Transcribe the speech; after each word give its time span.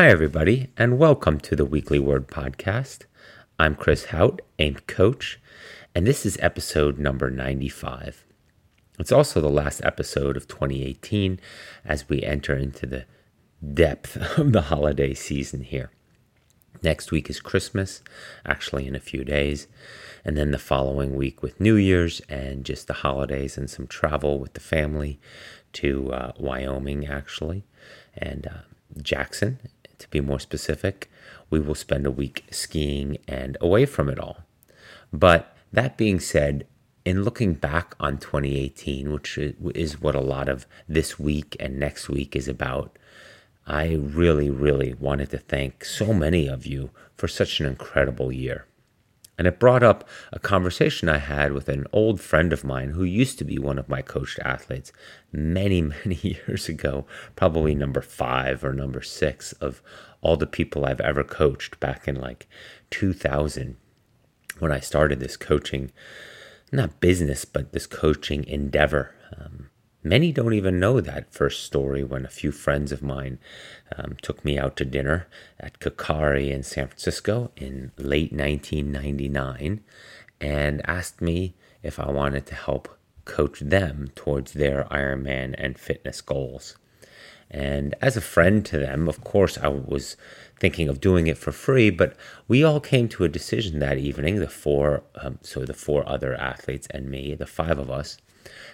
Hi, 0.00 0.10
everybody, 0.10 0.68
and 0.76 0.96
welcome 0.96 1.40
to 1.40 1.56
the 1.56 1.64
Weekly 1.64 1.98
Word 1.98 2.28
Podcast. 2.28 3.06
I'm 3.58 3.74
Chris 3.74 4.04
Hauth, 4.04 4.38
AIM 4.60 4.76
Coach, 4.86 5.40
and 5.92 6.06
this 6.06 6.24
is 6.24 6.38
episode 6.40 7.00
number 7.00 7.30
95. 7.30 8.24
It's 9.00 9.10
also 9.10 9.40
the 9.40 9.48
last 9.48 9.80
episode 9.82 10.36
of 10.36 10.46
2018 10.46 11.40
as 11.84 12.08
we 12.08 12.22
enter 12.22 12.54
into 12.54 12.86
the 12.86 13.06
depth 13.74 14.16
of 14.38 14.52
the 14.52 14.62
holiday 14.62 15.14
season 15.14 15.62
here. 15.62 15.90
Next 16.80 17.10
week 17.10 17.28
is 17.28 17.40
Christmas, 17.40 18.00
actually, 18.46 18.86
in 18.86 18.94
a 18.94 19.00
few 19.00 19.24
days. 19.24 19.66
And 20.24 20.36
then 20.36 20.52
the 20.52 20.58
following 20.60 21.16
week 21.16 21.42
with 21.42 21.60
New 21.60 21.74
Year's 21.74 22.22
and 22.28 22.64
just 22.64 22.86
the 22.86 22.94
holidays 22.94 23.58
and 23.58 23.68
some 23.68 23.88
travel 23.88 24.38
with 24.38 24.52
the 24.52 24.60
family 24.60 25.18
to 25.72 26.12
uh, 26.12 26.32
Wyoming, 26.38 27.04
actually, 27.08 27.64
and 28.16 28.46
uh, 28.46 28.58
Jackson, 29.02 29.58
to 29.98 30.08
be 30.08 30.20
more 30.20 30.38
specific. 30.38 31.10
We 31.50 31.60
will 31.60 31.74
spend 31.74 32.06
a 32.06 32.10
week 32.10 32.44
skiing 32.50 33.18
and 33.26 33.56
away 33.60 33.86
from 33.86 34.08
it 34.08 34.18
all. 34.18 34.38
But 35.12 35.56
that 35.72 35.96
being 35.96 36.20
said, 36.20 36.66
in 37.04 37.24
looking 37.24 37.54
back 37.54 37.94
on 37.98 38.18
2018, 38.18 39.10
which 39.10 39.38
is 39.38 40.00
what 40.00 40.14
a 40.14 40.20
lot 40.20 40.48
of 40.48 40.66
this 40.86 41.18
week 41.18 41.56
and 41.58 41.78
next 41.78 42.08
week 42.08 42.36
is 42.36 42.48
about, 42.48 42.98
I 43.66 43.94
really, 43.94 44.50
really 44.50 44.94
wanted 44.94 45.30
to 45.30 45.38
thank 45.38 45.84
so 45.84 46.12
many 46.12 46.46
of 46.46 46.66
you 46.66 46.90
for 47.16 47.28
such 47.28 47.60
an 47.60 47.66
incredible 47.66 48.30
year. 48.30 48.66
And 49.38 49.46
it 49.46 49.60
brought 49.60 49.84
up 49.84 50.06
a 50.32 50.40
conversation 50.40 51.08
I 51.08 51.18
had 51.18 51.52
with 51.52 51.68
an 51.68 51.86
old 51.92 52.20
friend 52.20 52.52
of 52.52 52.64
mine 52.64 52.90
who 52.90 53.04
used 53.04 53.38
to 53.38 53.44
be 53.44 53.56
one 53.56 53.78
of 53.78 53.88
my 53.88 54.02
coached 54.02 54.40
athletes 54.44 54.92
many, 55.32 55.80
many 56.04 56.16
years 56.16 56.68
ago, 56.68 57.06
probably 57.36 57.74
number 57.74 58.02
five 58.02 58.64
or 58.64 58.72
number 58.72 59.00
six 59.00 59.52
of 59.52 59.80
all 60.20 60.36
the 60.36 60.46
people 60.46 60.84
I've 60.84 61.00
ever 61.00 61.22
coached 61.22 61.78
back 61.78 62.08
in 62.08 62.16
like 62.16 62.48
2000 62.90 63.76
when 64.58 64.72
I 64.72 64.80
started 64.80 65.20
this 65.20 65.36
coaching, 65.36 65.92
not 66.72 67.00
business, 67.00 67.44
but 67.44 67.72
this 67.72 67.86
coaching 67.86 68.44
endeavor. 68.44 69.14
Um, 69.38 69.70
Many 70.04 70.30
don't 70.30 70.54
even 70.54 70.78
know 70.78 71.00
that 71.00 71.32
first 71.32 71.64
story 71.64 72.04
when 72.04 72.24
a 72.24 72.30
few 72.30 72.52
friends 72.52 72.92
of 72.92 73.02
mine 73.02 73.38
um, 73.96 74.16
took 74.22 74.44
me 74.44 74.56
out 74.56 74.76
to 74.76 74.84
dinner 74.84 75.26
at 75.58 75.80
Kokkari 75.80 76.50
in 76.50 76.62
San 76.62 76.86
Francisco 76.86 77.50
in 77.56 77.90
late 77.96 78.32
1999 78.32 79.80
and 80.40 80.88
asked 80.88 81.20
me 81.20 81.54
if 81.82 81.98
I 81.98 82.10
wanted 82.10 82.46
to 82.46 82.54
help 82.54 82.96
coach 83.24 83.58
them 83.58 84.10
towards 84.14 84.52
their 84.52 84.84
Ironman 84.84 85.56
and 85.58 85.76
fitness 85.76 86.20
goals. 86.20 86.76
And 87.50 87.94
as 88.00 88.16
a 88.16 88.20
friend 88.20 88.64
to 88.66 88.78
them, 88.78 89.08
of 89.08 89.24
course, 89.24 89.58
I 89.58 89.68
was 89.68 90.16
thinking 90.60 90.88
of 90.88 91.00
doing 91.00 91.26
it 91.26 91.38
for 91.38 91.50
free, 91.50 91.90
but 91.90 92.16
we 92.46 92.62
all 92.62 92.78
came 92.78 93.08
to 93.08 93.24
a 93.24 93.28
decision 93.28 93.80
that 93.80 93.98
evening, 93.98 94.36
the 94.36 94.48
four, 94.48 95.02
um, 95.16 95.38
so 95.42 95.64
the 95.64 95.74
four 95.74 96.08
other 96.08 96.34
athletes 96.34 96.86
and 96.90 97.10
me, 97.10 97.34
the 97.34 97.46
five 97.46 97.78
of 97.78 97.90
us, 97.90 98.18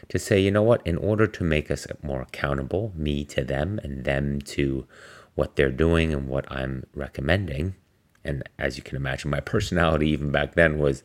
to 0.09 0.19
say, 0.19 0.41
you 0.41 0.51
know 0.51 0.63
what, 0.63 0.87
in 0.87 0.97
order 0.97 1.27
to 1.27 1.45
make 1.45 1.71
us 1.71 1.87
more 2.03 2.23
accountable, 2.23 2.93
me 2.95 3.25
to 3.27 3.45
them 3.45 3.81
and 3.83 4.05
them 4.05 4.41
to 4.41 4.87
what 5.35 5.57
they're 5.57 5.71
doing 5.71 6.13
and 6.13 6.29
what 6.29 6.51
I'm 6.51 6.85
recommending. 6.95 7.75
And 8.25 8.43
as 8.59 8.77
you 8.77 8.83
can 8.83 8.97
imagine, 8.97 9.31
my 9.31 9.41
personality 9.41 10.09
even 10.11 10.31
back 10.31 10.55
then 10.55 10.79
was 10.79 11.03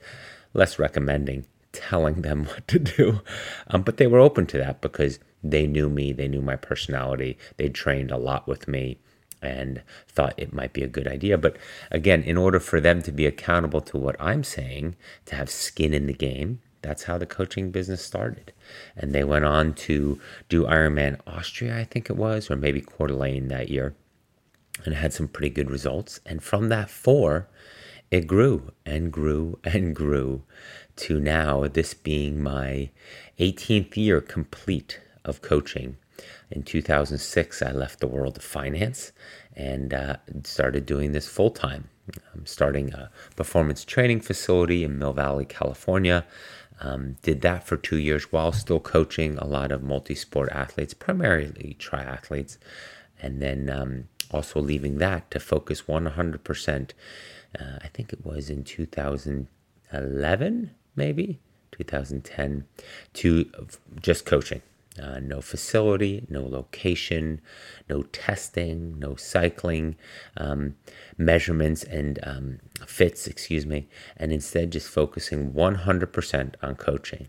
less 0.54 0.80
recommending, 0.80 1.46
telling 1.72 2.22
them 2.22 2.46
what 2.46 2.68
to 2.68 2.80
do. 2.80 3.22
Um, 3.68 3.82
but 3.82 3.98
they 3.98 4.08
were 4.08 4.20
open 4.20 4.46
to 4.48 4.58
that 4.58 4.82
because 4.82 5.20
they 5.44 5.68
knew 5.68 5.90
me, 5.90 6.14
they 6.14 6.28
knew 6.28 6.42
my 6.42 6.56
personality, 6.56 7.38
they 7.58 7.70
trained 7.70 8.12
a 8.12 8.18
lot 8.18 8.48
with 8.48 8.68
me 8.68 9.00
and 9.42 9.82
thought 10.08 10.34
it 10.38 10.54
might 10.54 10.74
be 10.74 10.84
a 10.84 10.88
good 10.88 11.08
idea. 11.08 11.38
But 11.38 11.58
again, 11.92 12.24
in 12.24 12.38
order 12.38 12.60
for 12.60 12.82
them 12.82 13.02
to 13.04 13.12
be 13.12 13.26
accountable 13.26 13.82
to 13.82 13.98
what 13.98 14.18
I'm 14.20 14.44
saying, 14.44 14.96
to 15.26 15.36
have 15.36 15.50
skin 15.50 15.94
in 15.94 16.08
the 16.08 16.14
game, 16.14 16.62
that's 16.82 17.04
how 17.04 17.18
the 17.18 17.26
coaching 17.26 17.72
business 17.72 18.04
started. 18.04 18.54
And 18.96 19.14
they 19.14 19.24
went 19.24 19.46
on 19.46 19.74
to 19.76 20.20
do 20.48 20.66
Ironman 20.66 21.20
Austria, 21.28 21.78
I 21.78 21.84
think 21.84 22.10
it 22.10 22.16
was, 22.16 22.50
or 22.50 22.56
maybe 22.56 22.82
Coeur 22.82 23.08
d'Alene 23.08 23.48
that 23.50 23.70
year, 23.70 23.96
and 24.86 24.96
had 24.96 25.14
some 25.14 25.28
pretty 25.28 25.50
good 25.50 25.70
results. 25.70 26.20
And 26.26 26.42
from 26.44 26.70
that 26.70 26.90
four, 26.90 27.48
it 28.12 28.28
grew 28.28 28.72
and 28.86 29.12
grew 29.12 29.60
and 29.64 29.96
grew 29.96 30.44
to 30.98 31.20
now 31.20 31.68
this 31.68 31.94
being 31.94 32.42
my 32.42 32.90
18th 33.40 33.96
year 33.96 34.22
complete 34.22 35.00
of 35.24 35.42
coaching. 35.42 35.98
In 36.52 36.64
2006, 36.64 37.62
I 37.62 37.72
left 37.72 38.00
the 38.00 38.08
world 38.08 38.38
of 38.38 38.44
finance 38.44 39.12
and 39.56 39.94
uh, 39.94 40.18
started 40.44 40.86
doing 40.86 41.12
this 41.12 41.28
full 41.28 41.52
time. 41.52 41.90
I'm 42.34 42.46
starting 42.46 42.94
a 42.94 43.12
performance 43.36 43.86
training 43.86 44.22
facility 44.22 44.84
in 44.84 44.98
Mill 44.98 45.14
Valley, 45.14 45.46
California. 45.46 46.26
Um, 46.82 47.18
did 47.22 47.42
that 47.42 47.68
for 47.68 47.78
two 47.78 47.98
years 47.98 48.32
while 48.32 48.54
still 48.54 48.80
coaching 48.80 49.38
a 49.38 49.46
lot 49.46 49.72
of 49.72 49.84
multi 49.84 50.16
sport 50.16 50.50
athletes, 50.52 50.94
primarily 50.94 51.76
triathletes, 51.80 52.58
and 53.22 53.42
then 53.42 53.70
um, 53.70 54.08
also 54.32 54.62
leaving 54.62 54.98
that 55.00 55.30
to 55.32 55.40
focus 55.40 55.84
100%. 55.84 56.92
Uh, 57.60 57.64
I 57.82 57.88
think 57.88 58.14
it 58.14 58.24
was 58.26 58.50
in 58.50 58.64
2011, 58.64 60.72
maybe 60.96 61.40
2010, 61.72 62.66
to 63.14 63.52
just 64.02 64.26
coaching. 64.26 64.62
Uh, 65.02 65.20
no 65.20 65.42
facility, 65.42 66.26
no 66.30 66.46
location, 66.46 67.42
no 67.90 68.04
testing, 68.04 69.00
no 69.00 69.16
cycling, 69.16 69.96
um, 70.38 70.76
measurements 71.18 71.84
and 71.84 72.20
um, 72.24 72.60
fits, 72.86 73.28
excuse 73.28 73.66
me, 73.66 73.88
and 74.18 74.32
instead 74.34 74.72
just 74.72 74.90
focusing 74.90 75.54
100% 75.54 76.54
on 76.62 76.76
coaching. 76.76 77.28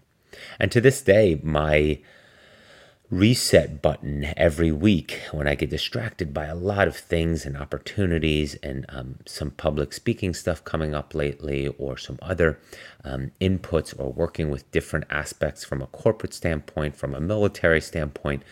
And 0.58 0.72
to 0.72 0.80
this 0.80 1.00
day, 1.02 1.40
my 1.42 2.00
reset 3.10 3.82
button 3.82 4.32
every 4.36 4.70
week 4.70 5.20
when 5.32 5.48
I 5.48 5.56
get 5.56 5.70
distracted 5.70 6.32
by 6.32 6.46
a 6.46 6.54
lot 6.54 6.86
of 6.86 6.96
things 6.96 7.44
and 7.44 7.56
opportunities 7.56 8.54
and 8.62 8.86
um, 8.88 9.18
some 9.26 9.50
public 9.50 9.92
speaking 9.92 10.32
stuff 10.32 10.64
coming 10.64 10.94
up 10.94 11.12
lately 11.12 11.66
or 11.66 11.96
some 11.96 12.20
other 12.22 12.60
um, 13.04 13.32
inputs 13.40 13.98
or 13.98 14.12
working 14.12 14.48
with 14.48 14.70
different 14.70 15.06
aspects 15.10 15.64
from 15.64 15.82
a 15.82 15.88
corporate 15.88 16.32
standpoint, 16.32 16.94
from 16.94 17.12
a 17.12 17.20
military 17.20 17.80
standpoint. 17.80 18.44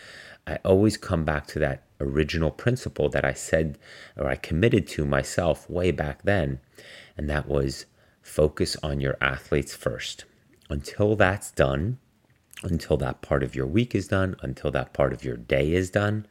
I 0.45 0.57
always 0.65 0.97
come 0.97 1.23
back 1.23 1.47
to 1.47 1.59
that 1.59 1.83
original 2.01 2.51
principle 2.51 3.07
that 3.09 3.23
I 3.23 3.33
said 3.33 3.77
or 4.17 4.27
I 4.27 4.35
committed 4.35 4.87
to 4.89 5.05
myself 5.05 5.69
way 5.69 5.91
back 5.91 6.23
then, 6.23 6.59
and 7.15 7.29
that 7.29 7.47
was 7.47 7.85
focus 8.21 8.75
on 8.83 8.99
your 8.99 9.15
athletes 9.21 9.73
first. 9.73 10.25
Until 10.69 11.15
that's 11.15 11.49
done, 11.51 11.97
until 12.63 12.97
that 12.97 13.21
part 13.21 13.43
of 13.43 13.55
your 13.55 13.65
week 13.65 13.95
is 13.95 14.07
done, 14.07 14.35
until 14.41 14.71
that 14.71 14.93
part 14.93 15.13
of 15.13 15.23
your 15.23 15.37
day 15.37 15.73
is 15.73 15.89
done. 15.89 16.25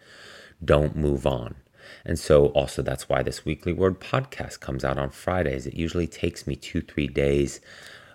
Don't 0.64 0.96
move 0.96 1.26
on. 1.26 1.56
And 2.04 2.18
so, 2.18 2.46
also, 2.48 2.82
that's 2.82 3.08
why 3.08 3.22
this 3.22 3.44
weekly 3.44 3.72
word 3.72 4.00
podcast 4.00 4.60
comes 4.60 4.84
out 4.84 4.98
on 4.98 5.10
Fridays. 5.10 5.66
It 5.66 5.74
usually 5.74 6.06
takes 6.06 6.46
me 6.46 6.54
two, 6.54 6.82
three 6.82 7.06
days 7.06 7.60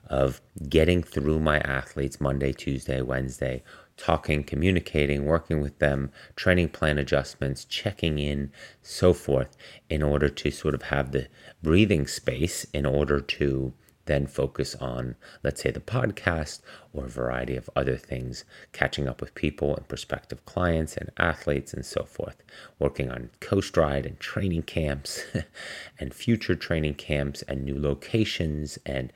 of 0.07 0.41
getting 0.69 1.01
through 1.01 1.39
my 1.39 1.59
athletes 1.59 2.21
Monday, 2.21 2.53
Tuesday, 2.53 3.01
Wednesday, 3.01 3.63
talking, 3.97 4.43
communicating, 4.43 5.25
working 5.25 5.61
with 5.61 5.79
them, 5.79 6.11
training 6.35 6.69
plan 6.69 6.97
adjustments, 6.97 7.65
checking 7.65 8.19
in, 8.19 8.51
so 8.81 9.13
forth, 9.13 9.55
in 9.89 10.03
order 10.03 10.29
to 10.29 10.51
sort 10.51 10.75
of 10.75 10.83
have 10.83 11.11
the 11.11 11.27
breathing 11.61 12.05
space 12.05 12.65
in 12.73 12.85
order 12.85 13.19
to 13.19 13.73
then 14.05 14.27
focus 14.27 14.75
on, 14.75 15.15
let's 15.43 15.61
say, 15.61 15.71
the 15.71 15.79
podcast 15.79 16.61
or 16.91 17.05
a 17.05 17.09
variety 17.09 17.55
of 17.55 17.69
other 17.75 17.97
things, 17.97 18.43
catching 18.71 19.07
up 19.07 19.21
with 19.21 19.35
people 19.35 19.75
and 19.75 19.87
prospective 19.87 20.45
clients 20.45 20.97
and 20.97 21.11
athletes 21.17 21.73
and 21.73 21.85
so 21.85 22.03
forth, 22.03 22.43
working 22.79 23.09
on 23.09 23.29
Coast 23.39 23.77
Ride 23.77 24.05
and 24.05 24.19
training 24.19 24.63
camps 24.63 25.23
and 25.99 26.13
future 26.13 26.55
training 26.55 26.95
camps 26.95 27.41
and 27.43 27.63
new 27.63 27.79
locations. 27.79 28.77
And 28.85 29.13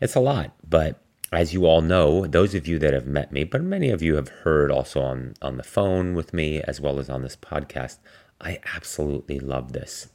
it's 0.00 0.16
a 0.16 0.20
lot, 0.20 0.52
but 0.68 1.00
as 1.32 1.54
you 1.54 1.64
all 1.64 1.80
know, 1.80 2.26
those 2.26 2.54
of 2.54 2.66
you 2.66 2.78
that 2.80 2.92
have 2.92 3.06
met 3.06 3.30
me, 3.30 3.44
but 3.44 3.62
many 3.62 3.90
of 3.90 4.02
you 4.02 4.16
have 4.16 4.28
heard 4.28 4.70
also 4.70 5.00
on, 5.00 5.34
on 5.40 5.56
the 5.56 5.62
phone 5.62 6.14
with 6.14 6.34
me 6.34 6.60
as 6.62 6.80
well 6.80 6.98
as 6.98 7.08
on 7.08 7.22
this 7.22 7.36
podcast, 7.36 7.98
I 8.40 8.58
absolutely 8.74 9.38
love 9.38 9.72
this. 9.72 10.08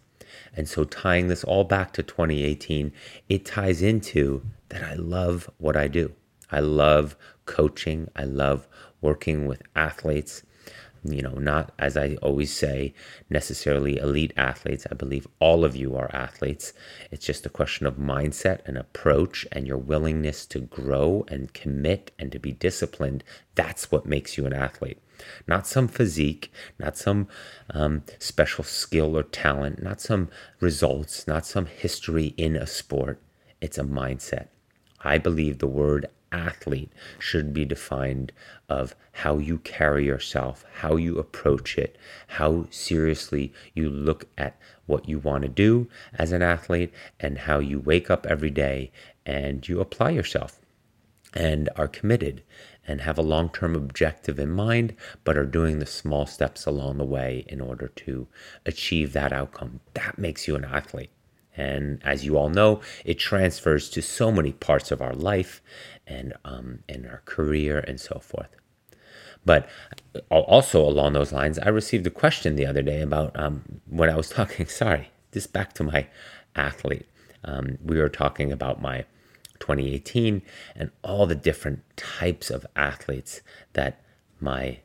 And 0.56 0.68
so, 0.68 0.84
tying 0.84 1.28
this 1.28 1.44
all 1.44 1.64
back 1.64 1.94
to 1.94 2.04
2018, 2.04 2.92
it 3.30 3.46
ties 3.46 3.82
into 3.82 4.44
that 4.70 4.84
I 4.84 4.96
love 4.96 5.50
what 5.58 5.76
I 5.76 5.88
do. 5.88 6.14
I 6.52 6.60
love 6.60 7.16
coaching, 7.46 8.10
I 8.16 8.24
love 8.26 8.68
working 9.02 9.46
with 9.48 9.62
athletes. 9.76 10.44
You 11.04 11.22
know, 11.22 11.36
not 11.36 11.72
as 11.78 11.98
I 11.98 12.16
always 12.24 12.52
say, 12.52 12.96
necessarily 13.30 13.98
elite 13.98 14.34
athletes. 14.36 14.88
I 14.90 14.96
believe 14.96 15.28
all 15.40 15.64
of 15.64 15.76
you 15.76 15.96
are 15.96 16.10
athletes. 16.16 16.74
It's 17.12 17.26
just 17.26 17.46
a 17.46 17.50
question 17.50 17.86
of 17.86 17.98
mindset 17.98 18.62
and 18.66 18.76
approach 18.76 19.46
and 19.52 19.68
your 19.68 19.78
willingness 19.78 20.48
to 20.48 20.62
grow 20.62 21.24
and 21.28 21.54
commit 21.54 22.12
and 22.18 22.32
to 22.32 22.40
be 22.40 22.54
disciplined. 22.54 23.24
That's 23.54 23.92
what 23.92 24.08
makes 24.08 24.36
you 24.36 24.48
an 24.48 24.54
athlete. 24.54 25.00
Not 25.48 25.68
some 25.68 25.88
physique, 25.88 26.52
not 26.80 26.98
some 26.98 27.28
um, 27.70 28.04
special 28.20 28.64
skill 28.64 29.18
or 29.18 29.24
talent, 29.24 29.82
not 29.82 30.02
some 30.02 30.30
results, 30.60 31.28
not 31.28 31.46
some 31.46 31.66
history 31.66 32.34
in 32.38 32.56
a 32.56 32.68
sport. 32.68 33.22
It's 33.62 33.78
a 33.78 33.84
mindset. 33.84 34.48
I 35.02 35.18
believe 35.18 35.60
the 35.60 35.68
word 35.68 36.08
athlete 36.32 36.92
should 37.20 37.54
be 37.54 37.66
defined 37.66 38.32
of 38.68 38.96
how 39.12 39.38
you 39.38 39.60
carry 39.60 40.06
yourself, 40.06 40.66
how 40.80 40.96
you 40.96 41.18
approach 41.18 41.78
it, 41.78 41.98
how 42.28 42.68
seriously 42.70 43.54
you 43.74 43.90
look 43.90 44.26
at 44.38 44.58
what 44.86 45.08
you 45.08 45.20
want 45.20 45.44
to 45.44 45.50
do 45.50 45.88
as 46.14 46.32
an 46.32 46.42
athlete, 46.42 46.94
and 47.20 47.38
how 47.40 47.60
you 47.60 47.80
wake 47.80 48.10
up 48.10 48.26
every 48.26 48.50
day 48.50 48.92
and 49.26 49.68
you 49.68 49.80
apply 49.80 50.10
yourself 50.12 50.60
and 51.34 51.70
are 51.76 51.88
committed 51.88 52.44
and 52.88 53.02
have 53.02 53.18
a 53.18 53.24
long 53.24 53.50
term 53.50 53.76
objective 53.76 54.40
in 54.40 54.52
mind, 54.52 54.96
but 55.24 55.38
are 55.38 55.46
doing 55.46 55.80
the 55.80 55.86
small 55.86 56.26
steps 56.26 56.66
along 56.66 56.98
the 56.98 57.06
way 57.06 57.46
in 57.48 57.62
order 57.62 57.88
to 57.88 58.28
achieve 58.66 59.14
that 59.14 59.34
outcome. 59.34 59.80
That 59.94 60.18
makes 60.18 60.48
you 60.48 60.56
an 60.56 60.66
athlete. 60.66 61.12
And 61.58 62.02
as 62.04 62.26
you 62.26 62.38
all 62.38 62.50
know, 62.50 62.82
it 63.06 63.18
transfers 63.18 63.90
to 63.92 64.02
so 64.02 64.32
many 64.32 64.52
parts 64.52 64.92
of 64.92 65.02
our 65.02 65.14
life 65.14 65.62
and 66.06 66.34
um, 66.44 66.80
in 66.90 67.06
our 67.06 67.22
career 67.26 67.80
and 67.80 68.00
so 68.00 68.20
forth. 68.20 68.50
But 69.46 69.70
also 70.30 70.82
along 70.82 71.14
those 71.14 71.32
lines, 71.32 71.60
I 71.60 71.70
received 71.70 72.06
a 72.08 72.12
question 72.12 72.56
the 72.56 72.66
other 72.66 72.82
day 72.82 73.02
about 73.02 73.38
um, 73.40 73.82
when 73.88 74.10
I 74.10 74.16
was 74.16 74.30
talking. 74.32 74.66
Sorry, 74.66 75.10
this 75.32 75.48
back 75.48 75.74
to 75.74 75.84
my 75.84 76.08
athlete. 76.56 77.08
Um, 77.44 77.78
we 77.84 78.00
were 78.00 78.10
talking 78.10 78.52
about 78.52 78.82
my 78.82 79.06
2018 79.66 80.44
and 80.76 80.92
all 81.04 81.26
the 81.26 81.36
different 81.36 81.82
types 81.98 82.52
of 82.52 82.68
athletes 82.76 83.42
that 83.74 84.00
my 84.40 84.78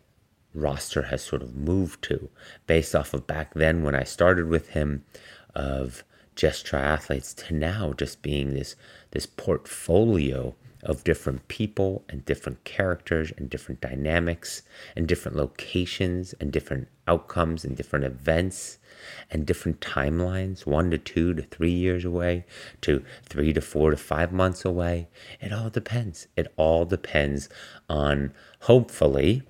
roster 0.54 1.02
has 1.02 1.22
sort 1.22 1.42
of 1.42 1.54
moved 1.54 2.02
to 2.02 2.30
based 2.66 2.94
off 2.94 3.12
of 3.12 3.26
back 3.26 3.52
then 3.54 3.82
when 3.82 3.94
I 3.94 4.04
started 4.04 4.46
with 4.46 4.70
him 4.70 5.04
of 5.54 6.02
just 6.34 6.64
triathletes 6.66 7.34
to 7.46 7.54
now 7.54 7.92
just 7.92 8.22
being 8.22 8.54
this 8.54 8.74
this 9.10 9.26
portfolio 9.26 10.54
of 10.82 11.04
different 11.04 11.46
people 11.48 12.04
and 12.08 12.24
different 12.24 12.64
characters 12.64 13.32
and 13.36 13.50
different 13.50 13.80
dynamics 13.80 14.62
and 14.96 15.06
different 15.06 15.36
locations 15.36 16.32
and 16.34 16.52
different 16.52 16.88
outcomes 17.06 17.64
and 17.64 17.76
different 17.76 18.04
events 18.04 18.78
and 19.30 19.46
different 19.46 19.80
timelines 19.80 20.66
one 20.66 20.90
to 20.90 20.98
two 20.98 21.34
to 21.34 21.42
three 21.42 21.72
years 21.72 22.04
away 22.04 22.44
to 22.80 23.04
three 23.24 23.52
to 23.52 23.60
four 23.60 23.90
to 23.90 23.96
five 23.96 24.32
months 24.32 24.64
away. 24.64 25.08
It 25.40 25.52
all 25.52 25.70
depends. 25.70 26.28
It 26.36 26.52
all 26.56 26.84
depends 26.84 27.48
on 27.88 28.32
hopefully 28.60 29.42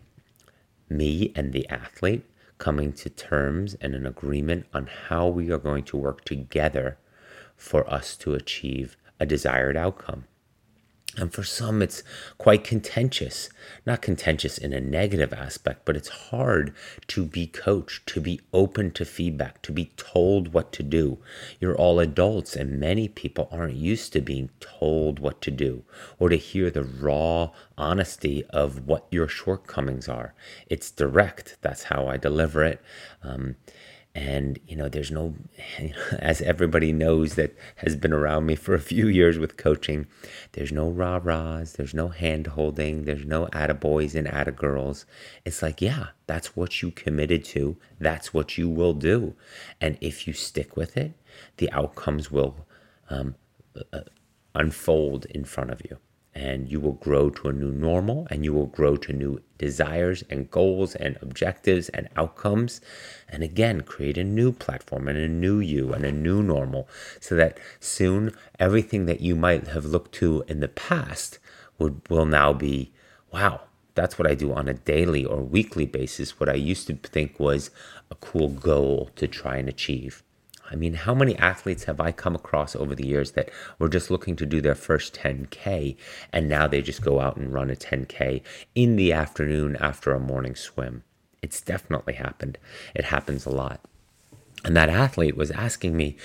me 0.89 1.33
and 1.37 1.53
the 1.53 1.69
athlete 1.69 2.25
coming 2.59 2.93
to 2.93 3.09
terms 3.09 3.75
and 3.81 3.95
an 3.95 4.07
agreement 4.07 4.67
on 4.75 4.89
how 5.09 5.27
we 5.29 5.51
are 5.51 5.59
going 5.59 5.85
to 5.85 5.97
work 5.97 6.25
together 6.25 6.99
for 7.57 7.89
us 7.93 8.17
to 8.17 8.35
achieve 8.35 8.97
a 9.19 9.27
desired 9.27 9.77
outcome. 9.77 10.25
And 11.17 11.33
for 11.33 11.43
some, 11.43 11.83
it's 11.83 12.05
quite 12.39 12.63
contentious. 12.63 13.49
Not 13.85 14.01
contentious 14.01 14.57
in 14.59 14.73
a 14.73 14.81
negative 14.81 15.33
aspect, 15.33 15.85
but 15.85 15.97
it's 15.97 16.09
hard 16.09 16.73
to 17.09 17.25
be 17.25 17.49
coached, 17.49 18.07
to 18.11 18.21
be 18.21 18.41
open 18.53 18.93
to 18.93 19.05
feedback, 19.05 19.61
to 19.63 19.73
be 19.73 19.87
told 19.97 20.53
what 20.53 20.73
to 20.73 20.85
do. 20.85 21.19
You're 21.59 21.77
all 21.77 21.99
adults, 21.99 22.55
and 22.55 22.79
many 22.79 23.09
people 23.09 23.49
aren't 23.51 23.75
used 23.75 24.13
to 24.13 24.21
being 24.21 24.51
told 24.61 25.19
what 25.19 25.41
to 25.43 25.51
do 25.51 25.83
or 26.21 26.29
to 26.29 26.37
hear 26.37 26.71
the 26.71 26.85
raw 26.85 27.51
honesty 27.77 28.45
of 28.51 28.87
what 28.87 29.07
your 29.11 29.27
shortcomings 29.27 30.09
are. 30.09 30.35
It's 30.69 30.93
direct. 30.93 31.57
That's 31.61 31.85
how 31.85 32.07
I 32.07 32.19
deliver 32.19 32.63
it. 32.63 32.81
Um, 33.23 33.57
and 34.15 34.59
you 34.67 34.75
know 34.75 34.89
there's 34.89 35.11
no 35.11 35.35
as 36.19 36.41
everybody 36.43 36.93
knows 36.93 37.35
that 37.37 37.57
has 37.77 37.95
been 37.95 38.13
around 38.13 38.45
me 38.45 38.57
for 38.57 38.75
a 38.75 38.81
few 38.81 39.07
years 39.07 39.39
with 39.39 39.57
coaching 39.57 40.07
there's 40.53 40.73
no 40.73 40.89
rah-rahs 40.89 41.75
there's 41.75 41.95
no 41.95 42.09
hand 42.09 42.49
holding 42.49 43.05
there's 43.05 43.25
no 43.25 43.47
attaboys 43.47 44.15
and 44.15 44.27
attagirls. 44.27 45.05
It's 45.45 45.63
like 45.63 45.81
yeah 45.81 46.09
that's 46.27 46.55
what 46.57 46.81
you 46.81 46.91
committed 46.93 47.45
to. 47.47 47.77
That's 47.99 48.33
what 48.33 48.57
you 48.57 48.69
will 48.69 48.95
do. 48.95 49.35
And 49.81 49.99
if 50.01 50.27
you 50.27 50.33
stick 50.33 50.77
with 50.77 50.97
it 50.97 51.13
the 51.59 51.71
outcomes 51.73 52.31
will 52.31 52.67
um, 53.09 53.37
uh, 53.93 54.01
unfold 54.55 55.27
in 55.27 55.45
front 55.45 55.71
of 55.71 55.81
you 55.89 55.99
and 56.35 56.71
you 56.71 56.81
will 56.81 56.93
grow 56.93 57.31
to 57.31 57.49
a 57.49 57.53
new 57.53 57.73
normal 57.73 58.27
and 58.31 58.45
you 58.45 58.53
will 58.53 58.67
grow 58.67 58.97
to 58.97 59.13
new 59.13 59.41
desires 59.59 60.23
and 60.31 60.51
goals 60.51 60.95
and 60.95 61.19
objectives 61.21 61.89
and 61.91 62.09
outcomes. 62.17 62.81
And 63.29 63.43
again 63.43 63.83
create 63.83 64.17
a 64.17 64.25
new 64.25 64.53
platform 64.53 65.09
and 65.09 65.19
a 65.19 65.29
new 65.29 65.59
you 65.59 65.93
and 65.93 66.05
a 66.05 66.13
new 66.13 66.43
normal 66.43 66.89
so 67.21 67.35
that 67.37 67.59
soon 67.81 68.33
everything 68.59 69.07
that 69.07 69.21
you 69.21 69.35
might 69.35 69.69
have 69.69 69.85
looked 69.85 70.13
to 70.17 70.45
in 70.49 70.61
the 70.61 70.69
past 70.69 71.39
would 71.79 72.01
will 72.09 72.27
now 72.27 72.53
be 72.53 72.93
wow 73.33 73.63
that's 73.95 74.19
what 74.19 74.31
I 74.31 74.35
do 74.35 74.53
on 74.53 74.69
a 74.69 74.75
daily 74.75 75.25
or 75.25 75.43
weekly 75.43 75.85
basis. 75.85 76.39
What 76.39 76.49
I 76.49 76.55
used 76.55 76.87
to 76.87 76.95
think 76.95 77.39
was 77.39 77.71
a 78.11 78.15
cool 78.15 78.49
goal 78.49 79.11
to 79.17 79.27
try 79.27 79.57
and 79.57 79.69
achieve 79.69 80.23
I 80.71 80.77
mean, 80.77 80.95
how 80.95 81.15
many 81.15 81.37
athletes 81.37 81.85
have 81.85 82.01
I 82.01 82.13
come 82.13 82.35
across 82.35 82.77
over 82.77 82.95
the 82.95 83.07
years 83.07 83.33
that 83.33 83.51
were 83.79 83.89
just 83.89 84.11
looking 84.11 84.37
to 84.37 84.47
do 84.47 84.61
their 84.61 84.75
first 84.75 85.15
10K 85.15 85.97
and 86.33 86.49
now 86.49 86.67
they 86.67 86.81
just 86.81 87.03
go 87.03 87.21
out 87.21 87.37
and 87.37 87.53
run 87.53 87.71
a 87.71 87.77
10K 87.77 88.43
in 88.75 88.97
the 88.97 89.13
afternoon 89.13 89.77
after 89.77 90.13
a 90.13 90.21
morning 90.21 90.55
swim? 90.55 91.03
It's 91.43 91.61
definitely 91.61 92.15
happened. 92.15 92.59
It 92.95 93.07
happens 93.07 93.47
a 93.47 93.51
lot. 93.51 93.81
And 94.65 94.77
that 94.77 94.91
athlete 94.91 95.37
was 95.37 95.51
asking 95.51 95.97
me, 95.97 96.17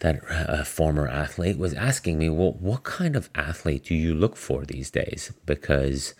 that 0.00 0.20
uh, 0.30 0.64
former 0.64 1.06
athlete 1.06 1.58
was 1.58 1.74
asking 1.74 2.18
me, 2.18 2.28
well, 2.30 2.52
what 2.52 2.84
kind 2.84 3.14
of 3.14 3.28
athlete 3.34 3.84
do 3.84 3.94
you 3.94 4.14
look 4.14 4.34
for 4.34 4.64
these 4.64 4.90
days? 4.90 5.32
Because 5.44 6.14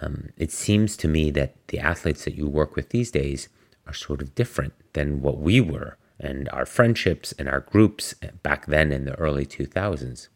um, 0.00 0.30
it 0.36 0.52
seems 0.52 0.96
to 0.98 1.08
me 1.08 1.30
that 1.32 1.54
the 1.68 1.80
athletes 1.80 2.24
that 2.24 2.36
you 2.36 2.48
work 2.48 2.76
with 2.76 2.90
these 2.90 3.10
days 3.10 3.48
are 3.86 3.92
sort 3.92 4.22
of 4.22 4.34
different 4.34 4.72
than 4.92 5.20
what 5.20 5.38
we 5.38 5.60
were 5.60 5.98
and 6.18 6.48
our 6.50 6.66
friendships 6.66 7.32
and 7.32 7.48
our 7.48 7.60
groups 7.60 8.14
back 8.42 8.66
then 8.66 8.92
in 8.92 9.04
the 9.04 9.14
early 9.14 9.46
2000s. 9.46 10.28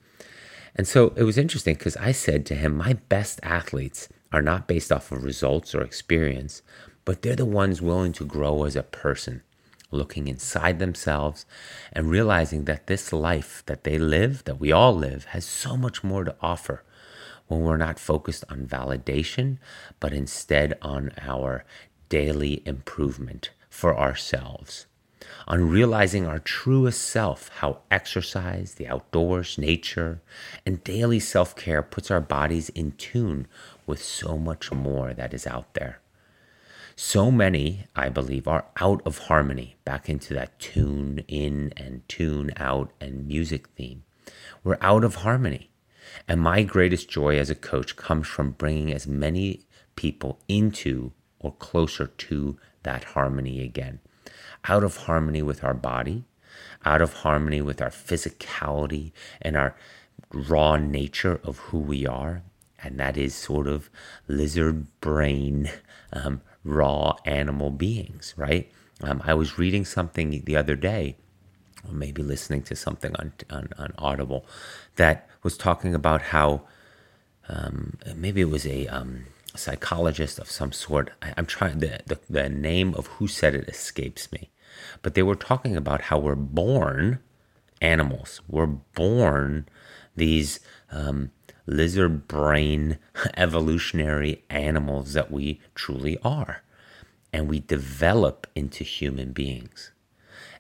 And 0.75 0.87
so 0.87 1.13
it 1.17 1.25
was 1.25 1.39
interesting 1.39 1.75
because 1.75 1.97
I 1.97 2.13
said 2.13 2.47
to 2.47 2.55
him, 2.55 2.77
My 2.77 2.95
best 3.09 3.41
athletes 3.43 4.09
are 4.33 4.43
not 4.43 4.69
based 4.69 4.93
off 4.93 5.11
of 5.11 5.25
results 5.25 5.75
or 5.75 5.83
experience, 5.83 6.63
but 7.05 7.23
they're 7.23 7.37
the 7.37 7.45
ones 7.45 7.81
willing 7.81 8.13
to 8.13 8.25
grow 8.25 8.65
as 8.65 8.77
a 8.77 8.83
person, 8.83 9.43
looking 9.91 10.29
inside 10.29 10.79
themselves 10.79 11.47
and 11.93 12.11
realizing 12.11 12.65
that 12.65 12.87
this 12.87 13.13
life 13.13 13.63
that 13.67 13.85
they 13.85 13.99
live, 13.99 14.45
that 14.45 14.61
we 14.61 14.71
all 14.71 14.95
live, 14.95 15.25
has 15.27 15.45
so 15.45 15.77
much 15.77 16.05
more 16.05 16.25
to 16.25 16.37
offer 16.41 16.85
when 17.47 17.61
we're 17.63 17.79
not 17.79 17.99
focused 17.99 18.45
on 18.51 18.67
validation, 18.67 19.57
but 20.01 20.13
instead 20.13 20.77
on 20.83 21.11
our 21.23 21.65
daily 22.11 22.63
improvement 22.67 23.51
for 23.71 23.99
ourselves 23.99 24.87
on 25.47 25.69
realizing 25.69 26.27
our 26.27 26.39
truest 26.39 27.03
self, 27.03 27.51
how 27.59 27.81
exercise, 27.91 28.75
the 28.75 28.87
outdoors, 28.87 29.59
nature, 29.59 30.21
and 30.67 30.85
daily 30.85 31.21
self 31.21 31.57
care 31.57 31.83
puts 31.83 32.11
our 32.11 32.21
bodies 32.21 32.69
in 32.71 32.93
tune 32.93 33.47
with 33.87 34.03
so 34.03 34.37
much 34.37 34.71
more 34.71 35.15
that 35.15 35.35
is 35.35 35.47
out 35.47 35.75
there. 35.75 36.01
So 36.95 37.31
many, 37.31 37.87
I 37.95 38.09
believe, 38.09 38.49
are 38.49 38.67
out 38.81 39.03
of 39.07 39.19
harmony, 39.19 39.77
back 39.85 40.09
into 40.09 40.35
that 40.35 40.59
tune 40.59 41.25
in 41.29 41.73
and 41.77 42.07
tune 42.09 42.51
out 42.57 42.93
and 43.01 43.27
music 43.27 43.69
theme. 43.77 44.03
We're 44.65 44.79
out 44.81 45.05
of 45.05 45.17
harmony. 45.17 45.71
And 46.27 46.41
my 46.41 46.63
greatest 46.63 47.09
joy 47.09 47.39
as 47.39 47.51
a 47.51 47.55
coach 47.55 47.97
comes 47.97 48.27
from 48.27 48.53
bringing 48.53 48.93
as 48.93 49.07
many 49.07 49.63
people 49.95 50.41
into 50.49 51.13
or 51.39 51.53
closer 51.53 52.07
to 52.07 52.59
that 52.83 53.05
harmony 53.05 53.63
again 53.63 54.01
out 54.65 54.85
of 54.85 54.97
harmony 54.97 55.43
with 55.43 55.63
our 55.65 55.75
body, 55.75 56.25
out 56.85 57.03
of 57.03 57.13
harmony 57.15 57.61
with 57.61 57.81
our 57.83 57.91
physicality 57.91 59.13
and 59.43 59.57
our 59.57 59.75
raw 60.33 60.77
nature 60.77 61.41
of 61.45 61.59
who 61.59 61.79
we 61.79 62.07
are. 62.07 62.43
And 62.83 62.99
that 63.01 63.17
is 63.17 63.35
sort 63.35 63.67
of 63.67 63.91
lizard 64.29 64.87
brain, 65.01 65.71
um, 66.13 66.43
raw 66.65 67.17
animal 67.25 67.71
beings, 67.71 68.35
right? 68.37 68.71
Um, 69.03 69.21
I 69.25 69.35
was 69.35 69.59
reading 69.59 69.85
something 69.85 70.43
the 70.45 70.57
other 70.57 70.77
day, 70.77 71.17
or 71.87 71.93
maybe 71.93 72.23
listening 72.23 72.63
to 72.63 72.77
something 72.77 73.15
on, 73.17 73.33
on, 73.51 73.69
on 73.79 73.93
Audible, 73.99 74.47
that 74.97 75.29
was 75.43 75.57
talking 75.57 75.95
about 75.95 76.23
how 76.23 76.63
um, 77.49 77.97
maybe 78.15 78.41
it 78.43 78.51
was 78.51 78.67
a 78.67 78.87
um, 78.89 79.25
psychologist 79.57 80.39
of 80.39 80.51
some 80.51 80.73
sort. 80.73 81.11
I, 81.23 81.35
am 81.37 81.47
trying 81.47 81.79
the, 81.79 82.01
the 82.07 82.19
the 82.29 82.49
name 82.49 82.95
of 82.95 83.07
who 83.07 83.29
said 83.29 83.55
it 83.55 83.69
escapes 83.69 84.31
me, 84.33 84.51
but 85.03 85.15
they 85.15 85.23
were 85.23 85.35
talking 85.35 85.77
about 85.77 86.03
how 86.03 86.19
we're 86.19 86.35
born 86.35 87.21
animals. 87.81 88.41
We're 88.49 88.67
born 88.67 89.67
these 90.17 90.61
um, 90.91 91.31
lizard 91.67 92.27
brain 92.27 92.99
evolutionary 93.37 94.43
animals 94.51 95.13
that 95.13 95.31
we 95.31 95.61
truly 95.75 96.19
are. 96.25 96.63
And 97.33 97.49
we 97.49 97.61
develop 97.61 98.47
into 98.55 98.85
human 98.85 99.33
beings. 99.33 99.93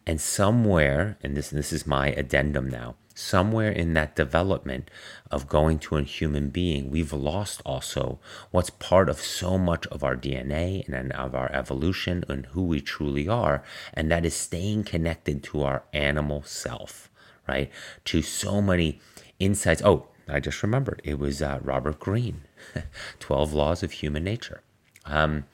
And 0.07 0.21
somewhere, 0.21 1.19
and 1.23 1.37
this, 1.37 1.51
this 1.51 1.73
is 1.73 1.87
my 1.87 2.09
addendum 2.09 2.69
now, 2.69 2.97
somewhere 3.19 3.71
in 3.71 3.95
that 3.95 4.15
development 4.15 4.89
of 5.31 5.49
going 5.49 5.79
to 5.79 5.97
a 5.97 6.03
human 6.03 6.51
being, 6.51 6.91
we've 6.91 7.13
lost 7.13 7.61
also 7.67 8.21
what's 8.51 8.71
part 8.71 9.09
of 9.09 9.21
so 9.21 9.59
much 9.59 9.87
of 9.89 10.05
our 10.05 10.17
DNA 10.17 10.87
and 10.89 11.13
of 11.13 11.35
our 11.35 11.51
evolution 11.53 12.25
and 12.29 12.47
who 12.47 12.63
we 12.63 12.81
truly 12.81 13.29
are, 13.29 13.63
and 13.93 14.11
that 14.11 14.25
is 14.25 14.35
staying 14.35 14.85
connected 14.85 15.43
to 15.43 15.63
our 15.63 15.83
animal 15.93 16.43
self, 16.43 17.11
right? 17.49 17.71
To 18.05 18.23
so 18.23 18.63
many 18.63 19.01
insights. 19.41 19.83
Oh, 19.85 20.09
I 20.29 20.41
just 20.41 20.63
remembered 20.63 21.01
it 21.05 21.19
was 21.19 21.43
uh, 21.43 21.59
Robert 21.63 21.99
Greene, 21.99 22.43
12 23.19 23.53
Laws 23.53 23.83
of 23.83 23.93
Human 23.93 24.23
Nature. 24.23 24.63
Um, 25.05 25.45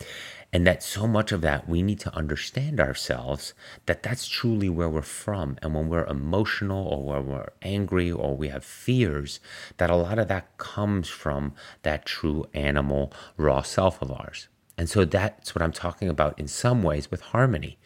and 0.54 0.64
that 0.68 0.84
so 0.84 1.08
much 1.08 1.32
of 1.32 1.40
that 1.40 1.68
we 1.68 1.82
need 1.82 1.98
to 1.98 2.14
understand 2.14 2.78
ourselves 2.78 3.54
that 3.86 4.04
that's 4.04 4.28
truly 4.28 4.68
where 4.68 4.88
we're 4.88 5.02
from. 5.02 5.58
And 5.60 5.74
when 5.74 5.88
we're 5.88 6.06
emotional 6.06 6.86
or 6.86 7.02
when 7.02 7.26
we're 7.26 7.48
angry 7.60 8.12
or 8.12 8.36
we 8.36 8.48
have 8.48 8.64
fears 8.64 9.40
that 9.78 9.90
a 9.90 9.96
lot 9.96 10.20
of 10.20 10.28
that 10.28 10.56
comes 10.56 11.08
from 11.08 11.54
that 11.82 12.06
true 12.06 12.46
animal 12.54 13.12
raw 13.36 13.62
self 13.62 14.00
of 14.00 14.12
ours. 14.12 14.46
And 14.78 14.88
so 14.88 15.04
that's 15.04 15.54
what 15.54 15.62
i'm 15.62 15.72
talking 15.72 16.08
about 16.08 16.38
in 16.38 16.46
some 16.46 16.84
ways 16.84 17.10
with 17.10 17.20
harmony. 17.20 17.76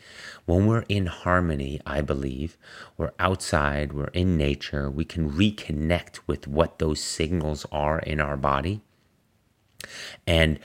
When 0.45 0.67
we're 0.67 0.85
in 0.91 1.07
harmony 1.07 1.81
i 1.87 2.03
believe 2.03 2.59
we're 2.99 3.13
outside 3.19 3.95
we're 3.95 4.09
in 4.09 4.37
nature 4.37 4.91
we 4.91 5.07
can 5.07 5.31
reconnect 5.31 6.21
with 6.27 6.47
what 6.47 6.79
those 6.79 7.01
signals 7.01 7.65
are 7.73 8.01
in 8.01 8.21
our 8.21 8.37
body. 8.37 8.83
And 10.27 10.59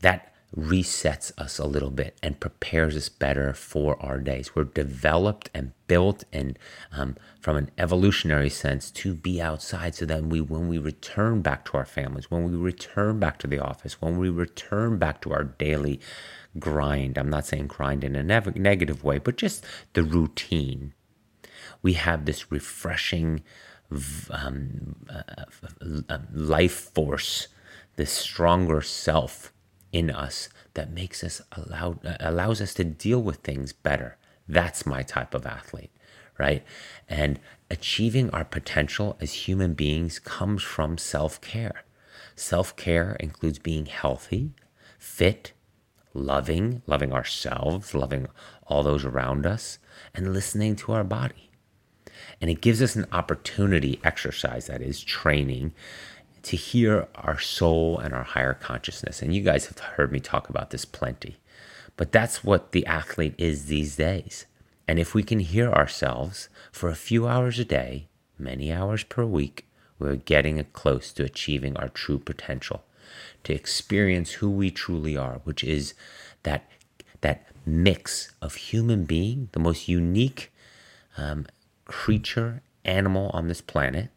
that 0.00 0.29
resets 0.56 1.30
us 1.38 1.58
a 1.58 1.66
little 1.66 1.90
bit 1.90 2.18
and 2.22 2.40
prepares 2.40 2.96
us 2.96 3.08
better 3.08 3.52
for 3.54 4.00
our 4.02 4.18
days. 4.18 4.54
We're 4.54 4.64
developed 4.64 5.48
and 5.54 5.72
built 5.86 6.24
and 6.32 6.58
um, 6.92 7.16
from 7.40 7.56
an 7.56 7.70
evolutionary 7.78 8.50
sense 8.50 8.90
to 8.92 9.14
be 9.14 9.40
outside 9.40 9.94
so 9.94 10.06
that 10.06 10.24
we 10.24 10.40
when 10.40 10.68
we 10.68 10.78
return 10.78 11.40
back 11.40 11.64
to 11.66 11.76
our 11.76 11.84
families, 11.84 12.30
when 12.30 12.50
we 12.50 12.56
return 12.56 13.20
back 13.20 13.38
to 13.38 13.46
the 13.46 13.60
office, 13.60 14.00
when 14.00 14.18
we 14.18 14.28
return 14.28 14.98
back 14.98 15.20
to 15.22 15.32
our 15.32 15.44
daily 15.44 16.00
grind, 16.58 17.16
I'm 17.16 17.30
not 17.30 17.46
saying 17.46 17.68
grind 17.68 18.02
in 18.02 18.16
a 18.16 18.22
ne- 18.22 18.52
negative 18.56 19.04
way, 19.04 19.18
but 19.18 19.36
just 19.36 19.64
the 19.92 20.02
routine. 20.02 20.94
We 21.82 21.92
have 21.94 22.24
this 22.24 22.50
refreshing 22.50 23.42
um, 24.30 24.96
uh, 25.08 25.44
uh, 26.08 26.18
life 26.32 26.92
force, 26.92 27.48
this 27.96 28.10
stronger 28.10 28.82
self 28.82 29.52
in 29.92 30.10
us 30.10 30.48
that 30.74 30.92
makes 30.92 31.24
us 31.24 31.42
allow 31.52 31.98
allows 32.20 32.60
us 32.60 32.74
to 32.74 32.84
deal 32.84 33.22
with 33.22 33.38
things 33.38 33.72
better. 33.72 34.16
That's 34.48 34.86
my 34.86 35.02
type 35.02 35.34
of 35.34 35.46
athlete, 35.46 35.90
right? 36.38 36.64
And 37.08 37.40
achieving 37.70 38.30
our 38.30 38.44
potential 38.44 39.16
as 39.20 39.32
human 39.32 39.74
beings 39.74 40.18
comes 40.18 40.62
from 40.62 40.98
self-care. 40.98 41.84
Self-care 42.34 43.16
includes 43.20 43.58
being 43.58 43.86
healthy, 43.86 44.52
fit, 44.98 45.52
loving, 46.14 46.82
loving 46.86 47.12
ourselves, 47.12 47.94
loving 47.94 48.26
all 48.66 48.82
those 48.82 49.04
around 49.04 49.46
us, 49.46 49.78
and 50.14 50.32
listening 50.32 50.74
to 50.76 50.92
our 50.92 51.04
body. 51.04 51.50
And 52.40 52.50
it 52.50 52.60
gives 52.60 52.82
us 52.82 52.96
an 52.96 53.06
opportunity, 53.12 54.00
exercise 54.02 54.66
that 54.66 54.82
is, 54.82 55.02
training, 55.02 55.72
to 56.42 56.56
hear 56.56 57.08
our 57.14 57.38
soul 57.38 57.98
and 57.98 58.14
our 58.14 58.22
higher 58.22 58.54
consciousness. 58.54 59.22
And 59.22 59.34
you 59.34 59.42
guys 59.42 59.66
have 59.66 59.78
heard 59.78 60.12
me 60.12 60.20
talk 60.20 60.48
about 60.48 60.70
this 60.70 60.84
plenty. 60.84 61.36
But 61.96 62.12
that's 62.12 62.42
what 62.42 62.72
the 62.72 62.86
athlete 62.86 63.34
is 63.36 63.66
these 63.66 63.96
days. 63.96 64.46
And 64.88 64.98
if 64.98 65.14
we 65.14 65.22
can 65.22 65.40
hear 65.40 65.70
ourselves 65.70 66.48
for 66.72 66.88
a 66.88 66.94
few 66.94 67.28
hours 67.28 67.58
a 67.58 67.64
day, 67.64 68.08
many 68.38 68.72
hours 68.72 69.04
per 69.04 69.24
week, 69.24 69.66
we're 69.98 70.16
getting 70.16 70.64
close 70.72 71.12
to 71.12 71.24
achieving 71.24 71.76
our 71.76 71.88
true 71.88 72.18
potential, 72.18 72.84
to 73.44 73.52
experience 73.52 74.32
who 74.32 74.50
we 74.50 74.70
truly 74.70 75.16
are, 75.16 75.40
which 75.44 75.62
is 75.62 75.94
that, 76.42 76.68
that 77.20 77.46
mix 77.66 78.32
of 78.40 78.54
human 78.54 79.04
being, 79.04 79.50
the 79.52 79.60
most 79.60 79.88
unique 79.88 80.50
um, 81.18 81.46
creature, 81.84 82.62
animal 82.84 83.30
on 83.34 83.48
this 83.48 83.60
planet, 83.60 84.08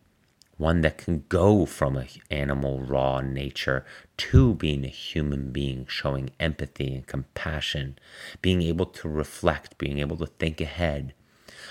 one 0.57 0.81
that 0.81 0.98
can 0.98 1.24
go 1.29 1.65
from 1.65 1.98
an 1.98 2.07
animal 2.29 2.79
raw 2.79 3.22
nature 3.22 3.86
to 4.17 4.53
being 4.55 4.86
a 4.86 4.89
human 4.89 5.51
being, 5.51 5.86
showing 5.88 6.29
empathy 6.39 6.93
and 6.93 7.07
compassion, 7.07 7.98
being 8.41 8.62
able 8.62 8.86
to 8.86 9.10
reflect, 9.10 9.77
being 9.77 10.00
able 10.00 10.17
to 10.17 10.27
think 10.27 10.62
ahead. 10.62 11.13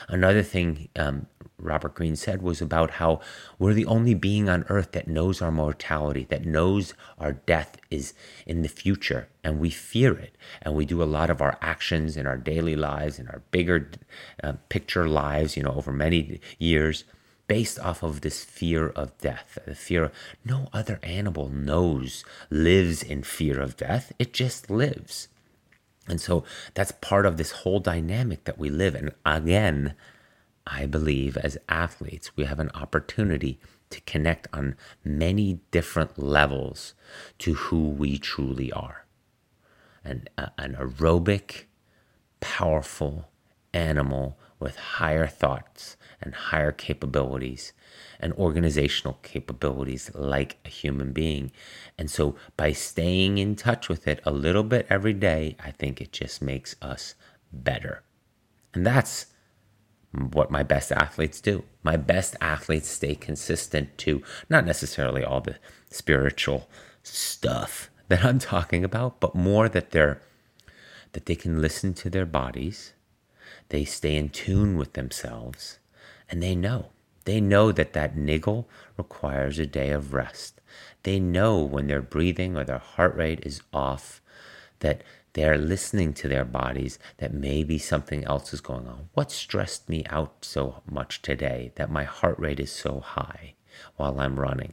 Another 0.08 0.42
thing 0.42 0.88
um, 0.96 1.26
Robert 1.58 1.94
Greene 1.94 2.16
said 2.16 2.42
was 2.42 2.60
about 2.60 2.92
how 2.92 3.20
we're 3.58 3.72
the 3.72 3.86
only 3.86 4.14
being 4.14 4.48
on 4.48 4.64
earth 4.68 4.92
that 4.92 5.06
knows 5.06 5.40
our 5.40 5.52
mortality, 5.52 6.26
that 6.28 6.44
knows 6.44 6.94
our 7.18 7.32
death 7.32 7.76
is 7.90 8.14
in 8.46 8.62
the 8.62 8.68
future, 8.68 9.28
and 9.44 9.60
we 9.60 9.70
fear 9.70 10.12
it. 10.18 10.36
And 10.60 10.74
we 10.74 10.84
do 10.84 11.02
a 11.02 11.04
lot 11.04 11.30
of 11.30 11.40
our 11.40 11.56
actions 11.60 12.16
in 12.16 12.26
our 12.26 12.36
daily 12.36 12.74
lives, 12.74 13.18
in 13.18 13.28
our 13.28 13.42
bigger 13.52 13.90
uh, 14.42 14.54
picture 14.68 15.08
lives, 15.08 15.56
you 15.56 15.62
know, 15.62 15.74
over 15.74 15.92
many 15.92 16.40
years 16.58 17.04
based 17.52 17.78
off 17.80 18.02
of 18.02 18.23
this 18.23 18.42
fear 18.42 18.88
of 18.88 19.18
death. 19.18 19.59
The 19.66 19.75
fear 19.75 20.11
no 20.42 20.71
other 20.73 20.99
animal 21.02 21.50
knows, 21.50 22.25
lives 22.49 23.02
in 23.02 23.23
fear 23.25 23.61
of 23.61 23.76
death. 23.76 24.11
It 24.18 24.32
just 24.32 24.71
lives. 24.71 25.28
And 26.09 26.18
so 26.18 26.44
that's 26.73 26.92
part 26.92 27.26
of 27.26 27.37
this 27.37 27.50
whole 27.61 27.78
dynamic 27.78 28.44
that 28.44 28.56
we 28.56 28.71
live 28.71 28.94
in. 28.94 29.12
Again, 29.26 29.94
I 30.66 30.87
believe 30.87 31.37
as 31.37 31.59
athletes, 31.68 32.35
we 32.38 32.44
have 32.44 32.59
an 32.59 32.71
opportunity 32.71 33.61
to 33.90 34.00
connect 34.12 34.49
on 34.54 34.75
many 35.04 35.61
different 35.71 36.18
levels 36.18 36.94
to 37.40 37.52
who 37.52 37.87
we 37.87 38.16
truly 38.16 38.73
are. 38.73 39.04
An, 40.02 40.25
an 40.56 40.75
aerobic, 40.80 41.64
powerful 42.40 43.28
animal 43.75 44.38
with 44.59 44.76
higher 44.76 45.26
thoughts 45.26 45.99
and 46.23 46.35
higher 46.35 46.73
capabilities 46.73 47.73
and 48.21 48.33
organizational 48.35 49.19
capabilities 49.23 50.11
like 50.14 50.59
a 50.64 50.69
human 50.69 51.12
being. 51.12 51.50
And 51.99 52.11
so 52.11 52.37
by 52.57 52.73
staying 52.73 53.38
in 53.38 53.57
touch 53.57 53.88
with 53.88 54.07
it 54.07 54.21
a 54.25 54.31
little 54.31 54.62
bit 54.62 54.87
every 54.88 55.12
day, 55.12 55.57
I 55.62 55.73
think 55.73 56.00
it 56.00 56.12
just 56.12 56.41
makes 56.41 56.76
us 56.81 57.14
better. 57.52 58.02
And 58.73 58.87
that's 58.87 59.26
what 60.12 60.50
my 60.50 60.62
best 60.62 60.93
athletes 60.93 61.41
do. 61.41 61.64
My 61.83 61.97
best 61.97 62.37
athletes 62.41 62.88
stay 62.88 63.14
consistent 63.14 63.97
to 63.99 64.23
not 64.49 64.64
necessarily 64.64 65.25
all 65.25 65.41
the 65.41 65.57
spiritual 65.91 66.69
stuff 67.02 67.91
that 68.09 68.25
I'm 68.25 68.38
talking 68.38 68.85
about, 68.85 69.21
but 69.21 69.35
more 69.35 69.69
that 69.69 69.91
they're 69.91 70.21
that 71.12 71.26
they 71.26 71.35
can 71.35 71.61
listen 71.61 71.93
to 71.93 72.09
their 72.09 72.25
bodies, 72.25 72.95
they 73.69 73.85
stay 73.85 74.17
in 74.17 74.31
tune 74.31 74.79
with 74.79 74.95
themselves, 74.95 75.79
and 76.32 76.42
they 76.42 76.54
know. 76.54 76.86
They 77.26 77.40
know 77.40 77.70
that 77.70 77.92
that 77.92 78.16
niggle 78.16 78.68
requires 78.96 79.58
a 79.58 79.66
day 79.66 79.90
of 79.90 80.14
rest. 80.14 80.60
They 81.04 81.20
know 81.20 81.58
when 81.58 81.86
their 81.86 82.00
breathing 82.00 82.56
or 82.56 82.64
their 82.64 82.78
heart 82.78 83.14
rate 83.14 83.40
is 83.42 83.60
off 83.72 84.20
that 84.80 85.02
they're 85.34 85.58
listening 85.58 86.14
to 86.14 86.28
their 86.28 86.44
bodies 86.44 86.98
that 87.18 87.34
maybe 87.34 87.78
something 87.78 88.24
else 88.24 88.52
is 88.52 88.60
going 88.62 88.88
on. 88.88 89.08
What 89.12 89.30
stressed 89.30 89.88
me 89.88 90.04
out 90.08 90.44
so 90.44 90.82
much 90.90 91.22
today 91.22 91.72
that 91.76 91.90
my 91.90 92.04
heart 92.04 92.38
rate 92.38 92.58
is 92.58 92.72
so 92.72 93.00
high 93.00 93.54
while 93.96 94.18
I'm 94.18 94.40
running? 94.40 94.72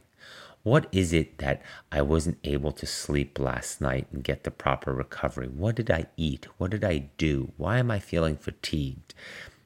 What 0.62 0.88
is 0.92 1.12
it 1.12 1.38
that 1.38 1.62
I 1.92 2.02
wasn't 2.02 2.38
able 2.42 2.72
to 2.72 2.86
sleep 2.86 3.38
last 3.38 3.80
night 3.80 4.06
and 4.12 4.24
get 4.24 4.44
the 4.44 4.50
proper 4.50 4.92
recovery? 4.92 5.48
What 5.48 5.76
did 5.76 5.90
I 5.90 6.06
eat? 6.16 6.46
What 6.58 6.70
did 6.70 6.84
I 6.84 7.10
do? 7.16 7.52
Why 7.56 7.78
am 7.78 7.90
I 7.90 7.98
feeling 7.98 8.36
fatigued? 8.36 9.14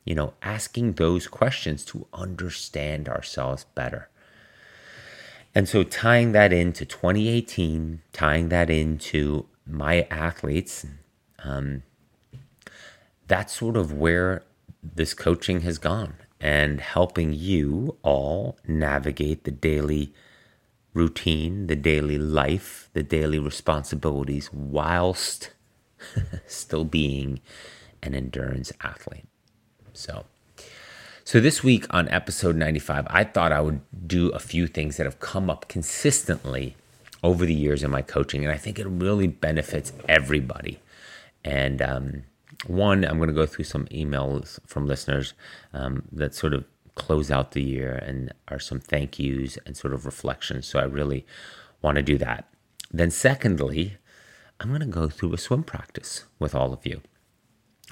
You 0.04 0.14
know, 0.14 0.34
asking 0.42 0.94
those 0.94 1.26
questions 1.26 1.84
to 1.86 2.06
understand 2.12 3.08
ourselves 3.08 3.64
better. 3.74 4.08
And 5.54 5.68
so 5.68 5.82
tying 5.82 6.32
that 6.32 6.52
into 6.52 6.84
2018, 6.84 8.02
tying 8.12 8.48
that 8.48 8.70
into 8.70 9.46
my 9.66 10.06
athletes, 10.10 10.84
um, 11.42 11.82
that's 13.28 13.56
sort 13.56 13.76
of 13.76 13.92
where 13.92 14.42
this 14.82 15.14
coaching 15.14 15.62
has 15.62 15.78
gone 15.78 16.14
and 16.40 16.80
helping 16.80 17.32
you 17.32 17.96
all 18.02 18.58
navigate 18.66 19.44
the 19.44 19.50
daily 19.50 20.12
routine, 20.92 21.68
the 21.68 21.76
daily 21.76 22.18
life, 22.18 22.90
the 22.92 23.02
daily 23.02 23.38
responsibilities 23.38 24.52
whilst 24.52 25.52
still 26.46 26.84
being 26.84 27.40
an 28.02 28.14
endurance 28.14 28.72
athlete. 28.82 29.26
So, 29.94 30.24
So, 31.24 31.40
this 31.40 31.62
week 31.64 31.86
on 31.90 32.08
episode 32.08 32.56
95, 32.56 33.06
I 33.08 33.24
thought 33.24 33.52
I 33.52 33.60
would 33.60 33.80
do 34.06 34.28
a 34.30 34.38
few 34.38 34.66
things 34.66 34.96
that 34.96 35.06
have 35.06 35.20
come 35.20 35.48
up 35.48 35.68
consistently 35.68 36.76
over 37.22 37.46
the 37.46 37.54
years 37.54 37.82
in 37.82 37.90
my 37.90 38.02
coaching, 38.02 38.44
and 38.44 38.52
I 38.52 38.58
think 38.58 38.78
it 38.78 38.86
really 38.86 39.28
benefits 39.28 39.92
everybody. 40.06 40.80
And 41.44 41.80
um, 41.80 42.24
one, 42.66 43.04
I'm 43.04 43.16
going 43.18 43.28
to 43.28 43.34
go 43.34 43.46
through 43.46 43.64
some 43.64 43.86
emails 43.86 44.58
from 44.66 44.86
listeners 44.86 45.32
um, 45.72 46.02
that 46.12 46.34
sort 46.34 46.52
of 46.52 46.64
close 46.96 47.30
out 47.30 47.52
the 47.52 47.62
year 47.62 47.92
and 47.94 48.32
are 48.48 48.58
some 48.58 48.80
thank 48.80 49.18
yous 49.18 49.58
and 49.64 49.76
sort 49.76 49.94
of 49.94 50.04
reflections. 50.04 50.66
So, 50.66 50.78
I 50.80 50.84
really 50.84 51.24
want 51.80 51.96
to 51.96 52.02
do 52.02 52.18
that. 52.18 52.48
Then, 52.90 53.10
secondly, 53.12 53.96
I'm 54.60 54.68
going 54.68 54.80
to 54.80 54.86
go 54.86 55.08
through 55.08 55.32
a 55.34 55.38
swim 55.38 55.62
practice 55.62 56.24
with 56.38 56.54
all 56.54 56.72
of 56.72 56.84
you. 56.84 57.00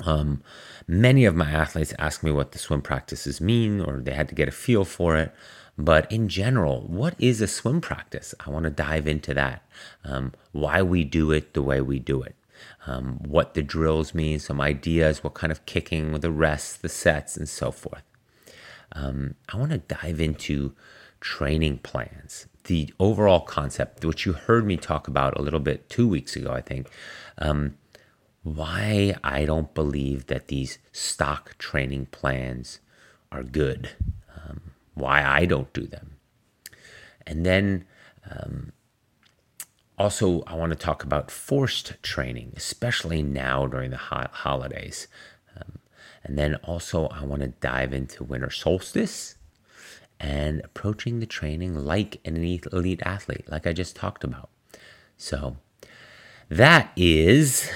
Um, 0.04 0.42
many 0.86 1.24
of 1.24 1.34
my 1.34 1.50
athletes 1.50 1.94
ask 1.98 2.22
me 2.22 2.30
what 2.30 2.52
the 2.52 2.58
swim 2.58 2.82
practices 2.82 3.40
mean, 3.40 3.80
or 3.80 4.00
they 4.00 4.14
had 4.14 4.28
to 4.30 4.34
get 4.34 4.48
a 4.48 4.52
feel 4.52 4.84
for 4.84 5.16
it. 5.16 5.32
But 5.78 6.10
in 6.10 6.28
general, 6.28 6.82
what 6.82 7.14
is 7.18 7.40
a 7.40 7.46
swim 7.46 7.80
practice? 7.80 8.34
I 8.44 8.50
want 8.50 8.64
to 8.64 8.70
dive 8.70 9.06
into 9.06 9.34
that. 9.34 9.66
Um, 10.04 10.32
why 10.52 10.82
we 10.82 11.04
do 11.04 11.30
it 11.30 11.54
the 11.54 11.62
way 11.62 11.80
we 11.80 11.98
do 11.98 12.22
it. 12.22 12.36
Um, 12.86 13.18
what 13.24 13.54
the 13.54 13.62
drills 13.62 14.14
mean, 14.14 14.38
some 14.38 14.60
ideas, 14.60 15.24
what 15.24 15.34
kind 15.34 15.50
of 15.50 15.64
kicking, 15.66 16.12
with 16.12 16.22
the 16.22 16.30
rests, 16.30 16.76
the 16.76 16.88
sets, 16.88 17.36
and 17.36 17.48
so 17.48 17.70
forth. 17.70 18.02
Um, 18.92 19.34
I 19.48 19.56
want 19.56 19.72
to 19.72 19.78
dive 19.78 20.20
into 20.20 20.74
training 21.20 21.78
plans, 21.78 22.46
the 22.64 22.92
overall 22.98 23.40
concept, 23.40 24.04
which 24.04 24.26
you 24.26 24.32
heard 24.32 24.66
me 24.66 24.76
talk 24.76 25.08
about 25.08 25.38
a 25.38 25.42
little 25.42 25.60
bit 25.60 25.88
two 25.88 26.06
weeks 26.06 26.36
ago, 26.36 26.52
I 26.52 26.60
think. 26.60 26.90
Um, 27.38 27.76
why 28.42 29.14
I 29.22 29.44
don't 29.44 29.72
believe 29.74 30.26
that 30.26 30.48
these 30.48 30.78
stock 30.90 31.56
training 31.58 32.06
plans 32.06 32.80
are 33.30 33.42
good, 33.42 33.90
um, 34.36 34.72
why 34.94 35.24
I 35.24 35.44
don't 35.46 35.72
do 35.72 35.86
them. 35.86 36.16
And 37.26 37.46
then 37.46 37.84
um, 38.28 38.72
also, 39.98 40.42
I 40.46 40.54
want 40.54 40.70
to 40.70 40.78
talk 40.78 41.04
about 41.04 41.30
forced 41.30 42.02
training, 42.02 42.54
especially 42.56 43.22
now 43.22 43.66
during 43.66 43.90
the 43.90 43.96
ho- 43.96 44.26
holidays. 44.32 45.06
Um, 45.56 45.78
and 46.24 46.36
then 46.36 46.56
also, 46.56 47.06
I 47.08 47.24
want 47.24 47.42
to 47.42 47.48
dive 47.48 47.92
into 47.92 48.24
winter 48.24 48.50
solstice 48.50 49.36
and 50.18 50.60
approaching 50.64 51.20
the 51.20 51.26
training 51.26 51.74
like 51.74 52.20
an 52.24 52.36
elite 52.36 53.02
athlete, 53.04 53.48
like 53.48 53.66
I 53.66 53.72
just 53.72 53.94
talked 53.94 54.24
about. 54.24 54.50
So, 55.16 55.58
that 56.48 56.90
is 56.96 57.70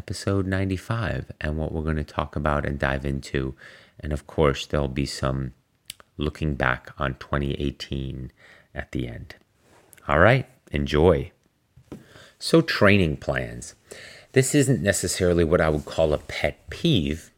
episode 0.00 0.46
95 0.46 1.30
and 1.42 1.58
what 1.58 1.72
we're 1.72 1.82
going 1.82 1.94
to 1.94 2.02
talk 2.02 2.34
about 2.34 2.64
and 2.64 2.78
dive 2.78 3.04
into. 3.04 3.54
And 4.02 4.14
of 4.14 4.26
course, 4.26 4.64
there'll 4.64 4.88
be 4.88 5.04
some 5.04 5.52
looking 6.16 6.54
back 6.54 6.90
on 6.96 7.16
2018 7.16 8.32
at 8.74 8.92
the 8.92 9.06
end. 9.06 9.34
All 10.08 10.18
right, 10.18 10.48
enjoy. 10.72 11.32
So, 12.38 12.62
training 12.62 13.18
plans. 13.18 13.74
This 14.32 14.54
isn't 14.54 14.82
necessarily 14.82 15.44
what 15.44 15.60
I 15.60 15.68
would 15.68 15.84
call 15.84 16.14
a 16.14 16.18
pet 16.18 16.70
peeve, 16.70 17.30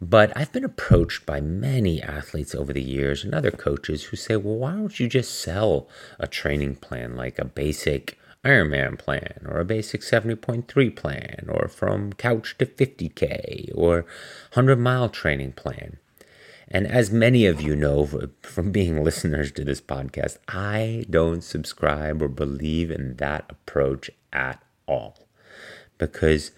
but 0.00 0.36
I've 0.36 0.52
been 0.52 0.64
approached 0.64 1.24
by 1.24 1.40
many 1.40 2.02
athletes 2.02 2.56
over 2.56 2.72
the 2.72 2.82
years 2.82 3.22
and 3.22 3.32
other 3.32 3.52
coaches 3.52 4.02
who 4.02 4.16
say, 4.16 4.34
well, 4.34 4.56
why 4.56 4.72
don't 4.72 4.98
you 4.98 5.06
just 5.08 5.40
sell 5.40 5.88
a 6.18 6.26
training 6.26 6.74
plan 6.74 7.14
like 7.14 7.38
a 7.38 7.44
basic 7.44 8.18
Ironman 8.44 8.98
plan 8.98 9.46
or 9.46 9.60
a 9.60 9.64
basic 9.64 10.00
70.3 10.00 10.96
plan 10.96 11.46
or 11.48 11.68
from 11.68 12.14
couch 12.14 12.56
to 12.58 12.66
50K 12.66 13.70
or 13.74 14.06
100 14.52 14.76
mile 14.78 15.08
training 15.08 15.52
plan. 15.52 15.98
And 16.68 16.86
as 16.86 17.10
many 17.10 17.46
of 17.46 17.60
you 17.60 17.76
know 17.76 18.06
from 18.42 18.72
being 18.72 19.02
listeners 19.04 19.52
to 19.52 19.64
this 19.64 19.80
podcast, 19.80 20.38
I 20.48 21.04
don't 21.10 21.42
subscribe 21.42 22.22
or 22.22 22.28
believe 22.28 22.90
in 22.90 23.16
that 23.16 23.44
approach 23.50 24.10
at 24.32 24.62
all 24.86 25.26
because 25.98 26.52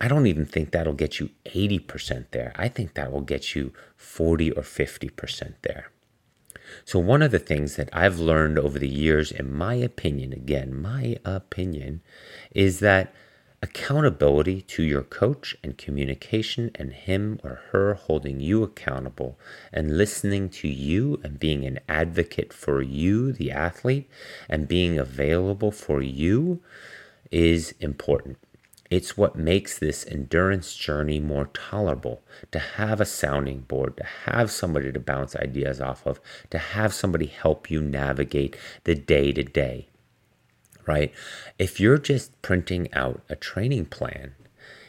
I 0.00 0.08
don't 0.08 0.26
even 0.26 0.46
think 0.46 0.70
that'll 0.70 0.94
get 0.94 1.20
you 1.20 1.30
80% 1.46 2.26
there. 2.32 2.52
I 2.56 2.68
think 2.68 2.94
that 2.94 3.12
will 3.12 3.20
get 3.20 3.54
you 3.54 3.72
40 3.96 4.52
or 4.52 4.62
50% 4.62 5.54
there. 5.62 5.90
So, 6.90 6.98
one 6.98 7.22
of 7.22 7.30
the 7.30 7.38
things 7.38 7.76
that 7.76 7.88
I've 7.92 8.18
learned 8.18 8.58
over 8.58 8.76
the 8.76 8.88
years, 8.88 9.30
in 9.30 9.54
my 9.54 9.74
opinion, 9.74 10.32
again, 10.32 10.74
my 10.74 11.18
opinion, 11.24 12.00
is 12.50 12.80
that 12.80 13.14
accountability 13.62 14.62
to 14.62 14.82
your 14.82 15.04
coach 15.04 15.56
and 15.62 15.78
communication 15.78 16.72
and 16.74 16.92
him 16.92 17.38
or 17.44 17.60
her 17.70 17.94
holding 17.94 18.40
you 18.40 18.64
accountable 18.64 19.38
and 19.72 19.96
listening 19.96 20.48
to 20.48 20.66
you 20.66 21.20
and 21.22 21.38
being 21.38 21.64
an 21.64 21.78
advocate 21.88 22.52
for 22.52 22.82
you, 22.82 23.30
the 23.30 23.52
athlete, 23.52 24.10
and 24.48 24.66
being 24.66 24.98
available 24.98 25.70
for 25.70 26.02
you 26.02 26.60
is 27.30 27.72
important. 27.78 28.36
It's 28.90 29.16
what 29.16 29.36
makes 29.36 29.78
this 29.78 30.04
endurance 30.04 30.74
journey 30.74 31.20
more 31.20 31.46
tolerable 31.54 32.22
to 32.50 32.58
have 32.58 33.00
a 33.00 33.06
sounding 33.06 33.60
board, 33.60 33.96
to 33.96 34.04
have 34.26 34.50
somebody 34.50 34.90
to 34.90 34.98
bounce 34.98 35.36
ideas 35.36 35.80
off 35.80 36.04
of, 36.06 36.20
to 36.50 36.58
have 36.58 36.92
somebody 36.92 37.26
help 37.26 37.70
you 37.70 37.80
navigate 37.80 38.56
the 38.82 38.96
day 38.96 39.30
to 39.32 39.44
day, 39.44 39.86
right? 40.86 41.12
If 41.56 41.78
you're 41.78 41.98
just 41.98 42.42
printing 42.42 42.92
out 42.92 43.22
a 43.28 43.36
training 43.36 43.86
plan, 43.86 44.34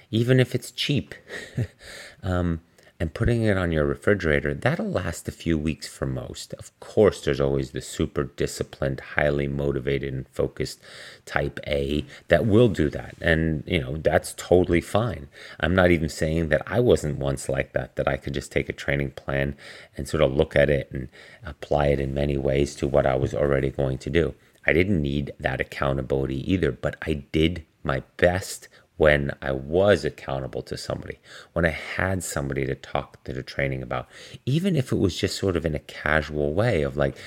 even 0.09 0.39
if 0.39 0.55
it's 0.55 0.71
cheap, 0.71 1.13
um, 2.23 2.61
and 3.01 3.15
putting 3.15 3.41
it 3.41 3.57
on 3.57 3.71
your 3.71 3.83
refrigerator, 3.83 4.53
that'll 4.53 4.91
last 4.91 5.27
a 5.27 5.31
few 5.31 5.57
weeks 5.57 5.87
for 5.87 6.05
most. 6.05 6.53
Of 6.53 6.79
course, 6.79 7.25
there's 7.25 7.41
always 7.41 7.71
the 7.71 7.81
super 7.81 8.25
disciplined, 8.25 8.99
highly 9.15 9.47
motivated, 9.47 10.13
and 10.13 10.27
focused 10.27 10.79
type 11.25 11.59
A 11.65 12.05
that 12.27 12.45
will 12.45 12.67
do 12.67 12.91
that. 12.91 13.15
And, 13.19 13.63
you 13.65 13.81
know, 13.81 13.97
that's 13.97 14.35
totally 14.37 14.81
fine. 14.81 15.29
I'm 15.59 15.73
not 15.73 15.89
even 15.89 16.09
saying 16.09 16.49
that 16.49 16.61
I 16.67 16.79
wasn't 16.79 17.17
once 17.17 17.49
like 17.49 17.73
that, 17.73 17.95
that 17.95 18.07
I 18.07 18.17
could 18.17 18.35
just 18.35 18.51
take 18.51 18.69
a 18.69 18.73
training 18.73 19.13
plan 19.13 19.55
and 19.97 20.07
sort 20.07 20.21
of 20.21 20.31
look 20.31 20.55
at 20.55 20.69
it 20.69 20.87
and 20.91 21.09
apply 21.43 21.87
it 21.87 21.99
in 21.99 22.13
many 22.13 22.37
ways 22.37 22.75
to 22.75 22.87
what 22.87 23.07
I 23.07 23.15
was 23.15 23.33
already 23.33 23.71
going 23.71 23.97
to 23.97 24.11
do. 24.11 24.35
I 24.67 24.73
didn't 24.73 25.01
need 25.01 25.31
that 25.39 25.59
accountability 25.59 26.53
either, 26.53 26.71
but 26.71 26.97
I 27.01 27.13
did 27.31 27.65
my 27.83 28.03
best 28.17 28.67
when 29.01 29.31
I 29.41 29.51
was 29.51 30.05
accountable 30.05 30.61
to 30.61 30.77
somebody, 30.77 31.17
when 31.53 31.65
I 31.65 31.71
had 31.71 32.23
somebody 32.23 32.67
to 32.67 32.75
talk 32.75 33.23
to 33.23 33.33
the 33.33 33.41
training 33.41 33.81
about, 33.81 34.07
even 34.45 34.75
if 34.75 34.91
it 34.91 34.99
was 34.99 35.17
just 35.17 35.39
sort 35.39 35.55
of 35.55 35.65
in 35.65 35.73
a 35.73 35.79
casual 35.79 36.53
way 36.53 36.83
of 36.83 36.95
like 36.95 37.17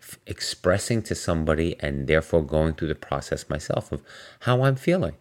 f- 0.00 0.16
expressing 0.28 1.02
to 1.02 1.14
somebody 1.16 1.74
and 1.80 2.06
therefore 2.06 2.46
going 2.46 2.74
through 2.74 2.86
the 2.86 2.94
process 2.94 3.50
myself 3.50 3.90
of 3.90 4.00
how 4.42 4.62
I'm 4.62 4.76
feeling 4.76 5.16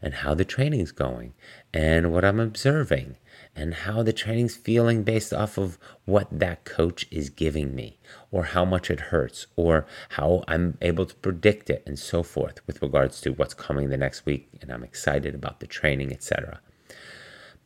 and 0.00 0.14
how 0.14 0.32
the 0.32 0.46
training's 0.46 0.90
going 0.90 1.34
and 1.74 2.14
what 2.14 2.24
I'm 2.24 2.40
observing 2.40 3.16
and 3.58 3.74
how 3.74 4.04
the 4.04 4.12
training's 4.12 4.54
feeling 4.54 5.02
based 5.02 5.32
off 5.32 5.58
of 5.58 5.78
what 6.04 6.28
that 6.30 6.64
coach 6.64 7.04
is 7.10 7.28
giving 7.28 7.74
me 7.74 7.98
or 8.30 8.44
how 8.44 8.64
much 8.64 8.88
it 8.88 9.00
hurts 9.00 9.48
or 9.56 9.84
how 10.10 10.44
I'm 10.46 10.78
able 10.80 11.04
to 11.06 11.14
predict 11.16 11.68
it 11.68 11.82
and 11.84 11.98
so 11.98 12.22
forth 12.22 12.64
with 12.68 12.80
regards 12.80 13.20
to 13.22 13.32
what's 13.32 13.54
coming 13.54 13.88
the 13.88 13.96
next 13.96 14.24
week 14.24 14.48
and 14.62 14.70
I'm 14.70 14.84
excited 14.84 15.34
about 15.34 15.58
the 15.58 15.66
training 15.66 16.12
etc. 16.12 16.60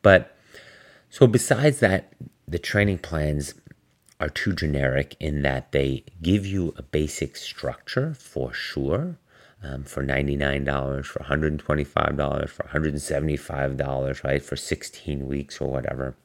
But 0.01 0.35
so 1.11 1.27
besides 1.27 1.79
that 1.81 2.11
the 2.47 2.59
training 2.59 2.97
plans 2.97 3.53
are 4.19 4.29
too 4.29 4.53
generic 4.53 5.15
in 5.19 5.43
that 5.43 5.73
they 5.73 6.05
give 6.23 6.43
you 6.43 6.73
a 6.75 6.81
basic 6.81 7.35
structure 7.35 8.15
for 8.15 8.51
sure 8.51 9.19
um, 9.63 9.83
for 9.83 10.03
$99, 10.03 11.05
for 11.05 11.19
$125, 11.19 12.49
for 12.49 12.63
$175, 12.63 14.23
right? 14.23 14.43
For 14.43 14.55
16 14.55 15.27
weeks 15.27 15.61
or 15.61 15.69
whatever. 15.69 16.15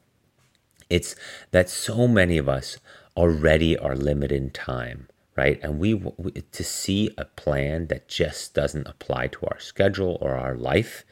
It's 0.90 1.14
that 1.50 1.68
so 1.68 2.08
many 2.08 2.38
of 2.38 2.48
us 2.48 2.78
already 3.16 3.76
are 3.76 3.96
limited 3.96 4.42
in 4.42 4.50
time, 4.50 5.08
right? 5.36 5.60
And 5.62 5.78
we, 5.78 5.94
we 5.94 6.32
to 6.32 6.64
see 6.64 7.10
a 7.18 7.24
plan 7.24 7.86
that 7.88 8.08
just 8.08 8.54
doesn't 8.54 8.88
apply 8.88 9.28
to 9.28 9.46
our 9.46 9.60
schedule 9.60 10.18
or 10.20 10.34
our 10.34 10.56
life 10.56 11.04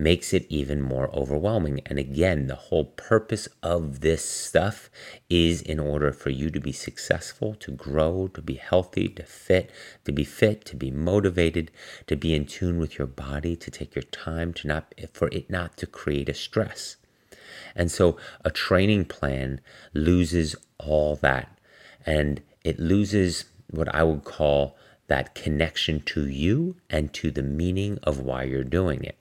makes 0.00 0.32
it 0.32 0.46
even 0.48 0.80
more 0.80 1.14
overwhelming. 1.14 1.80
And 1.84 1.98
again, 1.98 2.46
the 2.46 2.54
whole 2.54 2.86
purpose 2.86 3.48
of 3.62 4.00
this 4.00 4.24
stuff 4.24 4.88
is 5.28 5.60
in 5.60 5.78
order 5.78 6.10
for 6.10 6.30
you 6.30 6.50
to 6.50 6.58
be 6.58 6.72
successful, 6.72 7.54
to 7.56 7.70
grow, 7.70 8.28
to 8.28 8.40
be 8.40 8.54
healthy, 8.54 9.08
to 9.08 9.22
fit, 9.24 9.70
to 10.04 10.12
be 10.12 10.24
fit, 10.24 10.64
to 10.64 10.76
be 10.76 10.90
motivated, 10.90 11.70
to 12.06 12.16
be 12.16 12.34
in 12.34 12.46
tune 12.46 12.78
with 12.78 12.98
your 12.98 13.06
body, 13.06 13.54
to 13.56 13.70
take 13.70 13.94
your 13.94 14.02
time, 14.04 14.54
to 14.54 14.66
not 14.66 14.94
for 15.12 15.28
it 15.28 15.50
not 15.50 15.76
to 15.76 15.86
create 15.86 16.30
a 16.30 16.34
stress. 16.34 16.96
And 17.76 17.90
so 17.90 18.16
a 18.42 18.50
training 18.50 19.04
plan 19.04 19.60
loses 19.92 20.56
all 20.78 21.16
that 21.16 21.58
and 22.06 22.40
it 22.64 22.78
loses 22.78 23.44
what 23.68 23.94
I 23.94 24.02
would 24.02 24.24
call 24.24 24.76
that 25.08 25.34
connection 25.34 26.00
to 26.00 26.26
you 26.26 26.76
and 26.88 27.12
to 27.14 27.30
the 27.30 27.42
meaning 27.42 27.98
of 28.02 28.20
why 28.20 28.44
you're 28.44 28.64
doing 28.64 29.04
it. 29.04 29.19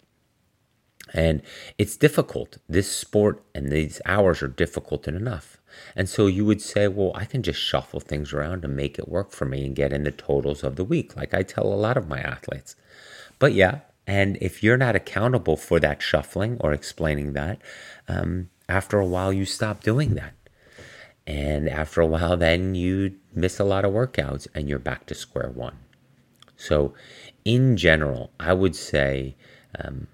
And 1.13 1.41
it's 1.77 1.97
difficult. 1.97 2.57
This 2.67 2.91
sport 2.91 3.43
and 3.55 3.71
these 3.71 4.01
hours 4.05 4.41
are 4.43 4.47
difficult 4.47 5.07
enough. 5.07 5.57
And 5.95 6.09
so 6.09 6.27
you 6.27 6.45
would 6.45 6.61
say, 6.61 6.87
well, 6.87 7.11
I 7.15 7.25
can 7.25 7.43
just 7.43 7.59
shuffle 7.59 7.99
things 7.99 8.33
around 8.33 8.63
and 8.65 8.75
make 8.75 8.99
it 8.99 9.07
work 9.07 9.31
for 9.31 9.45
me 9.45 9.65
and 9.65 9.75
get 9.75 9.93
in 9.93 10.03
the 10.03 10.11
totals 10.11 10.63
of 10.63 10.75
the 10.75 10.83
week, 10.83 11.15
like 11.15 11.33
I 11.33 11.43
tell 11.43 11.67
a 11.67 11.75
lot 11.75 11.97
of 11.97 12.07
my 12.07 12.19
athletes. 12.19 12.75
But 13.37 13.53
yeah, 13.53 13.81
and 14.05 14.37
if 14.41 14.63
you're 14.63 14.77
not 14.77 14.95
accountable 14.95 15.55
for 15.55 15.79
that 15.79 16.01
shuffling 16.01 16.57
or 16.59 16.73
explaining 16.73 17.33
that, 17.33 17.59
um, 18.07 18.49
after 18.67 18.99
a 18.99 19.05
while 19.05 19.31
you 19.31 19.45
stop 19.45 19.83
doing 19.83 20.15
that. 20.15 20.33
And 21.27 21.69
after 21.69 22.01
a 22.01 22.07
while, 22.07 22.35
then 22.35 22.73
you 22.73 23.17
miss 23.33 23.59
a 23.59 23.63
lot 23.63 23.85
of 23.85 23.91
workouts 23.93 24.47
and 24.55 24.67
you're 24.67 24.79
back 24.79 25.05
to 25.07 25.15
square 25.15 25.49
one. 25.49 25.77
So, 26.57 26.93
in 27.45 27.77
general, 27.77 28.31
I 28.39 28.53
would 28.53 28.75
say 28.75 29.35
um, 29.79 30.07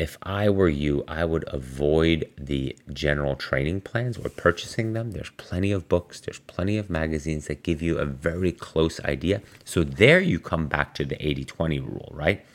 if 0.00 0.16
I 0.22 0.48
were 0.48 0.70
you, 0.70 1.04
I 1.06 1.26
would 1.26 1.44
avoid 1.48 2.26
the 2.38 2.74
general 2.90 3.36
training 3.36 3.82
plans 3.82 4.16
or 4.16 4.30
purchasing 4.30 4.94
them. 4.94 5.10
There's 5.10 5.28
plenty 5.36 5.72
of 5.72 5.90
books, 5.90 6.20
there's 6.20 6.38
plenty 6.38 6.78
of 6.78 6.88
magazines 6.88 7.48
that 7.48 7.62
give 7.62 7.82
you 7.82 7.98
a 7.98 8.06
very 8.06 8.50
close 8.50 8.98
idea. 9.00 9.42
So 9.62 9.84
there 9.84 10.18
you 10.18 10.40
come 10.40 10.68
back 10.68 10.94
to 10.94 11.04
the 11.04 11.22
80 11.24 11.44
20 11.44 11.80
rule, 11.80 12.10
right? 12.14 12.46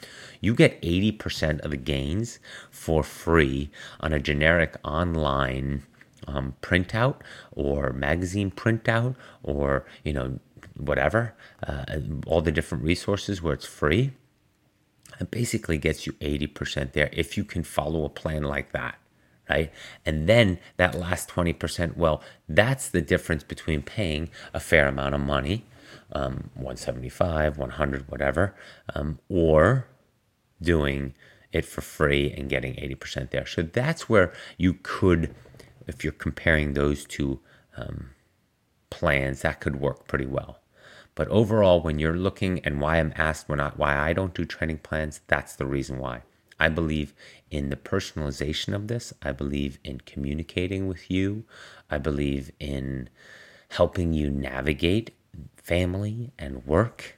You 0.42 0.56
get 0.56 0.82
80% 0.82 1.64
of 1.64 1.70
the 1.70 1.78
gains 1.78 2.40
for 2.72 3.04
free 3.04 3.70
on 4.00 4.12
a 4.12 4.20
generic 4.20 4.78
online 4.84 5.84
um, 6.28 6.56
printout 6.64 7.18
or 7.52 7.94
magazine 7.94 8.50
printout 8.50 9.16
or, 9.44 9.86
you 10.04 10.14
know, 10.14 10.40
whatever, 10.78 11.36
uh, 11.68 11.86
all 12.26 12.42
the 12.42 12.52
different 12.52 12.84
resources 12.84 13.44
where 13.44 13.54
it's 13.54 13.68
free 13.68 14.14
it 15.20 15.32
basically 15.32 15.78
gets 15.78 16.06
you 16.06 16.14
80% 16.14 16.94
there 16.94 17.10
if 17.14 17.38
you 17.38 17.44
can 17.44 17.64
follow 17.64 18.06
a 18.06 18.10
plan 18.10 18.44
like 18.44 18.72
that, 18.72 18.98
right? 19.50 19.72
And 20.06 20.28
then 20.28 20.60
that 20.78 20.96
last 20.96 21.30
20%, 21.30 21.98
well, 21.98 22.22
that's 22.48 22.90
the 22.90 23.02
difference 23.02 23.44
between 23.44 23.82
paying 23.82 24.30
a 24.54 24.60
fair 24.60 24.88
amount 24.88 25.16
of 25.16 25.22
money, 25.22 25.66
um, 26.12 26.50
175, 26.54 27.58
100, 27.58 28.10
whatever, 28.10 28.56
um, 28.94 29.20
or 29.30 29.88
doing 30.62 31.14
it 31.52 31.66
for 31.66 31.82
free 31.82 32.34
and 32.36 32.50
getting 32.50 32.74
80% 32.76 33.32
there. 33.32 33.46
So 33.46 33.62
that's 33.62 34.10
where 34.10 34.34
you 34.58 34.78
could, 34.84 35.34
if 35.88 36.04
you're 36.04 36.14
comparing 36.14 36.74
those 36.74 37.06
two 37.06 37.40
um, 37.78 38.12
plans, 38.90 39.42
that 39.42 39.62
could 39.62 39.80
work 39.80 40.08
pretty 40.08 40.26
well. 40.26 40.60
But 41.16 41.30
overall, 41.30 41.82
when 41.82 41.98
you're 41.98 42.18
looking 42.18 42.60
and 42.60 42.82
why 42.82 43.00
I'm 43.00 43.14
asked 43.16 43.48
when 43.48 43.62
I, 43.62 43.70
why 43.70 43.98
I 43.98 44.12
don't 44.12 44.34
do 44.34 44.44
training 44.44 44.80
plans, 44.80 45.22
that's 45.28 45.56
the 45.56 45.66
reason 45.66 45.98
why. 45.98 46.24
I 46.60 46.70
believe 46.70 47.14
in 47.50 47.70
the 47.70 47.76
personalization 47.78 48.74
of 48.74 48.88
this. 48.88 49.14
I 49.22 49.32
believe 49.32 49.80
in 49.84 50.02
communicating 50.02 50.88
with 50.88 51.10
you. 51.10 51.46
I 51.90 51.98
believe 51.98 52.52
in 52.60 53.10
helping 53.70 54.14
you 54.14 54.30
navigate 54.30 55.12
family 55.56 56.32
and 56.38 56.66
work 56.66 57.18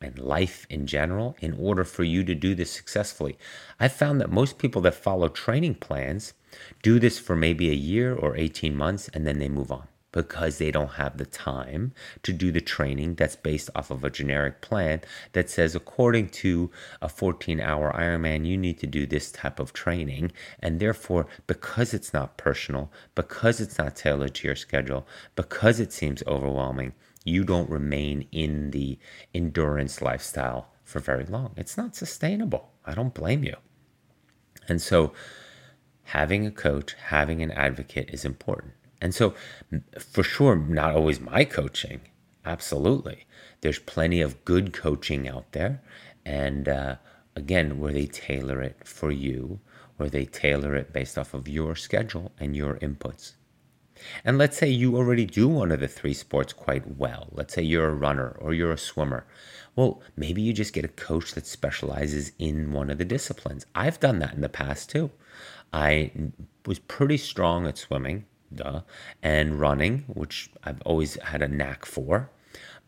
and 0.00 0.18
life 0.18 0.66
in 0.68 0.86
general 0.86 1.36
in 1.40 1.52
order 1.54 1.84
for 1.84 2.02
you 2.02 2.24
to 2.24 2.34
do 2.34 2.54
this 2.54 2.72
successfully. 2.72 3.38
I've 3.78 3.92
found 3.92 4.20
that 4.20 4.30
most 4.30 4.58
people 4.58 4.82
that 4.82 4.94
follow 4.94 5.28
training 5.28 5.76
plans 5.76 6.34
do 6.82 6.98
this 6.98 7.18
for 7.18 7.36
maybe 7.36 7.70
a 7.70 7.74
year 7.74 8.14
or 8.14 8.36
18 8.36 8.76
months 8.76 9.08
and 9.14 9.26
then 9.26 9.38
they 9.38 9.48
move 9.48 9.70
on 9.70 9.86
because 10.12 10.58
they 10.58 10.70
don't 10.70 10.92
have 10.92 11.16
the 11.16 11.26
time 11.26 11.92
to 12.22 12.32
do 12.32 12.52
the 12.52 12.60
training 12.60 13.14
that's 13.14 13.36
based 13.36 13.70
off 13.74 13.90
of 13.90 14.04
a 14.04 14.10
generic 14.10 14.60
plan 14.60 15.00
that 15.32 15.50
says, 15.50 15.74
according 15.74 16.28
to 16.28 16.70
a 17.00 17.08
14 17.08 17.60
hour 17.60 17.92
Ironman, 17.92 18.46
you 18.46 18.56
need 18.56 18.78
to 18.78 18.86
do 18.86 19.06
this 19.06 19.32
type 19.32 19.58
of 19.58 19.72
training. 19.72 20.32
And 20.60 20.78
therefore, 20.78 21.26
because 21.46 21.94
it's 21.94 22.12
not 22.12 22.36
personal, 22.36 22.92
because 23.14 23.60
it's 23.60 23.78
not 23.78 23.96
tailored 23.96 24.34
to 24.36 24.48
your 24.48 24.56
schedule, 24.56 25.06
because 25.34 25.80
it 25.80 25.92
seems 25.92 26.22
overwhelming, 26.26 26.92
you 27.24 27.44
don't 27.44 27.70
remain 27.70 28.26
in 28.32 28.70
the 28.70 28.98
endurance 29.34 30.02
lifestyle 30.02 30.68
for 30.84 31.00
very 31.00 31.24
long. 31.24 31.52
It's 31.56 31.76
not 31.76 31.96
sustainable. 31.96 32.70
I 32.84 32.94
don't 32.94 33.14
blame 33.14 33.44
you. 33.44 33.56
And 34.68 34.80
so, 34.80 35.12
having 36.04 36.46
a 36.46 36.50
coach, 36.50 36.94
having 36.94 37.42
an 37.42 37.50
advocate 37.52 38.10
is 38.12 38.24
important. 38.24 38.74
And 39.02 39.12
so, 39.12 39.34
for 39.98 40.22
sure, 40.22 40.54
not 40.54 40.94
always 40.94 41.18
my 41.18 41.44
coaching. 41.44 42.02
Absolutely. 42.44 43.26
There's 43.60 43.80
plenty 43.80 44.20
of 44.20 44.44
good 44.44 44.72
coaching 44.72 45.28
out 45.28 45.50
there. 45.50 45.82
And 46.24 46.68
uh, 46.68 46.96
again, 47.34 47.80
where 47.80 47.92
they 47.92 48.06
tailor 48.06 48.62
it 48.62 48.86
for 48.86 49.10
you, 49.10 49.58
where 49.96 50.08
they 50.08 50.24
tailor 50.24 50.76
it 50.76 50.92
based 50.92 51.18
off 51.18 51.34
of 51.34 51.48
your 51.48 51.74
schedule 51.74 52.30
and 52.38 52.54
your 52.54 52.76
inputs. 52.76 53.32
And 54.24 54.38
let's 54.38 54.56
say 54.56 54.68
you 54.68 54.96
already 54.96 55.26
do 55.26 55.48
one 55.48 55.72
of 55.72 55.80
the 55.80 55.88
three 55.88 56.14
sports 56.14 56.52
quite 56.52 56.96
well. 56.96 57.28
Let's 57.32 57.54
say 57.54 57.62
you're 57.62 57.88
a 57.88 57.94
runner 57.94 58.36
or 58.38 58.54
you're 58.54 58.72
a 58.72 58.78
swimmer. 58.78 59.26
Well, 59.74 60.00
maybe 60.16 60.42
you 60.42 60.52
just 60.52 60.74
get 60.74 60.84
a 60.84 60.88
coach 60.88 61.34
that 61.34 61.46
specializes 61.46 62.30
in 62.38 62.72
one 62.72 62.88
of 62.88 62.98
the 62.98 63.04
disciplines. 63.04 63.66
I've 63.74 63.98
done 63.98 64.20
that 64.20 64.34
in 64.34 64.42
the 64.42 64.48
past 64.48 64.90
too. 64.90 65.10
I 65.72 66.12
was 66.66 66.78
pretty 66.78 67.16
strong 67.16 67.66
at 67.66 67.78
swimming 67.78 68.26
duh, 68.56 68.82
and 69.22 69.60
running, 69.60 70.04
which 70.08 70.50
I've 70.64 70.82
always 70.82 71.14
had 71.22 71.42
a 71.42 71.48
knack 71.48 71.84
for. 71.84 72.30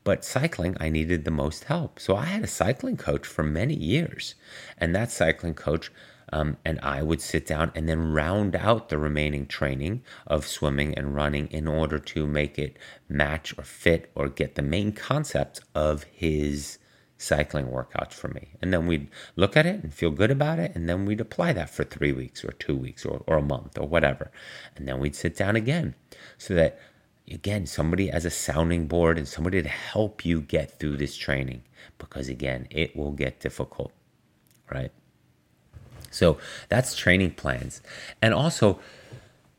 But 0.05 0.25
cycling, 0.25 0.77
I 0.79 0.91
needed 0.91 1.25
the 1.25 1.31
most 1.31 1.65
help. 1.65 1.99
So 1.99 2.15
I 2.15 2.27
had 2.27 2.45
a 2.45 2.47
cycling 2.49 2.99
coach 2.99 3.27
for 3.27 3.43
many 3.43 3.75
years. 3.75 4.35
And 4.77 4.95
that 4.95 5.11
cycling 5.11 5.55
coach 5.55 5.91
um, 6.33 6.57
and 6.65 6.81
I 6.81 7.03
would 7.03 7.21
sit 7.21 7.47
down 7.47 7.71
and 7.75 7.89
then 7.89 8.13
round 8.13 8.57
out 8.57 8.89
the 8.89 8.99
remaining 8.99 9.47
training 9.47 10.03
of 10.27 10.47
swimming 10.47 10.97
and 10.99 11.15
running 11.15 11.47
in 11.49 11.69
order 11.69 11.99
to 11.99 12.27
make 12.27 12.59
it 12.59 12.77
match 13.09 13.57
or 13.57 13.65
fit 13.65 14.11
or 14.15 14.29
get 14.29 14.55
the 14.55 14.63
main 14.63 14.93
concept 14.93 15.61
of 15.75 16.05
his 16.05 16.79
cycling 17.25 17.67
workouts 17.67 18.13
for 18.13 18.29
me. 18.29 18.49
And 18.61 18.73
then 18.73 18.87
we'd 18.87 19.09
look 19.37 19.57
at 19.57 19.67
it 19.67 19.83
and 19.83 19.93
feel 19.93 20.11
good 20.11 20.31
about 20.31 20.59
it. 20.59 20.73
And 20.75 20.89
then 20.89 21.07
we'd 21.07 21.21
apply 21.21 21.53
that 21.55 21.71
for 21.71 21.85
three 21.85 22.13
weeks 22.13 22.45
or 22.45 22.53
two 22.53 22.77
weeks 22.77 23.05
or, 23.05 23.23
or 23.27 23.39
a 23.39 23.43
month 23.43 23.79
or 23.79 23.89
whatever. 23.89 24.31
And 24.77 24.87
then 24.87 25.01
we'd 25.01 25.17
sit 25.17 25.37
down 25.37 25.57
again 25.57 25.95
so 26.39 26.55
that, 26.55 26.79
again, 27.31 27.67
somebody 27.67 28.11
as 28.11 28.25
a 28.25 28.31
sounding 28.31 28.87
board 28.87 29.19
and 29.19 29.27
somebody 29.27 29.63
to 29.63 29.69
help 29.69 30.25
you 30.25 30.41
get 30.41 30.79
through 30.79 30.99
this 30.99 31.17
training. 31.17 31.63
Because 31.99 32.29
again, 32.29 32.67
it 32.71 32.97
will 32.97 33.13
get 33.13 33.41
difficult, 33.41 33.93
right? 34.71 34.93
So 36.11 36.39
that's 36.69 36.95
training 36.95 37.33
plans. 37.33 37.83
And 38.23 38.33
also, 38.33 38.79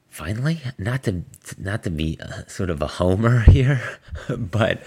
finally, 0.10 0.62
not 0.78 1.04
to 1.04 1.24
not 1.58 1.84
to 1.84 1.90
be 1.90 2.18
sort 2.48 2.70
of 2.70 2.82
a 2.82 2.88
homer 2.88 3.40
here, 3.56 3.82
but 4.30 4.82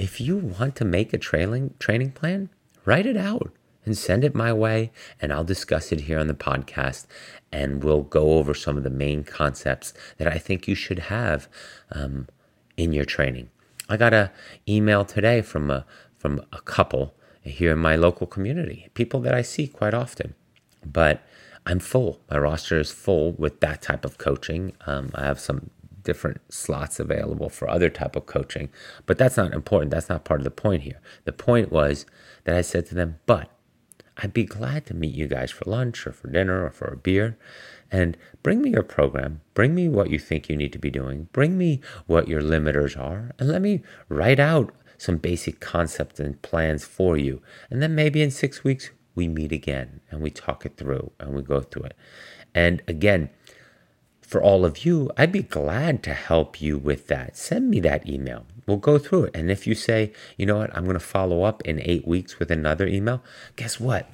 if 0.00 0.18
you 0.18 0.38
want 0.38 0.76
to 0.76 0.84
make 0.84 1.12
a 1.12 1.18
trailing 1.18 1.74
training 1.78 2.12
plan, 2.12 2.48
write 2.86 3.04
it 3.04 3.18
out 3.18 3.52
and 3.84 3.96
send 3.96 4.24
it 4.24 4.34
my 4.34 4.50
way, 4.50 4.92
and 5.20 5.30
I'll 5.30 5.44
discuss 5.44 5.92
it 5.92 6.02
here 6.02 6.18
on 6.18 6.26
the 6.26 6.34
podcast. 6.34 7.06
And 7.52 7.84
we'll 7.84 8.02
go 8.02 8.32
over 8.32 8.54
some 8.54 8.78
of 8.78 8.82
the 8.82 8.88
main 8.88 9.24
concepts 9.24 9.92
that 10.16 10.26
I 10.26 10.38
think 10.38 10.66
you 10.66 10.74
should 10.74 10.98
have 10.98 11.48
um, 11.92 12.28
in 12.78 12.94
your 12.94 13.04
training. 13.04 13.50
I 13.90 13.98
got 13.98 14.14
an 14.14 14.30
email 14.66 15.04
today 15.04 15.42
from 15.42 15.70
a 15.70 15.84
from 16.16 16.40
a 16.50 16.60
couple 16.62 17.14
here 17.42 17.72
in 17.72 17.78
my 17.78 17.96
local 17.96 18.26
community, 18.26 18.88
people 18.94 19.20
that 19.20 19.34
I 19.34 19.42
see 19.42 19.66
quite 19.66 19.94
often, 19.94 20.34
but 20.84 21.22
I'm 21.66 21.78
full. 21.78 22.20
My 22.30 22.38
roster 22.38 22.78
is 22.78 22.90
full 22.90 23.32
with 23.32 23.60
that 23.60 23.82
type 23.82 24.06
of 24.06 24.16
coaching. 24.16 24.72
Um, 24.86 25.10
I 25.14 25.26
have 25.26 25.40
some 25.40 25.70
different 26.10 26.40
slots 26.52 26.98
available 26.98 27.48
for 27.48 27.68
other 27.68 27.90
type 27.90 28.16
of 28.16 28.26
coaching 28.26 28.68
but 29.06 29.16
that's 29.18 29.36
not 29.36 29.52
important. 29.60 29.90
That's 29.90 30.08
not 30.08 30.24
part 30.24 30.40
of 30.40 30.44
the 30.44 30.60
point 30.64 30.82
here. 30.82 31.00
The 31.24 31.32
point 31.32 31.70
was 31.70 32.06
that 32.44 32.56
i 32.56 32.62
said 32.62 32.86
to 32.86 32.94
them 32.94 33.10
but 33.26 33.46
i'd 34.18 34.32
be 34.32 34.44
glad 34.44 34.80
to 34.86 34.94
meet 35.02 35.14
you 35.14 35.26
guys 35.36 35.50
for 35.50 35.70
lunch 35.70 36.06
or 36.06 36.12
for 36.12 36.28
dinner 36.28 36.64
or 36.64 36.70
for 36.70 36.88
a 36.88 36.96
beer 36.96 37.38
and 37.92 38.16
bring 38.44 38.62
me 38.62 38.70
your 38.70 38.84
program. 38.84 39.40
Bring 39.54 39.74
me 39.74 39.88
what 39.88 40.10
you 40.10 40.18
think 40.18 40.48
you 40.48 40.56
need 40.56 40.72
to 40.72 40.78
be 40.78 40.90
doing. 40.90 41.28
Bring 41.32 41.58
me 41.58 41.80
what 42.06 42.28
your 42.28 42.42
limiters 42.42 42.94
are 42.98 43.22
and 43.38 43.48
let 43.48 43.62
me 43.62 43.82
write 44.08 44.40
out 44.40 44.72
some 44.96 45.16
basic 45.16 45.60
concepts 45.60 46.20
and 46.20 46.40
plans 46.42 46.84
for 46.84 47.16
you. 47.16 47.42
And 47.70 47.82
then 47.82 47.94
maybe 47.94 48.22
in 48.22 48.30
six 48.30 48.62
weeks 48.62 48.90
we 49.14 49.26
meet 49.28 49.52
again 49.52 50.00
and 50.10 50.20
we 50.20 50.30
talk 50.30 50.64
it 50.64 50.76
through 50.76 51.12
and 51.18 51.34
we 51.34 51.42
go 51.42 51.60
through 51.60 51.84
it. 51.90 51.96
And 52.54 52.82
again 52.86 53.30
for 54.30 54.40
all 54.40 54.64
of 54.64 54.84
you, 54.84 55.10
I'd 55.16 55.32
be 55.32 55.42
glad 55.42 56.04
to 56.04 56.14
help 56.14 56.60
you 56.60 56.78
with 56.78 57.08
that. 57.08 57.36
Send 57.36 57.68
me 57.68 57.80
that 57.80 58.08
email. 58.08 58.46
We'll 58.64 58.76
go 58.76 58.96
through 58.96 59.24
it. 59.24 59.36
And 59.36 59.50
if 59.50 59.66
you 59.66 59.74
say, 59.74 60.12
you 60.36 60.46
know 60.46 60.58
what, 60.58 60.70
I'm 60.76 60.84
going 60.84 60.94
to 60.94 61.00
follow 61.00 61.42
up 61.42 61.62
in 61.62 61.80
eight 61.82 62.06
weeks 62.06 62.38
with 62.38 62.48
another 62.52 62.86
email, 62.86 63.24
guess 63.56 63.80
what? 63.80 64.08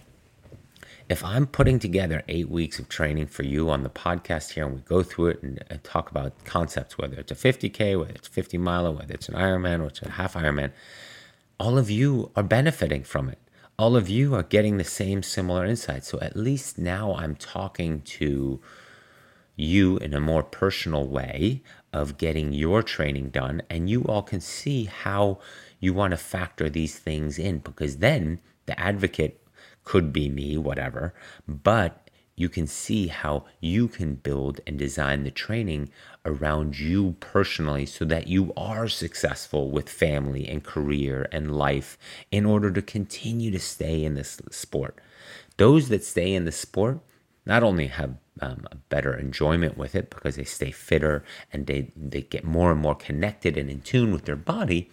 If 1.10 1.22
I'm 1.22 1.46
putting 1.46 1.78
together 1.78 2.22
eight 2.28 2.48
weeks 2.48 2.78
of 2.78 2.88
training 2.88 3.26
for 3.26 3.42
you 3.42 3.68
on 3.68 3.82
the 3.82 3.90
podcast 3.90 4.52
here 4.52 4.64
and 4.64 4.76
we 4.76 4.80
go 4.80 5.02
through 5.02 5.26
it 5.26 5.42
and, 5.42 5.62
and 5.68 5.84
talk 5.84 6.10
about 6.10 6.32
concepts, 6.46 6.96
whether 6.96 7.20
it's 7.20 7.30
a 7.30 7.34
50K, 7.34 7.98
whether 7.98 8.14
it's 8.14 8.26
50 8.26 8.56
miler, 8.56 8.92
whether 8.92 9.12
it's 9.12 9.28
an 9.28 9.34
Ironman 9.34 9.82
or 9.82 9.88
it's 9.88 10.00
a 10.00 10.12
half 10.12 10.32
Ironman, 10.32 10.72
all 11.60 11.76
of 11.76 11.90
you 11.90 12.30
are 12.34 12.42
benefiting 12.42 13.04
from 13.04 13.28
it. 13.28 13.38
all 13.78 13.96
of 13.96 14.08
you 14.08 14.34
are 14.34 14.42
getting 14.42 14.78
the 14.78 14.84
same 14.84 15.22
similar 15.22 15.66
insights. 15.66 16.08
So 16.08 16.18
at 16.20 16.36
least 16.36 16.78
now 16.78 17.14
I'm 17.14 17.36
talking 17.36 18.00
to 18.02 18.60
you 19.56 19.96
in 19.98 20.14
a 20.14 20.20
more 20.20 20.42
personal 20.42 21.06
way 21.06 21.62
of 21.92 22.18
getting 22.18 22.52
your 22.52 22.82
training 22.82 23.30
done, 23.30 23.62
and 23.68 23.90
you 23.90 24.04
all 24.04 24.22
can 24.22 24.40
see 24.40 24.84
how 24.84 25.38
you 25.80 25.94
want 25.94 26.12
to 26.12 26.16
factor 26.16 26.68
these 26.68 26.98
things 26.98 27.38
in 27.38 27.58
because 27.58 27.98
then 27.98 28.38
the 28.66 28.78
advocate 28.78 29.42
could 29.84 30.12
be 30.12 30.28
me, 30.28 30.58
whatever, 30.58 31.14
but 31.48 32.06
you 32.38 32.50
can 32.50 32.66
see 32.66 33.06
how 33.06 33.46
you 33.60 33.88
can 33.88 34.14
build 34.14 34.60
and 34.66 34.78
design 34.78 35.24
the 35.24 35.30
training 35.30 35.88
around 36.26 36.78
you 36.78 37.16
personally 37.18 37.86
so 37.86 38.04
that 38.04 38.26
you 38.26 38.52
are 38.56 38.88
successful 38.88 39.70
with 39.70 39.88
family 39.88 40.46
and 40.46 40.62
career 40.62 41.26
and 41.32 41.56
life 41.56 41.96
in 42.30 42.44
order 42.44 42.70
to 42.70 42.82
continue 42.82 43.50
to 43.50 43.58
stay 43.58 44.04
in 44.04 44.14
this 44.14 44.38
sport. 44.50 45.00
Those 45.56 45.88
that 45.88 46.04
stay 46.04 46.34
in 46.34 46.44
the 46.44 46.52
sport 46.52 47.00
not 47.46 47.62
only 47.62 47.86
have 47.86 48.16
um, 48.40 48.66
a 48.70 48.76
better 48.76 49.14
enjoyment 49.14 49.78
with 49.78 49.94
it 49.94 50.10
because 50.10 50.36
they 50.36 50.44
stay 50.44 50.70
fitter 50.70 51.24
and 51.52 51.66
they, 51.66 51.90
they 51.96 52.22
get 52.22 52.44
more 52.44 52.72
and 52.72 52.80
more 52.80 52.94
connected 52.94 53.56
and 53.56 53.70
in 53.70 53.80
tune 53.80 54.12
with 54.12 54.24
their 54.24 54.36
body, 54.36 54.90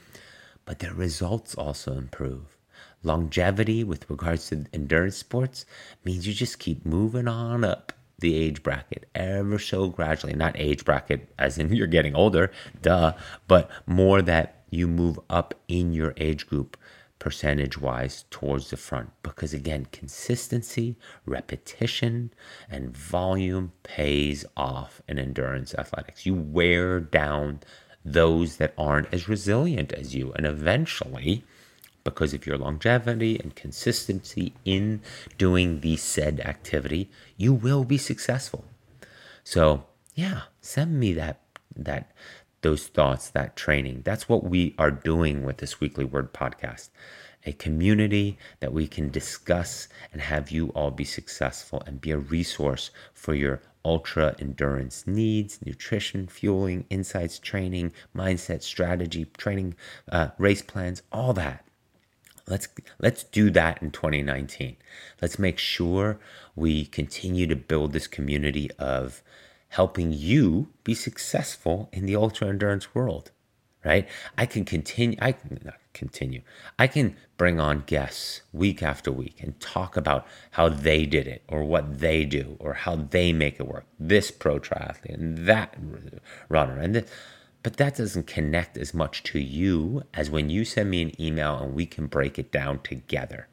but 0.65 0.79
their 0.79 0.93
results 0.93 1.55
also 1.55 1.93
improve 1.93 2.57
longevity 3.03 3.83
with 3.83 4.09
regards 4.09 4.49
to 4.49 4.65
endurance 4.73 5.17
sports 5.17 5.65
means 6.03 6.25
you 6.25 6.33
just 6.33 6.59
keep 6.59 6.85
moving 6.85 7.27
on 7.27 7.63
up 7.63 7.91
the 8.19 8.35
age 8.35 8.63
bracket 8.63 9.09
ever 9.13 9.59
so 9.59 9.89
gradually. 9.89 10.33
Not 10.33 10.55
age 10.57 10.85
bracket 10.85 11.29
as 11.37 11.57
in 11.57 11.73
you're 11.75 11.87
getting 11.87 12.15
older, 12.15 12.51
duh, 12.81 13.13
but 13.47 13.69
more 13.85 14.21
that 14.21 14.63
you 14.69 14.87
move 14.87 15.19
up 15.29 15.53
in 15.67 15.93
your 15.93 16.13
age 16.17 16.47
group 16.47 16.77
percentage 17.23 17.77
wise 17.79 18.25
towards 18.29 18.69
the 18.69 18.75
front. 18.75 19.09
Because 19.23 19.53
again, 19.53 19.87
consistency, 19.93 20.97
repetition, 21.25 22.33
and 22.69 22.95
volume 22.95 23.71
pays 23.83 24.43
off 24.57 25.01
in 25.07 25.17
endurance 25.17 25.73
athletics. 25.73 26.25
You 26.25 26.33
wear 26.33 26.99
down 26.99 27.61
those 28.03 28.57
that 28.57 28.73
aren't 28.77 29.13
as 29.13 29.29
resilient 29.29 29.93
as 29.93 30.13
you, 30.13 30.33
and 30.33 30.45
eventually, 30.45 31.45
because 32.03 32.33
of 32.33 32.45
your 32.45 32.57
longevity 32.57 33.39
and 33.39 33.55
consistency 33.55 34.51
in 34.65 35.01
doing 35.37 35.79
the 35.79 35.95
said 35.95 36.41
activity, 36.41 37.09
you 37.37 37.53
will 37.53 37.85
be 37.85 37.97
successful. 37.97 38.65
So, 39.45 39.85
yeah, 40.13 40.41
send 40.59 40.99
me 40.99 41.13
that 41.13 41.39
that 41.73 42.11
those 42.63 42.87
thoughts, 42.87 43.29
that 43.29 43.55
training. 43.55 44.01
That's 44.03 44.27
what 44.27 44.43
we 44.43 44.73
are 44.77 44.91
doing 44.91 45.43
with 45.43 45.57
this 45.57 45.79
weekly 45.79 46.05
word 46.05 46.33
podcast. 46.33 46.89
A 47.45 47.51
community 47.53 48.37
that 48.61 48.73
we 48.73 48.87
can 48.87 49.09
discuss 49.09 49.87
and 50.11 50.21
have 50.21 50.49
you 50.49 50.69
all 50.69 50.91
be 50.91 51.03
successful 51.03 51.83
and 51.85 52.01
be 52.01 52.11
a 52.11 52.17
resource 52.17 52.89
for 53.13 53.35
your 53.35 53.61
ultra 53.85 54.35
endurance 54.39 55.05
needs, 55.05 55.59
nutrition, 55.65 56.27
fueling, 56.27 56.85
insights, 56.89 57.37
training, 57.37 57.91
mindset, 58.15 58.63
strategy, 58.63 59.25
training, 59.37 59.75
uh, 60.11 60.29
race 60.37 60.61
plans, 60.61 61.03
all 61.11 61.33
that. 61.33 61.65
Let's 62.47 62.67
let's 62.99 63.23
do 63.23 63.49
that 63.51 63.81
in 63.81 63.91
2019. 63.91 64.75
Let's 65.21 65.39
make 65.39 65.57
sure 65.57 66.19
we 66.55 66.85
continue 66.85 67.47
to 67.47 67.55
build 67.55 67.93
this 67.93 68.07
community 68.07 68.69
of 68.79 69.21
helping 69.73 70.13
you 70.13 70.69
be 70.83 70.93
successful 70.93 71.89
in 71.91 72.05
the 72.05 72.15
ultra 72.15 72.47
endurance 72.47 72.93
world. 72.93 73.31
Right? 73.83 74.07
I 74.37 74.45
can 74.45 74.63
continue 74.63 75.17
I 75.19 75.33
can 75.33 75.73
continue. 75.93 76.41
I 76.79 76.87
can 76.87 77.17
bring 77.35 77.59
on 77.59 77.83
guests 77.85 78.41
week 78.53 78.81
after 78.81 79.11
week 79.11 79.41
and 79.41 79.59
talk 79.59 79.97
about 79.97 80.25
how 80.51 80.69
they 80.69 81.05
did 81.05 81.27
it 81.27 81.43
or 81.49 81.65
what 81.65 81.99
they 81.99 82.23
do 82.23 82.55
or 82.59 82.73
how 82.73 82.95
they 82.95 83.33
make 83.33 83.59
it 83.59 83.67
work. 83.67 83.85
This 83.99 84.31
pro 84.31 84.59
triathlete 84.59 85.13
and 85.13 85.39
that 85.39 85.75
runner 86.47 86.79
and 86.79 86.95
this 86.95 87.09
but 87.63 87.77
that 87.77 87.95
doesn't 87.95 88.27
connect 88.27 88.77
as 88.77 88.93
much 88.93 89.23
to 89.23 89.39
you 89.39 90.03
as 90.13 90.29
when 90.29 90.49
you 90.49 90.65
send 90.65 90.89
me 90.91 91.01
an 91.01 91.21
email 91.21 91.57
and 91.57 91.73
we 91.73 91.85
can 91.85 92.07
break 92.07 92.37
it 92.37 92.51
down 92.51 92.79
together. 92.79 93.47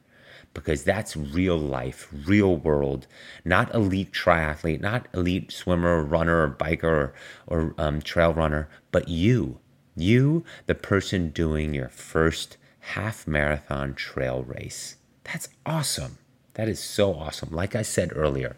Because 0.53 0.83
that's 0.83 1.15
real 1.15 1.57
life, 1.57 2.09
real 2.25 2.57
world, 2.57 3.07
not 3.45 3.73
elite 3.73 4.11
triathlete, 4.11 4.81
not 4.81 5.07
elite 5.13 5.51
swimmer, 5.51 6.03
runner, 6.03 6.43
or 6.43 6.49
biker, 6.49 6.83
or, 6.83 7.13
or 7.47 7.75
um, 7.77 8.01
trail 8.01 8.33
runner, 8.33 8.69
but 8.91 9.07
you. 9.07 9.59
You, 9.95 10.43
the 10.65 10.75
person 10.75 11.29
doing 11.29 11.73
your 11.73 11.89
first 11.89 12.57
half 12.79 13.27
marathon 13.27 13.93
trail 13.93 14.43
race. 14.43 14.97
That's 15.23 15.49
awesome. 15.65 16.17
That 16.55 16.67
is 16.67 16.79
so 16.79 17.13
awesome. 17.13 17.49
Like 17.51 17.75
I 17.75 17.81
said 17.81 18.11
earlier, 18.15 18.57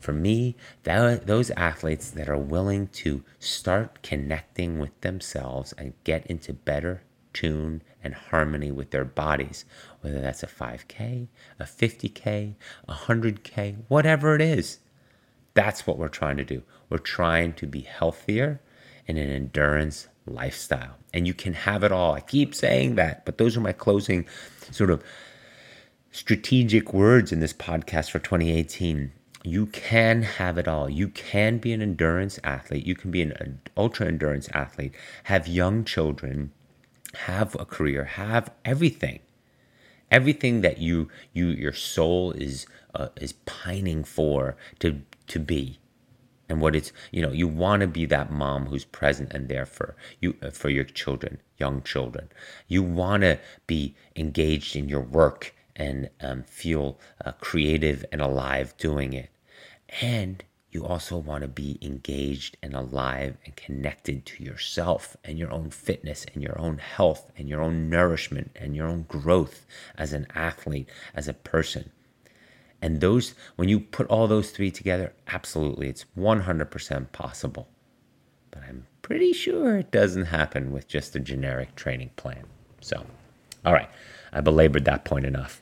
for 0.00 0.12
me, 0.12 0.56
that, 0.82 1.26
those 1.26 1.50
athletes 1.52 2.10
that 2.10 2.28
are 2.28 2.38
willing 2.38 2.88
to 2.88 3.22
start 3.38 4.02
connecting 4.02 4.78
with 4.78 4.98
themselves 5.00 5.72
and 5.74 5.94
get 6.04 6.26
into 6.26 6.52
better 6.52 7.02
tune 7.32 7.82
and 8.02 8.14
harmony 8.14 8.70
with 8.70 8.90
their 8.90 9.04
bodies, 9.04 9.64
whether 10.00 10.20
that's 10.20 10.42
a 10.42 10.46
5K, 10.46 11.28
a 11.58 11.64
50K, 11.64 12.54
a 12.88 12.92
100K, 12.92 13.76
whatever 13.88 14.34
it 14.34 14.40
is. 14.40 14.78
That's 15.54 15.86
what 15.86 15.98
we're 15.98 16.08
trying 16.08 16.36
to 16.38 16.44
do. 16.44 16.62
We're 16.88 16.98
trying 16.98 17.52
to 17.54 17.66
be 17.66 17.80
healthier 17.80 18.60
in 19.06 19.16
an 19.16 19.30
endurance 19.30 20.08
lifestyle. 20.26 20.96
And 21.12 21.26
you 21.26 21.34
can 21.34 21.52
have 21.52 21.84
it 21.84 21.92
all. 21.92 22.14
I 22.14 22.20
keep 22.20 22.54
saying 22.54 22.94
that, 22.94 23.24
but 23.24 23.38
those 23.38 23.56
are 23.56 23.60
my 23.60 23.72
closing 23.72 24.26
sort 24.70 24.90
of 24.90 25.02
strategic 26.10 26.92
words 26.92 27.32
in 27.32 27.40
this 27.40 27.52
podcast 27.52 28.10
for 28.10 28.18
2018 28.18 29.12
you 29.44 29.66
can 29.66 30.22
have 30.22 30.56
it 30.56 30.68
all. 30.68 30.88
You 30.88 31.08
can 31.08 31.58
be 31.58 31.72
an 31.72 31.82
endurance 31.82 32.38
athlete. 32.44 32.86
You 32.86 32.94
can 32.94 33.10
be 33.10 33.22
an 33.22 33.60
ultra 33.76 34.06
endurance 34.06 34.48
athlete, 34.54 34.94
have 35.24 35.48
young 35.48 35.84
children, 35.84 36.52
have 37.14 37.54
a 37.58 37.64
career, 37.64 38.04
have 38.04 38.50
everything. 38.64 39.20
Everything 40.10 40.60
that 40.60 40.78
you 40.78 41.08
you 41.32 41.46
your 41.46 41.72
soul 41.72 42.32
is 42.32 42.66
uh, 42.94 43.08
is 43.16 43.32
pining 43.46 44.04
for 44.04 44.56
to 44.80 45.02
to 45.28 45.38
be. 45.38 45.78
And 46.48 46.60
what 46.60 46.76
it's, 46.76 46.92
you 47.10 47.22
know, 47.22 47.32
you 47.32 47.48
want 47.48 47.80
to 47.80 47.86
be 47.86 48.04
that 48.06 48.30
mom 48.30 48.66
who's 48.66 48.84
present 48.84 49.32
and 49.32 49.48
there 49.48 49.64
for 49.64 49.96
you 50.20 50.36
uh, 50.42 50.50
for 50.50 50.68
your 50.68 50.84
children, 50.84 51.40
young 51.56 51.82
children. 51.82 52.28
You 52.68 52.82
want 52.82 53.22
to 53.22 53.38
be 53.66 53.94
engaged 54.16 54.76
in 54.76 54.88
your 54.88 55.00
work 55.00 55.54
and 55.74 56.10
um, 56.20 56.42
feel 56.42 56.98
uh, 57.24 57.32
creative 57.40 58.04
and 58.12 58.20
alive 58.20 58.76
doing 58.76 59.14
it. 59.14 59.30
And 60.02 60.44
you 60.72 60.86
also 60.86 61.18
want 61.18 61.42
to 61.42 61.48
be 61.48 61.78
engaged 61.82 62.56
and 62.62 62.74
alive 62.74 63.36
and 63.44 63.54
connected 63.54 64.24
to 64.24 64.42
yourself 64.42 65.16
and 65.22 65.38
your 65.38 65.52
own 65.52 65.70
fitness 65.70 66.26
and 66.32 66.42
your 66.42 66.58
own 66.58 66.78
health 66.78 67.30
and 67.36 67.48
your 67.48 67.60
own 67.60 67.90
nourishment 67.90 68.50
and 68.56 68.74
your 68.74 68.88
own 68.88 69.02
growth 69.02 69.66
as 69.96 70.14
an 70.14 70.26
athlete, 70.34 70.88
as 71.14 71.28
a 71.28 71.34
person. 71.34 71.92
And 72.80 73.00
those, 73.00 73.34
when 73.56 73.68
you 73.68 73.78
put 73.78 74.08
all 74.08 74.26
those 74.26 74.50
three 74.50 74.70
together, 74.70 75.12
absolutely, 75.28 75.88
it's 75.88 76.06
100% 76.18 77.12
possible. 77.12 77.68
But 78.50 78.62
I'm 78.68 78.86
pretty 79.02 79.32
sure 79.32 79.76
it 79.76 79.92
doesn't 79.92 80.26
happen 80.26 80.72
with 80.72 80.88
just 80.88 81.14
a 81.14 81.20
generic 81.20 81.76
training 81.76 82.10
plan. 82.16 82.44
So, 82.80 83.06
all 83.64 83.72
right, 83.72 83.88
I 84.32 84.40
belabored 84.40 84.84
that 84.86 85.04
point 85.04 85.26
enough. 85.26 85.61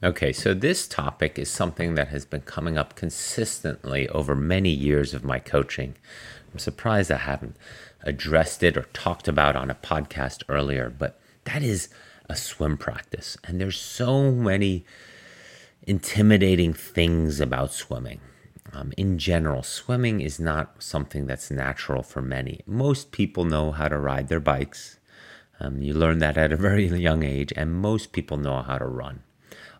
Okay, 0.00 0.32
so 0.32 0.54
this 0.54 0.86
topic 0.86 1.40
is 1.40 1.50
something 1.50 1.96
that 1.96 2.06
has 2.08 2.24
been 2.24 2.42
coming 2.42 2.78
up 2.78 2.94
consistently 2.94 4.08
over 4.10 4.36
many 4.36 4.70
years 4.70 5.12
of 5.12 5.24
my 5.24 5.40
coaching. 5.40 5.96
I'm 6.52 6.60
surprised 6.60 7.10
I 7.10 7.16
haven't 7.16 7.56
addressed 8.04 8.62
it 8.62 8.76
or 8.76 8.82
talked 8.92 9.26
about 9.26 9.56
on 9.56 9.72
a 9.72 9.74
podcast 9.74 10.44
earlier, 10.48 10.88
but 10.88 11.20
that 11.46 11.64
is 11.64 11.88
a 12.28 12.36
swim 12.36 12.76
practice. 12.76 13.36
And 13.42 13.60
there's 13.60 13.80
so 13.80 14.30
many 14.30 14.84
intimidating 15.82 16.74
things 16.74 17.40
about 17.40 17.72
swimming. 17.72 18.20
Um, 18.72 18.92
in 18.96 19.18
general, 19.18 19.64
swimming 19.64 20.20
is 20.20 20.38
not 20.38 20.80
something 20.80 21.26
that's 21.26 21.50
natural 21.50 22.04
for 22.04 22.22
many. 22.22 22.60
Most 22.66 23.10
people 23.10 23.44
know 23.44 23.72
how 23.72 23.88
to 23.88 23.98
ride 23.98 24.28
their 24.28 24.38
bikes. 24.38 25.00
Um, 25.58 25.82
you 25.82 25.92
learn 25.92 26.20
that 26.20 26.38
at 26.38 26.52
a 26.52 26.56
very 26.56 26.86
young 26.86 27.24
age, 27.24 27.52
and 27.56 27.74
most 27.74 28.12
people 28.12 28.36
know 28.36 28.62
how 28.62 28.78
to 28.78 28.86
run. 28.86 29.24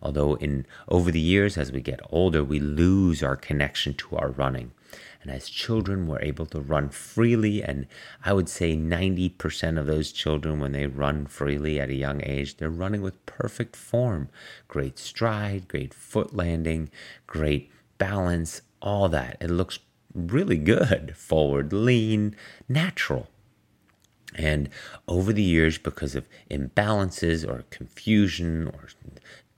Although 0.02 0.34
in 0.36 0.66
over 0.88 1.10
the 1.10 1.20
years, 1.20 1.56
as 1.58 1.72
we 1.72 1.80
get 1.80 2.00
older, 2.10 2.44
we 2.44 2.60
lose 2.60 3.22
our 3.22 3.36
connection 3.36 3.94
to 3.94 4.16
our 4.16 4.30
running. 4.30 4.72
And 5.22 5.30
as 5.30 5.48
children, 5.48 6.06
we're 6.06 6.20
able 6.20 6.46
to 6.46 6.60
run 6.60 6.88
freely. 6.88 7.62
And 7.62 7.86
I 8.24 8.32
would 8.32 8.48
say 8.48 8.76
90% 8.76 9.78
of 9.78 9.86
those 9.86 10.12
children, 10.12 10.60
when 10.60 10.72
they 10.72 10.86
run 10.86 11.26
freely 11.26 11.80
at 11.80 11.90
a 11.90 11.94
young 11.94 12.22
age, 12.24 12.56
they're 12.56 12.70
running 12.70 13.02
with 13.02 13.26
perfect 13.26 13.76
form 13.76 14.28
great 14.68 14.98
stride, 14.98 15.68
great 15.68 15.92
foot 15.92 16.34
landing, 16.34 16.90
great 17.26 17.70
balance, 17.98 18.62
all 18.80 19.08
that. 19.08 19.36
It 19.40 19.50
looks 19.50 19.80
really 20.14 20.56
good, 20.56 21.16
forward 21.16 21.72
lean, 21.72 22.36
natural. 22.68 23.28
And 24.34 24.68
over 25.08 25.32
the 25.32 25.42
years, 25.42 25.78
because 25.78 26.14
of 26.14 26.28
imbalances 26.50 27.48
or 27.48 27.64
confusion 27.70 28.68
or 28.68 28.88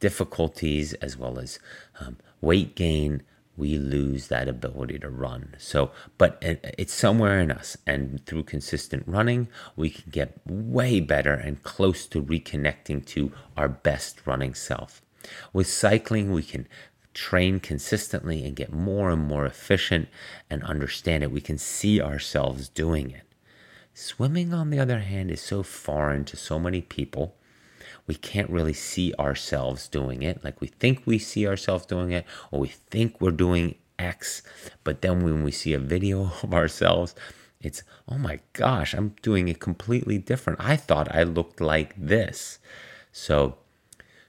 difficulties, 0.01 0.95
as 0.95 1.17
well 1.17 1.39
as 1.39 1.59
um, 2.01 2.17
weight 2.41 2.75
gain, 2.75 3.23
we 3.57 3.79
lose 3.79 4.29
that 4.29 4.49
ability 4.49 4.99
to 4.99 5.11
run. 5.11 5.55
So, 5.59 5.91
but 6.17 6.39
it's 6.41 6.95
somewhere 6.95 7.39
in 7.41 7.51
us. 7.51 7.77
And 7.87 8.25
through 8.25 8.45
consistent 8.45 9.05
running, 9.07 9.49
we 9.77 9.91
can 9.91 10.11
get 10.11 10.41
way 10.47 11.01
better 11.01 11.35
and 11.35 11.63
close 11.63 12.07
to 12.07 12.23
reconnecting 12.23 13.05
to 13.07 13.33
our 13.57 13.69
best 13.69 14.27
running 14.27 14.55
self. 14.55 15.03
With 15.53 15.67
cycling, 15.67 16.33
we 16.33 16.43
can 16.43 16.67
train 17.13 17.61
consistently 17.61 18.45
and 18.45 18.57
get 18.57 18.73
more 18.73 19.11
and 19.11 19.23
more 19.23 19.45
efficient 19.45 20.09
and 20.49 20.63
understand 20.65 21.23
it. 21.23 21.31
We 21.31 21.41
can 21.43 21.59
see 21.59 22.01
ourselves 22.01 22.69
doing 22.69 23.11
it. 23.11 23.25
Swimming, 23.93 24.55
on 24.55 24.71
the 24.71 24.79
other 24.79 25.01
hand, 25.01 25.31
is 25.31 25.43
so 25.43 25.63
foreign 25.63 26.25
to 26.27 26.37
so 26.37 26.59
many 26.59 26.81
people. 26.81 27.37
We 28.11 28.17
can't 28.17 28.51
really 28.51 28.73
see 28.73 29.15
ourselves 29.21 29.87
doing 29.87 30.25
it. 30.25 30.43
Like 30.43 30.61
we 30.61 30.67
think 30.67 31.03
we 31.07 31.17
see 31.17 31.47
ourselves 31.47 31.87
doing 31.87 32.11
it, 32.11 32.27
or 32.51 32.59
we 32.59 32.67
think 32.67 33.21
we're 33.21 33.31
doing 33.31 33.77
X, 34.01 34.43
but 34.83 35.01
then 35.01 35.23
when 35.23 35.45
we 35.45 35.53
see 35.53 35.75
a 35.75 35.79
video 35.79 36.33
of 36.43 36.53
ourselves, 36.53 37.15
it's, 37.61 37.85
oh 38.09 38.19
my 38.19 38.41
gosh, 38.53 38.95
I'm 38.95 39.15
doing 39.23 39.47
it 39.47 39.61
completely 39.61 40.19
different. 40.19 40.59
I 40.61 40.75
thought 40.75 41.15
I 41.15 41.23
looked 41.23 41.61
like 41.61 41.95
this. 41.97 42.59
So, 43.13 43.59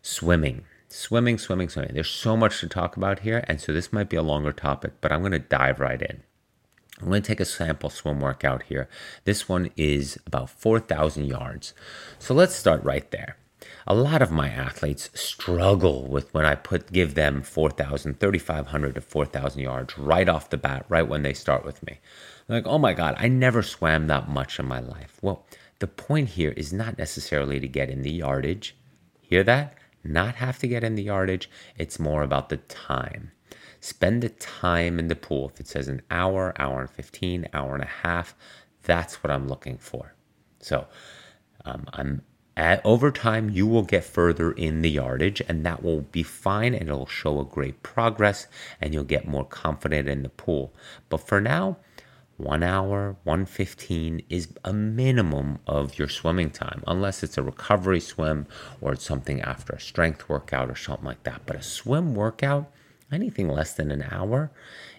swimming, 0.04 0.66
swimming, 0.88 1.40
swimming, 1.40 1.70
swimming. 1.70 1.96
There's 1.96 2.08
so 2.08 2.38
much 2.38 2.60
to 2.60 2.68
talk 2.68 2.96
about 2.96 3.22
here. 3.22 3.44
And 3.48 3.60
so, 3.60 3.74
this 3.74 3.92
might 3.92 4.10
be 4.10 4.16
a 4.16 4.22
longer 4.22 4.52
topic, 4.52 4.94
but 5.02 5.12
I'm 5.12 5.22
going 5.22 5.32
to 5.32 5.40
dive 5.40 5.80
right 5.80 6.04
in. 6.04 6.22
I'm 7.00 7.08
going 7.08 7.24
to 7.24 7.28
take 7.28 7.40
a 7.40 7.46
sample 7.46 7.90
swim 7.90 8.20
workout 8.20 8.62
here. 8.62 8.88
This 9.24 9.50
one 9.50 9.72
is 9.76 10.20
about 10.28 10.52
4,000 10.52 11.26
yards. 11.26 11.74
So 12.20 12.36
let's 12.36 12.54
start 12.54 12.84
right 12.84 13.10
there. 13.10 13.38
A 13.88 13.96
lot 13.96 14.22
of 14.22 14.32
my 14.32 14.50
athletes 14.50 15.10
struggle 15.14 16.08
with 16.08 16.34
when 16.34 16.46
I 16.46 16.56
put 16.56 16.92
give 16.92 17.16
them 17.16 17.42
4,000, 17.42 18.20
3,500 18.20 18.96
to 18.96 19.02
4,000 19.02 19.62
yards 19.62 19.98
right 19.98 20.30
off 20.30 20.50
the 20.50 20.58
bat, 20.58 20.86
right 20.88 21.08
when 21.08 21.24
they 21.24 21.34
start 21.34 21.66
with 21.66 21.82
me. 21.84 22.00
They're 22.48 22.58
like, 22.58 22.68
oh 22.68 22.78
my 22.78 22.94
God, 22.94 23.16
I 23.18 23.28
never 23.28 23.62
swam 23.62 24.08
that 24.08 24.30
much 24.30 24.60
in 24.60 24.68
my 24.68 24.80
life. 24.80 25.18
Well, 25.22 25.46
the 25.80 25.88
point 25.88 26.30
here 26.30 26.52
is 26.52 26.72
not 26.72 26.98
necessarily 26.98 27.60
to 27.60 27.68
get 27.68 27.90
in 27.90 28.04
the 28.04 28.12
yardage. 28.12 28.76
Hear 29.20 29.44
that? 29.44 29.78
Not 30.04 30.36
have 30.36 30.60
to 30.60 30.68
get 30.68 30.84
in 30.84 30.96
the 30.96 31.04
yardage. 31.04 31.50
It's 31.78 32.00
more 32.00 32.22
about 32.24 32.50
the 32.50 32.58
time. 32.58 33.32
Spend 33.80 34.22
the 34.22 34.30
time 34.30 35.00
in 35.00 35.08
the 35.08 35.16
pool. 35.16 35.50
If 35.52 35.60
it 35.60 35.68
says 35.68 35.88
an 35.88 36.04
hour, 36.12 36.54
hour 36.60 36.82
and 36.82 36.90
15, 36.90 37.48
hour 37.54 37.74
and 37.74 37.84
a 37.84 37.88
half, 37.88 38.36
that's 38.84 39.24
what 39.24 39.32
I'm 39.32 39.48
looking 39.48 39.78
for. 39.78 40.14
So 40.60 40.88
um, 41.66 41.86
I'm 41.94 42.22
at, 42.58 42.86
over 42.86 43.12
time, 43.12 43.50
you 43.50 43.66
will 43.66 43.84
get 43.84 44.04
further 44.04 44.52
in 44.52 44.82
the 44.82 44.90
yardage, 44.90 45.42
and 45.48 45.66
that 45.66 45.82
will 45.82 46.02
be 46.02 46.24
fine, 46.24 46.74
and 46.74 46.90
it'll 46.90 47.06
show 47.06 47.40
a 47.40 47.46
great 47.46 47.82
progress, 47.82 48.48
and 48.80 48.94
you'll 48.94 49.04
get 49.04 49.28
more 49.28 49.46
confident 49.46 50.10
in 50.10 50.24
the 50.24 50.30
pool. 50.30 50.74
But 51.10 51.26
for 51.28 51.40
now, 51.40 51.78
one 52.38 52.64
hour, 52.64 53.16
115 53.24 54.24
is 54.30 54.50
a 54.66 54.74
minimum 54.74 55.60
of 55.68 55.98
your 55.98 56.10
swimming 56.10 56.50
time, 56.50 56.84
unless 56.88 57.24
it's 57.24 57.38
a 57.38 57.44
recovery 57.44 58.00
swim 58.00 58.48
or 58.82 58.94
it's 58.94 59.06
something 59.06 59.42
after 59.42 59.74
a 59.74 59.80
strength 59.80 60.28
workout 60.28 60.70
or 60.70 60.76
something 60.76 61.06
like 61.06 61.24
that. 61.24 61.44
But 61.46 61.56
a 61.56 61.64
swim 61.64 62.16
workout, 62.16 62.72
anything 63.12 63.48
less 63.48 63.74
than 63.74 63.92
an 63.92 64.04
hour 64.10 64.52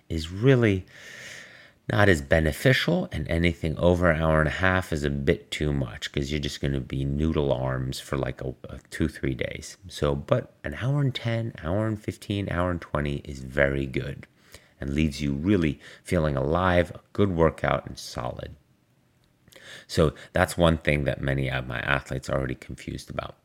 is 0.08 0.30
really 0.30 0.86
not 1.92 2.08
as 2.08 2.22
beneficial 2.22 3.06
and 3.12 3.28
anything 3.28 3.76
over 3.76 4.10
an 4.10 4.20
hour 4.20 4.40
and 4.40 4.48
a 4.48 4.52
half 4.52 4.94
is 4.94 5.04
a 5.04 5.10
bit 5.10 5.50
too 5.50 5.74
much 5.74 6.10
because 6.10 6.32
you're 6.32 6.40
just 6.40 6.62
going 6.62 6.72
to 6.72 6.80
be 6.80 7.04
noodle 7.04 7.52
arms 7.52 8.00
for 8.00 8.16
like 8.16 8.40
a, 8.40 8.54
a, 8.70 8.78
two 8.88 9.08
three 9.08 9.34
days. 9.34 9.76
So 9.88 10.14
but 10.14 10.54
an 10.64 10.74
hour 10.80 11.02
and 11.02 11.14
10 11.14 11.52
hour 11.62 11.86
and 11.86 12.02
15 12.02 12.48
hour 12.50 12.70
and 12.70 12.80
20 12.80 13.16
is 13.16 13.40
very 13.40 13.84
good 13.84 14.26
and 14.80 14.94
leaves 14.94 15.20
you 15.20 15.34
really 15.34 15.78
feeling 16.02 16.34
alive 16.34 16.90
a 16.92 17.00
good 17.12 17.36
workout 17.36 17.86
and 17.86 17.98
solid. 17.98 18.56
So 19.86 20.14
that's 20.32 20.56
one 20.56 20.78
thing 20.78 21.04
that 21.04 21.20
many 21.20 21.50
of 21.50 21.66
my 21.66 21.80
athletes 21.80 22.30
are 22.30 22.38
already 22.38 22.54
confused 22.54 23.10
about 23.10 23.36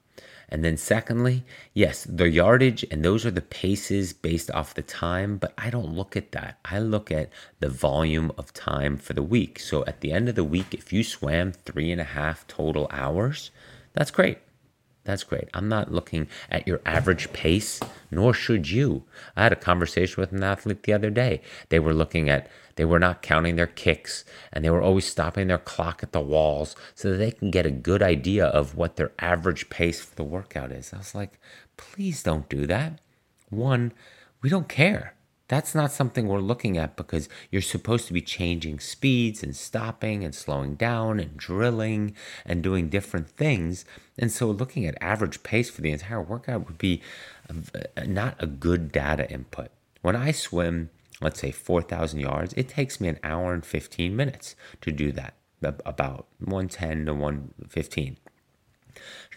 and 0.50 0.64
then, 0.64 0.78
secondly, 0.78 1.44
yes, 1.74 2.06
the 2.06 2.30
yardage 2.30 2.86
and 2.90 3.04
those 3.04 3.26
are 3.26 3.32
the 3.32 3.42
paces 3.42 4.14
based 4.14 4.50
off 4.52 4.74
the 4.74 4.82
time, 4.82 5.38
but 5.38 5.54
I 5.58 5.70
don't 5.70 5.94
look 5.94 6.16
at 6.16 6.32
that. 6.32 6.60
I 6.64 6.80
look 6.80 7.12
at 7.12 7.30
the 7.60 7.70
volume 7.70 8.32
of 8.38 8.54
time 8.54 8.98
for 8.98 9.14
the 9.14 9.24
week. 9.24 9.60
So 9.60 9.84
at 9.86 10.00
the 10.00 10.14
end 10.14 10.30
of 10.30 10.36
the 10.36 10.46
week, 10.46 10.74
if 10.74 10.94
you 10.94 11.04
swam 11.04 11.52
three 11.52 11.92
and 11.92 12.00
a 12.00 12.06
half 12.06 12.48
total 12.48 12.88
hours, 12.92 13.52
that's 13.94 14.12
great. 14.12 14.38
That's 15.04 15.24
great. 15.24 15.50
I'm 15.54 15.70
not 15.70 15.92
looking 15.92 16.28
at 16.50 16.68
your 16.68 16.82
average 16.86 17.32
pace, 17.32 17.80
nor 18.12 18.34
should 18.34 18.70
you. 18.70 19.04
I 19.36 19.44
had 19.44 19.54
a 19.54 19.58
conversation 19.58 20.20
with 20.20 20.34
an 20.34 20.44
athlete 20.44 20.84
the 20.84 20.94
other 20.94 21.10
day. 21.10 21.42
They 21.70 21.80
were 21.80 21.94
looking 21.94 22.30
at, 22.30 22.50
they 22.78 22.86
were 22.86 23.00
not 23.00 23.22
counting 23.22 23.56
their 23.56 23.68
kicks, 23.68 24.24
and 24.54 24.64
they 24.64 24.70
were 24.70 24.82
always 24.82 25.06
stopping 25.06 25.48
their 25.48 25.58
clock 25.58 26.02
at 26.02 26.14
the 26.14 26.22
walls 26.22 26.76
so 26.96 27.12
that 27.12 27.18
they 27.18 27.32
can 27.32 27.52
get 27.52 27.66
a 27.66 27.72
good 27.72 28.02
idea 28.02 28.46
of 28.46 28.76
what 28.76 28.96
their 28.96 29.12
average 29.20 29.70
pace 29.70 30.00
for 30.00 30.16
the 30.16 30.24
workout 30.24 30.72
is. 30.72 30.94
I 30.94 30.98
was 30.98 31.14
like, 31.14 31.40
please 31.76 32.24
don't 32.24 32.48
do 32.48 32.66
that. 32.68 33.02
One, 33.50 33.94
we 34.42 34.50
don't 34.50 34.70
care. 34.70 35.16
That's 35.48 35.74
not 35.74 35.94
something 35.94 36.28
we're 36.28 36.40
looking 36.40 36.78
at 36.78 36.98
because 36.98 37.30
you're 37.50 37.62
supposed 37.62 38.08
to 38.08 38.14
be 38.14 38.22
changing 38.22 38.80
speeds 38.80 39.42
and 39.42 39.56
stopping 39.56 40.24
and 40.24 40.36
slowing 40.36 40.76
down 40.76 41.20
and 41.22 41.38
drilling 41.38 42.16
and 42.46 42.62
doing 42.62 42.90
different 42.90 43.30
things. 43.30 43.86
And 44.18 44.32
so 44.32 44.48
looking 44.52 44.86
at 44.86 45.02
average 45.02 45.44
pace 45.44 45.70
for 45.70 45.82
the 45.82 45.92
entire 45.92 46.22
workout 46.22 46.68
would 46.68 46.78
be 46.78 47.02
uh, 47.50 48.04
not 48.06 48.36
a 48.40 48.46
good 48.46 48.92
data 48.92 49.30
input. 49.32 49.70
When 50.02 50.18
I 50.18 50.32
swim, 50.32 50.90
let's 51.22 51.40
say 51.40 51.52
4,000 51.52 52.20
yards, 52.20 52.54
it 52.54 52.70
takes 52.70 53.02
me 53.02 53.08
an 53.08 53.20
hour 53.24 53.54
and 53.54 53.66
15 53.66 54.16
minutes 54.16 54.56
to 54.82 54.92
do 54.92 55.12
that, 55.14 55.36
about 55.62 56.28
110 56.40 57.06
to 57.06 57.14
115. 57.14 58.18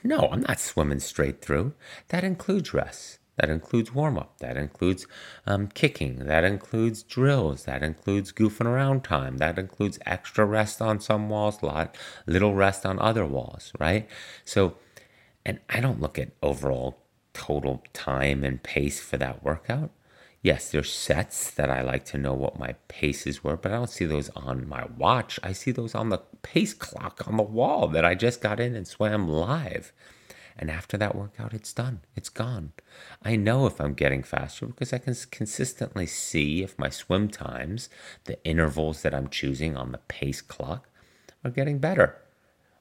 No, 0.02 0.28
I'm 0.32 0.40
not 0.40 0.60
swimming 0.60 1.00
straight 1.00 1.42
through. 1.42 1.74
That 2.08 2.24
includes 2.24 2.72
rest. 2.72 3.18
That 3.36 3.50
includes 3.50 3.94
warm 3.94 4.18
up. 4.18 4.38
That 4.40 4.56
includes 4.56 5.06
um, 5.46 5.68
kicking. 5.68 6.26
That 6.26 6.44
includes 6.44 7.02
drills. 7.02 7.64
That 7.64 7.82
includes 7.82 8.32
goofing 8.32 8.66
around 8.66 9.02
time. 9.02 9.38
That 9.38 9.58
includes 9.58 9.98
extra 10.04 10.44
rest 10.44 10.82
on 10.82 11.00
some 11.00 11.30
walls, 11.30 11.62
lot 11.62 11.96
little 12.26 12.54
rest 12.54 12.84
on 12.84 12.98
other 12.98 13.24
walls, 13.24 13.72
right? 13.78 14.06
So, 14.44 14.76
and 15.44 15.58
I 15.70 15.80
don't 15.80 16.00
look 16.00 16.18
at 16.18 16.32
overall 16.42 16.98
total 17.32 17.82
time 17.94 18.44
and 18.44 18.62
pace 18.62 19.00
for 19.00 19.16
that 19.16 19.42
workout. 19.42 19.90
Yes, 20.42 20.70
there's 20.70 20.92
sets 20.92 21.50
that 21.50 21.70
I 21.70 21.82
like 21.82 22.04
to 22.06 22.18
know 22.18 22.32
what 22.32 22.58
my 22.58 22.72
paces 22.88 23.44
were, 23.44 23.58
but 23.58 23.72
I 23.72 23.76
don't 23.76 23.90
see 23.90 24.06
those 24.06 24.30
on 24.30 24.66
my 24.66 24.86
watch. 24.96 25.38
I 25.42 25.52
see 25.52 25.70
those 25.70 25.94
on 25.94 26.08
the 26.08 26.22
pace 26.42 26.72
clock 26.72 27.22
on 27.26 27.36
the 27.36 27.42
wall 27.42 27.88
that 27.88 28.06
I 28.06 28.14
just 28.14 28.40
got 28.40 28.58
in 28.58 28.74
and 28.74 28.88
swam 28.88 29.28
live. 29.28 29.92
And 30.56 30.70
after 30.70 30.96
that 30.96 31.14
workout, 31.14 31.52
it's 31.52 31.72
done. 31.74 32.00
It's 32.16 32.30
gone. 32.30 32.72
I 33.22 33.36
know 33.36 33.66
if 33.66 33.80
I'm 33.80 33.92
getting 33.92 34.22
faster 34.22 34.66
because 34.66 34.92
I 34.92 34.98
can 34.98 35.14
consistently 35.30 36.06
see 36.06 36.62
if 36.62 36.78
my 36.78 36.88
swim 36.88 37.28
times, 37.28 37.90
the 38.24 38.42
intervals 38.44 39.02
that 39.02 39.14
I'm 39.14 39.28
choosing 39.28 39.76
on 39.76 39.92
the 39.92 39.98
pace 39.98 40.40
clock, 40.40 40.88
are 41.44 41.50
getting 41.50 41.78
better 41.78 42.16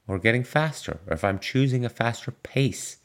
or 0.08 0.18
getting 0.18 0.44
faster, 0.44 1.00
or 1.06 1.14
if 1.14 1.24
I'm 1.24 1.40
choosing 1.40 1.86
a 1.86 1.90
faster 1.90 2.32
pace, 2.32 2.98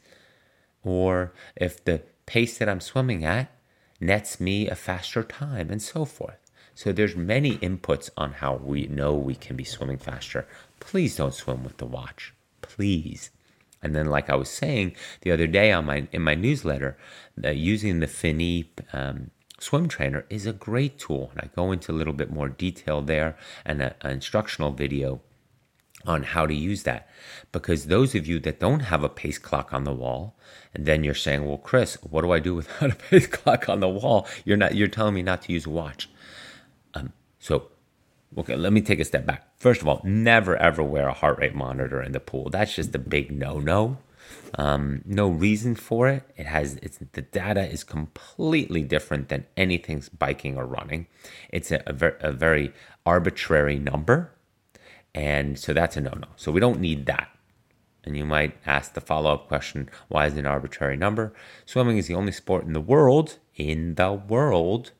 or 0.83 1.33
if 1.55 1.83
the 1.85 2.01
pace 2.25 2.57
that 2.57 2.67
I'm 2.67 2.81
swimming 2.81 3.23
at 3.23 3.51
nets 3.99 4.39
me 4.39 4.67
a 4.67 4.75
faster 4.75 5.23
time, 5.23 5.69
and 5.69 5.81
so 5.81 6.05
forth. 6.05 6.39
So 6.73 6.91
there's 6.91 7.15
many 7.15 7.57
inputs 7.57 8.09
on 8.17 8.33
how 8.33 8.55
we 8.55 8.87
know 8.87 9.13
we 9.13 9.35
can 9.35 9.55
be 9.55 9.63
swimming 9.63 9.97
faster. 9.97 10.45
Please 10.79 11.15
don't 11.15 11.33
swim 11.33 11.63
with 11.63 11.77
the 11.77 11.85
watch. 11.85 12.33
Please. 12.61 13.29
And 13.81 13.95
then, 13.95 14.07
like 14.07 14.29
I 14.29 14.35
was 14.35 14.49
saying 14.49 14.95
the 15.21 15.31
other 15.31 15.47
day 15.47 15.71
on 15.71 15.85
my 15.85 16.07
in 16.11 16.21
my 16.21 16.35
newsletter, 16.35 16.97
uh, 17.43 17.49
using 17.49 17.99
the 17.99 18.07
Finis 18.07 18.65
um, 18.91 19.31
swim 19.59 19.87
trainer 19.87 20.25
is 20.29 20.45
a 20.45 20.53
great 20.53 20.97
tool, 20.99 21.31
and 21.31 21.41
I 21.41 21.55
go 21.55 21.71
into 21.71 21.91
a 21.91 21.93
little 21.99 22.13
bit 22.13 22.31
more 22.31 22.49
detail 22.49 23.01
there 23.01 23.37
and 23.63 23.81
an 23.81 23.93
instructional 24.03 24.71
video 24.71 25.21
on 26.05 26.23
how 26.23 26.45
to 26.45 26.53
use 26.53 26.83
that. 26.83 27.09
Because 27.51 27.85
those 27.87 28.15
of 28.15 28.27
you 28.27 28.39
that 28.39 28.59
don't 28.59 28.81
have 28.81 29.03
a 29.03 29.09
pace 29.09 29.37
clock 29.37 29.73
on 29.73 29.83
the 29.83 29.93
wall, 29.93 30.35
and 30.73 30.85
then 30.85 31.03
you're 31.03 31.13
saying, 31.13 31.45
"Well, 31.45 31.57
Chris, 31.57 31.97
what 32.03 32.21
do 32.21 32.31
I 32.31 32.39
do 32.39 32.55
without 32.59 32.91
a 32.91 32.95
pace 32.95 33.27
clock 33.27 33.69
on 33.69 33.79
the 33.79 33.89
wall?" 33.89 34.27
You're 34.43 34.57
not. 34.57 34.75
You're 34.75 34.87
telling 34.87 35.15
me 35.15 35.21
not 35.21 35.41
to 35.43 35.53
use 35.53 35.65
a 35.65 35.69
watch. 35.69 36.09
Um, 36.93 37.13
so 37.39 37.69
Okay, 38.37 38.55
let 38.55 38.73
me 38.73 38.81
take 38.81 38.99
a 38.99 39.05
step 39.05 39.25
back. 39.25 39.47
First 39.57 39.81
of 39.81 39.87
all, 39.87 40.01
never 40.03 40.57
ever 40.57 40.83
wear 40.83 41.07
a 41.07 41.13
heart 41.13 41.39
rate 41.39 41.55
monitor 41.55 42.01
in 42.01 42.11
the 42.11 42.19
pool. 42.19 42.49
That's 42.49 42.75
just 42.75 42.93
a 42.93 42.99
big 42.99 43.31
no-no. 43.31 43.97
Um, 44.55 45.01
no 45.05 45.29
reason 45.29 45.75
for 45.75 46.09
it. 46.09 46.23
It 46.35 46.45
has 46.45 46.75
it's 46.81 46.97
the 46.97 47.21
data 47.21 47.65
is 47.65 47.83
completely 47.83 48.83
different 48.83 49.29
than 49.29 49.45
anything 49.55 50.03
biking 50.17 50.57
or 50.57 50.65
running. 50.65 51.07
It's 51.49 51.71
a, 51.71 51.81
a, 51.85 51.93
ver, 51.93 52.17
a 52.19 52.31
very 52.31 52.73
arbitrary 53.05 53.79
number, 53.79 54.31
And 55.15 55.57
so 55.57 55.71
that's 55.71 55.95
a 55.95 56.01
no 56.01 56.11
no. 56.11 56.27
So 56.35 56.51
we 56.51 56.59
don't 56.59 56.81
need 56.81 57.05
that. 57.05 57.29
And 58.03 58.15
you 58.15 58.25
might 58.25 58.57
ask 58.67 58.93
the 58.93 59.01
follow 59.01 59.33
up 59.33 59.47
question 59.47 59.89
why 60.09 60.27
is 60.27 60.33
it 60.35 60.39
an 60.39 60.45
arbitrary 60.45 60.97
number? 60.97 61.33
Swimming 61.65 61.97
is 61.97 62.07
the 62.07 62.13
only 62.13 62.33
sport 62.33 62.65
in 62.65 62.73
the 62.73 62.81
world, 62.81 63.39
in 63.55 63.95
the 63.95 64.11
world, 64.11 64.91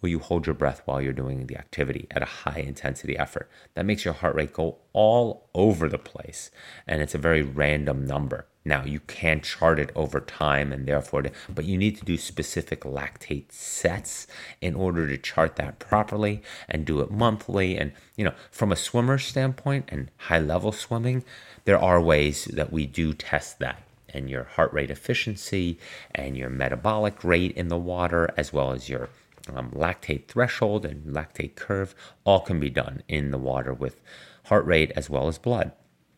where 0.00 0.10
you 0.10 0.18
hold 0.18 0.46
your 0.46 0.54
breath 0.54 0.82
while 0.86 1.00
you're 1.00 1.12
doing 1.12 1.46
the 1.46 1.58
activity 1.58 2.06
at 2.10 2.22
a 2.22 2.26
high 2.26 2.64
intensity 2.66 3.16
effort. 3.18 3.48
That 3.74 3.86
makes 3.86 4.04
your 4.04 4.14
heart 4.14 4.34
rate 4.34 4.54
go 4.54 4.78
all 4.94 5.50
over 5.54 5.88
the 5.88 5.98
place. 5.98 6.50
And 6.86 7.02
it's 7.02 7.14
a 7.14 7.18
very 7.18 7.42
random 7.42 8.06
number. 8.06 8.46
Now, 8.66 8.84
you 8.84 9.00
can 9.00 9.42
chart 9.42 9.78
it 9.78 9.90
over 9.94 10.20
time 10.20 10.72
and 10.72 10.86
therefore, 10.86 11.24
but 11.48 11.66
you 11.66 11.76
need 11.76 11.98
to 11.98 12.04
do 12.04 12.16
specific 12.16 12.80
lactate 12.80 13.52
sets 13.52 14.26
in 14.62 14.74
order 14.74 15.06
to 15.06 15.18
chart 15.18 15.56
that 15.56 15.78
properly 15.78 16.42
and 16.68 16.86
do 16.86 17.00
it 17.00 17.10
monthly. 17.10 17.76
And, 17.76 17.92
you 18.16 18.24
know, 18.24 18.32
from 18.50 18.72
a 18.72 18.76
swimmer 18.76 19.18
standpoint 19.18 19.84
and 19.88 20.10
high 20.16 20.38
level 20.38 20.72
swimming, 20.72 21.24
there 21.66 21.78
are 21.78 22.00
ways 22.00 22.46
that 22.46 22.72
we 22.72 22.86
do 22.86 23.12
test 23.12 23.58
that 23.58 23.82
and 24.14 24.30
your 24.30 24.44
heart 24.44 24.72
rate 24.72 24.90
efficiency 24.90 25.78
and 26.14 26.36
your 26.36 26.48
metabolic 26.48 27.22
rate 27.22 27.52
in 27.56 27.68
the 27.68 27.76
water, 27.76 28.32
as 28.36 28.52
well 28.52 28.72
as 28.72 28.88
your 28.88 29.10
um, 29.54 29.70
lactate 29.72 30.26
threshold 30.26 30.86
and 30.86 31.14
lactate 31.14 31.56
curve, 31.56 31.94
all 32.24 32.40
can 32.40 32.60
be 32.60 32.70
done 32.70 33.02
in 33.08 33.30
the 33.30 33.38
water 33.38 33.74
with 33.74 34.00
heart 34.44 34.64
rate 34.64 34.92
as 34.96 35.10
well 35.10 35.28
as 35.28 35.36
blood. 35.36 35.72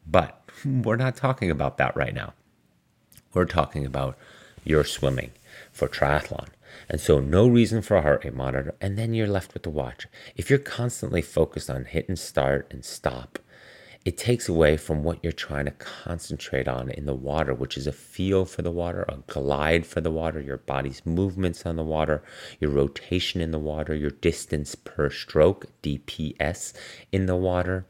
But 0.06 0.40
we're 0.64 0.96
not 0.96 1.16
talking 1.16 1.50
about 1.50 1.78
that 1.78 1.96
right 1.96 2.14
now. 2.14 2.34
We're 3.34 3.44
talking 3.44 3.84
about 3.84 4.16
your 4.64 4.84
swimming 4.84 5.32
for 5.72 5.88
triathlon. 5.88 6.48
And 6.88 7.00
so, 7.00 7.20
no 7.20 7.46
reason 7.48 7.80
for 7.80 7.96
a 7.96 8.02
heart 8.02 8.24
rate 8.24 8.34
monitor, 8.34 8.74
and 8.80 8.98
then 8.98 9.14
you're 9.14 9.26
left 9.26 9.54
with 9.54 9.62
the 9.62 9.70
watch. 9.70 10.06
If 10.34 10.50
you're 10.50 10.58
constantly 10.58 11.22
focused 11.22 11.70
on 11.70 11.84
hit 11.84 12.08
and 12.08 12.18
start 12.18 12.66
and 12.70 12.84
stop, 12.84 13.38
it 14.06 14.16
takes 14.16 14.48
away 14.48 14.76
from 14.76 15.02
what 15.02 15.18
you're 15.20 15.32
trying 15.32 15.64
to 15.64 15.72
concentrate 15.72 16.68
on 16.68 16.88
in 16.90 17.06
the 17.06 17.14
water, 17.14 17.52
which 17.52 17.76
is 17.76 17.88
a 17.88 17.92
feel 17.92 18.44
for 18.44 18.62
the 18.62 18.70
water, 18.70 19.04
a 19.08 19.16
glide 19.26 19.84
for 19.84 20.00
the 20.00 20.12
water, 20.12 20.40
your 20.40 20.58
body's 20.58 21.04
movements 21.04 21.66
on 21.66 21.74
the 21.74 21.82
water, 21.82 22.22
your 22.60 22.70
rotation 22.70 23.40
in 23.40 23.50
the 23.50 23.58
water, 23.58 23.96
your 23.96 24.10
distance 24.10 24.76
per 24.76 25.10
stroke, 25.10 25.66
DPS, 25.82 26.72
in 27.10 27.26
the 27.26 27.34
water, 27.34 27.84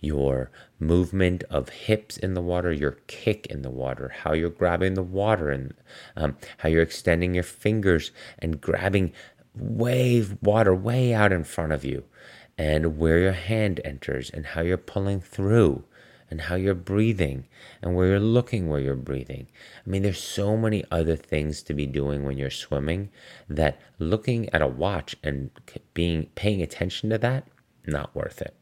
your 0.00 0.50
movement 0.80 1.44
of 1.48 1.68
hips 1.68 2.16
in 2.16 2.34
the 2.34 2.42
water, 2.42 2.72
your 2.72 2.98
kick 3.06 3.46
in 3.46 3.62
the 3.62 3.70
water, 3.70 4.08
how 4.24 4.32
you're 4.32 4.50
grabbing 4.50 4.94
the 4.94 5.02
water, 5.02 5.48
and 5.48 5.74
um, 6.16 6.36
how 6.58 6.68
you're 6.68 6.82
extending 6.82 7.34
your 7.34 7.44
fingers 7.44 8.10
and 8.40 8.60
grabbing 8.60 9.12
wave 9.54 10.36
water 10.42 10.74
way 10.74 11.14
out 11.14 11.30
in 11.30 11.44
front 11.44 11.70
of 11.70 11.84
you 11.84 12.02
and 12.58 12.98
where 12.98 13.18
your 13.18 13.32
hand 13.32 13.80
enters 13.84 14.30
and 14.30 14.46
how 14.46 14.60
you're 14.60 14.76
pulling 14.76 15.20
through 15.20 15.84
and 16.32 16.42
how 16.42 16.54
you're 16.54 16.74
breathing 16.74 17.46
and 17.82 17.94
where 17.94 18.08
you're 18.08 18.18
looking 18.18 18.68
where 18.68 18.80
you're 18.80 18.96
breathing. 18.96 19.46
I 19.86 19.90
mean, 19.90 20.02
there's 20.02 20.22
so 20.22 20.56
many 20.56 20.82
other 20.90 21.14
things 21.14 21.62
to 21.64 21.74
be 21.74 21.86
doing 21.86 22.24
when 22.24 22.38
you're 22.38 22.50
swimming 22.50 23.10
that 23.48 23.78
looking 23.98 24.48
at 24.48 24.62
a 24.62 24.66
watch 24.66 25.14
and 25.22 25.50
being 25.92 26.30
paying 26.34 26.62
attention 26.62 27.10
to 27.10 27.18
that, 27.18 27.48
not 27.86 28.14
worth 28.14 28.40
it. 28.40 28.54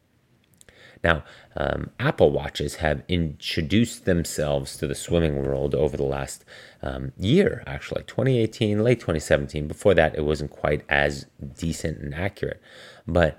Now, 1.02 1.24
um, 1.56 1.90
Apple 1.98 2.30
Watches 2.30 2.76
have 2.76 3.02
introduced 3.08 4.04
themselves 4.04 4.76
to 4.76 4.86
the 4.86 4.94
swimming 4.94 5.42
world 5.42 5.74
over 5.74 5.96
the 5.96 6.02
last 6.02 6.44
um, 6.82 7.12
year, 7.16 7.62
actually, 7.66 8.02
2018, 8.02 8.82
late 8.82 9.00
2017. 9.00 9.66
Before 9.66 9.94
that, 9.94 10.14
it 10.16 10.24
wasn't 10.24 10.50
quite 10.50 10.84
as 10.88 11.26
decent 11.56 11.98
and 11.98 12.14
accurate. 12.14 12.60
But 13.06 13.38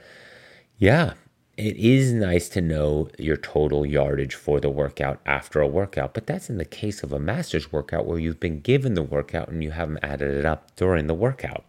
yeah, 0.81 1.13
it 1.57 1.77
is 1.77 2.11
nice 2.11 2.49
to 2.49 2.59
know 2.59 3.07
your 3.19 3.37
total 3.37 3.85
yardage 3.85 4.33
for 4.33 4.59
the 4.59 4.71
workout 4.71 5.21
after 5.27 5.61
a 5.61 5.67
workout, 5.67 6.15
but 6.15 6.25
that's 6.25 6.49
in 6.49 6.57
the 6.57 6.65
case 6.65 7.03
of 7.03 7.13
a 7.13 7.19
master's 7.19 7.71
workout 7.71 8.07
where 8.07 8.17
you've 8.17 8.39
been 8.39 8.61
given 8.61 8.95
the 8.95 9.03
workout 9.03 9.49
and 9.49 9.63
you 9.63 9.69
haven't 9.69 10.03
added 10.03 10.33
it 10.33 10.43
up 10.43 10.75
during 10.75 11.05
the 11.05 11.13
workout. 11.13 11.65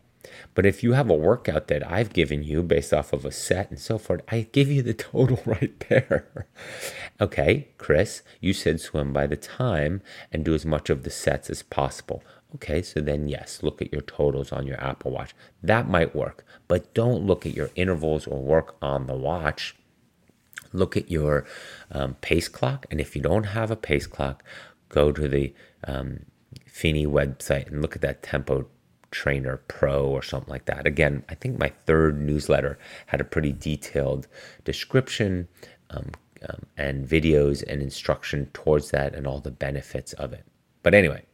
But 0.55 0.65
if 0.65 0.83
you 0.83 0.93
have 0.93 1.11
a 1.11 1.15
workout 1.15 1.69
that 1.69 1.87
I've 1.87 2.15
given 2.15 2.43
you 2.43 2.63
based 2.63 2.95
off 2.95 3.13
of 3.13 3.27
a 3.27 3.33
set 3.33 3.69
and 3.69 3.79
so 3.79 3.99
forth, 3.99 4.23
I 4.29 4.49
give 4.51 4.71
you 4.71 4.81
the 4.81 4.95
total 5.13 5.43
right 5.45 5.79
there. 5.91 6.47
okay, 7.21 7.69
Chris, 7.77 8.23
you 8.41 8.55
said 8.55 8.81
swim 8.81 9.13
by 9.13 9.27
the 9.27 9.37
time 9.37 10.01
and 10.33 10.43
do 10.43 10.55
as 10.55 10.65
much 10.65 10.89
of 10.89 11.03
the 11.03 11.11
sets 11.11 11.51
as 11.51 11.63
possible. 11.63 12.23
Okay, 12.57 12.83
so 12.83 13.01
then 13.01 13.29
yes, 13.29 13.63
look 13.63 13.81
at 13.81 13.93
your 13.93 14.03
totals 14.03 14.53
on 14.53 14.67
your 14.67 14.83
Apple 14.83 15.11
Watch. 15.11 15.35
That 15.63 15.89
might 15.89 16.15
work, 16.15 16.45
but 16.69 16.93
don't 16.93 17.27
look 17.27 17.47
at 17.47 17.55
your 17.55 17.71
intervals 17.75 18.27
or 18.27 18.43
work 18.43 18.77
on 18.83 19.07
the 19.07 19.17
watch. 19.17 19.75
Look 20.75 20.97
at 20.97 21.11
your 21.11 21.47
um, 21.91 22.15
pace 22.21 22.49
clock, 22.49 22.87
and 22.91 23.01
if 23.01 23.17
you 23.17 23.23
don't 23.23 23.45
have 23.45 23.71
a 23.71 23.77
pace 23.77 24.07
clock, 24.07 24.43
go 24.89 25.13
to 25.13 25.29
the 25.29 25.55
um, 25.85 26.21
website 26.83 27.69
and 27.69 27.81
look 27.81 27.97
at 27.97 28.03
that 28.03 28.23
Tempo 28.23 28.67
Trainer 29.11 29.59
Pro 29.69 30.05
or 30.07 30.23
something 30.23 30.51
like 30.51 30.65
that. 30.67 30.87
Again, 30.87 31.25
I 31.29 31.35
think 31.35 31.59
my 31.59 31.69
third 31.87 32.21
newsletter 32.21 32.79
had 33.07 33.21
a 33.21 33.25
pretty 33.25 33.53
detailed 33.53 34.27
description 34.65 35.49
um, 35.91 36.11
um, 36.49 36.67
and 36.77 37.07
videos 37.07 37.63
and 37.67 37.81
instruction 37.83 38.47
towards 38.53 38.91
that 38.91 39.15
and 39.15 39.27
all 39.27 39.41
the 39.41 39.51
benefits 39.51 40.13
of 40.15 40.33
it. 40.33 40.45
But 40.83 40.95
anyway, 40.95 41.25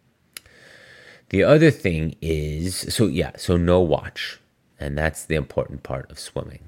the 1.31 1.45
other 1.45 1.71
thing 1.71 2.17
is 2.21 2.77
so, 2.95 3.07
yeah, 3.07 3.33
so 3.37 3.57
no 3.57 3.81
watch. 3.81 4.41
And 4.81 4.97
that's 4.97 5.25
the 5.25 5.35
important 5.35 5.83
part 5.83 6.11
of 6.11 6.19
swimming. 6.19 6.61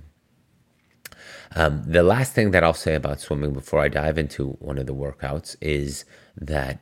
Um, 1.54 1.82
the 1.86 2.02
last 2.02 2.32
thing 2.32 2.50
that 2.52 2.62
I'll 2.62 2.74
say 2.74 2.94
about 2.94 3.20
swimming 3.20 3.52
before 3.52 3.80
I 3.80 3.88
dive 3.88 4.18
into 4.18 4.50
one 4.60 4.78
of 4.78 4.86
the 4.86 4.94
workouts 4.94 5.56
is 5.60 6.04
that 6.36 6.80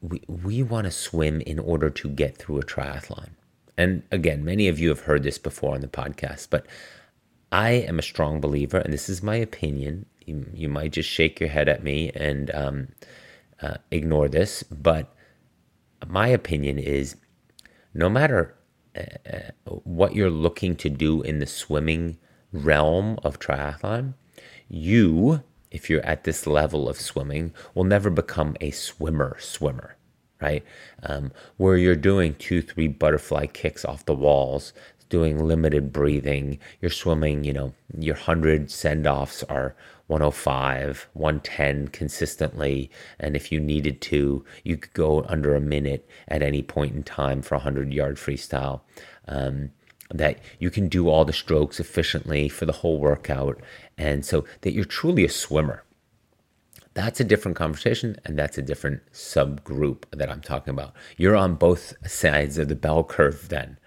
we, 0.00 0.22
we 0.28 0.62
want 0.62 0.84
to 0.84 0.90
swim 0.90 1.40
in 1.40 1.58
order 1.58 1.90
to 1.90 2.08
get 2.08 2.36
through 2.36 2.58
a 2.58 2.64
triathlon. 2.64 3.30
And 3.76 4.02
again, 4.10 4.44
many 4.44 4.68
of 4.68 4.78
you 4.78 4.88
have 4.88 5.00
heard 5.00 5.22
this 5.22 5.38
before 5.38 5.74
on 5.74 5.80
the 5.80 5.88
podcast, 5.88 6.48
but 6.50 6.66
I 7.50 7.70
am 7.70 7.98
a 7.98 8.02
strong 8.02 8.40
believer, 8.40 8.78
and 8.78 8.92
this 8.92 9.08
is 9.08 9.22
my 9.22 9.36
opinion. 9.36 10.06
You, 10.26 10.46
you 10.52 10.68
might 10.68 10.92
just 10.92 11.08
shake 11.08 11.40
your 11.40 11.48
head 11.48 11.68
at 11.68 11.82
me 11.82 12.10
and 12.14 12.54
um, 12.54 12.88
uh, 13.62 13.76
ignore 13.90 14.28
this, 14.28 14.62
but 14.64 15.14
my 16.06 16.28
opinion 16.28 16.78
is 16.78 17.16
no 17.94 18.08
matter 18.08 18.54
uh, 18.96 19.02
uh, 19.30 19.70
what 19.84 20.14
you're 20.14 20.30
looking 20.30 20.76
to 20.76 20.88
do 20.88 21.22
in 21.22 21.38
the 21.38 21.46
swimming 21.46 22.18
realm 22.52 23.18
of 23.24 23.38
triathlon, 23.38 24.14
you, 24.68 25.42
if 25.70 25.90
you're 25.90 26.04
at 26.04 26.24
this 26.24 26.46
level 26.46 26.88
of 26.88 27.00
swimming, 27.00 27.52
will 27.74 27.84
never 27.84 28.10
become 28.10 28.56
a 28.60 28.70
swimmer 28.70 29.36
swimmer, 29.40 29.96
right? 30.40 30.64
Um, 31.02 31.32
where 31.56 31.76
you're 31.76 31.96
doing 31.96 32.34
two, 32.34 32.62
three 32.62 32.88
butterfly 32.88 33.46
kicks 33.46 33.84
off 33.84 34.04
the 34.04 34.14
walls, 34.14 34.72
doing 35.08 35.44
limited 35.44 35.92
breathing, 35.92 36.58
you're 36.80 36.90
swimming, 36.90 37.44
you 37.44 37.52
know, 37.52 37.72
your 37.98 38.14
100 38.14 38.70
send 38.70 39.06
offs 39.06 39.42
are 39.44 39.74
105, 40.08 41.08
110 41.12 41.88
consistently. 41.88 42.90
And 43.20 43.36
if 43.36 43.52
you 43.52 43.60
needed 43.60 44.00
to, 44.02 44.44
you 44.64 44.76
could 44.76 44.92
go 44.94 45.22
under 45.24 45.54
a 45.54 45.60
minute 45.60 46.08
at 46.26 46.42
any 46.42 46.62
point 46.62 46.94
in 46.94 47.02
time 47.02 47.40
for 47.40 47.54
a 47.54 47.58
100 47.58 47.92
yard 47.92 48.16
freestyle. 48.16 48.80
Um, 49.26 49.70
that 50.10 50.38
you 50.58 50.70
can 50.70 50.88
do 50.88 51.08
all 51.08 51.26
the 51.26 51.34
strokes 51.34 51.78
efficiently 51.78 52.48
for 52.48 52.64
the 52.64 52.72
whole 52.72 52.98
workout. 52.98 53.60
And 53.98 54.24
so 54.24 54.44
that 54.62 54.72
you're 54.72 54.86
truly 54.86 55.24
a 55.24 55.28
swimmer. 55.28 55.84
That's 56.94 57.20
a 57.20 57.24
different 57.24 57.56
conversation, 57.56 58.16
and 58.24 58.36
that's 58.36 58.58
a 58.58 58.62
different 58.62 59.02
subgroup 59.12 60.04
that 60.10 60.30
I'm 60.30 60.40
talking 60.40 60.72
about. 60.72 60.94
You're 61.16 61.36
on 61.36 61.54
both 61.54 61.94
sides 62.10 62.58
of 62.58 62.68
the 62.68 62.74
bell 62.74 63.04
curve 63.04 63.50
then. 63.50 63.78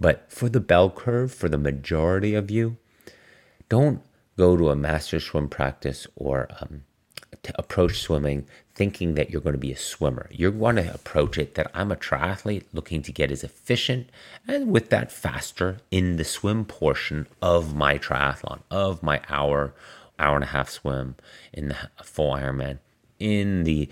But 0.00 0.30
for 0.30 0.48
the 0.48 0.60
bell 0.60 0.90
curve, 0.90 1.32
for 1.32 1.48
the 1.48 1.56
majority 1.56 2.34
of 2.34 2.50
you, 2.50 2.76
don't 3.68 4.02
go 4.40 4.56
to 4.56 4.70
a 4.70 4.76
master 4.76 5.20
swim 5.20 5.48
practice 5.50 6.06
or 6.16 6.48
um, 6.62 6.82
approach 7.56 8.00
swimming 8.00 8.46
thinking 8.74 9.12
that 9.14 9.28
you're 9.28 9.42
going 9.42 9.52
to 9.52 9.58
be 9.58 9.70
a 9.70 9.76
swimmer. 9.76 10.30
You're 10.32 10.50
going 10.50 10.76
to 10.76 10.94
approach 10.94 11.36
it 11.36 11.56
that 11.56 11.70
I'm 11.74 11.92
a 11.92 11.96
triathlete 11.96 12.64
looking 12.72 13.02
to 13.02 13.12
get 13.12 13.30
as 13.30 13.44
efficient 13.44 14.08
and 14.48 14.70
with 14.70 14.88
that 14.88 15.12
faster 15.12 15.76
in 15.90 16.16
the 16.16 16.24
swim 16.24 16.64
portion 16.64 17.26
of 17.42 17.76
my 17.76 17.98
triathlon, 17.98 18.60
of 18.70 19.02
my 19.02 19.20
hour, 19.28 19.74
hour 20.18 20.36
and 20.36 20.44
a 20.44 20.54
half 20.56 20.70
swim 20.70 21.16
in 21.52 21.68
the 21.68 21.76
full 22.02 22.32
Ironman, 22.32 22.78
in 23.18 23.64
the 23.64 23.90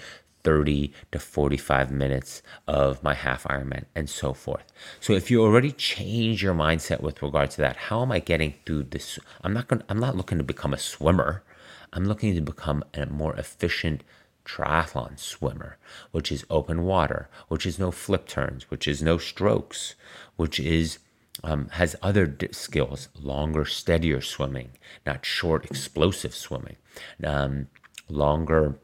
30 0.48 0.90
to 1.12 1.18
45 1.18 1.90
minutes 1.90 2.42
of 2.66 3.02
my 3.02 3.12
half 3.12 3.44
Ironman 3.44 3.84
and 3.94 4.08
so 4.08 4.32
forth. 4.32 4.72
So 4.98 5.12
if 5.12 5.30
you 5.30 5.42
already 5.42 5.72
change 5.72 6.42
your 6.42 6.54
mindset 6.54 7.02
with 7.02 7.22
regard 7.22 7.50
to 7.50 7.58
that, 7.58 7.76
how 7.76 8.00
am 8.00 8.12
I 8.12 8.20
getting 8.20 8.54
through 8.64 8.84
this? 8.84 9.18
I'm 9.44 9.52
not 9.52 9.68
going 9.68 9.82
I'm 9.90 9.98
not 9.98 10.16
looking 10.16 10.38
to 10.38 10.44
become 10.44 10.72
a 10.72 10.78
swimmer. 10.78 11.42
I'm 11.92 12.06
looking 12.06 12.34
to 12.34 12.40
become 12.40 12.82
a 12.94 13.04
more 13.04 13.36
efficient 13.36 14.04
triathlon 14.46 15.18
swimmer, 15.18 15.76
which 16.12 16.32
is 16.32 16.46
open 16.48 16.84
water, 16.84 17.28
which 17.48 17.66
is 17.66 17.78
no 17.78 17.90
flip 17.90 18.26
turns, 18.26 18.70
which 18.70 18.88
is 18.88 19.02
no 19.02 19.18
strokes, 19.18 19.96
which 20.36 20.58
is 20.58 20.98
um, 21.44 21.68
has 21.72 21.94
other 22.00 22.24
d- 22.24 22.48
skills, 22.52 23.10
longer, 23.20 23.66
steadier 23.66 24.22
swimming, 24.22 24.70
not 25.04 25.26
short, 25.26 25.66
explosive 25.66 26.34
swimming, 26.34 26.76
um, 27.22 27.66
longer 28.08 28.78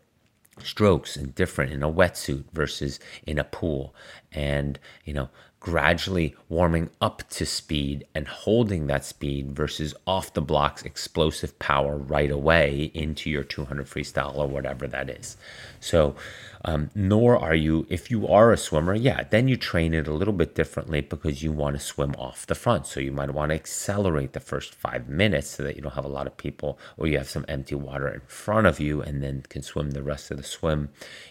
strokes 0.63 1.17
and 1.17 1.35
different 1.35 1.73
in 1.73 1.83
a 1.83 1.91
wetsuit 1.91 2.45
versus 2.53 3.01
in 3.27 3.39
a 3.39 3.45
pool, 3.45 3.95
and 4.33 4.79
you 5.05 5.13
know 5.13 5.29
gradually 5.65 6.37
warming 6.51 6.91
up 7.01 7.27
to 7.31 7.47
speed 7.47 8.07
and 8.15 8.29
holding 8.29 8.87
that 8.87 9.03
speed 9.03 9.51
versus 9.57 9.95
off 10.07 10.35
the 10.35 10.43
blocks 10.43 10.83
explosive 10.83 11.59
power 11.59 11.97
right 11.97 12.31
away 12.31 12.91
into 12.93 13.31
your 13.31 13.43
200 13.43 13.87
freestyle 13.87 14.37
or 14.37 14.47
whatever 14.47 14.87
that 14.87 15.09
is. 15.09 15.39
So, 15.81 16.17
um, 16.65 16.91
nor 16.95 17.39
are 17.39 17.55
you, 17.55 17.87
if 17.91 18.11
you 18.11 18.27
are 18.27 18.51
a 18.51 18.57
swimmer, 18.57 18.95
yeah, 18.95 19.25
then 19.25 19.49
you 19.49 19.57
train 19.57 19.93
it 19.93 20.09
a 20.09 20.13
little 20.13 20.33
bit 20.33 20.55
differently 20.55 21.03
because 21.03 21.43
you 21.43 21.53
want 21.53 21.77
to 21.77 21.83
swim 21.83 22.15
off 22.17 22.47
the 22.47 22.55
front. 22.55 22.87
So 22.87 23.01
you 23.01 23.13
might 23.13 23.31
want 23.31 23.51
to 23.51 23.55
accelerate 23.55 24.33
the 24.33 24.41
first 24.41 24.75
five 24.75 25.09
minutes 25.09 25.49
so 25.49 25.63
that 25.63 25.77
you 25.77 25.83
don't 25.83 25.95
have 25.95 26.07
a 26.07 26.09
lot 26.09 26.27
of 26.27 26.39
people 26.39 26.79
or 26.97 27.07
you 27.07 27.19
have 27.19 27.29
some 27.29 27.45
empty 27.49 27.75
water 27.75 28.09
in 28.09 28.23
front 28.27 28.67
of 28.67 28.81
you 28.81 29.03
and 29.03 29.23
then 29.23 29.43
can 29.49 29.63
swim 29.63 29.91
the 29.91 30.03
rest 30.03 30.31
of 30.31 30.39
the 30.39 30.43
swim 30.43 30.89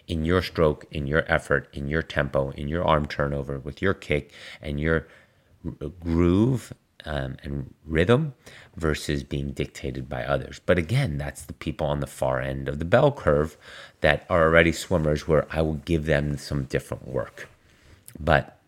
in 0.08 0.24
your 0.24 0.44
stroke, 0.44 0.86
in 0.92 1.08
your 1.08 1.26
effort, 1.28 1.68
in 1.74 1.88
your 1.88 2.04
tempo, 2.04 2.52
in 2.52 2.68
your 2.68 2.86
arm 2.86 3.08
turnover, 3.08 3.58
with 3.58 3.82
your 3.82 3.96
kick 3.96 4.32
and 4.62 4.80
your 4.80 5.08
groove 6.00 6.74
um, 7.06 7.38
and 7.44 7.74
rhythm 7.86 8.34
versus 8.76 9.24
being 9.24 9.52
dictated 9.52 10.08
by 10.08 10.24
others. 10.24 10.62
But 10.66 10.78
again, 10.78 11.18
that's 11.18 11.44
the 11.44 11.54
people 11.54 11.88
on 11.88 12.00
the 12.00 12.08
far 12.08 12.40
end 12.40 12.68
of 12.68 12.80
the 12.80 12.86
bell 12.86 13.12
curve 13.12 13.58
that 14.04 14.26
are 14.30 14.44
already 14.44 14.74
swimmers 14.74 15.30
where 15.30 15.48
I 15.50 15.62
will 15.62 15.76
give 15.86 16.06
them 16.06 16.38
some 16.38 16.66
different 16.66 17.08
work. 17.08 17.48
But 18.20 18.60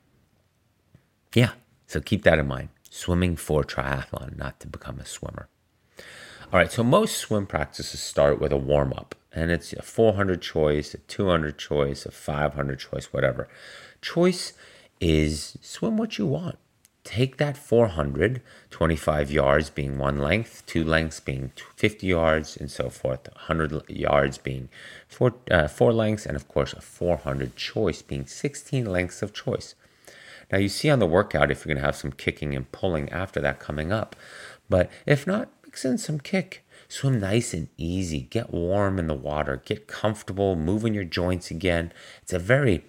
yeah, 1.33 1.51
so 1.87 1.99
keep 1.99 2.23
that 2.23 2.39
in 2.39 2.47
mind. 2.47 2.69
Swimming 2.89 3.35
for 3.35 3.65
triathlon, 3.65 4.37
not 4.37 4.61
to 4.61 4.67
become 4.67 4.97
a 4.97 5.05
swimmer. 5.05 5.49
All 6.53 6.59
right, 6.59 6.71
so 6.71 6.85
most 6.85 7.17
swim 7.17 7.47
practices 7.47 7.99
start 7.99 8.39
with 8.39 8.53
a 8.53 8.57
warm 8.57 8.93
up, 8.93 9.13
and 9.33 9.51
it's 9.51 9.73
a 9.73 9.81
400 9.81 10.41
choice, 10.41 10.93
a 10.93 10.99
200 10.99 11.57
choice, 11.57 12.05
a 12.05 12.11
500 12.11 12.79
choice, 12.79 13.11
whatever. 13.11 13.49
Choice 14.01 14.53
is 15.01 15.57
swim 15.61 15.97
what 15.97 16.17
you 16.17 16.25
want 16.25 16.57
take 17.05 17.37
that 17.37 17.55
400, 17.55 18.41
25 18.71 19.31
yards 19.31 19.69
being 19.69 19.97
one 19.97 20.17
length, 20.17 20.65
two 20.65 20.83
lengths 20.83 21.21
being 21.21 21.53
50 21.77 22.05
yards, 22.07 22.57
and 22.57 22.69
so 22.69 22.89
forth, 22.89 23.29
100 23.33 23.89
yards 23.89 24.37
being 24.37 24.67
four, 25.07 25.35
uh, 25.49 25.69
four 25.69 25.93
lengths, 25.93 26.25
and 26.25 26.35
of 26.35 26.49
course, 26.49 26.73
a 26.73 26.81
400 26.81 27.55
choice 27.55 28.01
being 28.01 28.25
16 28.25 28.85
lengths 28.85 29.21
of 29.21 29.33
choice. 29.33 29.75
Now, 30.51 30.57
you 30.57 30.67
see 30.67 30.89
on 30.89 30.99
the 30.99 31.05
workout 31.05 31.51
if 31.51 31.59
you're 31.59 31.73
going 31.73 31.81
to 31.81 31.85
have 31.85 31.95
some 31.95 32.11
kicking 32.11 32.55
and 32.55 32.71
pulling 32.71 33.09
after 33.09 33.39
that 33.39 33.59
coming 33.59 33.91
up, 33.91 34.15
but 34.67 34.89
if 35.05 35.25
not, 35.25 35.49
mix 35.63 35.85
in 35.85 35.97
some 35.97 36.19
kick. 36.19 36.63
Swim 36.87 37.19
nice 37.19 37.53
and 37.53 37.67
easy, 37.77 38.21
get 38.21 38.53
warm 38.53 38.99
in 38.99 39.07
the 39.07 39.13
water, 39.13 39.61
get 39.65 39.87
comfortable, 39.87 40.55
moving 40.55 40.93
your 40.93 41.03
joints 41.03 41.49
again. 41.49 41.91
It's 42.21 42.33
a 42.33 42.39
very 42.39 42.85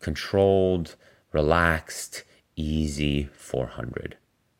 controlled, 0.00 0.96
relaxed, 1.32 2.22
easy 2.56 3.28
400, 3.34 4.16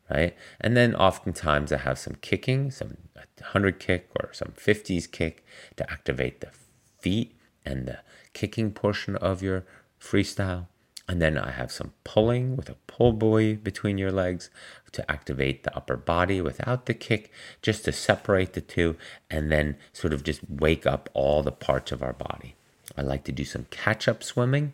right? 0.09 0.35
And 0.59 0.75
then 0.75 0.95
oftentimes 0.95 1.71
I 1.71 1.77
have 1.77 1.99
some 1.99 2.15
kicking, 2.21 2.71
some 2.71 2.97
100 3.39 3.79
kick 3.79 4.09
or 4.19 4.33
some 4.33 4.53
50s 4.57 5.09
kick 5.09 5.45
to 5.75 5.89
activate 5.91 6.41
the 6.41 6.51
feet 6.99 7.35
and 7.65 7.87
the 7.87 7.99
kicking 8.33 8.71
portion 8.71 9.15
of 9.15 9.41
your 9.41 9.65
freestyle. 9.99 10.67
And 11.07 11.21
then 11.21 11.37
I 11.37 11.51
have 11.51 11.71
some 11.71 11.91
pulling 12.05 12.55
with 12.55 12.69
a 12.69 12.77
pull 12.87 13.11
buoy 13.11 13.55
between 13.55 13.97
your 13.97 14.11
legs 14.11 14.49
to 14.93 15.11
activate 15.11 15.63
the 15.63 15.75
upper 15.75 15.97
body 15.97 16.39
without 16.39 16.85
the 16.85 16.93
kick, 16.93 17.29
just 17.61 17.83
to 17.85 17.91
separate 17.91 18.53
the 18.53 18.61
two 18.61 18.95
and 19.29 19.51
then 19.51 19.75
sort 19.91 20.13
of 20.13 20.23
just 20.23 20.41
wake 20.47 20.85
up 20.85 21.09
all 21.13 21.43
the 21.43 21.51
parts 21.51 21.91
of 21.91 22.01
our 22.01 22.13
body. 22.13 22.55
I 22.97 23.01
like 23.01 23.25
to 23.25 23.31
do 23.33 23.43
some 23.43 23.65
catch 23.69 24.07
up 24.07 24.23
swimming. 24.23 24.73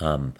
Um, 0.00 0.34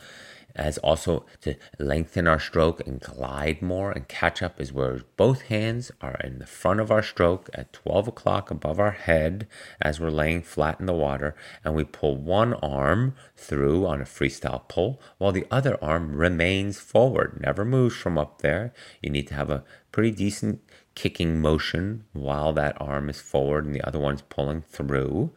as 0.54 0.78
also 0.78 1.24
to 1.40 1.54
lengthen 1.78 2.26
our 2.26 2.40
stroke 2.40 2.86
and 2.86 3.00
glide 3.00 3.62
more 3.62 3.90
and 3.92 4.08
catch 4.08 4.42
up 4.42 4.60
is 4.60 4.72
where 4.72 5.00
both 5.16 5.42
hands 5.42 5.90
are 6.00 6.18
in 6.22 6.38
the 6.38 6.46
front 6.46 6.80
of 6.80 6.90
our 6.90 7.02
stroke 7.02 7.48
at 7.54 7.72
12 7.72 8.08
o'clock 8.08 8.50
above 8.50 8.78
our 8.78 8.90
head 8.90 9.46
as 9.80 9.98
we're 9.98 10.10
laying 10.10 10.42
flat 10.42 10.78
in 10.78 10.86
the 10.86 10.92
water 10.92 11.34
and 11.64 11.74
we 11.74 11.84
pull 11.84 12.16
one 12.16 12.54
arm 12.54 13.14
through 13.36 13.86
on 13.86 14.00
a 14.00 14.04
freestyle 14.04 14.66
pull 14.68 15.00
while 15.18 15.32
the 15.32 15.46
other 15.50 15.82
arm 15.82 16.16
remains 16.16 16.78
forward 16.78 17.40
never 17.40 17.64
moves 17.64 17.96
from 17.96 18.18
up 18.18 18.42
there. 18.42 18.72
You 19.00 19.10
need 19.10 19.28
to 19.28 19.34
have 19.34 19.50
a 19.50 19.64
pretty 19.90 20.10
decent 20.10 20.60
kicking 20.94 21.40
motion 21.40 22.04
while 22.12 22.52
that 22.52 22.76
arm 22.80 23.08
is 23.08 23.20
forward 23.20 23.64
and 23.64 23.74
the 23.74 23.86
other 23.86 23.98
one's 23.98 24.22
pulling 24.22 24.62
through. 24.62 25.32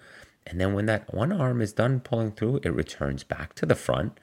And 0.48 0.62
then 0.62 0.74
when 0.74 0.86
that 0.86 1.14
one 1.14 1.32
arm 1.32 1.62
is 1.62 1.74
done 1.74 2.00
pulling 2.02 2.32
through 2.32 2.60
it 2.64 2.70
returns 2.70 3.24
back 3.24 3.56
to 3.56 3.66
the 3.66 3.76
front 3.76 4.20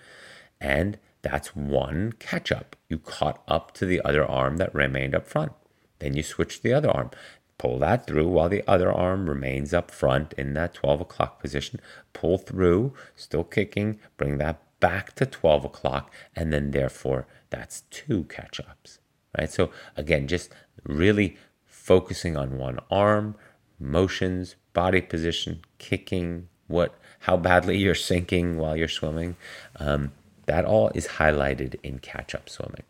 and 0.63 0.97
that's 1.23 1.55
one 1.55 2.13
catch 2.19 2.53
up. 2.53 2.77
You 2.89 2.99
caught 2.99 3.43
up 3.49 3.75
to 3.75 3.85
the 3.85 4.01
other 4.03 4.25
arm 4.25 4.57
that 4.57 4.75
remained 4.75 5.15
up 5.15 5.27
front. 5.27 5.53
Then 5.99 6.15
you 6.15 6.23
switch 6.23 6.57
to 6.57 6.63
the 6.63 6.73
other 6.73 6.91
arm. 6.91 7.11
Pull 7.59 7.81
that 7.81 8.07
through 8.07 8.29
while 8.29 8.49
the 8.49 8.65
other 8.67 8.93
arm 8.93 9.29
remains 9.29 9.75
up 9.75 9.91
front 9.91 10.33
in 10.35 10.55
that 10.55 10.75
12 10.75 11.03
o'clock 11.03 11.41
position. 11.41 11.81
Pull 12.13 12.39
through, 12.39 12.95
still 13.15 13.45
kicking, 13.45 13.99
bring 14.17 14.39
that 14.39 14.63
back 14.81 15.15
to 15.17 15.27
12 15.27 15.65
o'clock, 15.65 16.13
and 16.35 16.53
then 16.53 16.71
therefore 16.71 17.27
that's 17.51 17.83
two 17.91 18.25
catch 18.25 18.59
ups. 18.61 18.99
Right? 19.39 19.51
So 19.51 19.71
again, 19.97 20.27
just 20.27 20.51
really 20.85 21.37
focusing 21.65 22.37
on 22.37 22.59
one 22.59 22.79
arm, 22.91 23.37
motions, 23.79 24.57
body 24.73 25.01
position, 25.01 25.61
kicking, 25.79 26.49
what 26.69 26.95
how 27.21 27.37
badly 27.37 27.79
you're 27.85 27.95
sinking 27.95 28.59
while 28.59 28.77
you're 28.77 28.89
swimming. 28.89 29.37
Um, 29.77 30.13
that 30.47 30.65
all 30.65 30.91
is 30.95 31.07
highlighted 31.07 31.77
in 31.83 31.99
catch 31.99 32.35
up 32.35 32.49
swimming. 32.49 32.85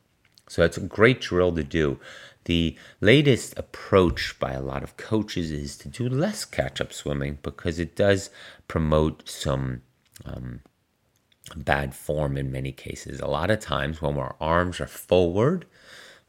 So 0.49 0.63
it's 0.63 0.77
a 0.77 0.83
great 0.83 1.21
drill 1.21 1.53
to 1.55 1.65
do. 1.65 1.99
The 2.45 2.77
latest 3.01 3.57
approach 3.57 4.37
by 4.41 4.53
a 4.53 4.61
lot 4.61 4.83
of 4.83 4.97
coaches 4.97 5.51
is 5.51 5.77
to 5.79 5.89
do 5.89 6.09
less 6.09 6.45
catch 6.45 6.81
up 6.81 6.93
swimming 6.93 7.39
because 7.43 7.79
it 7.79 7.95
does 7.95 8.31
promote 8.67 9.29
some 9.29 9.83
um, 10.25 10.61
bad 11.57 11.95
form 11.95 12.37
in 12.37 12.51
many 12.51 12.73
cases. 12.73 13.21
A 13.21 13.27
lot 13.27 13.51
of 13.51 13.61
times 13.61 14.03
when 14.03 14.19
our 14.19 14.35
arms 14.41 14.81
are 14.81 14.87
forward, 14.87 15.67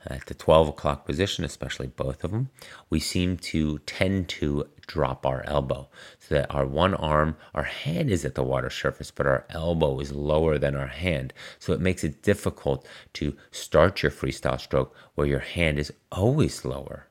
at 0.07 0.25
the 0.25 0.33
12 0.33 0.69
o'clock 0.69 1.05
position, 1.05 1.43
especially 1.43 1.87
both 1.87 2.23
of 2.23 2.31
them, 2.31 2.49
we 2.89 2.99
seem 2.99 3.37
to 3.37 3.79
tend 3.79 4.27
to 4.29 4.67
drop 4.85 5.25
our 5.25 5.43
elbow 5.47 5.87
so 6.19 6.35
that 6.35 6.53
our 6.53 6.65
one 6.65 6.93
arm, 6.93 7.37
our 7.53 7.63
hand 7.63 8.09
is 8.09 8.25
at 8.25 8.35
the 8.35 8.43
water 8.43 8.69
surface, 8.69 9.11
but 9.11 9.25
our 9.25 9.45
elbow 9.49 9.99
is 9.99 10.11
lower 10.11 10.57
than 10.57 10.75
our 10.75 10.87
hand. 10.87 11.33
So 11.59 11.73
it 11.73 11.79
makes 11.79 12.03
it 12.03 12.21
difficult 12.21 12.85
to 13.13 13.35
start 13.51 14.03
your 14.03 14.11
freestyle 14.11 14.59
stroke 14.59 14.95
where 15.15 15.27
your 15.27 15.39
hand 15.39 15.79
is 15.79 15.93
always 16.11 16.65
lower, 16.65 17.07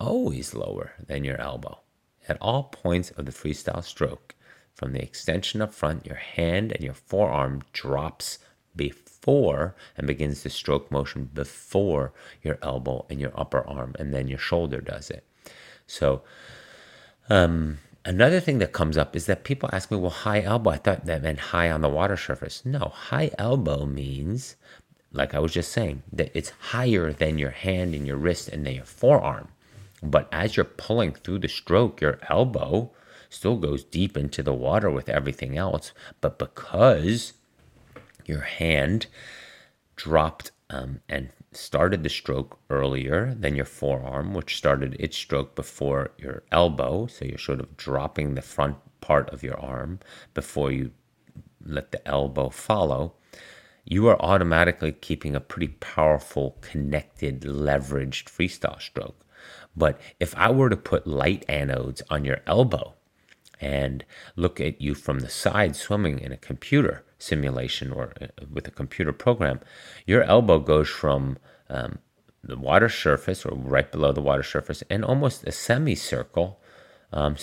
always 0.00 0.54
lower 0.54 0.92
than 1.04 1.24
your 1.24 1.40
elbow 1.40 1.80
at 2.28 2.38
all 2.40 2.64
points 2.64 3.10
of 3.12 3.26
the 3.26 3.32
freestyle 3.32 3.82
stroke. 3.82 4.34
From 4.74 4.92
the 4.92 5.02
extension 5.02 5.60
up 5.60 5.74
front, 5.74 6.06
your 6.06 6.16
hand 6.16 6.72
and 6.72 6.82
your 6.82 6.94
forearm 6.94 7.62
drops 7.72 8.38
before 8.76 9.07
and 9.96 10.06
begins 10.06 10.42
the 10.42 10.50
stroke 10.50 10.90
motion 10.90 11.30
before 11.32 12.12
your 12.42 12.58
elbow 12.62 13.04
and 13.10 13.20
your 13.20 13.32
upper 13.34 13.66
arm, 13.66 13.94
and 13.98 14.12
then 14.12 14.28
your 14.28 14.38
shoulder 14.38 14.80
does 14.80 15.10
it. 15.10 15.24
So, 15.86 16.22
um, 17.28 17.78
another 18.04 18.40
thing 18.40 18.58
that 18.58 18.72
comes 18.72 18.96
up 18.96 19.14
is 19.14 19.26
that 19.26 19.44
people 19.44 19.68
ask 19.72 19.90
me, 19.90 19.96
well, 19.96 20.10
high 20.10 20.42
elbow, 20.42 20.70
I 20.70 20.76
thought 20.76 21.06
that 21.06 21.22
meant 21.22 21.38
high 21.38 21.70
on 21.70 21.80
the 21.80 21.88
water 21.88 22.16
surface. 22.16 22.64
No, 22.64 22.92
high 22.94 23.30
elbow 23.38 23.86
means, 23.86 24.56
like 25.12 25.34
I 25.34 25.38
was 25.38 25.52
just 25.52 25.72
saying, 25.72 26.02
that 26.12 26.30
it's 26.34 26.52
higher 26.72 27.12
than 27.12 27.38
your 27.38 27.50
hand 27.50 27.94
and 27.94 28.06
your 28.06 28.16
wrist 28.16 28.48
and 28.48 28.66
then 28.66 28.74
your 28.76 28.84
forearm. 28.84 29.48
But 30.02 30.28
as 30.32 30.56
you're 30.56 30.64
pulling 30.64 31.12
through 31.12 31.40
the 31.40 31.48
stroke, 31.48 32.00
your 32.00 32.18
elbow 32.28 32.92
still 33.30 33.56
goes 33.56 33.84
deep 33.84 34.16
into 34.16 34.42
the 34.42 34.54
water 34.54 34.90
with 34.90 35.08
everything 35.08 35.58
else. 35.58 35.92
But 36.20 36.38
because 36.38 37.34
your 38.28 38.42
hand 38.42 39.06
dropped 39.96 40.52
um, 40.70 41.00
and 41.08 41.30
started 41.52 42.02
the 42.02 42.08
stroke 42.08 42.58
earlier 42.68 43.34
than 43.34 43.56
your 43.56 43.64
forearm, 43.64 44.34
which 44.34 44.56
started 44.56 44.96
its 44.98 45.16
stroke 45.16 45.54
before 45.54 46.10
your 46.18 46.42
elbow. 46.52 47.06
So 47.06 47.24
you're 47.24 47.38
sort 47.38 47.60
of 47.60 47.76
dropping 47.76 48.34
the 48.34 48.42
front 48.42 48.76
part 49.00 49.30
of 49.30 49.42
your 49.42 49.58
arm 49.58 50.00
before 50.34 50.70
you 50.70 50.92
let 51.64 51.90
the 51.90 52.06
elbow 52.06 52.50
follow. 52.50 53.14
You 53.84 54.06
are 54.08 54.20
automatically 54.20 54.92
keeping 54.92 55.34
a 55.34 55.40
pretty 55.40 55.68
powerful, 55.68 56.58
connected, 56.60 57.40
leveraged 57.42 58.24
freestyle 58.24 58.80
stroke. 58.80 59.24
But 59.74 60.00
if 60.20 60.34
I 60.36 60.50
were 60.50 60.68
to 60.68 60.76
put 60.76 61.06
light 61.06 61.46
anodes 61.48 62.02
on 62.10 62.24
your 62.24 62.40
elbow 62.46 62.94
and 63.60 64.04
look 64.36 64.60
at 64.60 64.80
you 64.80 64.94
from 64.94 65.20
the 65.20 65.28
side 65.28 65.76
swimming 65.76 66.18
in 66.18 66.32
a 66.32 66.36
computer 66.36 67.04
simulation 67.18 67.92
or 67.92 68.12
uh, 68.20 68.26
with 68.52 68.66
a 68.68 68.72
computer 68.72 69.12
program, 69.12 69.60
your 70.06 70.22
elbow 70.22 70.58
goes 70.58 70.88
from 70.88 71.38
um, 71.68 71.98
the 72.42 72.56
water 72.56 72.88
surface 72.88 73.44
or 73.44 73.54
right 73.54 73.90
below 73.90 74.12
the 74.12 74.20
water 74.20 74.42
surface 74.42 74.82
and 74.88 75.04
almost 75.04 75.44
a 75.44 75.52
semicircle 75.52 76.60
um, 77.12 77.36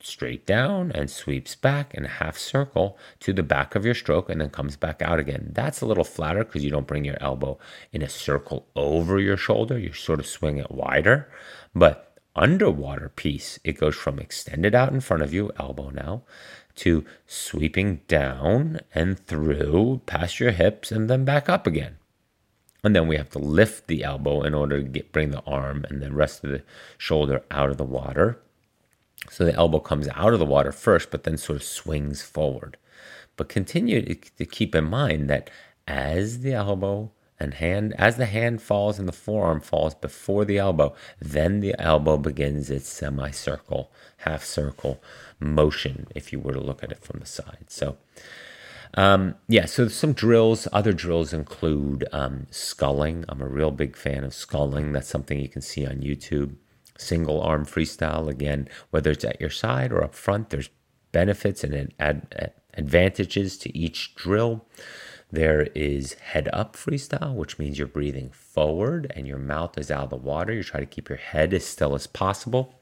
straight 0.00 0.46
down 0.46 0.92
and 0.92 1.10
sweeps 1.10 1.54
back 1.56 1.92
in 1.94 2.04
a 2.04 2.08
half 2.08 2.38
circle 2.38 2.96
to 3.18 3.32
the 3.32 3.42
back 3.42 3.74
of 3.74 3.84
your 3.84 3.94
stroke 3.94 4.30
and 4.30 4.40
then 4.40 4.50
comes 4.50 4.76
back 4.76 5.02
out 5.02 5.18
again. 5.18 5.50
That's 5.52 5.80
a 5.80 5.86
little 5.86 6.04
flatter 6.04 6.44
because 6.44 6.64
you 6.64 6.70
don't 6.70 6.86
bring 6.86 7.04
your 7.04 7.20
elbow 7.20 7.58
in 7.92 8.02
a 8.02 8.08
circle 8.08 8.68
over 8.76 9.18
your 9.18 9.36
shoulder. 9.36 9.78
You 9.78 9.92
sort 9.92 10.20
of 10.20 10.26
swing 10.26 10.58
it 10.58 10.70
wider. 10.70 11.28
But 11.74 12.15
underwater 12.36 13.08
piece, 13.08 13.58
it 13.64 13.78
goes 13.78 13.96
from 13.96 14.18
extended 14.18 14.74
out 14.74 14.92
in 14.92 15.00
front 15.00 15.22
of 15.22 15.34
you, 15.34 15.50
elbow 15.58 15.90
now, 15.90 16.22
to 16.76 17.04
sweeping 17.26 18.02
down 18.06 18.80
and 18.94 19.18
through 19.18 20.02
past 20.06 20.38
your 20.38 20.52
hips 20.52 20.92
and 20.92 21.10
then 21.10 21.24
back 21.24 21.48
up 21.48 21.66
again. 21.66 21.96
And 22.84 22.94
then 22.94 23.08
we 23.08 23.16
have 23.16 23.30
to 23.30 23.38
lift 23.38 23.88
the 23.88 24.04
elbow 24.04 24.42
in 24.42 24.54
order 24.54 24.80
to 24.80 24.88
get, 24.88 25.10
bring 25.10 25.30
the 25.30 25.42
arm 25.42 25.84
and 25.88 26.00
the 26.00 26.12
rest 26.12 26.44
of 26.44 26.50
the 26.50 26.62
shoulder 26.98 27.42
out 27.50 27.70
of 27.70 27.78
the 27.78 27.84
water. 27.84 28.38
So 29.30 29.44
the 29.44 29.54
elbow 29.54 29.80
comes 29.80 30.06
out 30.14 30.32
of 30.32 30.38
the 30.38 30.44
water 30.44 30.70
first, 30.70 31.10
but 31.10 31.24
then 31.24 31.36
sort 31.36 31.56
of 31.56 31.64
swings 31.64 32.22
forward. 32.22 32.76
But 33.36 33.48
continue 33.48 34.14
to 34.14 34.44
keep 34.44 34.74
in 34.74 34.84
mind 34.84 35.28
that 35.30 35.50
as 35.88 36.40
the 36.40 36.52
elbow 36.52 37.10
and 37.38 37.54
hand 37.54 37.94
as 37.98 38.16
the 38.16 38.26
hand 38.26 38.62
falls 38.62 38.98
and 38.98 39.08
the 39.08 39.12
forearm 39.12 39.60
falls 39.60 39.94
before 39.94 40.44
the 40.44 40.58
elbow 40.58 40.94
then 41.20 41.60
the 41.60 41.74
elbow 41.78 42.16
begins 42.16 42.70
its 42.70 42.88
semicircle 42.88 43.90
half 44.18 44.44
circle 44.44 45.02
motion 45.38 46.06
if 46.14 46.32
you 46.32 46.38
were 46.38 46.52
to 46.52 46.60
look 46.60 46.82
at 46.82 46.92
it 46.92 47.02
from 47.02 47.20
the 47.20 47.26
side. 47.26 47.66
So 47.68 47.96
um, 48.94 49.34
yeah 49.48 49.66
so 49.66 49.88
some 49.88 50.12
drills 50.12 50.66
other 50.72 50.92
drills 50.92 51.32
include 51.32 52.06
um, 52.12 52.46
sculling. 52.50 53.24
I'm 53.28 53.42
a 53.42 53.48
real 53.48 53.70
big 53.70 53.96
fan 53.96 54.24
of 54.24 54.34
sculling. 54.34 54.92
That's 54.92 55.08
something 55.08 55.38
you 55.38 55.48
can 55.48 55.62
see 55.62 55.86
on 55.86 55.96
youtube. 55.96 56.56
Single 56.98 57.42
arm 57.42 57.66
freestyle 57.66 58.28
again 58.28 58.68
whether 58.90 59.10
it's 59.10 59.24
at 59.24 59.40
your 59.40 59.50
side 59.50 59.92
or 59.92 60.02
up 60.02 60.14
front 60.14 60.50
there's 60.50 60.70
benefits 61.12 61.62
and 61.62 61.92
ad- 62.00 62.26
ad- 62.32 62.52
advantages 62.74 63.58
to 63.58 63.76
each 63.76 64.14
drill 64.14 64.66
there 65.30 65.62
is 65.74 66.14
head 66.14 66.48
up 66.52 66.76
freestyle, 66.76 67.34
which 67.34 67.58
means 67.58 67.78
you're 67.78 67.88
breathing 67.88 68.30
forward 68.30 69.12
and 69.14 69.26
your 69.26 69.38
mouth 69.38 69.76
is 69.76 69.90
out 69.90 70.04
of 70.04 70.10
the 70.10 70.16
water. 70.16 70.52
You 70.52 70.62
try 70.62 70.80
to 70.80 70.86
keep 70.86 71.08
your 71.08 71.18
head 71.18 71.52
as 71.52 71.64
still 71.64 71.94
as 71.94 72.06
possible. 72.06 72.74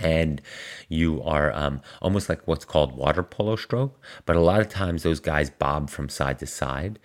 And 0.00 0.40
you 0.88 1.22
are 1.22 1.52
um, 1.52 1.82
almost 2.00 2.28
like 2.28 2.48
what's 2.48 2.64
called 2.64 2.96
water 2.96 3.22
polo 3.22 3.56
stroke. 3.56 4.00
But 4.24 4.36
a 4.36 4.40
lot 4.40 4.60
of 4.60 4.70
times 4.70 5.02
those 5.02 5.20
guys 5.20 5.50
bob 5.50 5.90
from 5.90 6.08
side 6.08 6.38
to 6.38 6.46
side. 6.46 6.98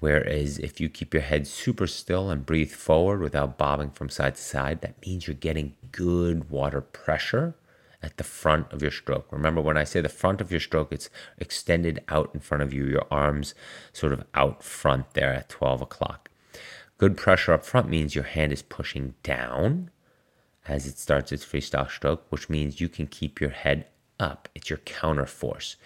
Whereas 0.00 0.58
if 0.58 0.80
you 0.80 0.88
keep 0.88 1.14
your 1.14 1.22
head 1.22 1.46
super 1.46 1.86
still 1.86 2.30
and 2.30 2.44
breathe 2.44 2.72
forward 2.72 3.20
without 3.20 3.58
bobbing 3.58 3.92
from 3.92 4.08
side 4.08 4.34
to 4.34 4.42
side, 4.42 4.80
that 4.80 5.00
means 5.06 5.26
you're 5.26 5.34
getting 5.34 5.76
good 5.92 6.50
water 6.50 6.80
pressure 6.80 7.54
at 8.02 8.16
the 8.16 8.24
front 8.24 8.72
of 8.72 8.82
your 8.82 8.90
stroke. 8.90 9.26
Remember, 9.30 9.60
when 9.60 9.76
I 9.76 9.84
say 9.84 10.00
the 10.00 10.08
front 10.08 10.40
of 10.40 10.50
your 10.50 10.60
stroke, 10.60 10.92
it's 10.92 11.10
extended 11.38 12.02
out 12.08 12.30
in 12.34 12.40
front 12.40 12.62
of 12.62 12.72
you, 12.72 12.86
your 12.86 13.06
arms 13.10 13.54
sort 13.92 14.12
of 14.12 14.24
out 14.34 14.62
front 14.62 15.14
there 15.14 15.32
at 15.32 15.48
12 15.48 15.82
o'clock. 15.82 16.30
Good 16.98 17.16
pressure 17.16 17.52
up 17.52 17.64
front 17.64 17.88
means 17.88 18.14
your 18.14 18.24
hand 18.24 18.52
is 18.52 18.62
pushing 18.62 19.14
down 19.22 19.90
as 20.68 20.86
it 20.86 20.98
starts 20.98 21.32
its 21.32 21.44
freestyle 21.44 21.90
stroke, 21.90 22.24
which 22.30 22.48
means 22.48 22.80
you 22.80 22.88
can 22.88 23.06
keep 23.06 23.40
your 23.40 23.50
head 23.50 23.86
up. 24.22 24.48
It's 24.54 24.70
your 24.70 24.78
counter 24.78 25.26
force. 25.26 25.76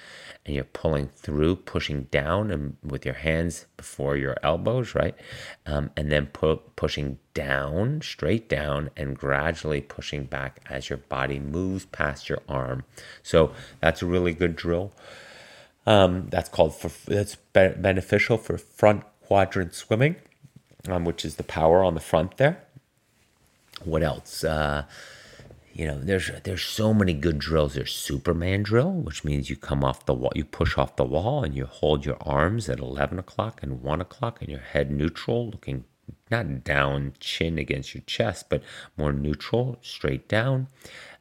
And 0.45 0.55
you're 0.55 0.65
pulling 0.65 1.09
through, 1.09 1.57
pushing 1.57 2.05
down 2.05 2.53
and 2.53 2.77
with 2.85 3.05
your 3.05 3.15
hands 3.15 3.67
before 3.77 4.17
your 4.17 4.37
elbows, 4.45 4.95
right? 4.95 5.17
Um, 5.65 5.91
and 5.97 6.13
then 6.13 6.27
pu- 6.27 6.61
pushing 6.77 7.19
down, 7.35 8.03
straight 8.03 8.49
down, 8.49 8.91
and 8.97 9.19
gradually 9.19 9.81
pushing 9.81 10.25
back 10.25 10.61
as 10.71 10.89
your 10.89 10.99
body 10.99 11.41
moves 11.41 11.87
past 11.87 12.29
your 12.29 12.43
arm. 12.49 12.85
So 13.25 13.53
that's 13.81 14.03
a 14.03 14.07
really 14.07 14.35
good 14.35 14.55
drill. 14.55 14.93
Um, 15.87 16.29
that's 16.31 16.49
called 16.49 16.77
for 16.77 16.91
that's 17.11 17.37
be- 17.37 17.75
beneficial 17.77 18.39
for 18.39 18.59
front 18.59 19.03
quadrant 19.23 19.75
swimming, 19.75 20.17
um, 20.89 21.05
which 21.05 21.25
is 21.25 21.37
the 21.37 21.45
power 21.45 21.83
on 21.83 21.95
the 21.95 22.01
front 22.01 22.37
there. 22.37 22.63
What 23.85 24.03
else? 24.03 24.45
Uh, 24.45 24.85
you 25.77 25.87
know, 25.87 25.99
there's 26.01 26.31
there's 26.45 26.65
so 26.65 26.95
many 26.95 27.13
good 27.13 27.39
drills. 27.39 27.75
There's 27.75 27.93
Superman 27.95 28.63
drill, 28.63 28.93
which 28.93 29.25
means 29.25 29.51
you 29.51 29.57
come 29.57 29.85
off 29.85 30.07
the 30.07 30.15
wall, 30.15 30.33
you 30.35 30.45
push 30.45 30.79
off 30.79 30.97
the 30.97 31.05
wall, 31.05 31.45
and 31.45 31.55
you 31.55 31.67
hold 31.67 32.07
your 32.07 32.17
arms 32.23 32.71
at 32.71 32.79
11 32.79 33.19
o'clock 33.19 33.63
and 33.63 33.83
1 33.83 34.01
o'clock, 34.01 34.41
and 34.41 34.49
your 34.49 34.61
head 34.61 34.91
neutral, 34.91 35.51
looking 35.51 35.85
not 36.31 36.65
down, 36.65 37.13
chin 37.21 37.59
against 37.59 37.95
your 37.95 38.03
chest, 38.07 38.47
but 38.49 38.63
more 38.97 39.13
neutral, 39.13 39.77
straight 39.83 40.29
down. 40.29 40.69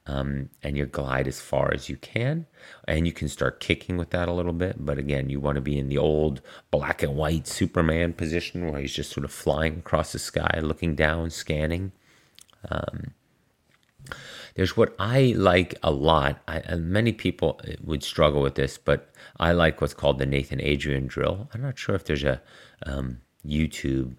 Um, 0.07 0.49
and 0.63 0.77
you 0.77 0.85
glide 0.85 1.27
as 1.27 1.41
far 1.41 1.73
as 1.73 1.89
you 1.89 1.97
can. 1.97 2.45
And 2.87 3.07
you 3.07 3.11
can 3.11 3.27
start 3.27 3.59
kicking 3.59 3.97
with 3.97 4.11
that 4.11 4.29
a 4.29 4.33
little 4.33 4.53
bit. 4.53 4.85
But 4.85 4.99
again, 4.99 5.29
you 5.29 5.39
want 5.39 5.55
to 5.55 5.61
be 5.61 5.79
in 5.79 5.89
the 5.89 5.97
old 5.97 6.41
black 6.69 7.01
and 7.01 7.15
white 7.15 7.47
Superman 7.47 8.13
position 8.13 8.71
where 8.71 8.81
he's 8.81 8.93
just 8.93 9.11
sort 9.11 9.25
of 9.25 9.31
flying 9.31 9.79
across 9.79 10.11
the 10.11 10.19
sky, 10.19 10.59
looking 10.61 10.95
down, 10.95 11.31
scanning. 11.31 11.91
Um, 12.69 13.15
there's 14.55 14.75
what 14.75 14.95
I 14.99 15.33
like 15.37 15.75
a 15.83 15.91
lot. 15.91 16.39
I, 16.47 16.59
and 16.59 16.89
many 16.89 17.11
people 17.11 17.59
would 17.83 18.03
struggle 18.03 18.41
with 18.41 18.55
this, 18.55 18.77
but 18.77 19.09
I 19.37 19.51
like 19.51 19.81
what's 19.81 19.93
called 19.93 20.17
the 20.17 20.25
Nathan 20.25 20.61
Adrian 20.61 21.07
drill. 21.07 21.49
I'm 21.53 21.61
not 21.61 21.77
sure 21.77 21.93
if 21.93 22.05
there's 22.05 22.23
a 22.23 22.41
um, 22.85 23.19
YouTube 23.45 24.15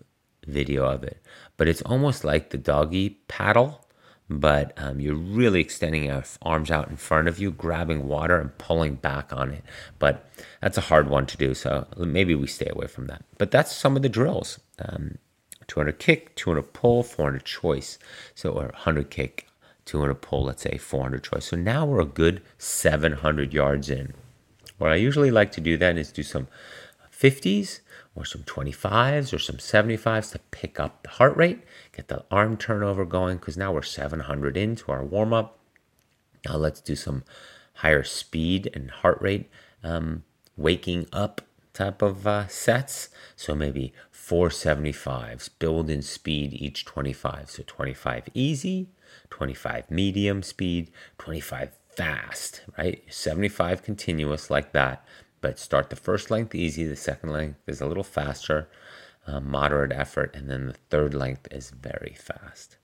video 0.46 0.84
of 0.84 1.02
it, 1.02 1.20
but 1.56 1.68
it's 1.68 1.82
almost 1.82 2.22
like 2.22 2.50
the 2.50 2.58
doggy 2.58 3.18
paddle, 3.28 3.86
but 4.28 4.74
um, 4.76 5.00
you're 5.00 5.14
really 5.14 5.60
extending 5.60 6.04
your 6.04 6.22
arms 6.42 6.70
out 6.70 6.90
in 6.90 6.96
front 6.96 7.28
of 7.28 7.38
you, 7.38 7.50
grabbing 7.50 8.06
water 8.06 8.38
and 8.38 8.56
pulling 8.58 8.96
back 8.96 9.32
on 9.32 9.50
it. 9.52 9.64
But 9.98 10.28
that's 10.60 10.76
a 10.76 10.82
hard 10.82 11.08
one 11.08 11.24
to 11.26 11.36
do, 11.38 11.54
so 11.54 11.86
maybe 11.96 12.34
we 12.34 12.46
stay 12.46 12.68
away 12.70 12.88
from 12.88 13.06
that. 13.06 13.24
But 13.38 13.50
that's 13.50 13.74
some 13.74 13.96
of 13.96 14.02
the 14.02 14.08
drills. 14.10 14.60
Um, 14.78 15.16
200 15.68 15.98
kick, 15.98 16.34
200 16.36 16.72
pull, 16.74 17.02
400 17.02 17.44
choice. 17.44 17.98
So, 18.34 18.52
or 18.52 18.66
100 18.66 19.10
kick, 19.10 19.48
200 19.86 20.14
pull, 20.16 20.44
let's 20.44 20.62
say 20.62 20.76
400 20.76 21.24
choice. 21.24 21.46
So 21.46 21.56
now 21.56 21.86
we're 21.86 22.00
a 22.00 22.04
good 22.04 22.42
700 22.58 23.54
yards 23.54 23.88
in. 23.88 24.12
What 24.78 24.92
I 24.92 24.96
usually 24.96 25.30
like 25.30 25.52
to 25.52 25.60
do 25.60 25.78
then 25.78 25.96
is 25.96 26.12
do 26.12 26.22
some 26.22 26.48
50s 27.10 27.80
or 28.14 28.24
some 28.24 28.42
25s 28.42 29.32
or 29.32 29.38
some 29.38 29.56
75s 29.56 30.32
to 30.32 30.38
pick 30.50 30.78
up 30.78 31.02
the 31.02 31.10
heart 31.10 31.36
rate, 31.36 31.62
get 31.92 32.08
the 32.08 32.24
arm 32.30 32.56
turnover 32.56 33.04
going, 33.04 33.38
because 33.38 33.56
now 33.56 33.72
we're 33.72 33.82
700 33.82 34.56
into 34.56 34.92
our 34.92 35.04
warm 35.04 35.32
up. 35.32 35.58
Now 36.46 36.56
let's 36.56 36.80
do 36.80 36.96
some 36.96 37.24
higher 37.74 38.02
speed 38.02 38.70
and 38.74 38.90
heart 38.90 39.18
rate 39.20 39.50
um, 39.82 40.24
waking 40.56 41.06
up 41.12 41.42
type 41.72 42.02
of 42.02 42.26
uh, 42.26 42.48
sets. 42.48 43.10
So 43.36 43.54
maybe 43.54 43.92
475s, 44.12 45.50
build 45.58 45.90
in 45.90 46.02
speed 46.02 46.54
each 46.54 46.84
25. 46.84 47.50
So 47.50 47.62
25 47.66 48.28
easy, 48.34 48.88
25 49.30 49.90
medium 49.90 50.42
speed, 50.42 50.90
25 51.18 51.70
fast, 51.96 52.62
right? 52.78 53.02
75 53.08 53.82
continuous 53.82 54.50
like 54.50 54.72
that. 54.72 55.04
But 55.40 55.58
start 55.58 55.90
the 55.90 55.96
first 55.96 56.30
length 56.30 56.54
easy, 56.54 56.84
the 56.84 56.96
second 56.96 57.30
length 57.30 57.60
is 57.66 57.80
a 57.80 57.86
little 57.86 58.02
faster, 58.02 58.68
uh, 59.26 59.40
moderate 59.40 59.92
effort, 59.92 60.34
and 60.34 60.50
then 60.50 60.66
the 60.66 60.74
third 60.90 61.14
length 61.14 61.48
is 61.50 61.70
very 61.70 62.16
fast. 62.18 62.76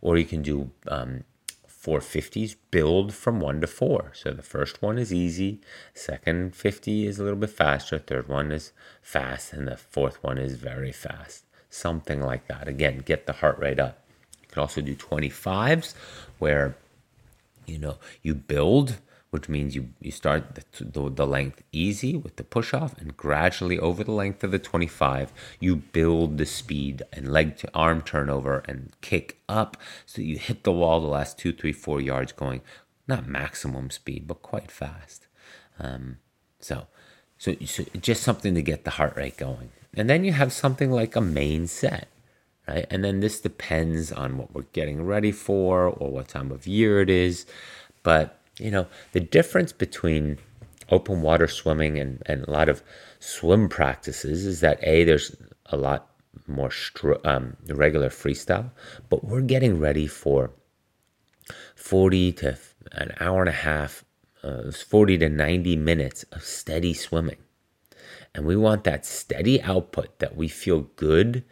Or 0.00 0.16
you 0.16 0.24
can 0.24 0.42
do 0.42 0.70
um, 0.88 1.24
450s 1.68 2.54
build 2.70 3.12
from 3.12 3.40
one 3.40 3.60
to 3.60 3.66
four. 3.66 4.12
So 4.14 4.30
the 4.30 4.42
first 4.42 4.82
one 4.82 4.98
is 4.98 5.12
easy, 5.12 5.60
second 5.94 6.54
50 6.54 7.06
is 7.06 7.18
a 7.18 7.24
little 7.24 7.38
bit 7.38 7.50
faster, 7.50 7.98
third 7.98 8.28
one 8.28 8.52
is 8.52 8.72
fast, 9.02 9.52
and 9.52 9.66
the 9.66 9.76
fourth 9.76 10.22
one 10.22 10.38
is 10.38 10.54
very 10.54 10.92
fast. 10.92 11.44
Something 11.68 12.20
like 12.20 12.46
that. 12.48 12.68
Again, 12.68 12.98
get 12.98 13.26
the 13.26 13.32
heart 13.34 13.58
rate 13.58 13.80
up. 13.80 14.01
You 14.52 14.56
can 14.56 14.60
also 14.60 14.82
do 14.82 14.94
25s 14.94 15.94
where 16.38 16.76
you 17.66 17.78
know 17.78 17.96
you 18.22 18.34
build 18.34 18.98
which 19.30 19.48
means 19.48 19.74
you, 19.74 19.88
you 19.98 20.10
start 20.10 20.56
the, 20.56 20.84
the, 20.84 21.08
the, 21.08 21.26
length 21.26 21.62
easy 21.72 22.18
with 22.18 22.36
the 22.36 22.44
push 22.44 22.74
off 22.74 22.94
and 22.98 23.16
gradually 23.16 23.78
over 23.78 24.04
the 24.04 24.12
length 24.12 24.44
of 24.44 24.50
the 24.50 24.58
25 24.58 25.32
you 25.58 25.74
build 25.74 26.36
the 26.36 26.44
speed 26.44 27.02
and 27.14 27.32
leg 27.32 27.56
to 27.56 27.70
arm 27.72 28.02
turnover 28.02 28.62
and 28.68 28.92
kick 29.00 29.38
up. 29.48 29.78
So 30.04 30.20
you 30.20 30.36
hit 30.36 30.64
the 30.64 30.72
wall 30.72 31.00
the 31.00 31.06
last 31.06 31.38
two 31.38 31.54
three 31.54 31.72
four 31.72 31.98
yards 31.98 32.32
going 32.32 32.60
not 33.08 33.26
maximum 33.26 33.88
speed 33.88 34.26
but 34.26 34.42
quite 34.42 34.70
fast. 34.70 35.28
Um, 35.78 36.18
so, 36.60 36.88
so 37.38 37.56
so 37.64 37.84
just 37.98 38.22
something 38.22 38.54
to 38.54 38.60
get 38.60 38.84
the 38.84 38.90
heart 38.90 39.16
rate 39.16 39.38
going. 39.38 39.70
And 39.94 40.10
then 40.10 40.24
you 40.24 40.32
have 40.32 40.52
something 40.52 40.90
like 40.90 41.16
a 41.16 41.22
main 41.22 41.68
set 41.68 42.08
right 42.72 42.86
and 42.90 43.04
then 43.04 43.20
this 43.20 43.40
depends 43.40 44.10
on 44.10 44.36
what 44.38 44.54
we're 44.54 44.62
getting 44.72 45.04
ready 45.04 45.32
for 45.32 45.86
or 45.86 46.10
what 46.10 46.28
time 46.28 46.50
of 46.50 46.66
year 46.66 47.00
it 47.00 47.10
is 47.10 47.46
but 48.02 48.38
you 48.58 48.70
know, 48.70 48.86
the 49.12 49.20
difference 49.20 49.72
between 49.72 50.38
open 50.90 51.22
water 51.22 51.46
swimming 51.46 51.98
and, 51.98 52.22
and 52.26 52.44
a 52.44 52.50
lot 52.50 52.68
of 52.68 52.82
swim 53.18 53.68
practices 53.68 54.44
is 54.44 54.60
that 54.60 54.78
A, 54.82 55.04
there's 55.04 55.34
a 55.66 55.76
lot 55.76 56.08
more 56.46 56.70
um, 57.24 57.56
regular 57.66 58.08
freestyle, 58.08 58.70
but 59.08 59.24
we're 59.24 59.40
getting 59.40 59.78
ready 59.78 60.06
for 60.06 60.50
40 61.76 62.32
to 62.32 62.58
an 62.92 63.12
hour 63.20 63.40
and 63.40 63.48
a 63.48 63.52
half, 63.52 64.04
uh, 64.42 64.70
40 64.70 65.18
to 65.18 65.28
90 65.28 65.76
minutes 65.76 66.24
of 66.32 66.42
steady 66.42 66.94
swimming. 66.94 67.38
And 68.34 68.46
we 68.46 68.56
want 68.56 68.84
that 68.84 69.04
steady 69.04 69.62
output 69.62 70.18
that 70.18 70.36
we 70.36 70.48
feel 70.48 70.82
good 70.96 71.44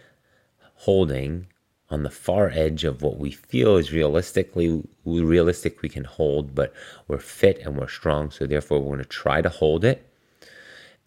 holding 0.81 1.47
on 1.91 2.03
the 2.05 2.11
far 2.11 2.49
edge 2.51 2.85
of 2.85 3.03
what 3.03 3.19
we 3.19 3.31
feel 3.31 3.77
is 3.77 3.93
realistically 3.93 4.83
realistic 5.05 5.83
we 5.83 5.89
can 5.89 6.05
hold, 6.05 6.55
but 6.55 6.73
we're 7.07 7.19
fit 7.19 7.59
and 7.59 7.77
we're 7.77 7.89
strong, 7.89 8.31
so 8.31 8.47
therefore 8.47 8.79
we're 8.79 8.97
going 8.97 8.99
to 8.99 9.05
try 9.05 9.43
to 9.43 9.49
hold 9.49 9.85
it. 9.85 10.07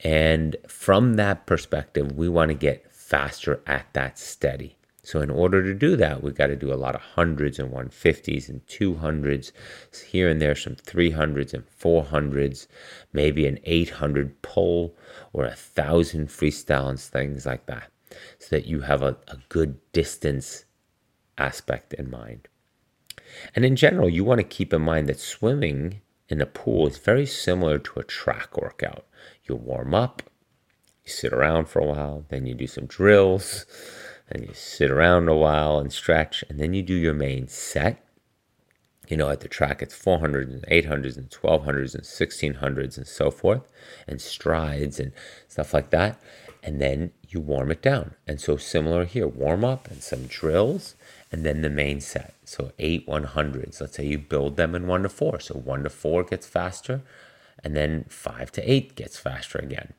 And 0.02 0.56
from 0.68 1.16
that 1.16 1.46
perspective, 1.46 2.12
we 2.12 2.30
want 2.30 2.50
to 2.50 2.56
get 2.56 2.94
faster 2.94 3.62
at 3.66 3.88
that 3.94 4.20
steady. 4.20 4.76
So 5.02 5.22
in 5.22 5.30
order 5.30 5.64
to 5.64 5.74
do 5.74 5.96
that, 5.98 6.22
we've 6.22 6.36
got 6.36 6.48
to 6.48 6.56
do 6.56 6.72
a 6.72 6.76
lot 6.76 6.96
of 6.96 7.02
hundreds 7.02 7.60
and 7.60 7.72
150s 7.72 8.48
and 8.48 8.66
200s, 8.68 9.52
here 10.06 10.30
and 10.30 10.42
there 10.42 10.56
some 10.56 10.76
300s 10.76 11.54
and 11.54 11.64
400s, 11.68 12.68
maybe 13.12 13.48
an 13.48 13.60
800 13.64 14.42
pull 14.42 14.96
or 15.34 15.46
a 15.46 15.56
thousand 15.56 16.28
freestyles, 16.28 17.08
things 17.08 17.46
like 17.46 17.66
that, 17.66 17.93
so 18.40 18.56
that 18.56 18.66
you 18.66 18.82
have 18.82 19.02
a, 19.02 19.18
a 19.28 19.38
good 19.50 19.80
distance 19.92 20.66
aspect 21.38 21.94
in 21.94 22.10
mind. 22.10 22.48
And 23.56 23.66
in 23.66 23.76
general, 23.76 24.10
you 24.10 24.24
want 24.24 24.40
to 24.40 24.44
keep 24.44 24.74
in 24.74 24.82
mind 24.82 25.08
that 25.10 25.20
swimming 25.20 26.02
in 26.30 26.42
a 26.42 26.46
pool 26.46 26.88
is 26.88 26.98
very 26.98 27.26
similar 27.26 27.78
to 27.80 28.00
a 28.00 28.04
track 28.04 28.58
workout. 28.58 29.06
You 29.44 29.56
warm 29.56 29.94
up, 29.94 30.24
you 31.04 31.12
sit 31.12 31.34
around 31.34 31.68
for 31.68 31.80
a 31.80 31.86
while, 31.86 32.26
then 32.30 32.46
you 32.46 32.54
do 32.54 32.68
some 32.68 32.86
drills, 32.86 33.66
and 34.30 34.46
you 34.48 34.54
sit 34.54 34.90
around 34.90 35.28
a 35.28 35.36
while 35.36 35.80
and 35.80 35.92
stretch, 35.92 36.44
and 36.50 36.60
then 36.60 36.74
you 36.74 36.82
do 36.82 36.94
your 36.94 37.14
main 37.14 37.48
set. 37.48 38.00
You 39.10 39.18
know, 39.18 39.30
at 39.30 39.42
the 39.42 39.50
track, 39.50 39.82
it's 39.82 39.98
400s 39.98 40.54
and 40.54 40.64
800s 40.64 41.18
and 41.18 41.30
1200s 41.30 41.94
and 41.94 42.04
1600s 42.04 42.98
and 42.98 43.06
so 43.06 43.30
forth, 43.30 43.68
and 44.08 44.22
strides 44.22 45.00
and 45.00 45.12
stuff 45.50 45.74
like 45.74 45.90
that. 45.90 46.20
And 46.66 46.80
then 46.80 47.12
you 47.28 47.42
warm 47.42 47.72
it 47.72 47.82
down. 47.82 48.16
And 48.26 48.40
so, 48.40 48.56
similar 48.56 49.04
here 49.06 49.28
warm 49.28 49.66
up 49.66 49.92
and 49.92 50.02
some 50.02 50.28
drills, 50.28 50.96
and 51.32 51.46
then 51.46 51.62
the 51.62 51.70
main 51.70 52.00
set. 52.00 52.34
So 52.46 52.72
eight 52.80 53.08
100s. 53.08 53.82
Let's 53.82 53.98
say 53.98 54.06
you 54.06 54.18
build 54.18 54.56
them 54.56 54.74
in 54.76 54.88
one 54.88 55.04
to 55.04 55.10
four. 55.10 55.40
So 55.40 55.56
one 55.56 55.84
to 55.84 55.90
four 55.90 56.24
gets 56.24 56.48
faster, 56.48 57.02
and 57.64 57.76
then 57.76 58.06
five 58.08 58.52
to 58.54 58.72
eight 58.72 58.96
gets 58.96 59.18
faster 59.18 59.60
again. 59.60 59.94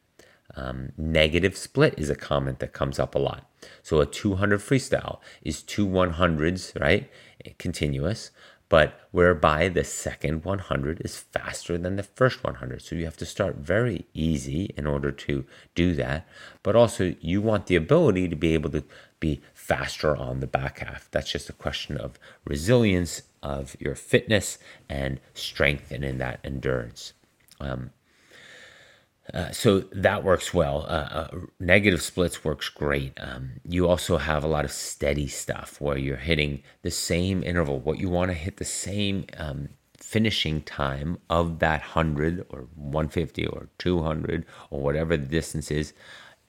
Um, 0.56 0.92
negative 0.96 1.56
split 1.56 1.94
is 1.98 2.10
a 2.10 2.14
comment 2.14 2.60
that 2.60 2.72
comes 2.72 2.98
up 2.98 3.14
a 3.14 3.18
lot. 3.18 3.50
So 3.82 4.00
a 4.00 4.06
200 4.06 4.60
freestyle 4.60 5.18
is 5.42 5.62
two 5.62 5.86
100s, 5.86 6.80
right? 6.80 7.10
Continuous, 7.58 8.30
but 8.74 8.98
whereby 9.12 9.68
the 9.68 9.84
second 9.84 10.44
100 10.44 11.00
is 11.04 11.16
faster 11.16 11.78
than 11.78 11.94
the 11.94 12.02
first 12.02 12.42
100. 12.42 12.82
So 12.82 12.96
you 12.96 13.04
have 13.04 13.16
to 13.18 13.24
start 13.24 13.54
very 13.58 14.04
easy 14.14 14.74
in 14.76 14.84
order 14.84 15.12
to 15.12 15.46
do 15.76 15.94
that. 15.94 16.26
But 16.64 16.74
also, 16.74 17.14
you 17.20 17.40
want 17.40 17.68
the 17.68 17.76
ability 17.76 18.26
to 18.26 18.34
be 18.34 18.52
able 18.52 18.70
to 18.70 18.82
be 19.20 19.42
faster 19.54 20.16
on 20.16 20.40
the 20.40 20.48
back 20.48 20.80
half. 20.80 21.08
That's 21.12 21.30
just 21.30 21.48
a 21.48 21.52
question 21.52 21.96
of 21.96 22.18
resilience, 22.44 23.22
of 23.44 23.76
your 23.78 23.94
fitness, 23.94 24.58
and 24.88 25.20
strength, 25.34 25.92
and 25.92 26.04
in 26.04 26.18
that 26.18 26.40
endurance. 26.42 27.12
Um, 27.60 27.92
uh, 29.32 29.50
so 29.50 29.80
that 29.80 30.22
works 30.22 30.52
well. 30.52 30.82
Uh, 30.82 31.08
uh, 31.10 31.28
negative 31.58 32.02
splits 32.02 32.44
works 32.44 32.68
great. 32.68 33.12
Um, 33.18 33.52
you 33.66 33.88
also 33.88 34.18
have 34.18 34.44
a 34.44 34.48
lot 34.48 34.64
of 34.64 34.72
steady 34.72 35.28
stuff 35.28 35.80
where 35.80 35.96
you're 35.96 36.16
hitting 36.16 36.62
the 36.82 36.90
same 36.90 37.42
interval. 37.42 37.80
What 37.80 37.98
you 37.98 38.10
want 38.10 38.30
to 38.30 38.34
hit 38.34 38.58
the 38.58 38.66
same 38.66 39.24
um, 39.38 39.70
finishing 39.98 40.60
time 40.62 41.18
of 41.30 41.58
that 41.60 41.80
100 41.80 42.44
or 42.50 42.68
150 42.74 43.46
or 43.46 43.68
200 43.78 44.44
or 44.70 44.80
whatever 44.80 45.16
the 45.16 45.26
distance 45.26 45.70
is 45.70 45.94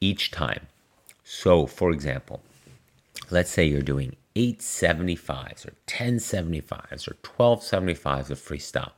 each 0.01 0.31
time. 0.31 0.67
So, 1.23 1.65
for 1.65 1.91
example, 1.91 2.41
let's 3.31 3.49
say 3.49 3.65
you're 3.65 3.81
doing 3.81 4.17
875s 4.35 5.65
or 5.65 5.73
1075s 5.87 7.07
or 7.07 7.15
1275s 7.23 8.29
of 8.29 8.37
freestyle 8.37 8.91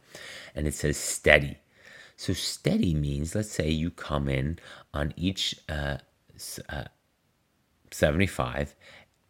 and 0.56 0.68
it 0.68 0.74
says 0.74 0.98
steady. 0.98 1.58
So 2.18 2.34
steady 2.34 2.96
means, 2.96 3.36
let's 3.36 3.52
say 3.52 3.70
you 3.70 3.92
come 3.92 4.28
in 4.28 4.58
on 4.94 5.14
each 5.16 5.56
uh, 5.70 5.98
uh, 6.68 6.86
75 7.92 8.76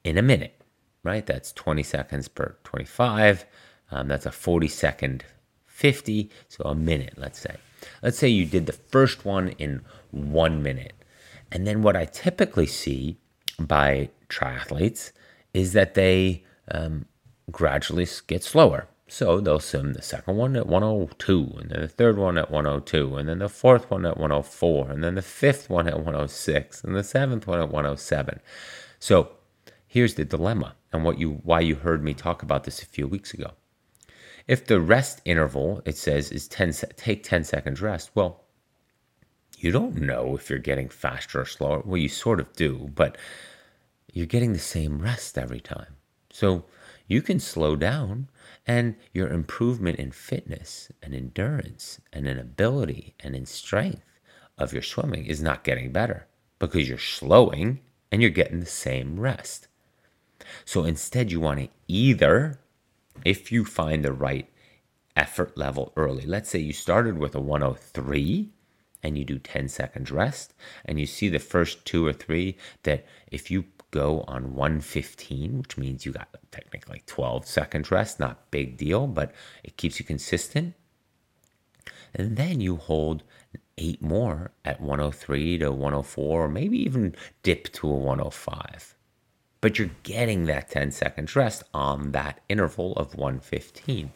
in 0.05 0.17
a 0.17 0.21
minute, 0.21 0.61
right? 1.03 1.25
That's 1.25 1.51
20 1.51 1.83
seconds 1.83 2.29
per 2.29 2.57
25. 2.63 3.45
Um, 3.91 4.07
that's 4.07 4.25
a 4.25 4.31
40 4.31 4.69
second 4.69 5.25
50, 5.65 6.31
so 6.47 6.63
a 6.63 6.73
minute, 6.73 7.13
let's 7.17 7.39
say. 7.39 7.57
Let's 8.01 8.17
say 8.17 8.29
you 8.29 8.45
did 8.45 8.65
the 8.65 8.73
first 8.73 9.25
one 9.25 9.49
in 9.59 9.81
one 10.11 10.63
minute. 10.63 10.93
And 11.51 11.67
then 11.67 11.83
what 11.83 11.95
I 11.95 12.05
typically 12.05 12.67
see 12.67 13.17
by 13.59 14.09
triathletes 14.29 15.11
is 15.53 15.73
that 15.73 15.93
they 15.93 16.43
um, 16.71 17.05
gradually 17.51 18.07
get 18.27 18.43
slower. 18.43 18.87
So 19.09 19.39
they'll 19.39 19.59
swim 19.59 19.93
the 19.93 20.01
second 20.01 20.35
one 20.35 20.57
at 20.57 20.67
102, 20.67 21.57
and 21.61 21.71
then 21.71 21.81
the 21.81 21.87
third 21.87 22.17
one 22.17 22.37
at 22.37 22.51
102, 22.51 23.15
and 23.15 23.29
then 23.29 23.39
the 23.39 23.47
fourth 23.47 23.89
one 23.89 24.05
at 24.05 24.17
104, 24.17 24.91
and 24.91 25.03
then 25.03 25.15
the 25.15 25.21
fifth 25.21 25.69
one 25.69 25.87
at 25.87 25.95
106, 25.95 26.83
and 26.83 26.93
the 26.93 27.03
seventh 27.03 27.47
one 27.47 27.59
at 27.59 27.69
107. 27.69 28.41
So 28.99 29.31
here's 29.87 30.15
the 30.15 30.25
dilemma, 30.25 30.75
and 30.91 31.05
what 31.05 31.19
you 31.19 31.39
why 31.43 31.61
you 31.61 31.75
heard 31.75 32.03
me 32.03 32.13
talk 32.13 32.43
about 32.43 32.65
this 32.65 32.81
a 32.81 32.85
few 32.85 33.07
weeks 33.07 33.33
ago. 33.33 33.51
If 34.45 34.65
the 34.65 34.81
rest 34.81 35.21
interval 35.23 35.81
it 35.85 35.97
says 35.97 36.31
is 36.31 36.47
10 36.49 36.73
take 36.97 37.23
10 37.23 37.45
seconds 37.45 37.81
rest, 37.81 38.11
well, 38.13 38.43
you 39.57 39.71
don't 39.71 39.95
know 39.95 40.35
if 40.35 40.49
you're 40.49 40.59
getting 40.59 40.89
faster 40.89 41.41
or 41.41 41.45
slower. 41.45 41.81
Well, 41.85 41.97
you 41.97 42.09
sort 42.09 42.39
of 42.39 42.53
do, 42.53 42.91
but 42.93 43.17
you're 44.11 44.25
getting 44.25 44.53
the 44.53 44.59
same 44.59 44.99
rest 44.99 45.37
every 45.37 45.59
time. 45.59 45.95
So 46.31 46.65
you 47.07 47.21
can 47.21 47.39
slow 47.39 47.75
down 47.75 48.27
and 48.67 48.95
your 49.13 49.29
improvement 49.29 49.97
in 49.97 50.11
fitness 50.11 50.91
and 51.01 51.15
endurance 51.15 52.01
and 52.11 52.27
in 52.27 52.37
ability 52.37 53.15
and 53.21 53.35
in 53.35 53.45
strength 53.45 54.03
of 54.57 54.73
your 54.73 54.81
swimming 54.81 55.25
is 55.25 55.41
not 55.41 55.63
getting 55.63 55.91
better 55.91 56.27
because 56.59 56.89
you're 56.89 56.97
slowing 56.97 57.79
and 58.11 58.21
you're 58.21 58.29
getting 58.29 58.59
the 58.59 58.65
same 58.65 59.19
rest. 59.19 59.67
So 60.65 60.83
instead, 60.83 61.31
you 61.31 61.39
want 61.39 61.59
to 61.59 61.69
either, 61.87 62.59
if 63.25 63.51
you 63.51 63.65
find 63.65 64.03
the 64.03 64.13
right 64.13 64.49
effort 65.15 65.57
level 65.57 65.93
early, 65.95 66.25
let's 66.25 66.49
say 66.49 66.59
you 66.59 66.73
started 66.73 67.17
with 67.17 67.35
a 67.35 67.41
103 67.41 68.49
and 69.03 69.17
you 69.17 69.23
do 69.23 69.39
10 69.39 69.69
seconds 69.69 70.11
rest, 70.11 70.53
and 70.83 70.99
you 70.99 71.05
see 71.05 71.29
the 71.29 71.39
first 71.39 71.85
two 71.85 72.05
or 72.05 72.13
three 72.13 72.57
that 72.83 73.05
if 73.31 73.51
you 73.51 73.65
go 73.91 74.23
on 74.27 74.55
115, 74.55 75.59
which 75.59 75.77
means 75.77 76.05
you 76.05 76.11
got 76.11 76.29
technically 76.51 77.03
12 77.05 77.45
seconds 77.45 77.91
rest, 77.91 78.19
not 78.19 78.51
big 78.51 78.77
deal, 78.77 79.07
but 79.07 79.33
it 79.63 79.77
keeps 79.77 79.99
you 79.99 80.05
consistent. 80.05 80.73
And 82.13 82.37
then 82.37 82.61
you 82.61 82.77
hold 82.77 83.23
eight 83.77 84.01
more 84.01 84.51
at 84.65 84.81
103 84.81 85.59
to 85.59 85.71
104, 85.71 86.43
or 86.43 86.47
maybe 86.47 86.77
even 86.79 87.15
dip 87.43 87.71
to 87.73 87.89
a 87.89 87.95
105. 87.95 88.95
But 89.61 89.79
you're 89.79 89.91
getting 90.03 90.45
that 90.45 90.69
10 90.69 90.91
seconds 90.91 91.35
rest 91.35 91.63
on 91.73 92.11
that 92.11 92.41
interval 92.49 92.93
of 92.93 93.15
115. 93.15 94.11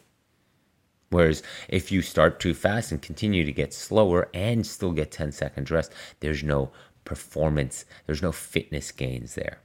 Whereas 1.10 1.44
if 1.68 1.92
you 1.92 2.02
start 2.02 2.40
too 2.40 2.54
fast 2.54 2.92
and 2.92 3.02
continue 3.02 3.44
to 3.44 3.52
get 3.52 3.74
slower 3.74 4.30
and 4.34 4.66
still 4.66 4.94
get 4.94 5.12
10 5.12 5.34
seconds 5.34 5.70
rest, 5.70 5.92
there's 6.22 6.42
no 6.42 6.72
performance, 7.06 7.86
there's 8.06 8.22
no 8.22 8.32
fitness 8.32 8.92
gains 8.92 9.36
there. 9.36 9.60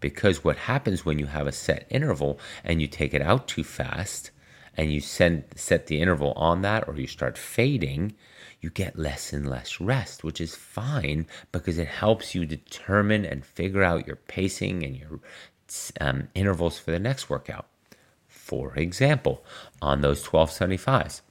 Because 0.00 0.44
what 0.44 0.56
happens 0.56 1.04
when 1.04 1.18
you 1.18 1.26
have 1.26 1.46
a 1.46 1.52
set 1.52 1.86
interval 1.90 2.38
and 2.64 2.80
you 2.80 2.86
take 2.86 3.14
it 3.14 3.22
out 3.22 3.48
too 3.48 3.64
fast 3.64 4.30
and 4.76 4.92
you 4.92 5.00
send, 5.00 5.44
set 5.54 5.86
the 5.86 6.00
interval 6.00 6.32
on 6.36 6.62
that 6.62 6.86
or 6.86 6.96
you 6.96 7.06
start 7.06 7.38
fading, 7.38 8.14
you 8.60 8.70
get 8.70 8.98
less 8.98 9.32
and 9.32 9.48
less 9.48 9.80
rest, 9.80 10.22
which 10.22 10.40
is 10.40 10.54
fine 10.54 11.26
because 11.50 11.78
it 11.78 11.88
helps 11.88 12.34
you 12.34 12.44
determine 12.44 13.24
and 13.24 13.44
figure 13.44 13.82
out 13.82 14.06
your 14.06 14.16
pacing 14.16 14.82
and 14.82 14.96
your 14.96 15.20
um, 16.00 16.28
intervals 16.34 16.78
for 16.78 16.90
the 16.90 16.98
next 16.98 17.30
workout. 17.30 17.66
For 18.28 18.74
example, 18.74 19.44
on 19.80 20.02
those 20.02 20.24
1275s, 20.24 21.22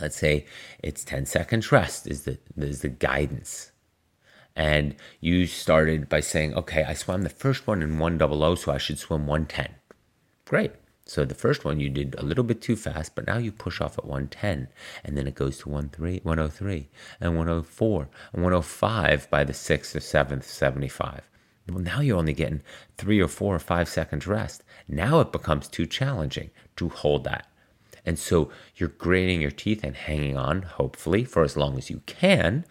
let's 0.00 0.16
say 0.16 0.46
it's 0.82 1.04
10 1.04 1.26
seconds 1.26 1.70
rest 1.70 2.06
is 2.06 2.22
the, 2.22 2.38
is 2.56 2.80
the 2.80 2.88
guidance 2.88 3.72
and 4.58 4.96
you 5.20 5.46
started 5.46 6.08
by 6.08 6.18
saying, 6.18 6.52
okay, 6.54 6.82
I 6.82 6.92
swam 6.92 7.22
the 7.22 7.28
first 7.28 7.68
one 7.68 7.80
in 7.80 8.00
100, 8.00 8.56
so 8.56 8.72
I 8.72 8.78
should 8.78 8.98
swim 8.98 9.28
110. 9.28 9.76
Great. 10.46 10.72
So 11.06 11.24
the 11.24 11.36
first 11.36 11.64
one 11.64 11.78
you 11.78 11.88
did 11.88 12.16
a 12.18 12.24
little 12.24 12.42
bit 12.42 12.60
too 12.60 12.74
fast, 12.74 13.14
but 13.14 13.28
now 13.28 13.38
you 13.38 13.52
push 13.52 13.80
off 13.80 13.96
at 13.96 14.04
110, 14.04 14.66
and 15.04 15.16
then 15.16 15.28
it 15.28 15.36
goes 15.36 15.58
to 15.58 15.68
103, 15.68 16.88
and 17.20 17.36
104, 17.36 18.08
and 18.32 18.42
105 18.42 19.30
by 19.30 19.44
the 19.44 19.54
sixth 19.54 19.94
or 19.94 20.00
seventh 20.00 20.44
75. 20.44 21.22
Well, 21.70 21.78
now 21.78 22.00
you're 22.00 22.18
only 22.18 22.32
getting 22.32 22.62
three 22.96 23.20
or 23.20 23.28
four 23.28 23.54
or 23.54 23.60
five 23.60 23.88
seconds 23.88 24.26
rest. 24.26 24.64
Now 24.88 25.20
it 25.20 25.30
becomes 25.30 25.68
too 25.68 25.86
challenging 25.86 26.50
to 26.76 26.88
hold 26.88 27.22
that. 27.24 27.46
And 28.04 28.18
so 28.18 28.50
you're 28.74 28.88
gritting 28.88 29.40
your 29.40 29.52
teeth 29.52 29.84
and 29.84 29.94
hanging 29.94 30.36
on, 30.36 30.62
hopefully, 30.62 31.24
for 31.24 31.44
as 31.44 31.56
long 31.56 31.78
as 31.78 31.90
you 31.90 32.00
can, 32.06 32.64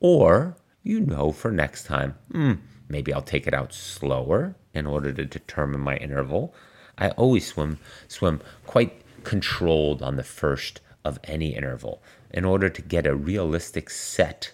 or 0.00 0.56
you 0.82 1.00
know 1.00 1.32
for 1.32 1.50
next 1.50 1.84
time, 1.84 2.14
hmm, 2.32 2.54
maybe 2.88 3.12
I'll 3.12 3.22
take 3.22 3.46
it 3.46 3.54
out 3.54 3.72
slower 3.72 4.56
in 4.74 4.86
order 4.86 5.12
to 5.12 5.24
determine 5.24 5.80
my 5.80 5.96
interval. 5.96 6.54
I 6.96 7.10
always 7.10 7.46
swim 7.46 7.78
swim 8.08 8.40
quite 8.66 9.02
controlled 9.24 10.02
on 10.02 10.16
the 10.16 10.22
first 10.22 10.80
of 11.04 11.18
any 11.24 11.54
interval 11.54 12.02
in 12.30 12.44
order 12.44 12.68
to 12.68 12.82
get 12.82 13.06
a 13.06 13.14
realistic 13.14 13.90
set 13.90 14.52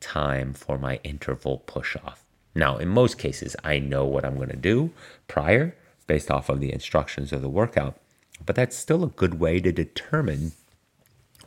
time 0.00 0.52
for 0.52 0.78
my 0.78 1.00
interval 1.02 1.58
push 1.66 1.96
off. 1.96 2.24
Now, 2.54 2.78
in 2.78 2.88
most 2.88 3.18
cases, 3.18 3.56
I 3.64 3.78
know 3.78 4.04
what 4.04 4.24
I'm 4.24 4.36
going 4.36 4.48
to 4.48 4.56
do 4.56 4.90
prior 5.28 5.76
based 6.06 6.30
off 6.30 6.48
of 6.48 6.60
the 6.60 6.72
instructions 6.72 7.32
of 7.32 7.42
the 7.42 7.48
workout, 7.48 7.98
but 8.44 8.56
that's 8.56 8.76
still 8.76 9.04
a 9.04 9.08
good 9.08 9.40
way 9.40 9.60
to 9.60 9.72
determine 9.72 10.52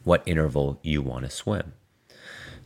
what 0.04 0.24
interval 0.26 0.80
you 0.84 1.02
want 1.02 1.26
to 1.26 1.32
swim. 1.32 1.74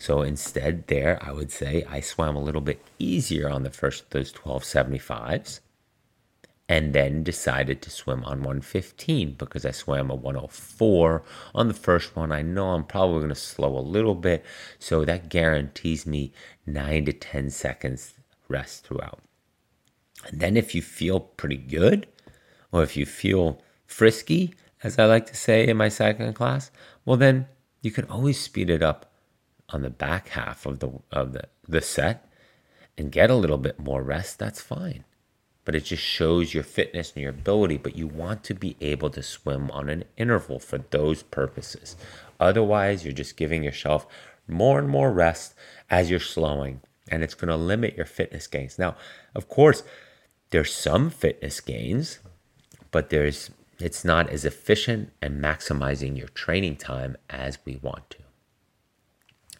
So 0.03 0.21
instead, 0.21 0.87
there, 0.87 1.17
I 1.21 1.31
would 1.31 1.49
say 1.49 1.85
I 1.89 2.01
swam 2.01 2.35
a 2.35 2.43
little 2.43 2.59
bit 2.59 2.85
easier 2.99 3.49
on 3.49 3.63
the 3.63 3.69
first 3.69 4.03
of 4.03 4.09
those 4.09 4.33
1275s 4.33 5.61
and 6.67 6.91
then 6.91 7.23
decided 7.23 7.81
to 7.81 7.89
swim 7.89 8.21
on 8.25 8.39
115 8.39 9.35
because 9.35 9.65
I 9.65 9.71
swam 9.71 10.11
a 10.11 10.15
104 10.15 11.23
on 11.55 11.69
the 11.69 11.73
first 11.73 12.17
one. 12.17 12.33
I 12.33 12.41
know 12.41 12.71
I'm 12.71 12.83
probably 12.83 13.19
going 13.19 13.29
to 13.29 13.35
slow 13.35 13.77
a 13.77 13.79
little 13.79 14.13
bit, 14.13 14.43
so 14.77 15.05
that 15.05 15.29
guarantees 15.29 16.05
me 16.05 16.33
9 16.67 17.05
to 17.05 17.13
10 17.13 17.49
seconds 17.49 18.13
rest 18.49 18.85
throughout. 18.85 19.21
And 20.27 20.41
then 20.41 20.57
if 20.57 20.75
you 20.75 20.81
feel 20.81 21.21
pretty 21.21 21.55
good, 21.55 22.07
or 22.73 22.83
if 22.83 22.97
you 22.97 23.05
feel 23.05 23.61
frisky, 23.85 24.53
as 24.83 24.99
I 24.99 25.05
like 25.05 25.27
to 25.27 25.37
say 25.37 25.65
in 25.65 25.77
my 25.77 25.87
cycling 25.87 26.33
class, 26.33 26.71
well 27.05 27.15
then 27.15 27.47
you 27.81 27.91
can 27.91 28.03
always 28.09 28.37
speed 28.37 28.69
it 28.69 28.83
up 28.83 29.09
on 29.69 29.81
the 29.81 29.89
back 29.89 30.29
half 30.29 30.65
of 30.65 30.79
the 30.79 30.91
of 31.11 31.33
the, 31.33 31.43
the 31.67 31.81
set 31.81 32.29
and 32.97 33.11
get 33.11 33.29
a 33.29 33.35
little 33.35 33.57
bit 33.57 33.79
more 33.79 34.03
rest, 34.03 34.39
that's 34.39 34.61
fine. 34.61 35.03
But 35.65 35.75
it 35.75 35.85
just 35.85 36.03
shows 36.03 36.53
your 36.53 36.63
fitness 36.63 37.13
and 37.15 37.21
your 37.21 37.31
ability, 37.31 37.77
but 37.77 37.95
you 37.95 38.05
want 38.05 38.43
to 38.45 38.53
be 38.53 38.75
able 38.81 39.09
to 39.11 39.23
swim 39.23 39.71
on 39.71 39.89
an 39.89 40.03
interval 40.17 40.59
for 40.59 40.77
those 40.77 41.23
purposes. 41.23 41.95
Otherwise, 42.39 43.03
you're 43.03 43.13
just 43.13 43.37
giving 43.37 43.63
yourself 43.63 44.05
more 44.47 44.77
and 44.77 44.89
more 44.89 45.11
rest 45.11 45.55
as 45.89 46.09
you're 46.09 46.19
slowing 46.19 46.81
and 47.09 47.23
it's 47.23 47.33
going 47.33 47.49
to 47.49 47.55
limit 47.55 47.95
your 47.95 48.05
fitness 48.05 48.47
gains. 48.47 48.79
Now, 48.79 48.95
of 49.35 49.49
course, 49.49 49.83
there's 50.49 50.73
some 50.73 51.09
fitness 51.09 51.59
gains, 51.59 52.19
but 52.91 53.09
there's 53.09 53.51
it's 53.79 54.05
not 54.05 54.29
as 54.29 54.45
efficient 54.45 55.11
and 55.21 55.43
maximizing 55.43 56.17
your 56.17 56.27
training 56.29 56.77
time 56.77 57.17
as 57.29 57.57
we 57.65 57.77
want 57.81 58.09
to. 58.11 58.17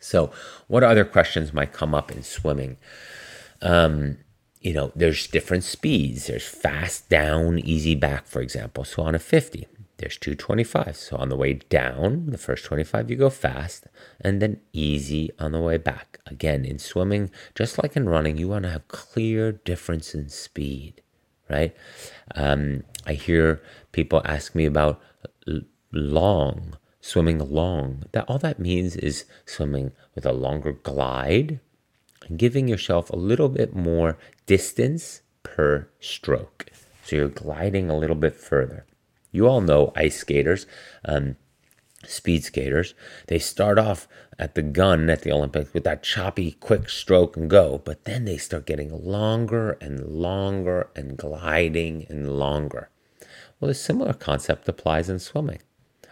So, 0.04 0.32
what 0.68 0.84
other 0.84 1.06
questions 1.06 1.54
might 1.54 1.74
come 1.74 1.96
up 1.96 2.12
in 2.12 2.24
swimming? 2.24 2.78
Um, 3.62 4.18
you 4.64 4.74
know, 4.74 4.92
there's 4.96 5.28
different 5.28 5.64
speeds. 5.64 6.28
There's 6.28 6.48
fast 6.48 7.10
down, 7.10 7.60
easy 7.60 7.96
back, 7.96 8.26
for 8.26 8.42
example. 8.42 8.86
So 8.86 9.04
on 9.04 9.14
a 9.14 9.20
50, 9.20 9.68
there's 9.98 10.18
225. 10.18 10.96
So 10.96 11.18
on 11.18 11.30
the 11.30 11.36
way 11.36 11.54
down, 11.54 12.28
the 12.28 12.38
first 12.38 12.66
25, 12.66 13.12
you 13.12 13.18
go 13.18 13.30
fast 13.30 13.88
and 14.22 14.42
then 14.42 14.62
easy 14.72 15.32
on 15.38 15.52
the 15.52 15.60
way 15.60 15.78
back. 15.78 16.20
Again, 16.26 16.64
in 16.64 16.80
swimming, 16.80 17.30
just 17.56 17.82
like 17.84 17.98
in 17.98 18.08
running, 18.08 18.38
you 18.38 18.48
want 18.48 18.64
to 18.64 18.72
have 18.72 18.88
clear 18.88 19.52
difference 19.52 20.16
in 20.16 20.30
speed, 20.30 21.02
right? 21.50 21.76
Um, 22.34 22.84
I 23.06 23.14
hear 23.14 23.62
people 23.92 24.22
ask 24.24 24.56
me 24.56 24.66
about 24.66 25.02
long, 25.92 26.78
swimming 27.04 27.38
long. 27.38 28.04
That 28.14 28.26
all 28.30 28.40
that 28.40 28.60
means 28.60 28.96
is 28.96 29.26
swimming 29.46 29.92
with 30.16 30.26
a 30.26 30.32
longer 30.32 30.72
glide 30.72 31.60
and 32.28 32.40
giving 32.40 32.70
yourself 32.70 33.10
a 33.10 33.18
little 33.18 33.50
bit 33.50 33.76
more 33.76 34.18
distance 34.46 35.22
per 35.44 35.90
stroke. 36.00 36.68
So 37.04 37.18
you're 37.18 37.28
gliding 37.28 37.90
a 37.90 37.98
little 37.98 38.16
bit 38.16 38.36
further. 38.36 38.86
You 39.34 39.50
all 39.50 39.60
know 39.60 39.92
ice 39.98 40.18
skaters, 40.18 40.66
um, 41.04 41.36
speed 42.06 42.46
skaters. 42.46 42.94
They 43.28 43.40
start 43.40 43.78
off 43.78 44.08
at 44.40 44.56
the 44.56 44.62
gun 44.62 45.10
at 45.10 45.24
the 45.24 45.32
Olympics 45.34 45.74
with 45.74 45.84
that 45.84 46.04
choppy, 46.04 46.52
quick 46.54 46.88
stroke 46.88 47.36
and 47.36 47.50
go, 47.50 47.82
but 47.84 48.06
then 48.06 48.24
they 48.24 48.38
start 48.38 48.66
getting 48.66 49.06
longer 49.06 49.72
and 49.82 50.06
longer 50.08 50.90
and 50.96 51.18
gliding 51.18 52.06
and 52.08 52.40
longer. 52.40 52.90
Well, 53.60 53.72
a 53.72 53.74
similar 53.74 54.14
concept 54.14 54.70
applies 54.70 55.10
in 55.10 55.20
swimming. 55.20 55.60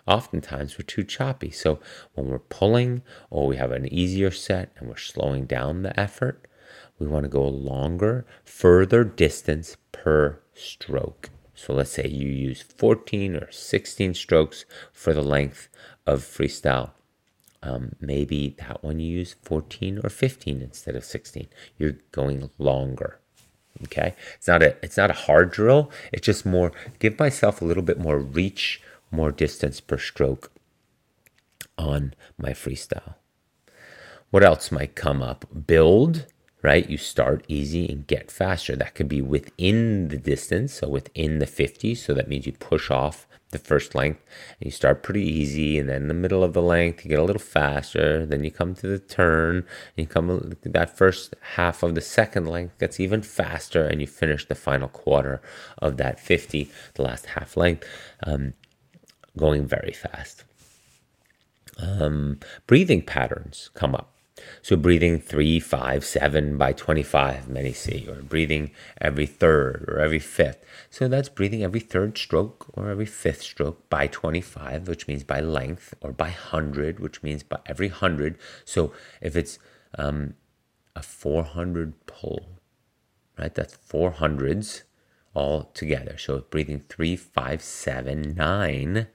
Oftentimes 0.08 0.78
we're 0.78 0.86
too 0.86 1.04
choppy. 1.04 1.52
So 1.52 1.80
when 2.14 2.28
we're 2.28 2.40
pulling 2.40 3.02
or 3.30 3.48
we 3.48 3.58
have 3.58 3.72
an 3.72 3.92
easier 3.92 4.32
set 4.32 4.72
and 4.78 4.90
we're 4.90 4.98
slowing 4.98 5.46
down 5.46 5.84
the 5.84 5.98
effort, 6.00 6.48
we 7.00 7.08
want 7.08 7.24
to 7.24 7.30
go 7.30 7.48
longer, 7.48 8.26
further 8.44 9.04
distance 9.04 9.78
per 9.92 10.40
stroke. 10.54 11.30
So 11.56 11.74
let's 11.74 11.92
say 11.92 12.08
you 12.08 12.28
use 12.28 12.62
14 12.62 13.36
or 13.36 13.52
16 13.52 14.14
strokes 14.14 14.66
for 14.92 15.14
the 15.14 15.22
length 15.22 15.70
of 16.06 16.22
freestyle. 16.22 16.92
Um, 17.64 17.96
maybe 18.00 18.56
that 18.60 18.84
one 18.84 19.00
you 19.00 19.18
use 19.20 19.36
14 19.44 20.00
or 20.04 20.10
15 20.10 20.62
instead 20.62 20.96
of 20.96 21.04
16. 21.06 21.48
You're 21.78 21.98
going 22.12 22.50
longer. 22.58 23.20
Okay, 23.84 24.16
it's 24.36 24.48
not 24.48 24.62
a 24.62 24.76
it's 24.84 24.98
not 24.98 25.10
a 25.10 25.14
hard 25.14 25.52
drill. 25.52 25.92
It's 26.12 26.26
just 26.26 26.46
more 26.46 26.72
give 27.00 27.18
myself 27.18 27.62
a 27.62 27.66
little 27.66 27.84
bit 27.84 28.00
more 28.00 28.20
reach, 28.20 28.82
more 29.12 29.32
distance 29.32 29.80
per 29.80 29.98
stroke 29.98 30.52
on 31.78 32.14
my 32.38 32.52
freestyle. 32.52 33.16
What 34.30 34.44
else 34.44 34.72
might 34.72 34.96
come 34.96 35.22
up? 35.22 35.46
Build 35.68 36.26
right? 36.62 36.90
You 36.90 36.98
start 36.98 37.46
easy 37.48 37.90
and 37.90 38.08
get 38.08 38.32
faster. 38.32 38.76
That 38.76 38.96
could 38.96 39.08
be 39.08 39.22
within 39.22 40.10
the 40.10 40.18
distance, 40.18 40.74
so 40.74 40.88
within 40.88 41.40
the 41.40 41.48
50. 41.48 41.96
So 41.96 42.14
that 42.14 42.28
means 42.28 42.46
you 42.46 42.54
push 42.54 42.92
off 42.92 43.28
the 43.50 43.58
first 43.58 43.96
length 43.96 44.22
and 44.60 44.66
you 44.66 44.72
start 44.72 45.04
pretty 45.04 45.24
easy. 45.24 45.78
And 45.78 45.90
then 45.90 46.04
in 46.04 46.08
the 46.08 46.14
middle 46.14 46.44
of 46.44 46.54
the 46.54 46.62
length, 46.62 47.04
you 47.04 47.10
get 47.10 47.20
a 47.20 47.24
little 47.24 47.42
faster. 47.42 48.26
Then 48.26 48.44
you 48.44 48.52
come 48.52 48.76
to 48.76 48.88
the 48.88 49.00
turn, 49.00 49.58
and 49.58 49.66
you 49.96 50.06
come 50.06 50.54
that 50.64 50.98
first 50.98 51.36
half 51.56 51.84
of 51.84 51.96
the 51.96 52.02
second 52.02 52.48
length 52.48 52.78
gets 52.80 53.00
even 53.00 53.22
faster, 53.22 53.86
and 53.86 54.00
you 54.00 54.08
finish 54.08 54.46
the 54.48 54.56
final 54.56 54.88
quarter 54.88 55.42
of 55.80 55.98
that 55.98 56.20
50, 56.20 56.72
the 56.94 57.02
last 57.02 57.28
half 57.28 57.58
length, 57.58 57.88
um, 58.24 58.54
going 59.38 59.66
very 59.66 59.94
fast. 59.94 60.44
Um, 61.78 62.40
breathing 62.68 63.02
patterns 63.02 63.70
come 63.74 63.96
up. 63.96 64.14
So 64.62 64.76
breathing 64.76 65.20
three, 65.20 65.60
five, 65.60 66.04
seven 66.04 66.58
by 66.58 66.74
25, 66.74 67.48
many 67.48 67.74
see, 67.74 68.08
or 68.08 68.16
breathing 68.16 68.72
every 69.00 69.26
third 69.26 69.86
or 69.88 70.00
every 70.00 70.20
fifth. 70.20 70.64
So 70.90 71.08
that's 71.08 71.30
breathing 71.30 71.64
every 71.64 71.80
third 71.80 72.18
stroke 72.18 72.66
or 72.74 72.90
every 72.90 73.06
fifth 73.06 73.42
stroke 73.42 73.88
by 73.90 74.08
25, 74.08 74.88
which 74.88 75.08
means 75.08 75.24
by 75.24 75.42
length, 75.42 75.94
or 76.02 76.12
by 76.12 76.30
100, 76.30 77.00
which 77.00 77.22
means 77.22 77.44
by 77.44 77.60
every 77.66 77.90
100. 77.90 78.38
So 78.66 78.94
if 79.22 79.36
it's 79.36 79.60
um, 79.98 80.36
a 80.96 81.04
400 81.04 82.06
pull, 82.08 82.60
right, 83.38 83.54
that's 83.54 83.76
four 83.76 84.12
hundreds 84.12 84.84
all 85.34 85.64
together. 85.74 86.18
So 86.18 86.46
breathing 86.50 86.84
three, 86.90 87.16
five, 87.16 87.62
seven, 87.62 88.36
nine 88.36 89.08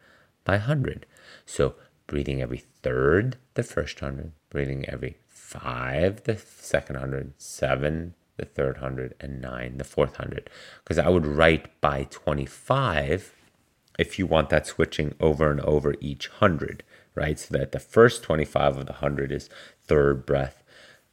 by 0.47 0.55
100. 0.55 1.05
So 1.45 1.75
breathing 2.07 2.41
every 2.41 2.63
third, 2.83 3.37
the 3.55 3.63
first 3.63 4.01
100, 4.01 4.33
breathing 4.49 4.89
every 4.89 5.19
five, 5.27 6.25
the 6.25 6.37
second 6.37 6.97
hundred, 6.97 7.35
seven, 7.39 8.15
the 8.37 8.47
third 8.47 8.79
hundred, 8.79 9.15
and 9.21 9.41
nine, 9.41 9.79
the 9.79 9.85
fourth 9.85 10.17
hundred. 10.17 10.49
Because 10.83 10.99
I 10.99 11.09
would 11.09 11.27
write 11.27 11.81
by 11.81 12.07
25 12.11 13.35
if 13.99 14.19
you 14.19 14.27
want 14.27 14.51
that 14.51 14.67
switching 14.67 15.15
over 15.21 15.51
and 15.51 15.61
over 15.61 15.95
each 16.01 16.29
hundred, 16.29 16.83
right? 17.15 17.39
So 17.39 17.57
that 17.57 17.73
the 17.73 17.81
first 17.81 18.23
25 18.23 18.79
of 18.79 18.87
the 18.87 18.95
hundred 18.95 19.33
is 19.33 19.49
third 19.85 20.27
breath, 20.27 20.63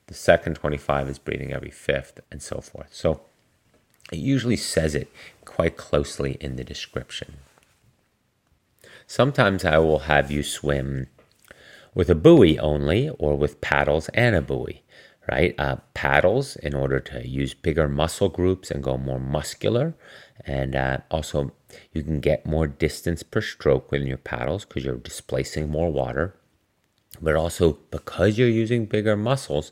the 0.07 0.13
second 0.13 0.55
25 0.55 1.09
is 1.09 1.19
breathing 1.19 1.53
every 1.53 1.71
fifth, 1.71 2.19
and 2.29 2.41
so 2.41 2.59
forth. 2.59 2.93
So 2.93 3.21
it 4.11 4.19
usually 4.19 4.57
says 4.57 4.95
it 4.95 5.09
quite 5.45 5.77
closely 5.77 6.38
in 6.41 6.55
the 6.57 6.63
description. 6.63 7.38
Sometimes 9.14 9.64
I 9.64 9.78
will 9.78 10.09
have 10.09 10.32
you 10.32 10.41
swim 10.41 11.05
with 11.93 12.09
a 12.09 12.16
buoy 12.16 12.57
only 12.57 13.09
or 13.20 13.38
with 13.38 13.61
paddles 13.61 14.09
and 14.16 14.36
a 14.36 14.41
buoy, 14.41 14.82
right? 15.30 15.53
Uh, 15.59 15.76
paddles 15.93 16.55
in 16.55 16.74
order 16.74 16.99
to 16.99 17.28
use 17.28 17.53
bigger 17.53 17.88
muscle 17.88 18.30
groups 18.30 18.72
and 18.72 18.82
go 18.84 18.97
more 18.97 19.20
muscular, 19.20 19.93
And 20.45 20.76
uh, 20.76 20.97
also, 21.11 21.51
you 21.91 22.01
can 22.01 22.22
get 22.22 22.47
more 22.47 22.66
distance 22.66 23.22
per 23.22 23.41
stroke 23.41 23.91
with 23.91 24.01
your 24.01 24.18
paddles 24.18 24.66
because 24.66 24.84
you're 24.84 24.95
displacing 24.95 25.70
more 25.70 25.91
water. 25.91 26.34
But 27.22 27.36
also, 27.36 27.74
because 27.91 28.39
you're 28.39 28.49
using 28.64 28.88
bigger 28.88 29.16
muscles, 29.16 29.70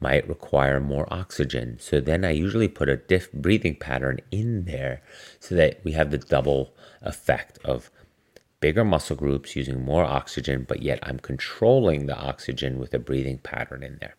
might 0.00 0.26
require 0.26 0.80
more 0.80 1.12
oxygen. 1.12 1.76
So 1.78 2.00
then 2.00 2.24
I 2.24 2.30
usually 2.30 2.68
put 2.68 2.88
a 2.88 2.96
diff 2.96 3.30
breathing 3.32 3.76
pattern 3.76 4.20
in 4.30 4.64
there 4.64 5.02
so 5.40 5.54
that 5.56 5.84
we 5.84 5.92
have 5.92 6.10
the 6.10 6.16
double 6.16 6.72
effect 7.02 7.58
of 7.66 7.90
bigger 8.60 8.84
muscle 8.84 9.16
groups 9.16 9.56
using 9.56 9.84
more 9.84 10.04
oxygen, 10.04 10.64
but 10.68 10.82
yet 10.82 10.98
I'm 11.02 11.18
controlling 11.18 12.06
the 12.06 12.16
oxygen 12.16 12.78
with 12.78 12.94
a 12.94 12.98
breathing 12.98 13.38
pattern 13.38 13.82
in 13.82 13.98
there. 14.00 14.16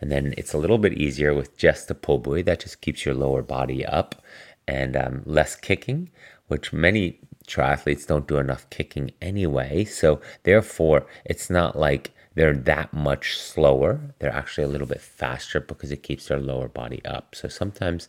And 0.00 0.10
then 0.10 0.34
it's 0.36 0.52
a 0.52 0.58
little 0.58 0.78
bit 0.78 0.94
easier 0.94 1.34
with 1.34 1.56
just 1.56 1.88
the 1.88 1.94
pull 1.94 2.18
buoy 2.18 2.42
that 2.42 2.60
just 2.60 2.80
keeps 2.80 3.04
your 3.04 3.14
lower 3.14 3.42
body 3.42 3.84
up 3.86 4.22
and 4.66 4.96
um, 4.96 5.22
less 5.24 5.56
kicking, 5.56 6.10
which 6.48 6.72
many 6.72 7.20
triathletes 7.46 8.06
don't 8.06 8.26
do 8.26 8.38
enough 8.38 8.68
kicking 8.70 9.12
anyway. 9.20 9.84
So 9.84 10.20
therefore, 10.42 11.06
it's 11.24 11.50
not 11.50 11.76
like 11.78 12.12
they're 12.34 12.54
that 12.54 12.92
much 12.92 13.38
slower. 13.38 14.14
They're 14.18 14.34
actually 14.34 14.64
a 14.64 14.68
little 14.68 14.86
bit 14.86 15.00
faster 15.00 15.60
because 15.60 15.92
it 15.92 16.02
keeps 16.02 16.26
their 16.26 16.40
lower 16.40 16.68
body 16.68 17.04
up. 17.04 17.34
So 17.34 17.48
sometimes 17.48 18.08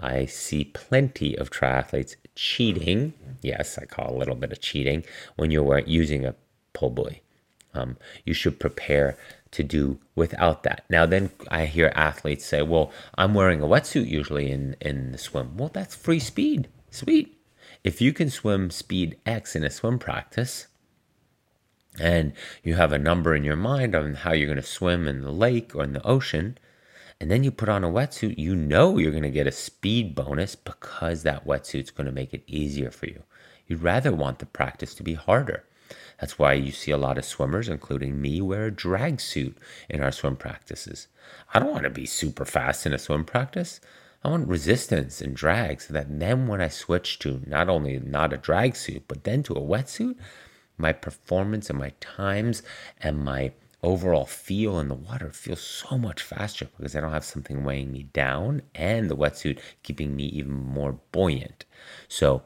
I 0.00 0.26
see 0.26 0.64
plenty 0.64 1.36
of 1.36 1.50
triathletes 1.50 2.16
cheating. 2.34 3.14
Yes, 3.42 3.78
I 3.78 3.84
call 3.84 4.14
a 4.14 4.18
little 4.18 4.34
bit 4.34 4.52
of 4.52 4.60
cheating 4.60 5.04
when 5.36 5.50
you're 5.50 5.78
using 5.80 6.24
a 6.24 6.34
pull 6.72 6.90
buoy. 6.90 7.22
Um, 7.74 7.96
you 8.24 8.34
should 8.34 8.60
prepare 8.60 9.16
to 9.52 9.62
do 9.62 9.98
without 10.14 10.62
that. 10.62 10.84
Now, 10.90 11.06
then 11.06 11.30
I 11.50 11.66
hear 11.66 11.92
athletes 11.94 12.44
say, 12.44 12.62
well, 12.62 12.90
I'm 13.16 13.34
wearing 13.34 13.62
a 13.62 13.66
wetsuit 13.66 14.08
usually 14.08 14.50
in, 14.50 14.76
in 14.80 15.12
the 15.12 15.18
swim. 15.18 15.56
Well, 15.56 15.70
that's 15.72 15.94
free 15.94 16.18
speed. 16.18 16.68
Sweet. 16.90 17.38
If 17.84 18.00
you 18.00 18.12
can 18.12 18.30
swim 18.30 18.70
speed 18.70 19.16
X 19.26 19.56
in 19.56 19.64
a 19.64 19.70
swim 19.70 19.98
practice, 19.98 20.68
and 21.98 22.32
you 22.62 22.74
have 22.74 22.92
a 22.92 22.98
number 22.98 23.34
in 23.34 23.44
your 23.44 23.56
mind 23.56 23.94
on 23.94 24.14
how 24.14 24.32
you're 24.32 24.46
going 24.46 24.56
to 24.56 24.62
swim 24.62 25.06
in 25.06 25.22
the 25.22 25.32
lake 25.32 25.74
or 25.74 25.84
in 25.84 25.92
the 25.92 26.06
ocean, 26.06 26.56
and 27.22 27.30
then 27.30 27.44
you 27.44 27.52
put 27.52 27.68
on 27.68 27.84
a 27.84 27.88
wetsuit, 27.88 28.36
you 28.36 28.56
know 28.56 28.98
you're 28.98 29.12
going 29.12 29.22
to 29.22 29.30
get 29.30 29.46
a 29.46 29.52
speed 29.52 30.12
bonus 30.12 30.56
because 30.56 31.22
that 31.22 31.46
wetsuit's 31.46 31.92
going 31.92 32.06
to 32.08 32.12
make 32.12 32.34
it 32.34 32.42
easier 32.48 32.90
for 32.90 33.06
you. 33.06 33.22
You'd 33.68 33.80
rather 33.80 34.10
want 34.10 34.40
the 34.40 34.46
practice 34.46 34.92
to 34.96 35.04
be 35.04 35.14
harder. 35.14 35.62
That's 36.18 36.36
why 36.36 36.54
you 36.54 36.72
see 36.72 36.90
a 36.90 36.96
lot 36.96 37.18
of 37.18 37.24
swimmers, 37.24 37.68
including 37.68 38.20
me, 38.20 38.40
wear 38.40 38.66
a 38.66 38.70
drag 38.72 39.20
suit 39.20 39.56
in 39.88 40.02
our 40.02 40.10
swim 40.10 40.34
practices. 40.34 41.06
I 41.54 41.60
don't 41.60 41.70
want 41.70 41.84
to 41.84 41.90
be 41.90 42.06
super 42.06 42.44
fast 42.44 42.86
in 42.86 42.92
a 42.92 42.98
swim 42.98 43.24
practice. 43.24 43.78
I 44.24 44.28
want 44.28 44.48
resistance 44.48 45.20
and 45.20 45.36
drag 45.36 45.80
so 45.80 45.94
that 45.94 46.18
then 46.18 46.48
when 46.48 46.60
I 46.60 46.70
switch 46.70 47.20
to 47.20 47.40
not 47.46 47.68
only 47.68 48.00
not 48.00 48.32
a 48.32 48.36
drag 48.36 48.74
suit, 48.74 49.04
but 49.06 49.22
then 49.22 49.44
to 49.44 49.54
a 49.54 49.60
wetsuit, 49.60 50.16
my 50.76 50.92
performance 50.92 51.70
and 51.70 51.78
my 51.78 51.92
times 52.00 52.64
and 53.00 53.24
my 53.24 53.52
overall 53.82 54.26
feel 54.26 54.78
in 54.78 54.88
the 54.88 54.94
water 54.94 55.30
feels 55.30 55.60
so 55.60 55.98
much 55.98 56.22
faster 56.22 56.68
because 56.76 56.94
I 56.94 57.00
don't 57.00 57.12
have 57.12 57.24
something 57.24 57.64
weighing 57.64 57.92
me 57.92 58.04
down 58.04 58.62
and 58.74 59.10
the 59.10 59.16
wetsuit 59.16 59.58
keeping 59.82 60.14
me 60.14 60.24
even 60.26 60.52
more 60.52 60.98
buoyant. 61.10 61.64
So 62.08 62.42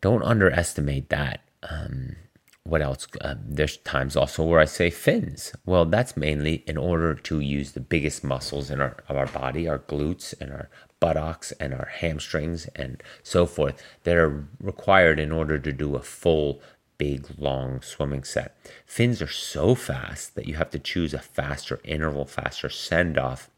don't 0.00 0.22
underestimate 0.22 1.10
that. 1.10 1.42
Um, 1.62 2.16
what 2.64 2.82
else? 2.82 3.06
Uh, 3.20 3.36
there's 3.42 3.78
times 3.78 4.14
also 4.14 4.44
where 4.44 4.60
I 4.60 4.66
say 4.66 4.90
fins. 4.90 5.54
Well, 5.64 5.86
that's 5.86 6.16
mainly 6.16 6.64
in 6.66 6.76
order 6.76 7.14
to 7.14 7.40
use 7.40 7.72
the 7.72 7.80
biggest 7.80 8.22
muscles 8.22 8.70
in 8.70 8.80
our 8.80 8.96
of 9.08 9.16
our 9.16 9.26
body, 9.26 9.66
our 9.66 9.78
glutes 9.78 10.34
and 10.38 10.52
our 10.52 10.68
buttocks 11.00 11.52
and 11.52 11.72
our 11.72 11.86
hamstrings 11.86 12.66
and 12.76 13.02
so 13.22 13.46
forth 13.46 13.82
that 14.04 14.16
are 14.16 14.46
required 14.60 15.18
in 15.18 15.32
order 15.32 15.58
to 15.58 15.72
do 15.72 15.94
a 15.94 16.02
full 16.02 16.60
big 16.98 17.26
long 17.38 17.80
swimming 17.80 18.24
set. 18.24 18.56
Fins 18.84 19.22
are 19.22 19.28
so 19.28 19.74
fast 19.74 20.34
that 20.34 20.46
you 20.46 20.56
have 20.56 20.70
to 20.70 20.78
choose 20.78 21.14
a 21.14 21.18
faster 21.18 21.80
interval, 21.84 22.26
faster 22.26 22.68
send 22.68 23.16
off 23.16 23.50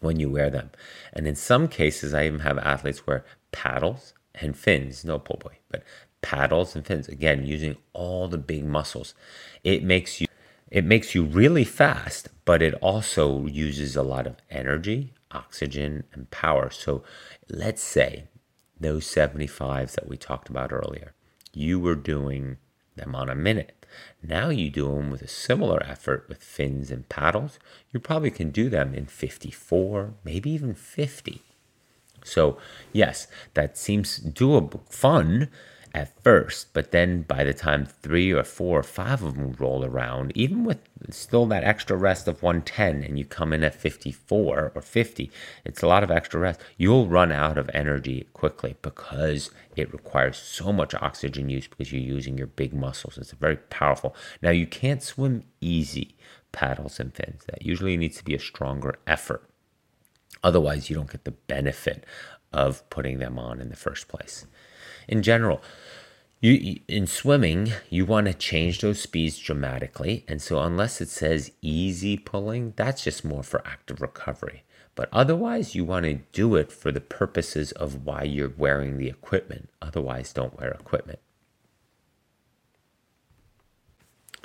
when 0.00 0.18
you 0.20 0.30
wear 0.30 0.48
them. 0.48 0.70
And 1.12 1.26
in 1.26 1.34
some 1.34 1.68
cases 1.68 2.14
I 2.14 2.26
even 2.26 2.40
have 2.40 2.58
athletes 2.58 3.06
wear 3.06 3.24
paddles 3.52 4.14
and 4.34 4.56
fins, 4.56 5.04
no 5.04 5.18
pull 5.18 5.38
buoy, 5.42 5.58
but 5.70 5.82
paddles 6.26 6.74
and 6.74 6.84
fins 6.84 7.06
again 7.08 7.46
using 7.46 7.76
all 7.92 8.26
the 8.26 8.36
big 8.36 8.64
muscles 8.64 9.14
it 9.62 9.82
makes 9.84 10.20
you 10.20 10.26
it 10.72 10.84
makes 10.84 11.14
you 11.14 11.22
really 11.22 11.62
fast 11.62 12.28
but 12.44 12.62
it 12.62 12.74
also 12.74 13.46
uses 13.46 13.94
a 13.94 14.02
lot 14.02 14.26
of 14.26 14.34
energy 14.50 15.12
oxygen 15.30 16.02
and 16.12 16.28
power 16.32 16.68
so 16.68 17.04
let's 17.48 17.80
say 17.80 18.24
those 18.80 19.06
75s 19.06 19.92
that 19.92 20.08
we 20.08 20.16
talked 20.16 20.48
about 20.48 20.72
earlier 20.72 21.12
you 21.56 21.80
were 21.80 21.94
doing 21.94 22.58
them 22.96 23.14
on 23.14 23.28
a 23.28 23.34
minute. 23.34 23.86
Now 24.22 24.50
you 24.50 24.70
do 24.70 24.88
them 24.88 25.10
with 25.10 25.22
a 25.22 25.28
similar 25.28 25.82
effort 25.82 26.26
with 26.28 26.42
fins 26.42 26.90
and 26.90 27.08
paddles. 27.08 27.58
You 27.92 28.00
probably 28.00 28.30
can 28.30 28.50
do 28.50 28.68
them 28.68 28.94
in 28.94 29.06
54 29.06 30.14
maybe 30.24 30.50
even 30.50 30.74
50 30.74 31.42
so 32.26 32.58
yes 32.92 33.28
that 33.54 33.78
seems 33.78 34.18
doable 34.18 34.80
fun 34.92 35.48
at 35.96 36.22
first, 36.22 36.74
but 36.74 36.92
then 36.92 37.22
by 37.22 37.42
the 37.42 37.54
time 37.54 37.86
three 37.86 38.30
or 38.30 38.44
four 38.44 38.80
or 38.80 38.82
five 38.82 39.22
of 39.22 39.34
them 39.34 39.56
roll 39.58 39.82
around, 39.82 40.30
even 40.34 40.62
with 40.62 40.78
still 41.08 41.46
that 41.46 41.64
extra 41.64 41.96
rest 41.96 42.28
of 42.28 42.42
110 42.42 43.02
and 43.02 43.18
you 43.18 43.24
come 43.24 43.50
in 43.50 43.64
at 43.64 43.74
54 43.74 44.72
or 44.74 44.82
50, 44.82 45.30
it's 45.64 45.82
a 45.82 45.86
lot 45.86 46.04
of 46.04 46.10
extra 46.10 46.38
rest. 46.38 46.60
You'll 46.76 47.08
run 47.08 47.32
out 47.32 47.56
of 47.56 47.70
energy 47.72 48.28
quickly 48.34 48.76
because 48.82 49.50
it 49.74 49.90
requires 49.90 50.36
so 50.36 50.70
much 50.70 50.94
oxygen 50.94 51.48
use 51.48 51.66
because 51.66 51.90
you're 51.90 52.02
using 52.02 52.36
your 52.36 52.48
big 52.48 52.74
muscles. 52.74 53.16
It's 53.16 53.32
very 53.32 53.56
powerful. 53.56 54.14
Now, 54.42 54.50
you 54.50 54.66
can't 54.66 55.02
swim 55.02 55.44
easy 55.62 56.14
paddles 56.52 57.00
and 57.00 57.14
fins. 57.14 57.44
That 57.46 57.64
usually 57.64 57.96
needs 57.96 58.18
to 58.18 58.24
be 58.24 58.34
a 58.34 58.38
stronger 58.38 58.98
effort. 59.06 59.48
Otherwise, 60.44 60.90
you 60.90 60.96
don't 60.96 61.10
get 61.10 61.24
the 61.24 61.30
benefit 61.30 62.04
of 62.52 62.88
putting 62.90 63.18
them 63.18 63.38
on 63.38 63.62
in 63.62 63.70
the 63.70 63.76
first 63.76 64.08
place. 64.08 64.44
In 65.08 65.22
general, 65.22 65.62
you 66.40 66.80
in 66.86 67.06
swimming 67.06 67.72
you 67.88 68.04
want 68.04 68.26
to 68.26 68.34
change 68.34 68.80
those 68.80 69.00
speeds 69.00 69.38
dramatically 69.38 70.24
and 70.28 70.42
so 70.42 70.60
unless 70.60 71.00
it 71.00 71.08
says 71.08 71.50
easy 71.62 72.18
pulling 72.18 72.74
that's 72.76 73.04
just 73.04 73.24
more 73.24 73.42
for 73.42 73.66
active 73.66 74.00
recovery. 74.00 74.62
But 74.94 75.08
otherwise 75.12 75.74
you 75.74 75.84
want 75.84 76.04
to 76.04 76.20
do 76.32 76.56
it 76.56 76.72
for 76.72 76.92
the 76.92 77.00
purposes 77.00 77.72
of 77.72 78.06
why 78.06 78.22
you're 78.22 78.52
wearing 78.56 78.96
the 78.96 79.08
equipment. 79.08 79.68
Otherwise 79.80 80.32
don't 80.32 80.58
wear 80.58 80.70
equipment. 80.70 81.20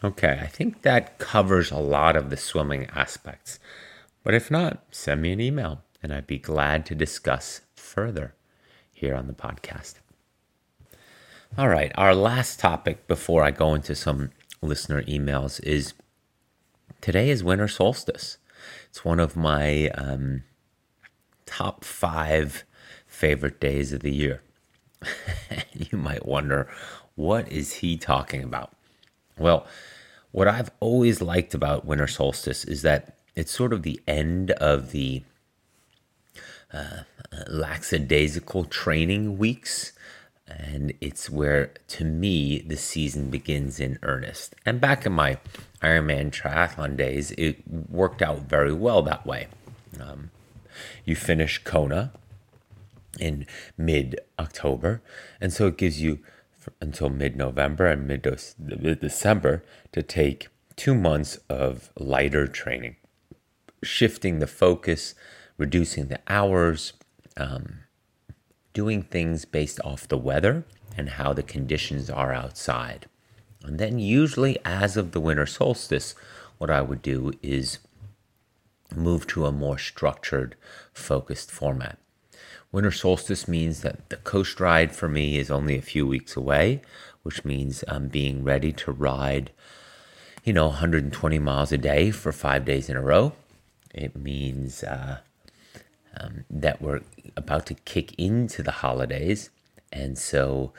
Okay 0.04 0.40
i 0.42 0.48
think 0.48 0.84
that 0.84 1.20
covers 1.20 1.72
a 1.72 1.78
lot 1.78 2.16
of 2.16 2.30
the 2.30 2.38
swimming 2.38 2.88
aspects. 2.96 3.60
But 4.24 4.34
if 4.34 4.50
not 4.50 4.84
send 4.92 5.22
me 5.22 5.34
an 5.34 5.42
email 5.42 5.84
and 6.02 6.14
i'd 6.14 6.28
be 6.28 6.40
glad 6.40 6.86
to 6.86 6.96
discuss 6.96 7.62
further 7.76 8.34
here 8.94 9.16
on 9.16 9.28
the 9.28 9.34
podcast 9.34 9.96
all 11.58 11.68
right, 11.68 11.92
our 11.96 12.16
last 12.16 12.60
topic 12.60 13.08
before 13.08 13.44
I 13.44 13.52
go 13.52 13.74
into 13.74 13.94
some 13.94 14.32
listener 14.62 15.04
emails 15.04 15.62
is 15.64 15.94
today 17.02 17.30
is 17.30 17.44
winter 17.44 17.68
solstice. 17.68 18.38
It's 18.90 19.04
one 19.04 19.20
of 19.20 19.36
my 19.36 19.90
um, 19.90 20.44
top 21.46 21.84
five 21.84 22.64
favorite 23.06 23.60
days 23.60 23.92
of 23.92 24.00
the 24.00 24.14
year. 24.14 24.42
you 25.74 25.98
might 25.98 26.26
wonder, 26.26 26.70
what 27.16 27.52
is 27.52 27.74
he 27.76 27.98
talking 27.98 28.44
about? 28.44 28.72
Well, 29.38 29.68
what 30.32 30.48
I've 30.48 30.72
always 30.80 31.22
liked 31.22 31.54
about 31.54 31.86
winter 31.86 32.08
solstice 32.08 32.64
is 32.64 32.82
that 32.84 33.18
it's 33.36 33.52
sort 33.52 33.74
of 33.74 33.84
the 33.84 34.00
end 34.08 34.52
of 34.52 34.92
the 34.92 35.24
uh, 36.72 37.02
lackadaisical 37.50 38.66
training 38.66 39.38
weeks 39.38 39.92
and 40.58 40.94
it's 41.02 41.30
where 41.30 41.72
to 41.88 42.04
me 42.04 42.60
the 42.60 42.78
season 42.78 43.30
begins 43.30 43.80
in 43.80 44.00
earnest. 44.04 44.56
And 44.66 44.82
back 44.82 45.06
in 45.06 45.14
my 45.14 45.38
Ironman 45.82 46.32
triathlon 46.32 46.98
days, 46.98 47.32
it 47.32 47.64
worked 47.68 48.22
out 48.22 48.42
very 48.42 48.74
well 48.74 49.02
that 49.04 49.26
way. 49.26 49.48
Um, 50.00 50.32
you 51.06 51.16
finish 51.16 51.64
Kona 51.64 52.12
in 53.20 53.46
mid 53.78 54.20
October, 54.40 55.02
and 55.40 55.52
so 55.52 55.68
it 55.68 55.78
gives 55.78 56.02
you 56.02 56.20
until 56.80 57.10
mid 57.10 57.36
November 57.36 57.88
and 57.88 58.08
mid 58.08 58.22
December 59.00 59.64
to 59.92 60.04
take 60.04 60.50
two 60.76 60.96
months 60.96 61.40
of 61.50 61.92
lighter 61.98 62.48
training, 62.48 62.96
shifting 63.84 64.40
the 64.40 64.48
focus, 64.48 65.16
reducing 65.58 66.08
the 66.08 66.20
hours. 66.28 66.94
Um, 67.38 67.81
doing 68.74 69.04
things 69.04 69.46
based 69.46 69.80
off 69.84 70.08
the 70.08 70.18
weather 70.18 70.66
and 70.98 71.10
how 71.10 71.34
the 71.34 71.44
conditions 71.44 72.10
are 72.10 72.34
outside. 72.34 73.08
And 73.64 73.80
then, 73.80 74.00
usually, 74.00 74.58
as 74.66 74.98
of 74.98 75.12
the 75.12 75.20
winter 75.20 75.46
solstice, 75.46 76.16
what 76.58 76.70
I 76.70 76.82
would 76.82 77.02
do 77.02 77.34
is 77.42 77.80
move 78.96 79.28
to 79.28 79.46
a 79.46 79.52
more 79.52 79.78
structured, 79.78 80.56
focused 80.94 81.52
format 81.52 81.98
Winter 82.72 82.92
solstice 82.92 83.50
means 83.50 83.82
that 83.82 84.10
the 84.10 84.16
coast 84.16 84.60
ride 84.62 84.96
for 84.96 85.10
me 85.10 85.38
is 85.38 85.52
only 85.52 85.78
a 85.78 85.82
few 85.82 86.08
weeks 86.08 86.38
away, 86.38 86.82
which 87.22 87.44
means 87.44 87.84
I'm 87.88 88.08
being 88.08 88.46
ready 88.46 88.72
to 88.72 88.94
ride, 88.94 89.52
you 90.46 90.54
know, 90.54 90.68
120 90.68 91.38
miles 91.40 91.74
a 91.74 91.78
day 91.78 92.12
for 92.12 92.32
five 92.32 92.64
days 92.64 92.88
in 92.90 92.96
a 92.96 93.02
row. 93.02 93.34
It 93.94 94.16
means 94.16 94.84
uh, 94.84 95.18
um, 96.20 96.46
that 96.50 96.82
we're 96.82 97.02
about 97.36 97.66
to 97.68 97.74
kick 97.74 98.14
into 98.18 98.64
the 98.64 98.72
holidays. 98.72 99.50
And 99.92 100.18
so 100.18 100.74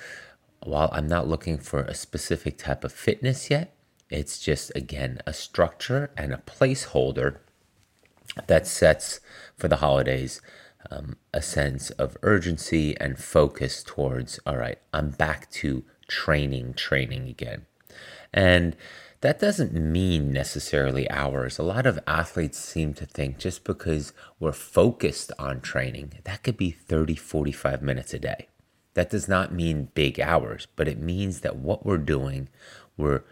while 0.62 0.90
I'm 0.92 1.06
not 1.06 1.28
looking 1.28 1.58
for 1.58 1.80
a 1.80 1.94
specific 1.94 2.58
type 2.58 2.84
of 2.84 2.92
fitness 2.92 3.50
yet, 3.50 3.74
it's 4.10 4.38
just, 4.38 4.70
again, 4.74 5.20
a 5.26 5.32
structure 5.32 6.10
and 6.16 6.32
a 6.32 6.42
placeholder 6.44 7.38
that 8.46 8.66
sets 8.66 9.20
for 9.56 9.68
the 9.68 9.76
holidays 9.76 10.40
um, 10.90 11.16
a 11.32 11.42
sense 11.42 11.90
of 11.90 12.16
urgency 12.22 12.98
and 12.98 13.18
focus 13.18 13.82
towards, 13.82 14.38
all 14.46 14.56
right, 14.56 14.78
I'm 14.92 15.10
back 15.10 15.50
to 15.52 15.84
training, 16.08 16.74
training 16.74 17.28
again. 17.28 17.66
And 18.32 18.76
that 19.22 19.38
doesn't 19.38 19.72
mean 19.72 20.32
necessarily 20.32 21.08
hours. 21.08 21.56
A 21.56 21.62
lot 21.62 21.86
of 21.86 22.00
athletes 22.08 22.58
seem 22.58 22.92
to 22.94 23.06
think 23.06 23.38
just 23.38 23.62
because 23.62 24.12
we're 24.40 24.52
focused 24.52 25.30
on 25.38 25.60
training, 25.60 26.14
that 26.24 26.42
could 26.42 26.56
be 26.56 26.72
30, 26.72 27.14
45 27.14 27.82
minutes 27.82 28.12
a 28.12 28.18
day. 28.18 28.48
That 28.94 29.10
does 29.10 29.28
not 29.28 29.54
mean 29.54 29.90
big 29.94 30.18
hours, 30.18 30.66
but 30.74 30.88
it 30.88 30.98
means 30.98 31.40
that 31.40 31.54
what 31.54 31.86
we're 31.86 31.98
doing, 31.98 32.48
we're 32.96 33.22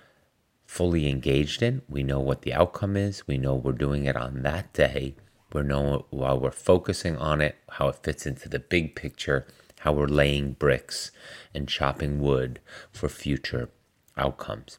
fully 0.64 1.08
engaged 1.08 1.60
in. 1.60 1.82
We 1.88 2.04
know 2.04 2.20
what 2.20 2.42
the 2.42 2.54
outcome 2.54 2.96
is. 2.96 3.26
We 3.26 3.36
know 3.36 3.56
we're 3.56 3.72
doing 3.72 4.04
it 4.04 4.16
on 4.16 4.42
that 4.42 4.72
day. 4.72 5.16
We 5.52 5.62
know 5.62 6.06
while 6.10 6.38
we're 6.38 6.52
focusing 6.52 7.16
on 7.16 7.40
it, 7.40 7.56
how 7.68 7.88
it 7.88 7.96
fits 7.96 8.26
into 8.26 8.48
the 8.48 8.60
big 8.60 8.94
picture, 8.94 9.44
how 9.80 9.92
we're 9.94 10.06
laying 10.06 10.52
bricks 10.52 11.10
and 11.52 11.68
chopping 11.68 12.20
wood 12.20 12.60
for 12.92 13.08
future 13.08 13.70
outcomes. 14.16 14.78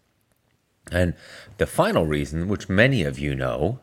And 0.90 1.14
the 1.58 1.68
final 1.68 2.06
reason, 2.06 2.48
which 2.48 2.70
many 2.70 3.04
of 3.04 3.20
you 3.20 3.36
know, 3.36 3.80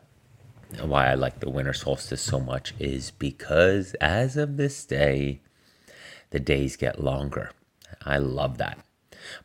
why 0.81 1.09
I 1.09 1.13
like 1.13 1.39
the 1.39 1.49
winter 1.49 1.73
solstice 1.73 2.21
so 2.21 2.39
much, 2.39 2.73
is 2.79 3.11
because 3.11 3.95
as 4.01 4.37
of 4.37 4.57
this 4.57 4.85
day, 4.85 5.41
the 6.31 6.39
days 6.39 6.75
get 6.75 7.03
longer. 7.03 7.51
I 8.05 8.17
love 8.17 8.57
that. 8.57 8.79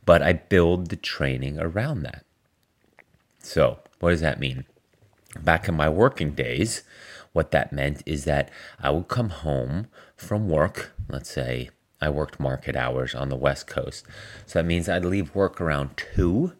But 0.05 0.23
I 0.23 0.33
build 0.35 0.89
the 0.89 0.97
training 0.97 1.59
around 1.59 2.03
that. 2.03 2.25
So, 3.39 3.79
what 4.01 4.11
does 4.11 4.21
that 4.21 4.41
mean? 4.41 4.65
Back 5.41 5.69
in 5.69 5.75
my 5.75 5.89
working 5.89 6.33
days, 6.33 6.83
what 7.33 7.51
that 7.51 7.73
meant 7.73 8.03
is 8.07 8.25
that 8.25 8.51
I 8.81 8.91
would 8.91 9.09
come 9.09 9.31
home 9.31 9.89
from 10.17 10.49
work, 10.49 10.93
let's 11.09 11.31
say 11.31 11.71
I 12.01 12.09
worked 12.09 12.39
market 12.39 12.77
hours 12.77 13.15
on 13.15 13.29
the 13.29 13.37
West 13.37 13.67
Coast. 13.67 14.05
So 14.47 14.59
that 14.59 14.67
means 14.67 14.89
I'd 14.89 15.05
leave 15.05 15.35
work 15.35 15.61
around 15.61 15.97
2 15.97 16.53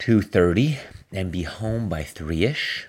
2.30 0.00 0.78
and 1.12 1.30
be 1.30 1.42
home 1.42 1.86
by 1.86 2.02
3ish 2.02 2.84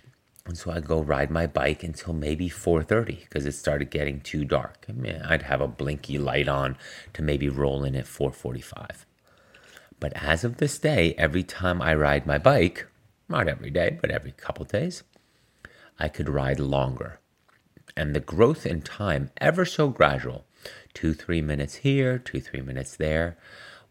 and 0.46 0.58
so 0.58 0.72
i'd 0.72 0.88
go 0.88 1.02
ride 1.02 1.30
my 1.30 1.46
bike 1.46 1.84
until 1.84 2.14
maybe 2.14 2.50
4.30 2.50 3.20
because 3.20 3.46
it 3.46 3.52
started 3.52 3.92
getting 3.92 4.22
too 4.22 4.46
dark. 4.46 4.86
I 4.88 4.94
mean, 4.94 5.22
i'd 5.26 5.42
have 5.42 5.60
a 5.60 5.68
blinky 5.68 6.18
light 6.18 6.48
on 6.48 6.78
to 7.14 7.22
maybe 7.22 7.50
roll 7.50 7.84
in 7.84 7.96
at 7.96 8.06
4.45 8.06 9.04
but 10.00 10.14
as 10.16 10.46
of 10.46 10.56
this 10.56 10.80
day 10.80 11.14
every 11.18 11.44
time 11.44 11.82
i 11.82 11.94
ride 11.94 12.26
my 12.26 12.38
bike 12.38 12.88
not 13.28 13.50
every 13.50 13.72
day 13.72 13.98
but 14.00 14.10
every 14.10 14.32
couple 14.32 14.64
days 14.64 15.04
i 16.00 16.08
could 16.08 16.30
ride 16.30 16.62
longer. 16.62 17.20
And 17.98 18.16
the 18.16 18.22
growth 18.22 18.66
in 18.66 18.82
time 18.82 19.32
ever 19.42 19.66
so 19.66 19.90
gradual 19.90 20.46
two 20.94 21.14
three 21.14 21.42
minutes 21.42 21.76
here 21.76 22.18
two 22.18 22.40
three 22.40 22.62
minutes 22.62 22.96
there 22.96 23.38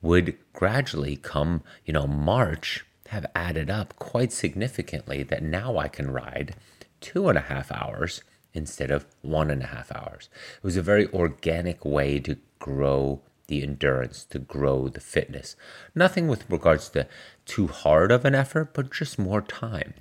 would 0.01 0.39
gradually 0.55 1.17
come 1.17 1.63
you 1.85 1.93
know 1.93 2.07
march 2.07 2.87
have 3.11 3.27
added 3.35 3.69
up 3.69 3.97
quite 3.99 4.33
significantly 4.33 5.25
that 5.25 5.43
now 5.43 5.77
I 5.77 5.89
can 5.89 6.13
ride 6.13 6.55
two 7.01 7.29
and 7.29 7.37
a 7.37 7.43
half 7.43 7.73
hours 7.73 8.23
instead 8.55 8.93
of 8.93 9.05
one 9.21 9.51
and 9.51 9.65
a 9.65 9.67
half 9.67 9.91
hours. 9.91 10.29
It 10.59 10.63
was 10.63 10.77
a 10.77 10.83
very 10.83 11.09
organic 11.13 11.85
way 11.85 12.21
to 12.21 12.37
grow 12.61 13.21
the 13.49 13.65
endurance, 13.65 14.25
to 14.27 14.39
grow 14.39 14.89
the 14.89 15.01
fitness. 15.01 15.57
Nothing 15.93 16.29
with 16.29 16.49
regards 16.49 16.89
to 16.91 17.09
too 17.47 17.67
hard 17.67 18.13
of 18.13 18.25
an 18.25 18.37
effort, 18.37 18.75
but 18.75 18.93
just 18.93 19.19
more 19.19 19.43
time. 19.43 19.95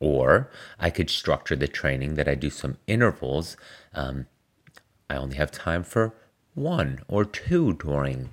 Or 0.00 0.50
I 0.80 0.90
could 0.90 1.10
structure 1.10 1.54
the 1.54 1.68
training 1.68 2.16
that 2.16 2.28
I 2.28 2.34
do 2.34 2.50
some 2.50 2.78
intervals. 2.88 3.56
Um, 3.94 4.26
I 5.08 5.14
only 5.14 5.36
have 5.36 5.52
time 5.52 5.84
for 5.84 6.12
one 6.54 7.02
or 7.06 7.24
two 7.24 7.74
during 7.74 8.30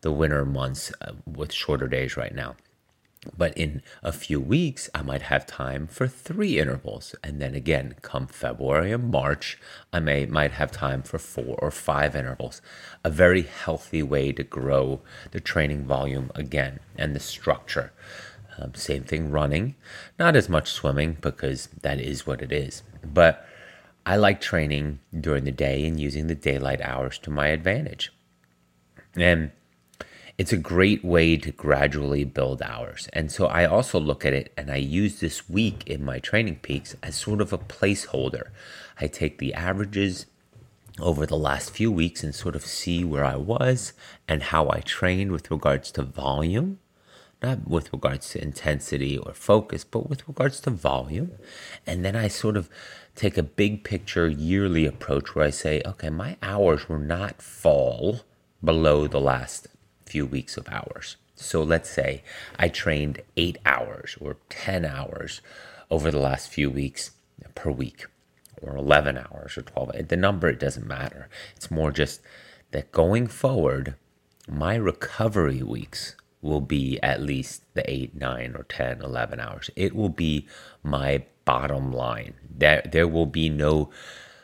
the 0.00 0.12
winter 0.12 0.46
months 0.46 0.92
uh, 1.02 1.12
with 1.26 1.52
shorter 1.52 1.88
days 1.88 2.16
right 2.16 2.34
now. 2.34 2.56
But 3.36 3.56
in 3.56 3.82
a 4.02 4.12
few 4.12 4.40
weeks, 4.40 4.88
I 4.94 5.02
might 5.02 5.22
have 5.22 5.46
time 5.46 5.86
for 5.86 6.08
three 6.08 6.58
intervals. 6.58 7.14
And 7.22 7.40
then 7.40 7.54
again, 7.54 7.96
come 8.00 8.26
February 8.26 8.92
and 8.92 9.10
March, 9.10 9.58
I 9.92 10.00
may 10.00 10.24
might 10.24 10.52
have 10.52 10.72
time 10.72 11.02
for 11.02 11.18
four 11.18 11.56
or 11.58 11.70
five 11.70 12.16
intervals. 12.16 12.62
A 13.04 13.10
very 13.10 13.42
healthy 13.42 14.02
way 14.02 14.32
to 14.32 14.42
grow 14.42 15.02
the 15.32 15.40
training 15.40 15.84
volume 15.84 16.30
again 16.34 16.80
and 16.96 17.14
the 17.14 17.20
structure. 17.20 17.92
Um, 18.58 18.74
same 18.74 19.04
thing 19.04 19.30
running, 19.30 19.74
not 20.18 20.34
as 20.34 20.48
much 20.48 20.70
swimming 20.70 21.18
because 21.20 21.68
that 21.82 22.00
is 22.00 22.26
what 22.26 22.40
it 22.40 22.52
is. 22.52 22.82
But 23.04 23.46
I 24.06 24.16
like 24.16 24.40
training 24.40 25.00
during 25.18 25.44
the 25.44 25.52
day 25.52 25.86
and 25.86 26.00
using 26.00 26.26
the 26.26 26.34
daylight 26.34 26.80
hours 26.80 27.18
to 27.18 27.30
my 27.30 27.48
advantage. 27.48 28.12
And 29.14 29.52
it's 30.40 30.54
a 30.54 30.56
great 30.56 31.04
way 31.04 31.36
to 31.36 31.52
gradually 31.52 32.24
build 32.24 32.62
hours. 32.62 33.10
And 33.12 33.30
so 33.30 33.44
I 33.44 33.66
also 33.66 34.00
look 34.00 34.24
at 34.24 34.32
it 34.32 34.54
and 34.56 34.70
I 34.70 34.76
use 34.76 35.20
this 35.20 35.50
week 35.50 35.86
in 35.86 36.02
my 36.02 36.18
TrainingPeaks 36.18 36.94
as 37.02 37.14
sort 37.14 37.42
of 37.42 37.52
a 37.52 37.58
placeholder. 37.58 38.44
I 38.98 39.06
take 39.06 39.36
the 39.36 39.52
averages 39.52 40.24
over 40.98 41.26
the 41.26 41.36
last 41.36 41.72
few 41.72 41.92
weeks 41.92 42.24
and 42.24 42.34
sort 42.34 42.56
of 42.56 42.64
see 42.64 43.04
where 43.04 43.22
I 43.22 43.36
was 43.36 43.92
and 44.26 44.44
how 44.44 44.70
I 44.70 44.80
trained 44.80 45.30
with 45.30 45.50
regards 45.50 45.90
to 45.92 46.02
volume, 46.04 46.78
not 47.42 47.68
with 47.68 47.92
regards 47.92 48.30
to 48.30 48.42
intensity 48.42 49.18
or 49.18 49.34
focus, 49.34 49.84
but 49.84 50.08
with 50.08 50.26
regards 50.26 50.58
to 50.60 50.70
volume. 50.70 51.32
And 51.86 52.02
then 52.02 52.16
I 52.16 52.28
sort 52.28 52.56
of 52.56 52.70
take 53.14 53.36
a 53.36 53.42
big 53.42 53.84
picture 53.84 54.26
yearly 54.26 54.86
approach 54.86 55.34
where 55.34 55.44
I 55.44 55.50
say, 55.50 55.82
okay, 55.84 56.08
my 56.08 56.38
hours 56.42 56.88
will 56.88 56.98
not 56.98 57.42
fall 57.42 58.20
below 58.64 59.06
the 59.06 59.20
last 59.20 59.68
few 60.10 60.26
weeks 60.26 60.56
of 60.56 60.68
hours. 60.68 61.16
So 61.36 61.62
let's 61.62 61.88
say 61.88 62.22
I 62.58 62.68
trained 62.68 63.22
eight 63.36 63.58
hours 63.64 64.16
or 64.20 64.36
10 64.48 64.84
hours 64.84 65.40
over 65.90 66.10
the 66.10 66.18
last 66.18 66.48
few 66.48 66.68
weeks 66.68 67.12
per 67.54 67.70
week, 67.70 68.06
or 68.60 68.76
11 68.76 69.16
hours 69.16 69.56
or 69.56 69.62
12. 69.62 70.08
The 70.08 70.16
number, 70.16 70.48
it 70.48 70.60
doesn't 70.60 70.86
matter. 70.86 71.28
It's 71.56 71.70
more 71.70 71.92
just 71.92 72.20
that 72.72 72.92
going 72.92 73.26
forward, 73.28 73.94
my 74.48 74.74
recovery 74.74 75.62
weeks 75.62 76.16
will 76.42 76.60
be 76.60 76.98
at 77.02 77.22
least 77.22 77.62
the 77.74 77.88
8, 77.88 78.14
9, 78.14 78.56
or 78.56 78.64
10, 78.64 79.02
11 79.02 79.40
hours. 79.40 79.70
It 79.76 79.94
will 79.94 80.08
be 80.08 80.48
my 80.82 81.24
bottom 81.44 81.92
line. 81.92 82.34
There, 82.48 82.82
there 82.90 83.08
will 83.08 83.26
be 83.26 83.48
no 83.48 83.90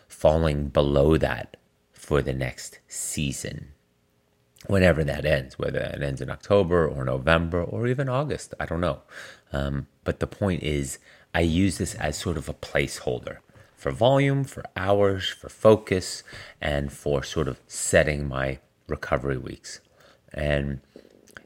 falling 0.07 0.69
below 0.69 1.17
that 1.17 1.57
for 1.93 2.23
the 2.23 2.35
next 2.35 2.79
season 2.87 3.73
whenever 4.69 5.05
that 5.05 5.25
ends, 5.25 5.59
whether 5.59 5.79
that 5.79 6.03
ends 6.03 6.21
in 6.21 6.31
October 6.31 6.87
or 6.87 7.05
November 7.05 7.62
or 7.62 7.87
even 7.87 8.09
August. 8.09 8.55
I 8.59 8.67
don't 8.67 8.81
know. 8.81 9.03
Um, 9.53 9.87
but 10.05 10.21
the 10.21 10.27
point 10.27 10.62
is, 10.62 10.99
I 11.34 11.41
use 11.41 11.79
this 11.79 11.95
as 11.97 12.17
sort 12.17 12.37
of 12.37 12.49
a 12.49 12.55
placeholder 12.55 13.38
for 13.75 13.93
volume, 13.93 14.45
for 14.45 14.64
hours, 14.76 15.29
for 15.29 15.49
focus, 15.49 16.22
and 16.61 16.93
for 16.93 17.22
sort 17.22 17.47
of 17.47 17.61
setting 17.67 18.26
my 18.26 18.59
recovery 18.88 19.37
weeks. 19.37 19.80
And 20.33 20.80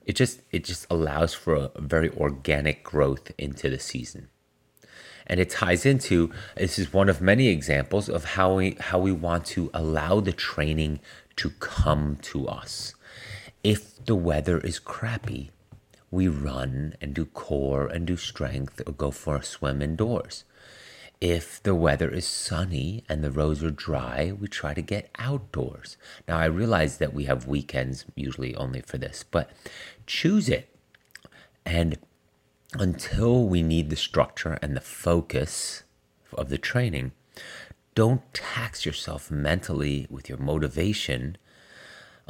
it 0.06 0.16
just 0.16 0.40
it 0.50 0.64
just 0.64 0.86
allows 0.90 1.34
for 1.34 1.54
a 1.54 1.70
very 1.76 2.10
organic 2.10 2.82
growth 2.82 3.30
into 3.36 3.68
the 3.68 3.78
season. 3.78 4.28
And 5.26 5.38
it 5.38 5.50
ties 5.50 5.86
into 5.86 6.32
this 6.56 6.78
is 6.78 6.92
one 6.92 7.08
of 7.08 7.20
many 7.20 7.48
examples 7.48 8.08
of 8.08 8.24
how 8.24 8.54
we 8.54 8.76
how 8.80 8.98
we 8.98 9.12
want 9.12 9.44
to 9.46 9.70
allow 9.74 10.20
the 10.20 10.32
training 10.32 11.00
to 11.36 11.50
come 11.50 12.16
to 12.22 12.48
us 12.48 12.94
if 13.62 14.04
the 14.04 14.14
weather 14.14 14.58
is 14.58 14.78
crappy, 14.78 15.50
we 16.10 16.28
run 16.28 16.94
and 17.00 17.14
do 17.14 17.24
core 17.24 17.86
and 17.86 18.06
do 18.06 18.16
strength 18.16 18.80
or 18.86 18.92
go 18.92 19.10
for 19.10 19.36
a 19.36 19.44
swim 19.44 19.82
indoors. 19.82 20.44
If 21.20 21.62
the 21.62 21.74
weather 21.74 22.08
is 22.08 22.26
sunny 22.26 23.04
and 23.08 23.22
the 23.22 23.30
roads 23.30 23.62
are 23.62 23.70
dry, 23.70 24.32
we 24.32 24.48
try 24.48 24.72
to 24.72 24.80
get 24.80 25.10
outdoors. 25.18 25.98
Now, 26.26 26.38
I 26.38 26.46
realize 26.46 26.96
that 26.96 27.12
we 27.12 27.24
have 27.24 27.46
weekends 27.46 28.06
usually 28.14 28.56
only 28.56 28.80
for 28.80 28.96
this, 28.96 29.24
but 29.30 29.50
choose 30.06 30.48
it. 30.48 30.74
And 31.66 31.98
until 32.72 33.44
we 33.44 33.62
need 33.62 33.90
the 33.90 33.96
structure 33.96 34.58
and 34.62 34.74
the 34.74 34.80
focus 34.80 35.82
of 36.32 36.48
the 36.48 36.58
training, 36.58 37.12
don't 37.94 38.32
tax 38.32 38.86
yourself 38.86 39.30
mentally 39.30 40.06
with 40.08 40.30
your 40.30 40.38
motivation 40.38 41.36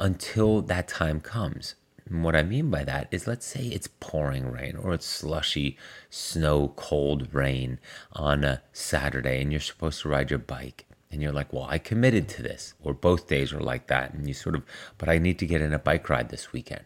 until 0.01 0.61
that 0.63 0.87
time 0.87 1.21
comes. 1.21 1.75
And 2.09 2.23
what 2.23 2.35
I 2.35 2.43
mean 2.43 2.69
by 2.69 2.83
that 2.83 3.07
is, 3.11 3.27
let's 3.27 3.45
say 3.45 3.67
it's 3.67 3.87
pouring 3.99 4.51
rain 4.51 4.75
or 4.75 4.93
it's 4.93 5.05
slushy, 5.05 5.77
snow, 6.09 6.73
cold 6.75 7.33
rain 7.33 7.79
on 8.11 8.43
a 8.43 8.63
Saturday, 8.73 9.41
and 9.41 9.51
you're 9.51 9.61
supposed 9.61 10.01
to 10.01 10.09
ride 10.09 10.31
your 10.31 10.39
bike. 10.39 10.85
And 11.11 11.21
you're 11.21 11.31
like, 11.31 11.53
well, 11.53 11.67
I 11.69 11.77
committed 11.77 12.27
to 12.29 12.41
this. 12.41 12.73
Or 12.81 12.93
both 12.93 13.27
days 13.27 13.53
are 13.53 13.59
like 13.59 13.87
that. 13.87 14.13
And 14.13 14.27
you 14.27 14.33
sort 14.33 14.55
of, 14.55 14.63
but 14.97 15.07
I 15.07 15.19
need 15.19 15.37
to 15.39 15.45
get 15.45 15.61
in 15.61 15.73
a 15.73 15.79
bike 15.79 16.09
ride 16.09 16.29
this 16.29 16.51
weekend. 16.51 16.83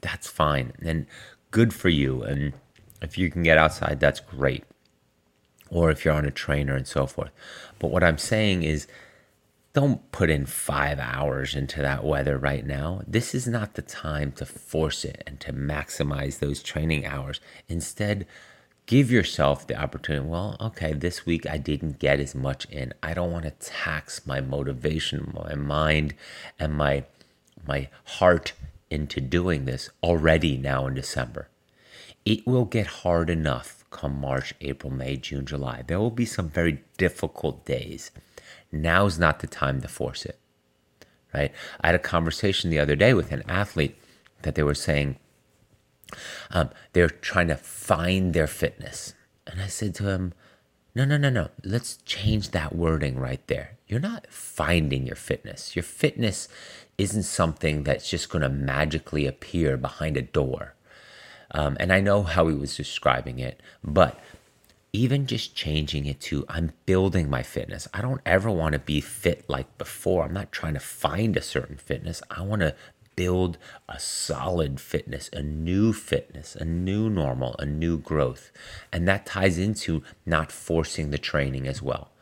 That's 0.00 0.28
fine. 0.28 0.72
And 0.82 1.06
good 1.52 1.72
for 1.72 1.88
you. 1.88 2.22
And 2.22 2.52
if 3.00 3.16
you 3.16 3.30
can 3.30 3.44
get 3.44 3.56
outside, 3.56 4.00
that's 4.00 4.20
great. 4.20 4.64
Or 5.70 5.90
if 5.90 6.04
you're 6.04 6.14
on 6.14 6.26
a 6.26 6.30
trainer 6.30 6.74
and 6.74 6.86
so 6.86 7.06
forth. 7.06 7.30
But 7.78 7.90
what 7.90 8.04
I'm 8.04 8.18
saying 8.18 8.64
is, 8.64 8.86
don't 9.74 10.10
put 10.12 10.30
in 10.30 10.46
five 10.46 11.00
hours 11.00 11.56
into 11.56 11.82
that 11.82 12.04
weather 12.04 12.38
right 12.38 12.64
now. 12.64 13.02
This 13.08 13.34
is 13.34 13.48
not 13.48 13.74
the 13.74 13.82
time 13.82 14.30
to 14.32 14.46
force 14.46 15.04
it 15.04 15.22
and 15.26 15.40
to 15.40 15.52
maximize 15.52 16.38
those 16.38 16.62
training 16.62 17.04
hours. 17.04 17.40
Instead, 17.68 18.24
give 18.86 19.10
yourself 19.10 19.66
the 19.66 19.76
opportunity. 19.76 20.26
Well, 20.26 20.56
okay, 20.60 20.92
this 20.92 21.26
week 21.26 21.44
I 21.50 21.58
didn't 21.58 21.98
get 21.98 22.20
as 22.20 22.36
much 22.36 22.66
in. 22.66 22.94
I 23.02 23.14
don't 23.14 23.32
want 23.32 23.46
to 23.46 23.50
tax 23.50 24.24
my 24.24 24.40
motivation, 24.40 25.32
my 25.34 25.56
mind, 25.56 26.14
and 26.58 26.72
my 26.74 27.04
my 27.66 27.88
heart 28.04 28.52
into 28.90 29.20
doing 29.20 29.64
this 29.64 29.90
already 30.02 30.56
now 30.56 30.86
in 30.86 30.94
December. 30.94 31.48
It 32.24 32.46
will 32.46 32.66
get 32.66 32.86
hard 32.86 33.28
enough 33.28 33.84
come 33.90 34.20
March, 34.20 34.54
April, 34.60 34.92
May, 34.92 35.16
June, 35.16 35.46
July. 35.46 35.82
There 35.86 35.98
will 35.98 36.10
be 36.10 36.26
some 36.26 36.50
very 36.50 36.82
difficult 36.98 37.64
days 37.64 38.10
now's 38.72 39.18
not 39.18 39.40
the 39.40 39.46
time 39.46 39.80
to 39.80 39.88
force 39.88 40.24
it. 40.24 40.38
Right? 41.32 41.52
I 41.80 41.88
had 41.88 41.96
a 41.96 42.00
conversation 42.00 42.70
the 42.70 42.78
other 42.78 42.96
day 42.96 43.12
with 43.14 43.32
an 43.32 43.42
athlete 43.48 43.96
that 44.42 44.54
they 44.54 44.62
were 44.62 44.74
saying 44.74 45.16
um, 46.50 46.70
they're 46.92 47.08
trying 47.08 47.48
to 47.48 47.56
find 47.56 48.34
their 48.34 48.46
fitness. 48.46 49.14
And 49.46 49.60
I 49.60 49.66
said 49.66 49.94
to 49.96 50.08
him, 50.08 50.32
no, 50.94 51.04
no, 51.04 51.16
no, 51.16 51.28
no. 51.28 51.48
Let's 51.64 51.96
change 52.04 52.50
that 52.50 52.74
wording 52.74 53.18
right 53.18 53.44
there. 53.48 53.78
You're 53.88 54.00
not 54.00 54.26
finding 54.30 55.06
your 55.06 55.16
fitness. 55.16 55.74
Your 55.74 55.82
fitness 55.82 56.48
isn't 56.96 57.24
something 57.24 57.82
that's 57.82 58.08
just 58.08 58.28
going 58.28 58.42
to 58.42 58.48
magically 58.48 59.26
appear 59.26 59.76
behind 59.76 60.16
a 60.16 60.22
door. 60.22 60.74
Um, 61.50 61.76
and 61.80 61.92
I 61.92 62.00
know 62.00 62.22
how 62.22 62.46
he 62.46 62.54
was 62.54 62.76
describing 62.76 63.38
it, 63.40 63.60
but 63.82 64.18
even 64.94 65.26
just 65.26 65.56
changing 65.56 66.06
it 66.06 66.20
to 66.20 66.46
I'm 66.48 66.72
building 66.86 67.28
my 67.28 67.42
fitness. 67.42 67.88
I 67.92 68.00
don't 68.00 68.20
ever 68.24 68.48
want 68.48 68.74
to 68.74 68.78
be 68.78 69.00
fit 69.00 69.44
like 69.50 69.76
before. 69.76 70.24
I'm 70.24 70.32
not 70.32 70.52
trying 70.52 70.74
to 70.74 70.80
find 70.80 71.36
a 71.36 71.42
certain 71.42 71.76
fitness. 71.76 72.22
I 72.30 72.42
want 72.42 72.60
to 72.60 72.76
build 73.16 73.58
a 73.88 73.98
solid 73.98 74.78
fitness, 74.78 75.28
a 75.32 75.42
new 75.42 75.92
fitness, 75.92 76.54
a 76.54 76.64
new 76.64 77.10
normal, 77.10 77.56
a 77.58 77.66
new 77.66 77.98
growth. 77.98 78.52
And 78.92 79.08
that 79.08 79.26
ties 79.26 79.58
into 79.58 80.04
not 80.24 80.52
forcing 80.52 81.10
the 81.10 81.18
training 81.18 81.66
as 81.66 81.82
well. 81.82 82.12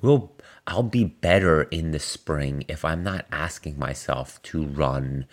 We'll 0.00 0.32
I'll 0.66 0.82
be 0.82 1.04
better 1.04 1.64
in 1.64 1.90
the 1.90 1.98
spring 1.98 2.64
if 2.68 2.86
I'm 2.86 3.04
not 3.04 3.26
asking 3.30 3.78
myself 3.78 4.40
to 4.44 4.64
run 4.64 5.26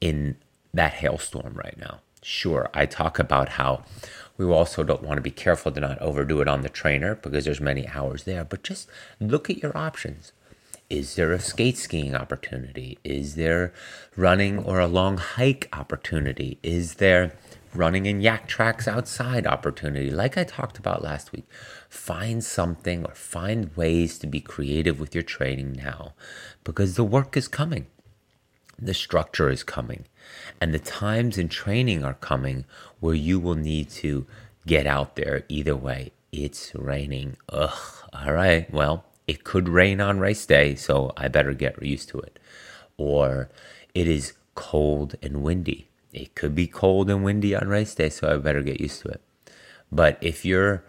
in 0.00 0.36
that 0.72 0.94
hailstorm 0.94 1.52
right 1.54 1.76
now. 1.76 2.00
Sure, 2.22 2.70
I 2.72 2.86
talk 2.86 3.18
about 3.18 3.50
how 3.50 3.84
we 4.38 4.46
also 4.46 4.84
don't 4.84 5.02
want 5.02 5.18
to 5.18 5.22
be 5.22 5.30
careful 5.30 5.72
to 5.72 5.80
not 5.80 6.00
overdo 6.00 6.40
it 6.40 6.48
on 6.48 6.62
the 6.62 6.68
trainer 6.68 7.16
because 7.16 7.44
there's 7.44 7.60
many 7.60 7.86
hours 7.88 8.22
there, 8.22 8.44
but 8.44 8.62
just 8.62 8.88
look 9.20 9.50
at 9.50 9.62
your 9.62 9.76
options. 9.76 10.32
Is 10.88 11.16
there 11.16 11.32
a 11.32 11.40
skate 11.40 11.76
skiing 11.76 12.14
opportunity? 12.14 12.98
Is 13.04 13.34
there 13.34 13.74
running 14.16 14.58
or 14.58 14.80
a 14.80 14.86
long 14.86 15.18
hike 15.18 15.68
opportunity? 15.72 16.58
Is 16.62 16.94
there 16.94 17.36
running 17.74 18.06
in 18.06 18.22
Yaktrax 18.22 18.88
outside 18.88 19.46
opportunity? 19.46 20.10
Like 20.10 20.38
I 20.38 20.44
talked 20.44 20.78
about 20.78 21.02
last 21.02 21.32
week, 21.32 21.44
find 21.90 22.42
something 22.42 23.04
or 23.04 23.14
find 23.14 23.76
ways 23.76 24.18
to 24.20 24.26
be 24.26 24.40
creative 24.40 24.98
with 24.98 25.14
your 25.14 25.24
training 25.24 25.72
now 25.72 26.14
because 26.64 26.94
the 26.94 27.04
work 27.04 27.36
is 27.36 27.48
coming 27.48 27.86
the 28.80 28.94
structure 28.94 29.50
is 29.50 29.62
coming 29.62 30.06
and 30.60 30.72
the 30.72 30.78
times 30.78 31.38
in 31.38 31.48
training 31.48 32.04
are 32.04 32.14
coming 32.14 32.64
where 33.00 33.14
you 33.14 33.38
will 33.38 33.54
need 33.54 33.90
to 33.90 34.26
get 34.66 34.86
out 34.86 35.16
there. 35.16 35.44
Either 35.48 35.76
way 35.76 36.12
it's 36.32 36.74
raining. 36.74 37.36
Ugh. 37.48 37.78
All 38.12 38.32
right. 38.32 38.72
Well 38.72 39.04
it 39.26 39.44
could 39.44 39.68
rain 39.68 40.00
on 40.00 40.18
race 40.18 40.46
day 40.46 40.74
so 40.74 41.12
i 41.16 41.28
better 41.28 41.52
get 41.52 41.82
used 41.82 42.08
to 42.10 42.18
it. 42.18 42.38
Or 42.96 43.50
it 43.94 44.08
is 44.08 44.34
cold 44.54 45.14
and 45.22 45.42
windy. 45.42 45.88
It 46.12 46.34
could 46.34 46.54
be 46.54 46.66
cold 46.66 47.10
and 47.10 47.22
windy 47.22 47.54
on 47.54 47.68
race 47.68 47.94
day 47.94 48.08
so 48.08 48.32
i 48.32 48.36
better 48.36 48.62
get 48.62 48.80
used 48.80 49.02
to 49.02 49.08
it. 49.08 49.20
But 49.90 50.18
if 50.20 50.44
you're 50.44 50.84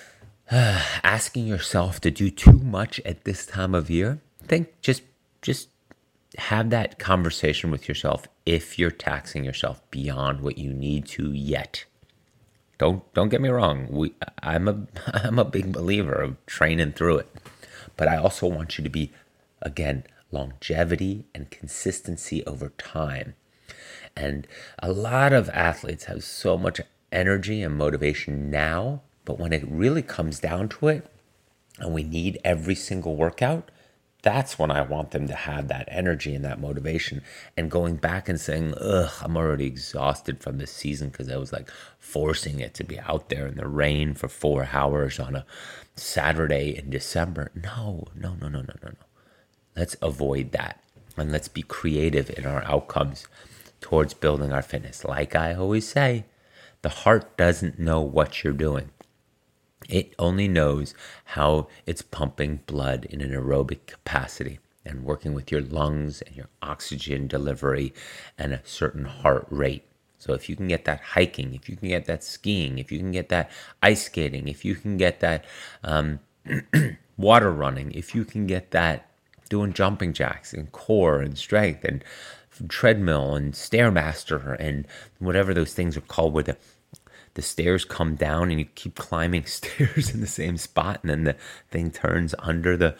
asking 0.50 1.46
yourself 1.46 2.00
to 2.00 2.10
do 2.10 2.30
too 2.30 2.58
much 2.58 3.00
at 3.04 3.24
this 3.24 3.46
time 3.46 3.74
of 3.74 3.90
year 3.90 4.20
think 4.46 4.80
just 4.80 5.02
just 5.42 5.68
have 6.36 6.70
that 6.70 6.98
conversation 6.98 7.70
with 7.70 7.88
yourself 7.88 8.26
if 8.44 8.78
you're 8.78 8.90
taxing 8.90 9.44
yourself 9.44 9.82
beyond 9.90 10.40
what 10.40 10.58
you 10.58 10.72
need 10.72 11.06
to 11.06 11.32
yet. 11.32 11.84
Don't 12.78 13.02
don't 13.14 13.30
get 13.30 13.40
me 13.40 13.48
wrong. 13.48 13.88
We 13.90 14.14
I'm 14.42 14.68
a 14.68 14.86
I'm 15.06 15.38
a 15.38 15.44
big 15.44 15.72
believer 15.72 16.14
of 16.14 16.44
training 16.46 16.92
through 16.92 17.18
it. 17.18 17.34
But 17.96 18.08
I 18.08 18.16
also 18.16 18.46
want 18.46 18.76
you 18.76 18.84
to 18.84 18.90
be 18.90 19.12
again 19.62 20.04
longevity 20.30 21.24
and 21.34 21.50
consistency 21.50 22.44
over 22.44 22.70
time. 22.70 23.34
And 24.16 24.46
a 24.78 24.92
lot 24.92 25.32
of 25.32 25.48
athletes 25.50 26.04
have 26.04 26.24
so 26.24 26.56
much 26.56 26.80
energy 27.12 27.62
and 27.62 27.76
motivation 27.76 28.50
now, 28.50 29.02
but 29.24 29.38
when 29.38 29.52
it 29.52 29.64
really 29.68 30.02
comes 30.02 30.40
down 30.40 30.68
to 30.70 30.88
it, 30.88 31.06
and 31.78 31.92
we 31.92 32.02
need 32.02 32.38
every 32.44 32.74
single 32.74 33.16
workout, 33.16 33.70
that's 34.22 34.58
when 34.58 34.70
I 34.70 34.82
want 34.82 35.12
them 35.12 35.28
to 35.28 35.34
have 35.34 35.68
that 35.68 35.88
energy 35.90 36.34
and 36.34 36.44
that 36.44 36.60
motivation. 36.60 37.22
And 37.56 37.70
going 37.70 37.96
back 37.96 38.28
and 38.28 38.40
saying, 38.40 38.74
ugh, 38.80 39.12
I'm 39.22 39.36
already 39.36 39.66
exhausted 39.66 40.40
from 40.40 40.58
this 40.58 40.72
season 40.72 41.10
because 41.10 41.30
I 41.30 41.36
was 41.36 41.52
like 41.52 41.70
forcing 41.98 42.58
it 42.60 42.74
to 42.74 42.84
be 42.84 42.98
out 42.98 43.28
there 43.28 43.46
in 43.46 43.56
the 43.56 43.68
rain 43.68 44.14
for 44.14 44.28
four 44.28 44.68
hours 44.72 45.20
on 45.20 45.36
a 45.36 45.46
Saturday 45.94 46.76
in 46.76 46.90
December. 46.90 47.50
No, 47.54 48.08
no, 48.14 48.34
no, 48.40 48.48
no, 48.48 48.60
no, 48.62 48.74
no, 48.82 48.88
no. 48.88 49.06
Let's 49.76 49.96
avoid 50.02 50.52
that. 50.52 50.82
And 51.16 51.30
let's 51.32 51.48
be 51.48 51.62
creative 51.62 52.30
in 52.30 52.46
our 52.46 52.64
outcomes 52.64 53.26
towards 53.80 54.14
building 54.14 54.52
our 54.52 54.62
fitness. 54.62 55.04
Like 55.04 55.36
I 55.36 55.54
always 55.54 55.88
say, 55.88 56.24
the 56.82 56.88
heart 56.88 57.36
doesn't 57.36 57.78
know 57.78 58.00
what 58.00 58.42
you're 58.42 58.52
doing. 58.52 58.90
It 59.88 60.14
only 60.18 60.48
knows 60.48 60.94
how 61.24 61.68
it's 61.86 62.02
pumping 62.02 62.60
blood 62.66 63.04
in 63.06 63.20
an 63.20 63.30
aerobic 63.30 63.86
capacity 63.86 64.58
and 64.84 65.04
working 65.04 65.34
with 65.34 65.50
your 65.50 65.60
lungs 65.60 66.22
and 66.22 66.36
your 66.36 66.48
oxygen 66.62 67.26
delivery 67.26 67.92
and 68.38 68.52
a 68.52 68.60
certain 68.64 69.04
heart 69.04 69.46
rate. 69.50 69.84
So 70.18 70.32
if 70.32 70.48
you 70.48 70.56
can 70.56 70.68
get 70.68 70.84
that 70.86 71.00
hiking, 71.00 71.54
if 71.54 71.68
you 71.68 71.76
can 71.76 71.88
get 71.88 72.06
that 72.06 72.24
skiing, 72.24 72.78
if 72.78 72.90
you 72.90 72.98
can 72.98 73.12
get 73.12 73.28
that 73.28 73.50
ice 73.82 74.04
skating, 74.04 74.48
if 74.48 74.64
you 74.64 74.74
can 74.74 74.96
get 74.96 75.20
that 75.20 75.44
um, 75.84 76.20
water 77.16 77.52
running, 77.52 77.92
if 77.92 78.14
you 78.14 78.24
can 78.24 78.46
get 78.46 78.70
that 78.70 79.08
doing 79.48 79.72
jumping 79.72 80.12
jacks 80.12 80.52
and 80.52 80.72
core 80.72 81.20
and 81.20 81.38
strength 81.38 81.84
and 81.84 82.02
treadmill 82.68 83.34
and 83.34 83.52
stairmaster 83.52 84.56
and 84.58 84.86
whatever 85.18 85.52
those 85.52 85.74
things 85.74 85.96
are 85.96 86.02
called 86.02 86.32
where 86.32 86.42
the 86.42 86.56
the 87.36 87.42
stairs 87.42 87.84
come 87.84 88.16
down 88.16 88.50
and 88.50 88.58
you 88.58 88.66
keep 88.74 88.96
climbing 88.96 89.46
stairs 89.46 90.12
in 90.12 90.20
the 90.20 90.26
same 90.26 90.56
spot 90.56 91.00
and 91.02 91.10
then 91.10 91.24
the 91.24 91.36
thing 91.70 91.90
turns 91.90 92.34
under 92.40 92.76
the 92.76 92.96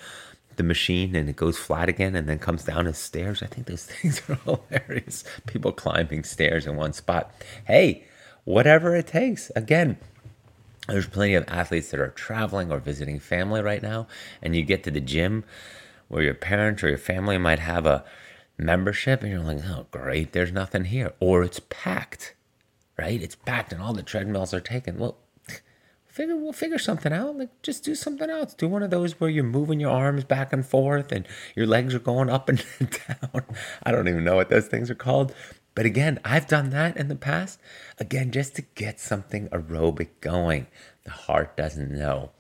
the 0.57 0.63
machine 0.63 1.15
and 1.15 1.29
it 1.29 1.37
goes 1.37 1.59
flat 1.59 1.89
again 1.89 2.17
and 2.17 2.29
then 2.29 2.39
comes 2.39 2.65
down 2.65 2.87
as 2.87 2.97
stairs. 2.97 3.43
I 3.43 3.47
think 3.47 3.67
those 3.67 3.85
things 3.87 4.23
are 4.29 4.37
hilarious. 4.37 5.23
People 5.47 5.73
climbing 5.73 6.25
stairs 6.25 6.67
in 6.67 6.77
one 6.77 6.95
spot. 6.95 7.31
Hey, 7.67 8.05
whatever 8.45 8.97
it 8.97 9.07
takes. 9.07 9.51
Again, 9.55 9.99
there's 10.89 11.09
plenty 11.09 11.35
of 11.35 11.45
athletes 11.49 11.91
that 11.91 12.01
are 12.01 12.09
traveling 12.09 12.71
or 12.71 12.79
visiting 12.79 13.19
family 13.19 13.61
right 13.61 13.83
now, 13.83 14.07
and 14.41 14.55
you 14.55 14.63
get 14.63 14.85
to 14.85 14.91
the 14.91 15.01
gym 15.01 15.45
where 16.09 16.23
your 16.23 16.35
parents 16.35 16.83
or 16.83 16.89
your 16.89 16.99
family 16.99 17.37
might 17.37 17.59
have 17.59 17.85
a 17.85 18.05
membership, 18.57 19.23
and 19.23 19.33
you're 19.33 19.41
like, 19.41 19.65
oh, 19.67 19.87
great, 19.91 20.33
there's 20.33 20.53
nothing 20.53 20.85
here. 20.85 21.13
Or 21.19 21.43
it's 21.43 21.61
packed 21.69 22.36
right? 22.99 23.23
It's 23.23 23.35
packed 23.35 23.73
and 23.73 23.83
all 23.83 23.93
the 23.93 24.03
treadmills 24.03 24.55
are 24.55 24.61
taken. 24.61 24.99
Well, 24.99 25.17
figure 26.07 26.37
we'll 26.37 26.53
figure 26.53 26.79
something 26.79 27.13
out. 27.13 27.37
Like 27.37 27.63
just 27.63 27.85
do 27.85 27.95
something 27.95 28.31
else. 28.31 28.55
Do 28.55 28.69
one 28.69 28.83
of 28.83 28.91
those 28.91 29.21
where 29.21 29.31
you're 29.31 29.45
moving 29.45 29.81
your 29.81 29.91
arms 29.91 30.25
back 30.25 30.53
and 30.53 30.67
forth 30.67 31.13
and 31.13 31.27
your 31.55 31.67
legs 31.67 31.95
are 31.95 32.01
going 32.01 32.31
up 32.31 32.49
and 32.49 32.65
down. 32.81 33.43
I 33.83 33.93
don't 33.93 34.09
even 34.09 34.25
know 34.25 34.37
what 34.37 34.49
those 34.49 34.67
things 34.67 34.91
are 34.91 34.95
called. 34.95 35.35
But 35.75 35.85
again, 35.85 36.19
I've 36.25 36.49
done 36.49 36.71
that 36.71 36.97
in 36.97 37.09
the 37.09 37.15
past. 37.15 37.61
Again, 37.99 38.33
just 38.33 38.57
to 38.57 38.63
get 38.63 38.99
something 38.99 39.49
aerobic 39.51 40.09
going. 40.21 40.69
The 41.05 41.11
heart 41.11 41.55
doesn't 41.55 41.91
know. 41.91 42.31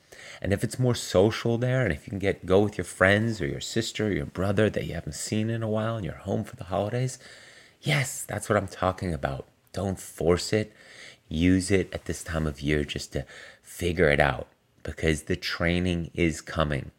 And 0.41 0.53
if 0.53 0.65
it's 0.65 0.79
more 0.79 0.95
social 0.95 1.59
there, 1.59 1.83
and 1.83 1.93
if 1.93 2.07
you 2.07 2.11
can 2.11 2.19
get 2.19 2.47
go 2.47 2.61
with 2.61 2.79
your 2.79 2.85
friends 2.87 3.41
or 3.41 3.47
your 3.47 3.61
sister 3.61 4.07
or 4.07 4.13
your 4.13 4.27
brother 4.27 4.71
that 4.71 4.87
you 4.87 4.95
haven't 4.95 5.13
seen 5.13 5.51
in 5.51 5.63
a 5.63 5.69
while 5.69 5.97
and 5.97 6.05
you're 6.05 6.15
home 6.15 6.45
for 6.45 6.57
the 6.57 6.65
holidays, 6.65 7.19
yes, 7.83 8.25
that's 8.27 8.49
what 8.49 8.57
I'm 8.57 8.69
talking 8.69 9.13
about. 9.13 9.47
Don't 9.77 10.01
force 10.01 10.55
it. 10.55 10.73
Use 11.29 11.71
it 11.71 11.93
at 11.93 12.07
this 12.07 12.25
time 12.25 12.47
of 12.47 12.63
year 12.63 12.83
just 12.83 13.13
to 13.13 13.27
figure 13.63 14.09
it 14.09 14.21
out 14.21 14.49
because 14.83 15.25
the 15.25 15.37
training 15.37 16.11
is 16.15 16.41
coming. 16.41 16.93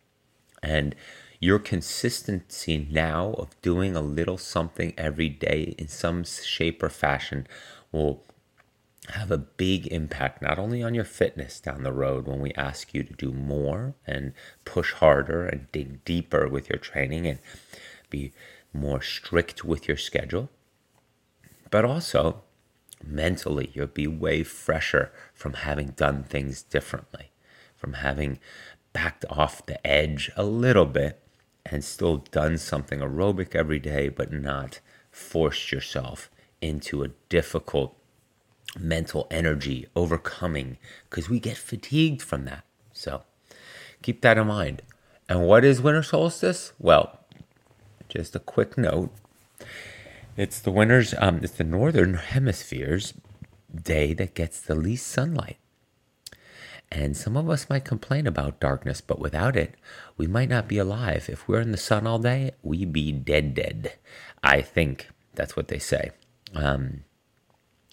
And 0.62 0.94
your 1.40 1.58
consistency 1.58 2.88
now 2.92 3.34
of 3.40 3.60
doing 3.64 3.96
a 3.96 4.02
little 4.02 4.38
something 4.38 4.94
every 4.96 5.28
day 5.28 5.74
in 5.80 5.88
some 5.88 6.24
shape 6.24 6.84
or 6.84 6.90
fashion 6.90 7.48
will 7.92 8.24
have 9.10 9.32
a 9.32 9.40
big 9.40 9.88
impact 9.88 10.44
not 10.44 10.60
only 10.60 10.84
on 10.84 10.94
your 10.94 11.06
fitness 11.06 11.60
down 11.60 11.82
the 11.82 11.94
road 11.94 12.28
when 12.28 12.42
we 12.42 12.54
ask 12.54 12.94
you 12.94 13.02
to 13.02 13.14
do 13.14 13.32
more 13.32 13.96
and 14.06 14.34
push 14.66 14.94
harder 14.94 15.48
and 15.48 15.72
dig 15.72 16.06
deeper 16.06 16.48
with 16.48 16.70
your 16.70 16.78
training 16.78 17.26
and 17.26 17.40
be 18.12 18.34
more 18.72 19.02
strict 19.02 19.66
with 19.66 19.88
your 19.88 19.98
schedule, 19.98 20.52
but 21.72 21.84
also 21.84 22.44
mentally, 23.04 23.72
you'll 23.74 23.88
be 23.88 24.08
way 24.08 24.44
fresher 24.44 25.12
from 25.34 25.54
having 25.54 25.90
done 25.90 26.24
things 26.24 26.62
differently, 26.62 27.32
from 27.76 27.94
having 27.94 28.40
backed 28.94 29.26
off 29.30 29.66
the 29.66 29.86
edge 29.86 30.32
a 30.36 30.44
little 30.44 30.86
bit 30.86 31.22
and 31.66 31.84
still 31.84 32.18
done 32.18 32.58
something 32.58 33.00
aerobic 33.00 33.56
every 33.56 33.80
day, 33.80 34.10
but 34.10 34.32
not 34.32 34.80
forced 35.12 35.72
yourself 35.72 36.30
into 36.62 37.04
a 37.04 37.10
difficult 37.30 37.96
mental 38.80 39.28
energy 39.32 39.88
overcoming 39.96 40.78
because 41.10 41.30
we 41.30 41.40
get 41.40 41.58
fatigued 41.58 42.22
from 42.22 42.46
that. 42.46 42.64
So 42.94 43.24
keep 44.02 44.22
that 44.22 44.38
in 44.38 44.48
mind. 44.48 44.82
And 45.30 45.46
what 45.46 45.66
is 45.66 45.82
winter 45.82 46.04
solstice? 46.04 46.74
Well, 46.80 47.20
just 48.08 48.36
a 48.36 48.40
quick 48.40 48.78
note. 48.78 49.12
It's 50.38 50.60
the 50.60 50.72
winter's 50.72 51.16
um 51.18 51.40
it's 51.42 51.54
the 51.54 51.64
northern 51.64 52.14
hemisphere's 52.14 53.16
day 53.76 54.14
that 54.14 54.36
gets 54.36 54.62
the 54.62 54.76
least 54.76 55.08
sunlight. 55.08 55.58
And 56.90 57.18
some 57.18 57.36
of 57.36 57.50
us 57.50 57.70
might 57.70 57.84
complain 57.84 58.28
about 58.28 58.62
darkness, 58.62 59.02
but 59.02 59.20
without 59.20 59.58
it, 59.58 59.76
we 60.16 60.28
might 60.28 60.48
not 60.48 60.70
be 60.70 60.78
alive. 60.78 61.28
If 61.28 61.48
we're 61.48 61.60
in 61.60 61.72
the 61.72 61.78
sun 61.78 62.08
all 62.08 62.20
day, 62.20 62.52
we 62.62 62.86
be 62.86 63.12
dead 63.12 63.56
dead. 63.56 63.94
I 64.44 64.62
think 64.62 65.10
that's 65.34 65.56
what 65.56 65.68
they 65.68 65.80
say. 65.80 66.12
Um, 66.54 67.04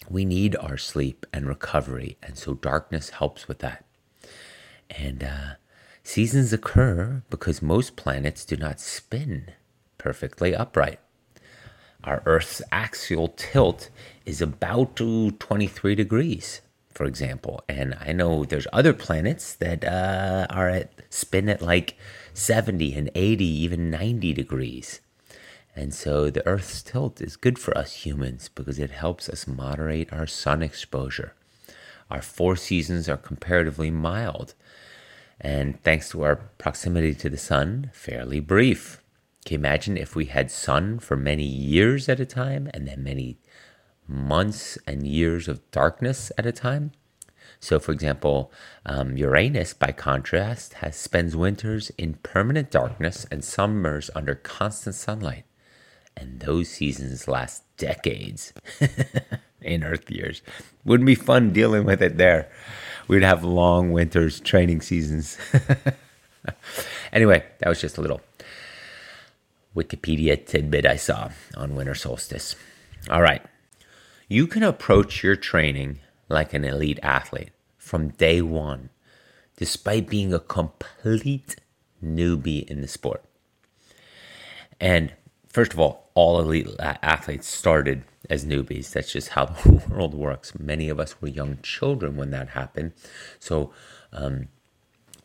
we 0.09 0.23
need 0.23 0.55
our 0.57 0.77
sleep 0.77 1.25
and 1.33 1.47
recovery, 1.47 2.17
and 2.21 2.37
so 2.37 2.53
darkness 2.53 3.09
helps 3.09 3.47
with 3.47 3.59
that. 3.59 3.85
And 4.89 5.23
uh, 5.23 5.53
seasons 6.03 6.53
occur 6.53 7.23
because 7.29 7.61
most 7.61 7.95
planets 7.95 8.45
do 8.45 8.55
not 8.55 8.79
spin 8.79 9.51
perfectly 9.97 10.55
upright. 10.55 10.99
Our 12.05 12.21
Earth's 12.27 12.61
axial 12.71 13.29
tilt 13.29 13.89
is 14.25 14.39
about 14.39 14.95
to 14.97 15.31
23 15.31 15.95
degrees, 15.95 16.61
for 16.93 17.05
example. 17.05 17.63
And 17.67 17.97
I 17.99 18.13
know 18.13 18.45
there's 18.45 18.67
other 18.71 18.93
planets 18.93 19.55
that 19.55 19.83
uh, 19.83 20.45
are 20.51 20.69
at 20.69 20.91
spin 21.09 21.49
at 21.49 21.63
like 21.63 21.97
70 22.33 22.93
and 22.93 23.09
80, 23.15 23.43
even 23.43 23.89
90 23.89 24.33
degrees. 24.33 25.01
And 25.75 25.93
so 25.93 26.29
the 26.29 26.45
Earth's 26.47 26.83
tilt 26.83 27.19
is 27.21 27.35
good 27.35 27.57
for 27.57 27.75
us 27.77 28.05
humans 28.05 28.49
because 28.53 28.77
it 28.77 28.91
helps 28.91 29.27
us 29.27 29.47
moderate 29.47 30.13
our 30.13 30.27
sun 30.27 30.61
exposure. 30.61 31.33
Our 32.11 32.21
four 32.21 32.55
seasons 32.55 33.09
are 33.09 33.17
comparatively 33.17 33.89
mild, 33.89 34.53
and 35.41 35.81
thanks 35.83 36.09
to 36.09 36.21
our 36.23 36.35
proximity 36.35 37.15
to 37.15 37.29
the 37.29 37.37
sun, 37.37 37.89
fairly 37.93 38.39
brief. 38.39 39.01
Can 39.45 39.53
you 39.53 39.59
imagine 39.59 39.95
if 39.95 40.15
we 40.15 40.25
had 40.25 40.49
sun 40.49 40.97
for 40.97 41.15
many 41.15 41.45
years 41.45 42.09
at 42.09 42.19
a 42.19 42.25
time 42.25 42.67
and 42.73 42.87
then 42.87 43.03
many 43.03 43.37
months 44.07 44.77
and 44.87 45.05
years 45.05 45.47
of 45.47 45.69
darkness 45.69 46.31
at 46.35 46.47
a 46.47 46.51
time? 46.51 46.91
So, 47.59 47.79
for 47.79 47.91
example, 47.91 48.51
um, 48.87 49.17
Uranus, 49.17 49.73
by 49.73 49.91
contrast, 49.91 50.75
has 50.75 50.95
spends 50.95 51.35
winters 51.35 51.91
in 51.91 52.15
permanent 52.15 52.71
darkness 52.71 53.27
and 53.29 53.43
summers 53.43 54.09
under 54.15 54.33
constant 54.33 54.95
sunlight 54.95 55.45
and 56.17 56.39
those 56.39 56.69
seasons 56.69 57.27
last 57.27 57.63
decades 57.77 58.53
in 59.61 59.83
Earth 59.83 60.09
years. 60.09 60.41
Wouldn't 60.83 61.07
be 61.07 61.15
fun 61.15 61.53
dealing 61.53 61.85
with 61.85 62.01
it 62.01 62.17
there. 62.17 62.49
We'd 63.07 63.23
have 63.23 63.43
long 63.43 63.91
winters, 63.91 64.39
training 64.39 64.81
seasons. 64.81 65.37
anyway, 67.13 67.43
that 67.59 67.69
was 67.69 67.81
just 67.81 67.97
a 67.97 68.01
little 68.01 68.21
Wikipedia 69.75 70.43
tidbit 70.45 70.85
I 70.85 70.95
saw 70.95 71.31
on 71.55 71.75
winter 71.75 71.95
solstice. 71.95 72.55
All 73.09 73.21
right. 73.21 73.41
You 74.27 74.47
can 74.47 74.63
approach 74.63 75.23
your 75.23 75.35
training 75.35 75.99
like 76.29 76.53
an 76.53 76.63
elite 76.63 76.99
athlete 77.03 77.51
from 77.77 78.09
day 78.09 78.41
one, 78.41 78.89
despite 79.57 80.09
being 80.09 80.33
a 80.33 80.39
complete 80.39 81.57
newbie 82.03 82.67
in 82.67 82.81
the 82.81 82.87
sport. 82.87 83.23
And 84.79 85.13
first 85.47 85.73
of 85.73 85.79
all, 85.79 86.09
all 86.15 86.39
elite 86.39 86.67
athletes 86.79 87.47
started 87.47 88.03
as 88.29 88.45
newbies. 88.45 88.91
That's 88.91 89.11
just 89.11 89.29
how 89.29 89.45
the 89.65 89.83
world 89.89 90.13
works. 90.13 90.57
Many 90.57 90.89
of 90.89 90.99
us 90.99 91.21
were 91.21 91.27
young 91.27 91.59
children 91.61 92.15
when 92.15 92.31
that 92.31 92.49
happened. 92.49 92.93
So 93.39 93.71
um, 94.11 94.47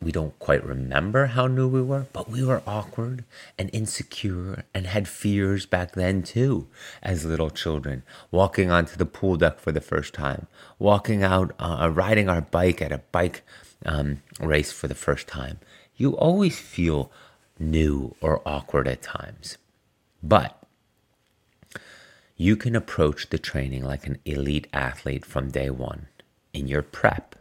we 0.02 0.12
don't 0.12 0.38
quite 0.38 0.64
remember 0.64 1.26
how 1.26 1.46
new 1.46 1.68
we 1.68 1.82
were, 1.82 2.06
but 2.12 2.30
we 2.30 2.42
were 2.42 2.62
awkward 2.66 3.24
and 3.58 3.68
insecure 3.72 4.64
and 4.72 4.86
had 4.86 5.06
fears 5.06 5.66
back 5.66 5.92
then 5.92 6.22
too, 6.22 6.68
as 7.02 7.26
little 7.26 7.50
children. 7.50 8.02
Walking 8.30 8.70
onto 8.70 8.96
the 8.96 9.04
pool 9.04 9.36
deck 9.36 9.60
for 9.60 9.72
the 9.72 9.80
first 9.80 10.14
time, 10.14 10.46
walking 10.78 11.22
out, 11.22 11.54
uh, 11.58 11.90
riding 11.92 12.28
our 12.30 12.40
bike 12.40 12.80
at 12.80 12.92
a 12.92 13.02
bike 13.12 13.42
um, 13.84 14.22
race 14.40 14.72
for 14.72 14.88
the 14.88 14.94
first 14.94 15.26
time. 15.26 15.58
You 15.96 16.16
always 16.16 16.58
feel 16.58 17.12
new 17.58 18.14
or 18.22 18.40
awkward 18.46 18.88
at 18.88 19.02
times. 19.02 19.58
But 20.22 20.56
you 22.36 22.56
can 22.56 22.74
approach 22.74 23.28
the 23.28 23.38
training 23.38 23.84
like 23.84 24.06
an 24.06 24.18
elite 24.24 24.66
athlete 24.72 25.26
from 25.26 25.50
day 25.50 25.68
one 25.68 26.08
in 26.54 26.68
your 26.68 26.82
prep, 26.82 27.36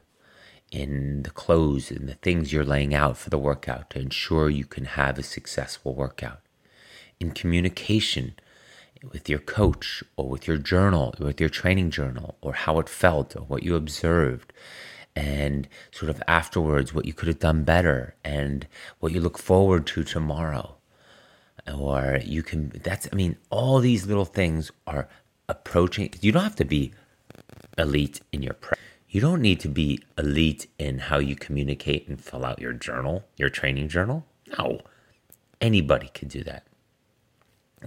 in 0.72 1.24
the 1.24 1.30
clothes 1.30 1.92
and 1.92 2.08
the 2.08 2.16
things 2.16 2.52
you're 2.54 2.66
laying 2.66 2.94
out 2.94 3.18
for 3.18 3.30
the 3.30 3.38
workout 3.38 3.90
to 3.92 4.00
ensure 4.00 4.50
you 4.50 4.66
can 4.66 4.86
have 4.86 5.18
a 5.18 5.24
successful 5.24 5.94
workout, 5.94 6.42
in 7.20 7.32
communication 7.32 8.36
with 9.12 9.30
your 9.30 9.40
coach 9.40 10.04
or 10.18 10.28
with 10.28 10.48
your 10.48 10.58
journal, 10.58 11.16
or 11.20 11.28
with 11.28 11.40
your 11.40 11.50
training 11.50 11.90
journal, 11.90 12.38
or 12.42 12.54
how 12.54 12.80
it 12.80 12.90
felt 12.90 13.36
or 13.36 13.42
what 13.42 13.64
you 13.64 13.76
observed. 13.76 14.52
And 15.16 15.68
sort 15.92 16.10
of 16.10 16.22
afterwards, 16.28 16.94
what 16.94 17.06
you 17.06 17.14
could 17.14 17.28
have 17.28 17.40
done 17.40 17.64
better 17.64 18.16
and 18.24 18.68
what 19.00 19.12
you 19.12 19.20
look 19.20 19.38
forward 19.38 19.88
to 19.88 20.04
tomorrow 20.04 20.76
or 21.78 22.20
you 22.24 22.44
can 22.44 22.72
that's 22.84 23.08
i 23.12 23.16
mean 23.16 23.36
all 23.50 23.80
these 23.80 24.06
little 24.06 24.26
things 24.26 24.72
are 24.88 25.08
approaching 25.48 26.10
you 26.22 26.32
don't 26.32 26.44
have 26.44 26.56
to 26.56 26.66
be 26.66 26.92
elite 27.78 28.22
in 28.32 28.42
your 28.42 28.54
prep 28.54 28.80
you 29.10 29.20
don't 29.20 29.42
need 29.42 29.60
to 29.62 29.68
be 29.68 30.00
elite 30.18 30.68
in 30.78 31.00
how 31.00 31.18
you 31.18 31.36
communicate 31.36 32.08
and 32.08 32.22
fill 32.22 32.46
out 32.46 32.60
your 32.60 32.74
journal 32.74 33.24
your 33.38 33.50
training 33.50 33.88
journal. 33.88 34.26
No. 34.58 34.82
Anybody 35.60 36.10
could 36.14 36.30
do 36.30 36.44
that. 36.44 36.66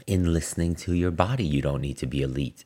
In 0.07 0.32
listening 0.32 0.74
to 0.77 0.94
your 0.94 1.11
body 1.11 1.44
you 1.44 1.62
don't 1.62 1.81
need 1.81 1.99
to 1.99 2.07
be 2.07 2.23
elite 2.23 2.65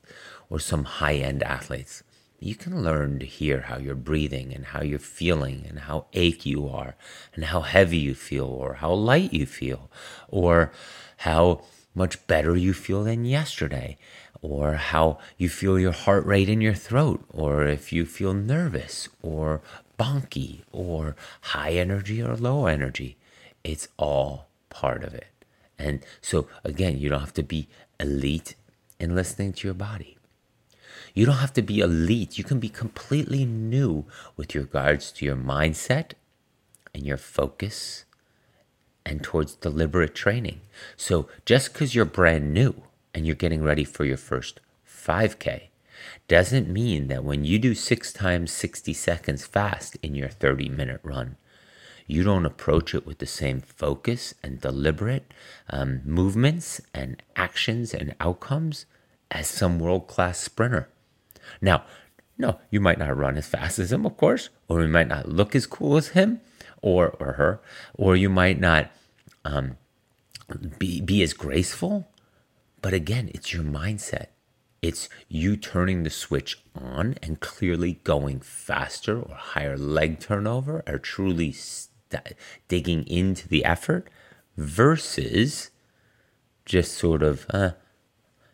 or 0.49 0.59
some 0.59 0.85
high-end 0.85 1.43
athletes. 1.43 2.03
You 2.39 2.55
can 2.55 2.83
learn 2.83 3.19
to 3.21 3.27
hear 3.27 3.63
how 3.63 3.79
you're 3.79 3.95
breathing 3.95 4.53
and 4.53 4.67
how 4.67 4.83
you're 4.83 4.99
feeling 4.99 5.65
and 5.69 5.81
how 5.81 6.07
achy 6.13 6.51
you 6.51 6.69
are 6.69 6.95
and 7.35 7.45
how 7.45 7.63
heavy 7.63 7.97
you 7.97 8.15
feel 8.15 8.47
or 8.47 8.75
how 8.75 8.93
light 8.93 9.33
you 9.33 9.47
feel 9.47 9.91
or 10.29 10.71
how 11.19 11.63
much 11.95 12.27
better 12.27 12.55
you 12.55 12.75
feel 12.75 13.05
than 13.05 13.25
yesterday, 13.25 13.97
or 14.49 14.75
how 14.75 15.19
you 15.37 15.49
feel 15.49 15.79
your 15.79 15.93
heart 15.93 16.25
rate 16.25 16.49
in 16.49 16.61
your 16.61 16.75
throat, 16.75 17.25
or 17.33 17.67
if 17.67 17.93
you 17.93 18.07
feel 18.07 18.33
nervous 18.33 19.09
or 19.21 19.61
bonky 19.99 20.61
or 20.73 21.17
high 21.41 21.73
energy 21.73 22.23
or 22.23 22.37
low 22.37 22.67
energy. 22.67 23.17
It's 23.65 23.89
all 23.97 24.47
part 24.71 25.03
of 25.03 25.15
it. 25.15 25.27
And 25.79 26.01
so, 26.21 26.47
again, 26.65 26.99
you 26.99 27.09
don't 27.09 27.21
have 27.21 27.35
to 27.35 27.43
be 27.43 27.69
elite 27.99 28.55
in 29.01 29.15
listening 29.15 29.53
to 29.55 29.67
your 29.67 29.75
body. 29.75 30.17
You 31.13 31.27
don't 31.27 31.37
have 31.37 31.53
to 31.55 31.63
be 31.63 31.81
elite. 31.81 32.39
You 32.39 32.45
can 32.45 32.61
be 32.61 32.69
completely 32.69 33.45
new 33.45 34.05
with 34.37 34.55
regards 34.55 35.11
to 35.13 35.25
your 35.25 35.37
mindset 35.37 36.13
and 36.95 37.05
your 37.05 37.17
focus 37.17 38.05
and 39.05 39.23
towards 39.23 39.57
deliberate 39.57 40.15
training. 40.15 40.61
So 40.97 41.29
just 41.45 41.73
because 41.73 41.95
you're 41.95 42.05
brand 42.05 42.55
new 42.55 42.83
and 43.17 43.27
you're 43.27 43.35
getting 43.35 43.63
ready 43.63 43.83
for 43.83 44.05
your 44.05 44.19
first 44.19 44.61
5K 44.87 45.69
doesn't 46.29 46.69
mean 46.69 47.09
that 47.09 47.25
when 47.25 47.47
you 47.47 47.59
do 47.59 47.75
six 47.75 48.13
times 48.13 48.53
60 48.53 48.93
seconds 48.93 49.47
fast 49.47 49.97
in 50.03 50.15
your 50.15 50.29
30 50.29 50.69
minute 50.69 51.01
run, 51.03 51.37
you 52.07 52.23
don't 52.23 52.45
approach 52.45 52.95
it 52.95 53.07
with 53.07 53.17
the 53.17 53.27
same 53.27 53.63
focus 53.63 54.35
and 54.43 54.61
deliberate 54.61 55.33
um, 55.71 56.03
movements 56.05 56.83
and 56.93 57.23
actions 57.37 57.95
and 57.95 58.15
outcomes 58.21 58.85
as 59.31 59.49
some 59.49 59.79
world 59.79 60.09
class 60.09 60.39
sprinter. 60.39 60.91
Now, 61.63 61.85
no, 62.37 62.61
you 62.71 62.81
might 62.81 62.99
not 62.99 63.17
run 63.17 63.39
as 63.39 63.47
fast 63.47 63.79
as 63.79 63.93
him, 63.93 64.05
of 64.05 64.19
course, 64.19 64.51
or 64.69 64.83
you 64.83 64.89
might 64.89 65.09
not 65.09 65.27
look 65.27 65.57
as 65.57 65.67
cool 65.67 65.97
as 65.97 66.09
him 66.09 66.43
or, 66.83 67.09
or 67.19 67.33
her, 67.33 67.61
or 67.95 68.15
you 68.15 68.29
might 68.29 68.61
not 68.61 68.91
um, 69.47 69.79
be, 70.79 71.01
be 71.01 71.23
as 71.23 71.33
graceful. 71.33 72.07
But 72.87 72.95
again, 72.95 73.33
it's 73.35 73.53
your 73.53 73.65
mindset. 73.65 74.27
It's 74.81 75.09
you 75.29 75.57
turning 75.57 76.05
the 76.05 76.09
switch 76.09 76.63
on 76.73 77.17
and 77.21 77.41
clearly 77.41 77.95
going 78.05 78.39
faster 78.39 79.21
or 79.23 79.35
higher 79.35 79.77
leg 79.77 80.21
turnover 80.21 80.85
or 80.87 81.01
truly 81.01 81.51
st- 81.51 82.37
digging 82.69 83.05
into 83.09 83.49
the 83.49 83.65
effort 83.65 84.09
versus 84.57 85.73
just 86.65 86.93
sort 86.93 87.25
of, 87.25 87.45
uh, 87.51 87.73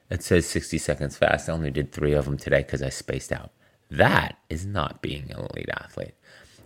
it 0.08 0.22
says 0.22 0.46
60 0.46 0.78
seconds 0.78 1.18
fast. 1.18 1.50
I 1.50 1.52
only 1.52 1.70
did 1.70 1.92
three 1.92 2.14
of 2.14 2.24
them 2.24 2.38
today 2.38 2.62
because 2.62 2.82
I 2.82 2.88
spaced 2.88 3.32
out. 3.32 3.50
That 3.90 4.38
is 4.48 4.64
not 4.64 5.02
being 5.02 5.30
an 5.30 5.40
elite 5.40 5.68
athlete. 5.70 6.14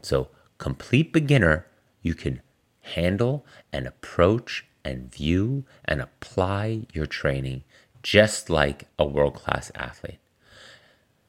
So, 0.02 0.28
complete 0.58 1.12
beginner, 1.12 1.66
you 2.00 2.14
can 2.14 2.42
handle 2.80 3.44
and 3.72 3.88
approach 3.88 4.66
and 4.86 5.12
view 5.12 5.64
and 5.84 6.00
apply 6.00 6.86
your 6.92 7.06
training 7.06 7.64
just 8.02 8.48
like 8.48 8.86
a 8.98 9.04
world 9.04 9.34
class 9.34 9.72
athlete. 9.74 10.18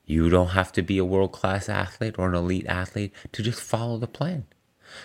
You 0.05 0.29
don't 0.29 0.49
have 0.49 0.71
to 0.73 0.81
be 0.81 0.97
a 0.99 1.05
world 1.05 1.31
class 1.31 1.67
athlete 1.67 2.15
or 2.17 2.29
an 2.29 2.35
elite 2.35 2.67
athlete 2.67 3.11
to 3.31 3.43
just 3.43 3.59
follow 3.59 3.97
the 3.97 4.07
plan, 4.07 4.45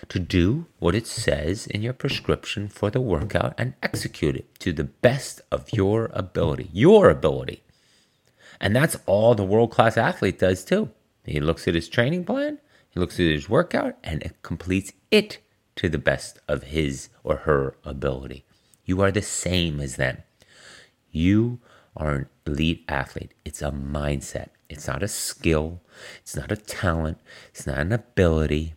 to 0.07 0.19
do 0.19 0.67
what 0.79 0.95
it 0.95 1.07
says 1.07 1.67
in 1.67 1.81
your 1.81 1.93
prescription 1.93 2.69
for 2.69 2.89
the 2.89 3.01
workout 3.01 3.53
and 3.57 3.73
execute 3.81 4.35
it 4.35 4.59
to 4.59 4.71
the 4.71 4.85
best 4.85 5.41
of 5.51 5.73
your 5.73 6.09
ability, 6.13 6.69
your 6.71 7.09
ability. 7.09 7.63
And 8.61 8.75
that's 8.75 8.97
all 9.05 9.35
the 9.35 9.43
world 9.43 9.71
class 9.71 9.97
athlete 9.97 10.39
does 10.39 10.63
too. 10.63 10.89
He 11.25 11.39
looks 11.39 11.67
at 11.67 11.75
his 11.75 11.89
training 11.89 12.25
plan, 12.25 12.59
he 12.89 12.99
looks 12.99 13.15
at 13.15 13.25
his 13.25 13.49
workout, 13.49 13.97
and 14.03 14.21
it 14.21 14.41
completes 14.43 14.93
it 15.09 15.39
to 15.75 15.89
the 15.89 15.97
best 15.97 16.39
of 16.47 16.63
his 16.63 17.09
or 17.23 17.37
her 17.37 17.75
ability. 17.83 18.45
You 18.85 19.01
are 19.01 19.11
the 19.11 19.21
same 19.21 19.79
as 19.79 19.95
them. 19.95 20.23
You 21.11 21.59
are 21.95 22.11
an 22.11 22.29
elite 22.45 22.83
athlete. 22.87 23.33
It's 23.45 23.61
a 23.61 23.71
mindset. 23.71 24.49
It's 24.69 24.87
not 24.87 25.03
a 25.03 25.07
skill. 25.07 25.81
It's 26.21 26.35
not 26.35 26.51
a 26.51 26.55
talent. 26.55 27.19
It's 27.49 27.67
not 27.67 27.79
an 27.79 27.91
ability. 27.91 28.73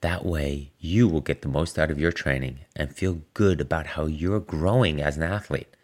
That 0.00 0.24
way, 0.24 0.72
you 0.78 1.08
will 1.08 1.20
get 1.20 1.42
the 1.42 1.48
most 1.48 1.78
out 1.78 1.90
of 1.90 1.98
your 1.98 2.12
training 2.12 2.60
and 2.76 2.94
feel 2.94 3.22
good 3.34 3.60
about 3.60 3.88
how 3.88 4.06
you're 4.06 4.40
growing 4.40 5.00
as 5.00 5.16
an 5.16 5.22
athlete. 5.22 5.74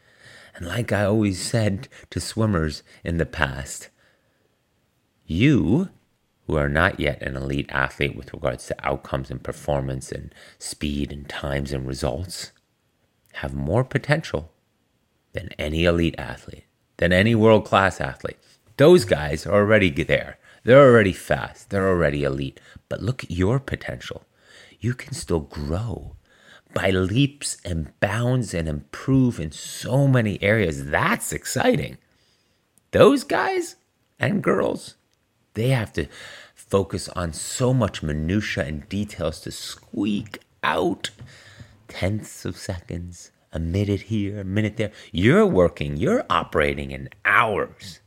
And 0.55 0.67
like 0.67 0.93
I 0.93 1.05
always 1.05 1.41
said 1.41 1.89
to 2.11 2.21
swimmers 2.21 2.83
in 3.05 3.19
the 3.19 3.27
past, 3.27 3.89
you, 5.25 5.91
who 6.49 6.57
are 6.57 6.69
not 6.69 6.99
yet 6.99 7.23
an 7.23 7.37
elite 7.37 7.66
athlete 7.69 8.16
with 8.16 8.33
regards 8.33 8.66
to 8.66 8.87
outcomes 8.87 9.31
and 9.31 9.45
performance 9.45 10.11
and 10.11 10.35
speed 10.59 11.12
and 11.12 11.29
times 11.29 11.73
and 11.73 11.87
results, 11.87 12.53
have 13.35 13.55
more 13.55 13.85
potential 13.85 14.51
than 15.35 15.51
any 15.59 15.85
elite 15.85 16.15
athlete, 16.16 16.65
than 16.97 17.12
any 17.12 17.35
world 17.35 17.66
class 17.66 18.01
athlete. 18.01 18.39
Those 18.79 19.05
guys 19.05 19.47
are 19.47 19.53
already 19.55 19.91
there. 19.91 20.39
They're 20.65 20.91
already 20.91 21.12
fast. 21.12 21.69
They're 21.69 21.89
already 21.89 22.25
elite. 22.25 22.61
But 22.89 23.03
look 23.03 23.25
at 23.25 23.31
your 23.31 23.61
potential. 23.61 24.25
You 24.81 24.95
can 24.95 25.12
still 25.12 25.41
grow 25.41 26.16
by 26.73 26.91
leaps 26.91 27.59
and 27.62 27.93
bounds 28.01 28.55
and 28.55 28.66
improve 28.69 29.39
in 29.39 29.53
so 29.53 30.09
many 30.09 30.43
areas. 30.43 30.87
That's 30.87 31.31
exciting. 31.33 31.99
Those 32.93 33.23
guys 33.23 33.77
and 34.19 34.43
girls, 34.43 34.95
they 35.59 35.69
have 35.69 35.93
to 35.95 36.07
focus 36.55 37.09
on 37.11 37.33
so 37.33 37.75
much 37.75 38.03
minutia 38.03 38.65
and 38.65 38.89
details 38.89 39.41
to 39.41 39.51
squeak 39.51 40.39
out 40.63 41.11
tenths 41.89 42.45
of 42.45 42.57
seconds, 42.57 43.33
a 43.53 43.59
minute 43.59 44.03
here, 44.03 44.41
a 44.41 44.45
minute 44.45 44.77
there. 44.77 44.93
You're 45.11 45.47
working, 45.47 45.97
you're 45.97 46.25
operating 46.31 46.91
in 46.91 47.09
hours 47.25 48.01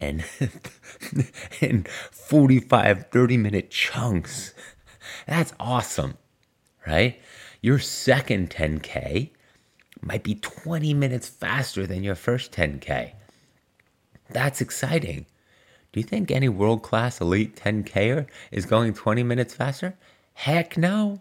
and 0.00 0.24
in 1.60 1.84
45, 2.10 3.06
30 3.10 3.36
minute 3.36 3.70
chunks. 3.70 4.54
That's 5.26 5.52
awesome, 5.60 6.16
right? 6.86 7.20
Your 7.60 7.78
second 7.78 8.50
10K 8.50 9.30
might 10.00 10.22
be 10.22 10.34
20 10.34 10.94
minutes 10.94 11.28
faster 11.28 11.86
than 11.86 12.02
your 12.02 12.14
first 12.14 12.52
10K. 12.52 13.12
That's 14.30 14.60
exciting. 14.60 15.26
Do 15.92 15.98
you 15.98 16.04
think 16.04 16.30
any 16.30 16.48
world 16.48 16.82
class 16.82 17.20
elite 17.20 17.56
10Ker 17.56 18.26
is 18.52 18.64
going 18.64 18.94
20 18.94 19.24
minutes 19.24 19.54
faster? 19.54 19.96
Heck 20.34 20.76
no. 20.76 21.20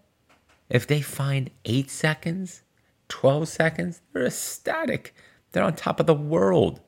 If 0.70 0.86
they 0.86 1.02
find 1.02 1.50
eight 1.66 1.90
seconds, 1.90 2.62
12 3.08 3.48
seconds, 3.48 4.02
they're 4.14 4.28
ecstatic. 4.28 5.16
They're 5.52 5.64
on 5.64 5.76
top 5.76 6.00
of 6.00 6.06
the 6.06 6.14
world. 6.14 6.82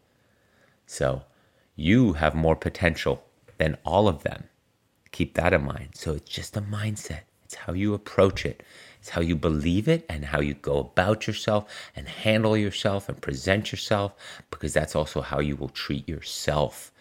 So 0.85 1.23
you 1.75 2.13
have 2.13 2.35
more 2.35 2.55
potential 2.55 3.23
than 3.57 3.77
all 3.83 4.07
of 4.07 4.21
them. 4.21 4.43
Keep 5.11 5.33
that 5.33 5.53
in 5.53 5.63
mind. 5.63 5.89
So 5.95 6.13
it's 6.13 6.29
just 6.29 6.55
a 6.55 6.61
mindset, 6.61 7.21
it's 7.43 7.55
how 7.55 7.73
you 7.73 7.95
approach 7.95 8.45
it. 8.45 8.61
It's 8.99 9.09
how 9.09 9.21
you 9.21 9.35
believe 9.35 9.87
it 9.87 10.05
and 10.07 10.25
how 10.25 10.41
you 10.41 10.53
go 10.53 10.77
about 10.77 11.25
yourself 11.25 11.65
and 11.95 12.07
handle 12.07 12.55
yourself 12.55 13.09
and 13.09 13.19
present 13.19 13.71
yourself, 13.71 14.13
because 14.51 14.73
that's 14.73 14.95
also 14.95 15.21
how 15.21 15.39
you 15.39 15.55
will 15.55 15.69
treat 15.69 16.07
yourself 16.07 16.91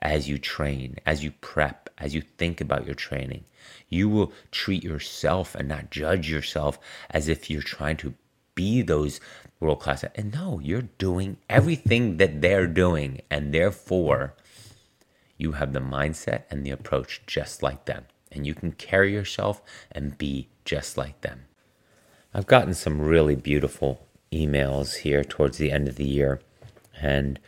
as 0.00 0.28
you 0.28 0.38
train, 0.38 0.96
as 1.06 1.24
you 1.24 1.32
prep, 1.40 1.88
as 1.98 2.14
you 2.14 2.20
think 2.20 2.60
about 2.60 2.86
your 2.86 2.94
training. 2.94 3.44
You 3.88 4.08
will 4.08 4.32
treat 4.50 4.84
yourself 4.84 5.54
and 5.54 5.68
not 5.68 5.90
judge 5.90 6.30
yourself 6.30 6.78
as 7.10 7.28
if 7.28 7.50
you're 7.50 7.62
trying 7.62 7.96
to 7.98 8.14
be 8.54 8.82
those 8.82 9.20
world 9.60 9.80
class. 9.80 10.04
And 10.14 10.32
no, 10.32 10.60
you're 10.60 10.82
doing 10.98 11.38
everything 11.48 12.16
that 12.18 12.40
they're 12.40 12.66
doing. 12.66 13.22
And 13.30 13.52
therefore, 13.52 14.34
you 15.36 15.52
have 15.52 15.72
the 15.72 15.80
mindset 15.80 16.42
and 16.50 16.64
the 16.64 16.70
approach 16.70 17.22
just 17.26 17.62
like 17.62 17.86
them. 17.86 18.06
And 18.30 18.46
you 18.46 18.54
can 18.54 18.72
carry 18.72 19.12
yourself 19.12 19.62
and 19.90 20.18
be 20.18 20.48
just 20.64 20.96
like 20.96 21.22
them. 21.22 21.44
I've 22.34 22.46
gotten 22.46 22.74
some 22.74 23.00
really 23.00 23.34
beautiful 23.34 24.06
emails 24.30 24.98
here 24.98 25.24
towards 25.24 25.58
the 25.58 25.72
end 25.72 25.88
of 25.88 25.96
the 25.96 26.04
year. 26.04 26.40
And 27.00 27.40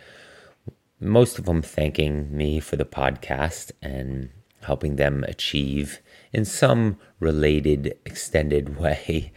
most 1.00 1.38
of 1.38 1.46
them 1.46 1.62
thanking 1.62 2.34
me 2.36 2.60
for 2.60 2.76
the 2.76 2.84
podcast 2.84 3.72
and 3.80 4.30
helping 4.62 4.96
them 4.96 5.24
achieve 5.24 6.00
in 6.32 6.44
some 6.44 6.98
related, 7.18 7.98
extended 8.04 8.78
way 8.80 9.32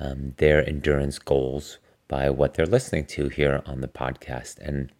um, 0.00 0.34
their 0.38 0.66
endurance 0.68 1.18
goals 1.18 1.78
by 2.08 2.30
what 2.30 2.54
they're 2.54 2.66
listening 2.66 3.04
to 3.04 3.28
here 3.28 3.62
on 3.66 3.80
the 3.80 3.88
podcast. 3.88 4.58
And 4.58 4.92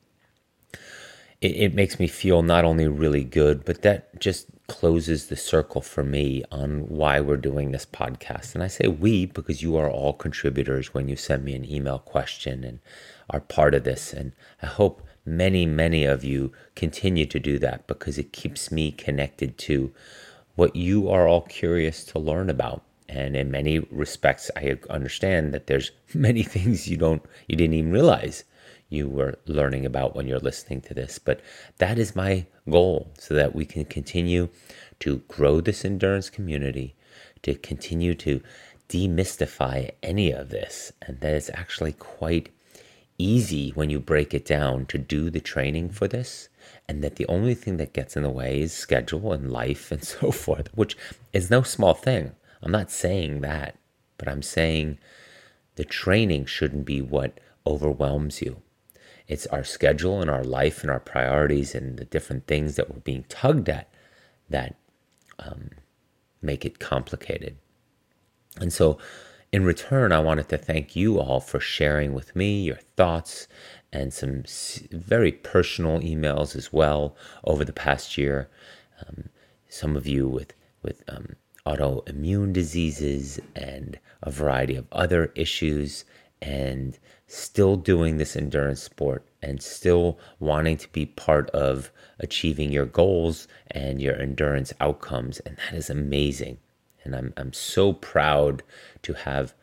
it, 1.40 1.56
it 1.56 1.74
makes 1.74 1.98
me 1.98 2.06
feel 2.06 2.42
not 2.42 2.64
only 2.64 2.88
really 2.88 3.24
good, 3.24 3.64
but 3.64 3.82
that 3.82 4.18
just 4.20 4.46
closes 4.68 5.26
the 5.26 5.36
circle 5.36 5.80
for 5.80 6.02
me 6.02 6.42
on 6.50 6.88
why 6.88 7.20
we're 7.20 7.36
doing 7.36 7.70
this 7.70 7.86
podcast. 7.86 8.54
And 8.54 8.64
I 8.64 8.66
say 8.66 8.88
we 8.88 9.26
because 9.26 9.62
you 9.62 9.76
are 9.76 9.90
all 9.90 10.12
contributors 10.12 10.92
when 10.92 11.08
you 11.08 11.16
send 11.16 11.44
me 11.44 11.54
an 11.54 11.70
email 11.70 11.98
question 11.98 12.64
and 12.64 12.80
are 13.30 13.40
part 13.40 13.74
of 13.74 13.84
this. 13.84 14.12
And 14.12 14.32
I 14.62 14.66
hope 14.66 15.05
many, 15.26 15.66
many 15.66 16.04
of 16.04 16.24
you 16.24 16.52
continue 16.74 17.26
to 17.26 17.38
do 17.38 17.58
that 17.58 17.86
because 17.86 18.16
it 18.16 18.32
keeps 18.32 18.70
me 18.70 18.92
connected 18.92 19.58
to 19.58 19.92
what 20.54 20.74
you 20.76 21.10
are 21.10 21.28
all 21.28 21.42
curious 21.42 22.04
to 22.04 22.18
learn 22.18 22.48
about. 22.48 22.82
And 23.08 23.36
in 23.36 23.50
many 23.50 23.78
respects 23.78 24.50
i 24.56 24.76
understand 24.90 25.54
that 25.54 25.66
there's 25.66 25.92
many 26.14 26.42
things 26.42 26.88
you 26.88 26.96
don't 26.96 27.24
you 27.46 27.56
didn't 27.56 27.74
even 27.74 27.92
realize 27.92 28.44
you 28.88 29.08
were 29.08 29.38
learning 29.46 29.84
about 29.84 30.14
when 30.14 30.26
you're 30.26 30.38
listening 30.38 30.80
to 30.82 30.94
this. 30.94 31.18
But 31.18 31.40
that 31.78 31.98
is 31.98 32.16
my 32.16 32.46
goal 32.68 33.10
so 33.18 33.34
that 33.34 33.54
we 33.54 33.64
can 33.64 33.84
continue 33.84 34.48
to 35.00 35.18
grow 35.28 35.60
this 35.60 35.84
endurance 35.84 36.30
community 36.30 36.94
to 37.42 37.54
continue 37.54 38.14
to 38.14 38.40
demystify 38.88 39.90
any 40.02 40.30
of 40.30 40.50
this. 40.50 40.92
And 41.02 41.20
that 41.20 41.34
it's 41.34 41.50
actually 41.50 41.92
quite 41.92 42.50
easy 43.18 43.70
when 43.70 43.90
you 43.90 44.00
break 44.00 44.34
it 44.34 44.44
down 44.44 44.86
to 44.86 44.98
do 44.98 45.30
the 45.30 45.40
training 45.40 45.90
for 45.90 46.06
this 46.08 46.48
and 46.88 47.02
that 47.02 47.16
the 47.16 47.26
only 47.26 47.54
thing 47.54 47.76
that 47.76 47.92
gets 47.92 48.16
in 48.16 48.22
the 48.22 48.30
way 48.30 48.60
is 48.60 48.72
schedule 48.72 49.32
and 49.32 49.50
life 49.50 49.90
and 49.92 50.04
so 50.04 50.30
forth 50.30 50.68
which 50.74 50.96
is 51.32 51.50
no 51.50 51.62
small 51.62 51.94
thing 51.94 52.32
I'm 52.62 52.72
not 52.72 52.90
saying 52.90 53.42
that, 53.42 53.76
but 54.18 54.28
I'm 54.28 54.42
saying 54.42 54.98
the 55.76 55.84
training 55.84 56.46
shouldn't 56.46 56.84
be 56.84 57.00
what 57.00 57.38
overwhelms 57.66 58.42
you. 58.42 58.62
It's 59.28 59.46
our 59.46 59.64
schedule 59.64 60.20
and 60.20 60.30
our 60.30 60.44
life 60.44 60.82
and 60.82 60.90
our 60.90 61.00
priorities 61.00 61.74
and 61.74 61.96
the 61.96 62.04
different 62.04 62.46
things 62.46 62.76
that 62.76 62.90
we're 62.90 63.00
being 63.00 63.24
tugged 63.28 63.68
at 63.68 63.88
that 64.50 64.76
um, 65.38 65.70
make 66.42 66.64
it 66.64 66.78
complicated. 66.78 67.56
And 68.60 68.72
so, 68.72 68.98
in 69.52 69.64
return, 69.64 70.12
I 70.12 70.20
wanted 70.20 70.48
to 70.50 70.58
thank 70.58 70.96
you 70.96 71.20
all 71.20 71.40
for 71.40 71.60
sharing 71.60 72.12
with 72.14 72.34
me 72.34 72.62
your 72.62 72.80
thoughts 72.96 73.48
and 73.92 74.12
some 74.12 74.44
very 74.90 75.32
personal 75.32 76.00
emails 76.00 76.56
as 76.56 76.72
well 76.72 77.16
over 77.44 77.64
the 77.64 77.72
past 77.72 78.18
year. 78.18 78.48
Um, 79.06 79.28
some 79.68 79.96
of 79.96 80.06
you 80.06 80.28
with 80.28 80.52
with 80.82 81.02
um, 81.08 81.36
autoimmune 81.66 82.52
diseases 82.52 83.40
and 83.54 83.98
a 84.22 84.30
variety 84.30 84.76
of 84.76 84.86
other 84.92 85.32
issues, 85.34 86.04
and 86.40 86.98
still 87.26 87.76
doing 87.76 88.16
this 88.16 88.36
endurance 88.36 88.82
sport 88.82 89.26
and 89.42 89.62
still 89.62 90.18
wanting 90.38 90.76
to 90.76 90.88
be 90.90 91.06
part 91.06 91.50
of 91.50 91.90
achieving 92.20 92.70
your 92.72 92.86
goals 92.86 93.48
and 93.70 94.00
your 94.00 94.16
endurance 94.20 94.72
outcomes. 94.80 95.40
And 95.40 95.56
that 95.56 95.74
is 95.74 95.90
amazing. 95.90 96.58
And 97.06 97.14
I'm, 97.14 97.32
I'm 97.36 97.52
so 97.52 97.92
proud 97.92 98.64
to 99.02 99.12
have 99.12 99.54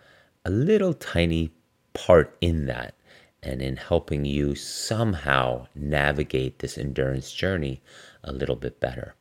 a 0.45 0.49
little 0.49 0.93
tiny 0.93 1.51
part 1.93 2.37
in 2.39 2.67
that 2.67 2.95
and 3.43 3.61
in 3.61 3.75
helping 3.75 4.23
you 4.23 4.55
somehow 4.55 5.67
navigate 5.75 6.59
this 6.59 6.77
endurance 6.77 7.33
journey 7.33 7.81
a 8.23 8.31
little 8.31 8.55
bit 8.55 8.79
better. 8.79 9.13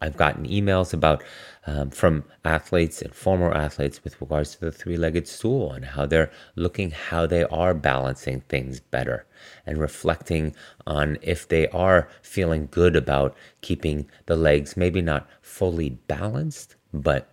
I've 0.00 0.16
gotten 0.16 0.46
emails 0.46 0.94
about 0.94 1.22
um, 1.66 1.90
from 1.90 2.24
athletes 2.46 3.02
and 3.02 3.14
former 3.14 3.52
athletes 3.52 4.02
with 4.02 4.18
regards 4.22 4.54
to 4.54 4.60
the 4.60 4.72
three-legged 4.72 5.28
stool 5.28 5.72
and 5.72 5.84
how 5.84 6.06
they're 6.06 6.30
looking 6.56 6.92
how 6.92 7.26
they 7.26 7.44
are 7.44 7.74
balancing 7.74 8.40
things 8.48 8.80
better 8.80 9.26
and 9.66 9.76
reflecting 9.76 10.54
on 10.86 11.18
if 11.20 11.46
they 11.46 11.68
are 11.68 12.08
feeling 12.22 12.68
good 12.70 12.96
about 12.96 13.36
keeping 13.60 14.08
the 14.24 14.36
legs 14.36 14.74
maybe 14.78 15.02
not 15.02 15.28
fully 15.42 15.90
balanced, 15.90 16.76
but 16.94 17.29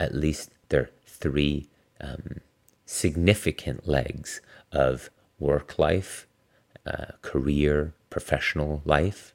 at 0.00 0.14
least 0.14 0.50
they're 0.68 0.90
three 1.06 1.68
um, 2.00 2.40
significant 2.86 3.88
legs 3.88 4.40
of 4.72 5.10
work 5.38 5.78
life, 5.78 6.26
uh, 6.86 7.12
career, 7.22 7.92
professional 8.10 8.82
life 8.84 9.34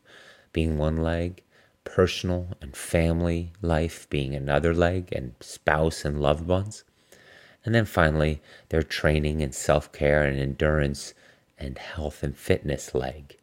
being 0.51 0.77
one 0.77 0.97
leg, 0.97 1.41
personal 1.83 2.49
and 2.61 2.75
family 2.75 3.51
life 3.61 4.09
being 4.09 4.33
another 4.33 4.73
leg, 4.73 5.09
and 5.11 5.33
spouse 5.41 6.05
and 6.05 6.21
loved 6.21 6.47
ones. 6.47 6.83
And 7.65 7.73
then 7.73 7.85
finally, 7.85 8.41
their 8.69 8.83
training 8.83 9.41
and 9.41 9.53
self 9.53 9.91
care 9.91 10.23
and 10.23 10.39
endurance 10.39 11.13
and 11.57 11.77
health 11.77 12.23
and 12.23 12.37
fitness 12.37 12.93
leg. 12.93 13.37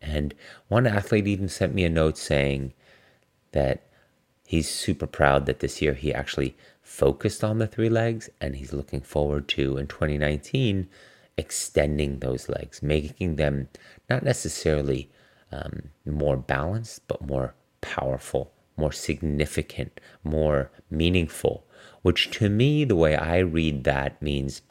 And 0.00 0.34
one 0.68 0.86
athlete 0.86 1.26
even 1.26 1.48
sent 1.48 1.74
me 1.74 1.84
a 1.84 1.88
note 1.88 2.16
saying 2.16 2.72
that 3.52 3.82
he's 4.46 4.68
super 4.68 5.06
proud 5.06 5.46
that 5.46 5.60
this 5.60 5.82
year 5.82 5.94
he 5.94 6.14
actually 6.14 6.56
focused 6.82 7.42
on 7.42 7.58
the 7.58 7.66
three 7.66 7.88
legs 7.88 8.30
and 8.40 8.56
he's 8.56 8.72
looking 8.72 9.00
forward 9.00 9.48
to 9.48 9.76
in 9.76 9.86
2019 9.86 10.88
extending 11.36 12.20
those 12.20 12.48
legs, 12.48 12.82
making 12.82 13.36
them 13.36 13.68
not 14.08 14.22
necessarily 14.22 15.10
um, 15.52 15.90
more 16.04 16.36
balanced, 16.36 17.06
but 17.08 17.26
more 17.26 17.54
powerful, 17.80 18.52
more 18.76 18.92
significant, 18.92 20.00
more 20.24 20.70
meaningful. 20.90 21.64
Which 22.02 22.30
to 22.32 22.48
me, 22.48 22.84
the 22.84 22.96
way 22.96 23.16
I 23.16 23.38
read 23.38 23.84
that 23.84 24.20
means 24.22 24.62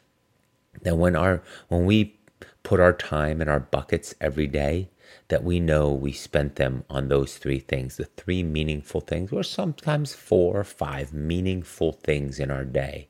that 0.82 0.96
when 0.96 1.16
our 1.16 1.42
when 1.68 1.84
we 1.84 2.18
put 2.62 2.80
our 2.80 2.92
time 2.92 3.40
in 3.40 3.48
our 3.48 3.60
buckets 3.60 4.14
every 4.20 4.46
day, 4.46 4.88
that 5.28 5.44
we 5.44 5.58
know 5.58 5.92
we 5.92 6.12
spent 6.12 6.56
them 6.56 6.84
on 6.88 7.08
those 7.08 7.36
three 7.36 7.58
things, 7.58 7.96
the 7.96 8.04
three 8.04 8.42
meaningful 8.42 9.00
things, 9.00 9.32
or 9.32 9.42
sometimes 9.42 10.14
four 10.14 10.58
or 10.58 10.64
five 10.64 11.12
meaningful 11.12 11.92
things 11.92 12.38
in 12.38 12.50
our 12.50 12.64
day. 12.64 13.08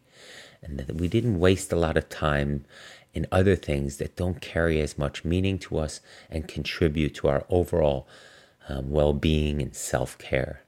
And 0.63 0.79
that 0.79 0.97
we 0.97 1.09
didn't 1.09 1.39
waste 1.39 1.73
a 1.73 1.77
lot 1.77 1.97
of 1.97 2.09
time 2.09 2.65
in 3.13 3.27
other 3.31 3.57
things 3.57 3.99
that 3.99 4.17
don't 4.17 4.41
carry 4.41 4.81
as 4.81 4.99
much 4.99 5.25
meaning 5.25 5.59
to 5.59 5.79
us 5.79 6.01
and 6.31 6.49
contribute 6.49 7.15
to 7.15 7.29
our 7.29 7.45
overall 7.49 8.09
um, 8.69 8.91
well 8.91 9.13
being 9.13 9.63
and 9.63 9.75
self 9.75 10.19
care. 10.19 10.63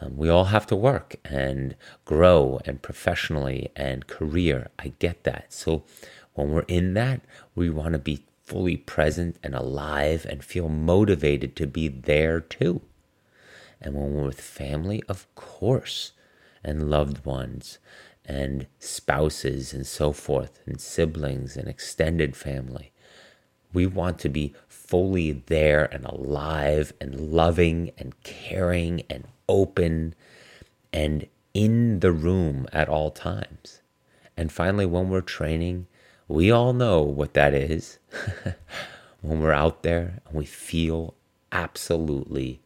Um, 0.00 0.16
we 0.16 0.28
all 0.28 0.44
have 0.46 0.66
to 0.68 0.76
work 0.76 1.16
and 1.24 1.76
grow 2.04 2.60
and 2.64 2.80
professionally 2.82 3.70
and 3.76 4.06
career. 4.06 4.68
I 4.78 4.92
get 4.98 5.24
that. 5.24 5.52
So 5.52 5.84
when 6.34 6.50
we're 6.52 6.62
in 6.62 6.94
that, 6.94 7.20
we 7.54 7.70
want 7.70 7.92
to 7.92 7.98
be 7.98 8.24
fully 8.50 8.76
present 8.76 9.36
and 9.44 9.54
alive 9.54 10.26
and 10.28 10.42
feel 10.42 10.68
motivated 10.68 11.54
to 11.54 11.68
be 11.68 11.86
there 11.86 12.40
too. 12.40 12.80
And 13.80 13.94
when 13.94 14.12
we're 14.12 14.24
with 14.24 14.40
family, 14.40 15.04
of 15.08 15.32
course, 15.36 16.10
and 16.64 16.90
loved 16.90 17.24
ones 17.24 17.78
and 18.24 18.66
spouses 18.80 19.72
and 19.72 19.86
so 19.86 20.10
forth, 20.10 20.58
and 20.66 20.80
siblings 20.80 21.56
and 21.56 21.68
extended 21.68 22.34
family, 22.34 22.90
we 23.72 23.86
want 23.86 24.18
to 24.18 24.28
be 24.28 24.52
fully 24.66 25.30
there 25.30 25.84
and 25.84 26.04
alive 26.04 26.92
and 27.00 27.32
loving 27.32 27.92
and 27.98 28.20
caring 28.24 29.02
and 29.08 29.28
open 29.48 30.12
and 30.92 31.28
in 31.54 32.00
the 32.00 32.10
room 32.10 32.66
at 32.72 32.88
all 32.88 33.12
times. 33.12 33.80
And 34.36 34.50
finally, 34.50 34.86
when 34.86 35.08
we're 35.08 35.20
training, 35.20 35.86
we 36.30 36.50
all 36.50 36.72
know 36.72 37.02
what 37.02 37.34
that 37.34 37.54
is. 37.54 37.98
when 39.20 39.40
we're 39.40 39.52
out 39.52 39.82
there 39.82 40.20
and 40.26 40.36
we 40.36 40.44
feel 40.44 41.14
absolutely 41.52 42.60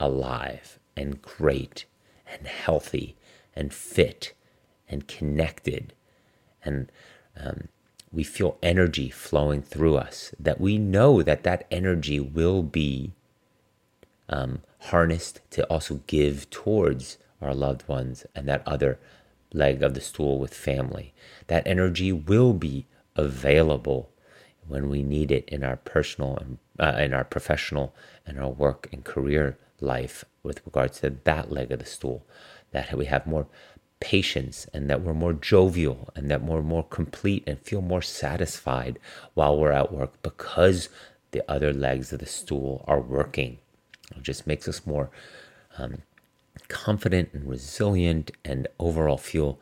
alive 0.00 0.78
and 0.96 1.20
great 1.22 1.84
and 2.26 2.46
healthy 2.46 3.14
and 3.54 3.72
fit 3.72 4.32
and 4.88 5.06
connected 5.06 5.92
and 6.64 6.90
um, 7.38 7.68
we 8.12 8.22
feel 8.22 8.58
energy 8.62 9.08
flowing 9.08 9.62
through 9.62 9.96
us, 9.96 10.34
that 10.38 10.60
we 10.60 10.76
know 10.76 11.22
that 11.22 11.44
that 11.44 11.66
energy 11.70 12.20
will 12.20 12.62
be 12.62 13.12
um, 14.28 14.60
harnessed 14.80 15.40
to 15.50 15.64
also 15.64 16.00
give 16.06 16.48
towards 16.50 17.18
our 17.40 17.54
loved 17.54 17.88
ones 17.88 18.26
and 18.34 18.46
that 18.48 18.62
other 18.66 18.98
leg 19.52 19.82
of 19.82 19.94
the 19.94 20.00
stool 20.00 20.38
with 20.38 20.54
family. 20.54 21.14
That 21.46 21.66
energy 21.66 22.12
will 22.12 22.52
be 22.52 22.86
available 23.16 24.10
when 24.66 24.88
we 24.88 25.02
need 25.02 25.30
it 25.30 25.48
in 25.48 25.64
our 25.64 25.76
personal 25.76 26.36
and 26.36 26.58
uh, 26.78 26.98
in 26.98 27.12
our 27.12 27.24
professional 27.24 27.94
and 28.26 28.38
our 28.38 28.50
work 28.50 28.88
and 28.92 29.04
career 29.04 29.58
life 29.80 30.24
with 30.42 30.64
regards 30.64 31.00
to 31.00 31.10
that 31.24 31.50
leg 31.50 31.70
of 31.72 31.80
the 31.80 31.86
stool. 31.86 32.24
That 32.70 32.96
we 32.96 33.06
have 33.06 33.26
more 33.26 33.46
patience 34.00 34.66
and 34.72 34.90
that 34.90 35.02
we're 35.02 35.14
more 35.14 35.32
jovial 35.32 36.10
and 36.16 36.30
that 36.30 36.42
we're 36.42 36.62
more 36.62 36.84
complete 36.84 37.44
and 37.46 37.60
feel 37.60 37.82
more 37.82 38.02
satisfied 38.02 38.98
while 39.34 39.56
we're 39.58 39.72
at 39.72 39.92
work 39.92 40.20
because 40.22 40.88
the 41.30 41.48
other 41.50 41.72
legs 41.72 42.12
of 42.12 42.20
the 42.20 42.26
stool 42.26 42.84
are 42.88 43.00
working. 43.00 43.58
It 44.16 44.22
just 44.22 44.46
makes 44.46 44.66
us 44.66 44.86
more 44.86 45.10
um, 45.78 46.02
confident 46.68 47.30
and 47.32 47.48
resilient 47.48 48.30
and 48.44 48.66
overall 48.78 49.18
feel 49.18 49.60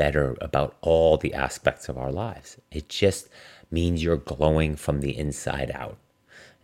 better 0.00 0.34
about 0.40 0.74
all 0.80 1.18
the 1.18 1.34
aspects 1.34 1.86
of 1.86 1.98
our 1.98 2.10
lives. 2.10 2.56
It 2.70 2.88
just 2.88 3.28
means 3.70 4.02
you're 4.02 4.16
glowing 4.16 4.74
from 4.74 5.02
the 5.02 5.14
inside 5.14 5.70
out 5.74 5.98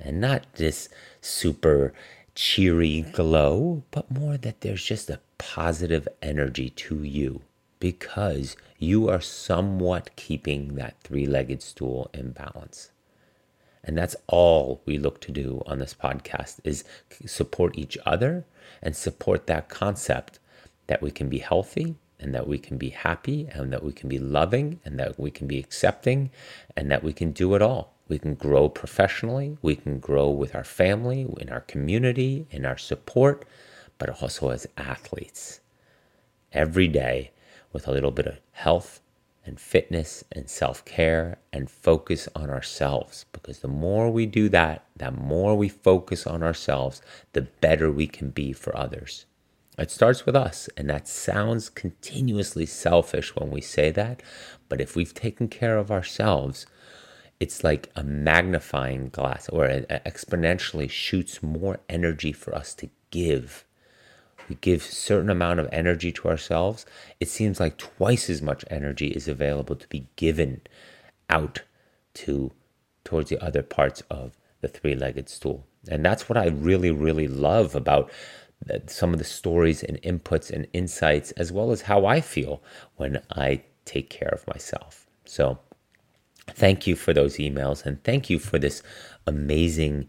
and 0.01 0.23
not 0.23 0.51
this 0.55 0.89
super 1.21 1.93
cheery 2.35 3.03
glow, 3.03 3.83
but 3.91 4.11
more 4.11 4.39
that 4.39 4.63
there's 4.63 4.83
just 4.83 5.11
a 5.11 5.21
positive 5.37 6.09
energy 6.23 6.71
to 6.71 7.03
you 7.03 7.43
because 7.79 8.57
you 8.79 9.11
are 9.11 9.21
somewhat 9.21 10.17
keeping 10.17 10.77
that 10.77 10.99
three 11.03 11.27
legged 11.27 11.61
stool 11.61 12.09
in 12.15 12.31
balance. 12.31 12.91
And 13.85 13.99
that's 13.99 14.17
all 14.29 14.81
we 14.87 14.97
look 14.97 15.21
to 15.21 15.31
do 15.31 15.63
on 15.67 15.79
this 15.79 15.93
podcast 15.93 16.61
is 16.65 16.85
support 17.27 17.77
each 17.77 17.99
other 18.07 18.47
and 18.81 18.97
support 18.97 19.47
that 19.47 19.69
concept 19.69 20.39
that 20.87 21.03
we 21.03 21.11
can 21.11 21.29
be 21.29 21.41
healthy 21.41 21.97
and 22.19 22.35
that 22.35 22.47
we 22.47 22.59
can 22.59 22.79
be 22.79 22.91
happy 22.91 23.49
and 23.53 23.73
that 23.73 23.83
we 23.83 23.93
can 23.93 24.09
be 24.09 24.19
loving 24.19 24.81
and 24.85 24.99
that 24.99 25.19
we 25.19 25.31
can 25.31 25.47
be 25.47 25.59
accepting 25.59 26.31
and 26.77 26.91
that 26.91 27.03
we 27.03 27.13
can 27.13 27.33
do 27.33 27.55
it 27.55 27.63
all. 27.63 27.95
We 28.09 28.19
can 28.19 28.35
grow 28.35 28.69
professionally, 28.69 29.59
we 29.63 29.77
can 29.77 29.99
grow 29.99 30.31
with 30.31 30.55
our 30.55 30.65
family, 30.65 31.27
in 31.41 31.49
our 31.49 31.63
community, 31.63 32.47
in 32.51 32.65
our 32.65 32.79
support, 32.79 33.45
but 33.99 34.23
also 34.23 34.51
as 34.51 34.67
athletes. 34.77 35.61
Every 36.53 36.89
day 36.89 37.33
with 37.73 37.89
a 37.89 37.93
little 37.93 38.13
bit 38.13 38.27
of 38.27 38.39
health 38.53 39.01
and 39.47 39.61
fitness 39.61 40.25
and 40.33 40.51
self 40.51 40.85
care 40.85 41.39
and 41.53 41.71
focus 41.71 42.29
on 42.35 42.51
ourselves. 42.51 43.27
Because 43.33 43.61
the 43.61 43.69
more 43.69 44.11
we 44.11 44.27
do 44.27 44.49
that, 44.51 44.85
the 44.97 45.11
more 45.11 45.57
we 45.57 45.69
focus 45.69 46.27
on 46.27 46.43
ourselves, 46.43 47.01
the 47.33 47.43
better 47.43 47.91
we 47.91 48.07
can 48.07 48.31
be 48.31 48.53
for 48.53 48.77
others. 48.77 49.27
It 49.79 49.91
starts 49.91 50.25
with 50.25 50.35
us, 50.35 50.69
and 50.77 50.89
that 50.89 51.07
sounds 51.07 51.69
continuously 51.69 52.67
selfish 52.67 53.37
when 53.37 53.51
we 53.51 53.61
say 53.61 53.91
that. 53.91 54.23
But 54.69 54.81
if 54.81 54.97
we've 54.97 55.15
taken 55.15 55.49
care 55.49 55.77
of 55.77 55.91
ourselves, 55.91 56.67
it's 57.39 57.63
like 57.63 57.91
a 57.95 58.03
magnifying 58.03 59.11
glass 59.11 59.49
or 59.51 59.67
it 59.67 59.89
exponentially 59.89 60.89
shoots 60.89 61.43
more 61.43 61.81
energy 61.89 62.33
for 62.33 62.55
us 62.55 62.75
to 62.77 62.89
give 63.11 63.67
we 64.49 64.57
give 64.57 64.83
certain 64.83 65.31
amount 65.31 65.61
of 65.61 65.69
energy 65.73 66.13
to 66.13 66.29
ourselves, 66.29 66.87
it 67.21 67.29
seems 67.29 67.59
like 67.59 67.79
twice 67.79 68.31
as 68.31 68.43
much 68.43 68.65
energy 68.71 69.09
is 69.09 69.29
available 69.29 69.77
to 69.77 69.89
be 69.89 70.07
given 70.17 70.61
out 71.29 71.63
to 72.15 72.53
towards 73.05 73.31
the 73.31 73.43
other 73.45 73.63
parts 73.63 74.03
of 74.11 74.37
the 74.61 74.69
three-legged 74.69 75.29
stool. 75.29 75.67
And 75.89 76.05
that's 76.05 76.29
what 76.29 76.37
I 76.37 76.47
really, 76.47 76.91
really 76.91 77.29
love 77.29 77.75
about 77.75 78.11
some 78.87 79.13
of 79.13 79.19
the 79.19 79.25
stories 79.25 79.83
and 79.83 80.01
inputs 80.03 80.51
and 80.51 80.67
insights, 80.73 81.31
as 81.33 81.53
well 81.53 81.71
as 81.71 81.83
how 81.83 82.07
I 82.07 82.21
feel 82.21 82.63
when 82.97 83.23
I 83.31 83.63
take 83.85 84.11
care 84.11 84.31
of 84.31 84.47
myself. 84.47 85.07
So, 85.25 85.59
thank 86.49 86.87
you 86.87 86.97
for 86.97 87.13
those 87.13 87.37
emails 87.37 87.85
and 87.85 88.03
thank 88.05 88.31
you 88.31 88.39
for 88.39 88.59
this 88.59 88.83
amazing 89.27 90.09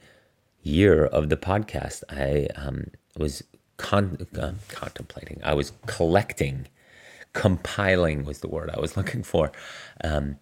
year 0.62 1.06
of 1.06 1.30
the 1.30 1.38
podcast. 1.38 2.04
I 2.10 2.48
um, 2.60 2.92
was 3.18 3.44
con- 3.78 4.28
uh, 4.38 4.54
contemplating, 4.70 5.42
I 5.44 5.54
was 5.54 5.72
collecting, 5.86 6.68
compiling 7.34 8.26
was 8.26 8.40
the 8.40 8.48
word 8.48 8.70
I 8.70 8.80
was 8.80 8.98
looking 8.98 9.24
for. 9.24 9.52
Um, 10.04 10.38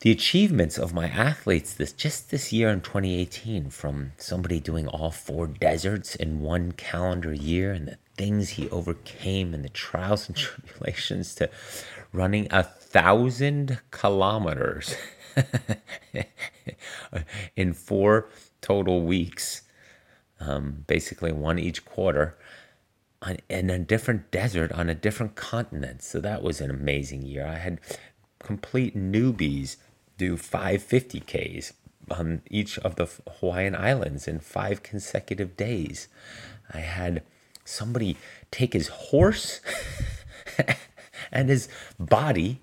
the 0.00 0.10
achievements 0.10 0.78
of 0.78 0.92
my 0.92 1.08
athletes 1.08 1.74
this 1.74 1.92
just 1.92 2.30
this 2.30 2.52
year 2.52 2.68
in 2.68 2.80
2018 2.80 3.70
from 3.70 4.12
somebody 4.18 4.60
doing 4.60 4.86
all 4.86 5.10
four 5.10 5.46
deserts 5.46 6.14
in 6.14 6.40
one 6.40 6.72
calendar 6.72 7.32
year 7.32 7.72
and 7.72 7.88
the 7.88 7.98
things 8.16 8.50
he 8.50 8.68
overcame 8.70 9.54
and 9.54 9.64
the 9.64 9.70
trials 9.70 10.28
and 10.28 10.36
tribulations 10.36 11.34
to 11.34 11.48
running 12.12 12.46
a 12.50 12.62
thousand 12.62 13.80
kilometers 13.90 14.94
in 17.56 17.72
four 17.72 18.28
total 18.60 19.02
weeks 19.02 19.62
um, 20.40 20.84
basically 20.86 21.32
one 21.32 21.58
each 21.58 21.84
quarter 21.84 22.36
on, 23.22 23.38
in 23.48 23.70
a 23.70 23.78
different 23.78 24.30
desert 24.30 24.72
on 24.72 24.88
a 24.88 24.94
different 24.94 25.34
continent. 25.34 26.02
So 26.02 26.20
that 26.20 26.42
was 26.42 26.60
an 26.60 26.70
amazing 26.70 27.22
year. 27.22 27.46
I 27.46 27.56
had 27.56 27.80
complete 28.38 28.96
newbies 28.96 29.76
do 30.16 30.36
550Ks 30.36 31.72
on 32.10 32.42
each 32.50 32.78
of 32.78 32.96
the 32.96 33.08
Hawaiian 33.40 33.74
Islands 33.74 34.28
in 34.28 34.38
five 34.38 34.82
consecutive 34.82 35.56
days. 35.56 36.08
I 36.72 36.78
had 36.78 37.22
somebody 37.64 38.16
take 38.50 38.72
his 38.72 38.88
horse 38.88 39.60
and 41.32 41.48
his 41.48 41.68
body 41.98 42.60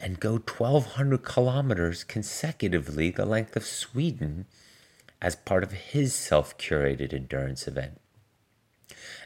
and 0.00 0.18
go 0.18 0.32
1,200 0.32 1.22
kilometers 1.22 2.02
consecutively, 2.02 3.10
the 3.10 3.24
length 3.24 3.56
of 3.56 3.64
Sweden, 3.64 4.46
as 5.20 5.36
part 5.36 5.62
of 5.62 5.72
his 5.72 6.12
self 6.12 6.58
curated 6.58 7.14
endurance 7.14 7.68
event. 7.68 8.00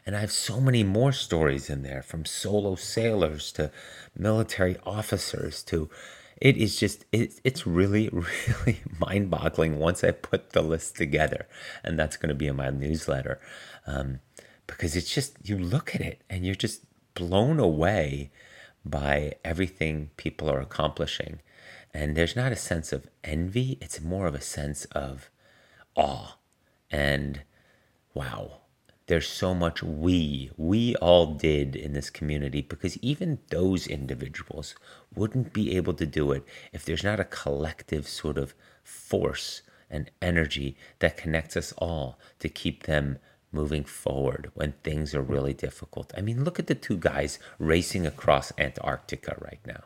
And 0.04 0.14
I 0.14 0.20
have 0.20 0.30
so 0.30 0.60
many 0.60 0.84
more 0.84 1.12
stories 1.12 1.70
in 1.70 1.82
there 1.82 2.02
from 2.02 2.26
solo 2.26 2.76
sailors 2.76 3.50
to 3.52 3.72
military 4.16 4.76
officers 4.84 5.62
to 5.64 5.90
it 6.40 6.56
is 6.56 6.78
just 6.78 7.04
it, 7.12 7.40
it's 7.44 7.66
really 7.66 8.08
really 8.12 8.80
mind-boggling 8.98 9.78
once 9.78 10.04
i 10.04 10.10
put 10.10 10.50
the 10.50 10.62
list 10.62 10.96
together. 10.96 11.46
And 11.84 11.98
that's 11.98 12.16
going 12.16 12.28
to 12.28 12.34
be 12.34 12.46
in 12.46 12.56
my 12.56 12.70
newsletter. 12.70 13.40
Um, 13.86 14.20
because 14.66 14.96
it's 14.96 15.14
just 15.14 15.36
you 15.48 15.58
look 15.58 15.94
at 15.94 16.00
it 16.00 16.22
and 16.28 16.44
you're 16.44 16.54
just 16.54 16.82
blown 17.14 17.60
away 17.60 18.30
by 18.84 19.34
everything 19.44 20.10
people 20.16 20.50
are 20.50 20.60
accomplishing. 20.60 21.40
And 21.94 22.16
there's 22.16 22.36
not 22.36 22.52
a 22.52 22.56
sense 22.56 22.92
of 22.92 23.08
envy 23.24 23.78
it's 23.80 24.00
more 24.00 24.26
of 24.26 24.34
a 24.34 24.40
sense 24.40 24.84
of 24.86 25.30
awe. 25.94 26.36
And 26.90 27.42
wow 28.14 28.60
there's 29.06 29.28
so 29.28 29.54
much 29.54 29.82
we 29.82 30.50
we 30.56 30.96
all 30.96 31.34
did 31.34 31.76
in 31.76 31.92
this 31.92 32.10
community 32.10 32.60
because 32.60 32.98
even 32.98 33.38
those 33.50 33.86
individuals 33.86 34.74
wouldn't 35.14 35.52
be 35.52 35.76
able 35.76 35.94
to 35.94 36.06
do 36.06 36.32
it 36.32 36.44
if 36.72 36.84
there's 36.84 37.04
not 37.04 37.20
a 37.20 37.24
collective 37.24 38.08
sort 38.08 38.36
of 38.36 38.54
force 38.82 39.62
and 39.90 40.10
energy 40.20 40.76
that 40.98 41.16
connects 41.16 41.56
us 41.56 41.72
all 41.78 42.18
to 42.38 42.48
keep 42.48 42.84
them 42.84 43.18
moving 43.52 43.84
forward 43.84 44.50
when 44.54 44.72
things 44.82 45.14
are 45.14 45.22
really 45.22 45.54
difficult. 45.54 46.12
I 46.16 46.20
mean, 46.20 46.44
look 46.44 46.58
at 46.58 46.66
the 46.66 46.74
two 46.74 46.98
guys 46.98 47.38
racing 47.58 48.06
across 48.06 48.52
Antarctica 48.58 49.36
right 49.40 49.60
now. 49.64 49.84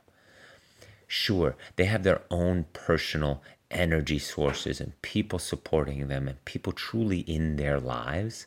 Sure, 1.06 1.56
they 1.76 1.84
have 1.84 2.02
their 2.02 2.22
own 2.30 2.66
personal 2.72 3.42
energy 3.70 4.18
sources 4.18 4.80
and 4.80 5.00
people 5.02 5.38
supporting 5.38 6.08
them 6.08 6.26
and 6.26 6.44
people 6.44 6.72
truly 6.72 7.20
in 7.20 7.56
their 7.56 7.78
lives. 7.78 8.46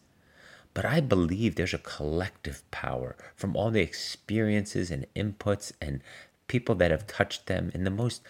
But 0.73 0.85
I 0.85 1.01
believe 1.01 1.55
there's 1.55 1.73
a 1.73 1.79
collective 1.79 2.63
power 2.71 3.15
from 3.35 3.55
all 3.55 3.69
the 3.69 3.81
experiences 3.81 4.89
and 4.89 5.05
inputs 5.15 5.71
and 5.79 6.01
people 6.47 6.75
that 6.75 6.91
have 6.91 7.05
touched 7.05 7.45
them 7.45 7.71
in 7.73 7.83
the 7.83 7.91
most 7.91 8.21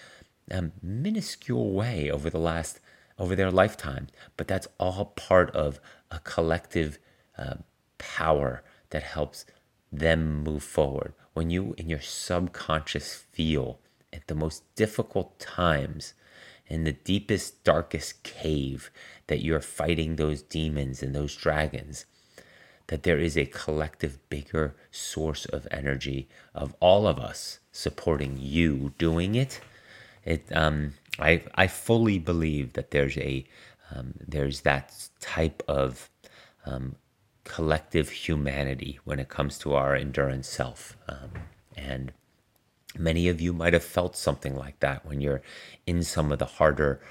um, 0.52 0.74
minuscule 0.82 1.72
way 1.72 2.12
over 2.12 2.30
the 2.30 2.40
last 2.40 2.80
over 3.18 3.36
their 3.36 3.52
lifetime. 3.52 4.08
But 4.38 4.48
that's 4.48 4.68
all 4.78 5.14
part 5.16 5.52
of 5.52 5.80
a 6.12 6.20
collective 6.20 7.00
uh, 7.38 7.56
power 7.98 8.64
that 8.90 9.04
helps 9.04 9.46
them 9.92 10.44
move 10.44 10.64
forward. 10.64 11.14
When 11.34 11.50
you 11.50 11.76
in 11.78 11.90
your 11.90 12.02
subconscious 12.02 13.16
feel 13.16 13.80
at 14.12 14.28
the 14.28 14.36
most 14.36 14.64
difficult 14.76 15.40
times, 15.40 16.14
in 16.68 16.84
the 16.84 16.94
deepest, 16.94 17.64
darkest 17.64 18.24
cave, 18.24 18.90
that 19.28 19.44
you're 19.44 19.62
fighting 19.62 20.16
those 20.16 20.42
demons 20.42 21.04
and 21.04 21.14
those 21.14 21.36
dragons, 21.36 22.06
that 22.94 23.02
there 23.02 23.18
is 23.18 23.36
a 23.36 23.48
collective, 23.48 24.20
bigger 24.30 24.76
source 24.92 25.46
of 25.46 25.68
energy 25.72 26.30
of 26.54 26.76
all 26.80 27.08
of 27.08 27.18
us 27.18 27.58
supporting 27.72 28.38
you 28.40 28.94
doing 29.00 29.34
it. 29.34 29.60
It, 30.24 30.46
um, 30.54 30.94
I, 31.18 31.42
I 31.56 31.66
fully 31.66 32.20
believe 32.20 32.74
that 32.74 32.92
there's 32.92 33.18
a, 33.18 33.48
um, 33.90 34.14
there's 34.28 34.62
that 34.62 34.94
type 35.20 35.64
of 35.68 36.08
um, 36.68 36.94
collective 37.46 38.12
humanity 38.12 39.00
when 39.06 39.18
it 39.18 39.28
comes 39.28 39.58
to 39.58 39.74
our 39.74 39.96
endurance 39.96 40.48
self, 40.48 40.96
um, 41.10 41.32
and 41.76 42.14
many 42.96 43.28
of 43.28 43.42
you 43.42 43.54
might 43.54 43.74
have 43.74 43.84
felt 43.84 44.16
something 44.16 44.56
like 44.56 44.80
that 44.82 45.04
when 45.04 45.20
you're 45.20 45.42
in 45.88 46.04
some 46.04 46.32
of 46.32 46.38
the 46.38 46.46
harder 46.46 47.02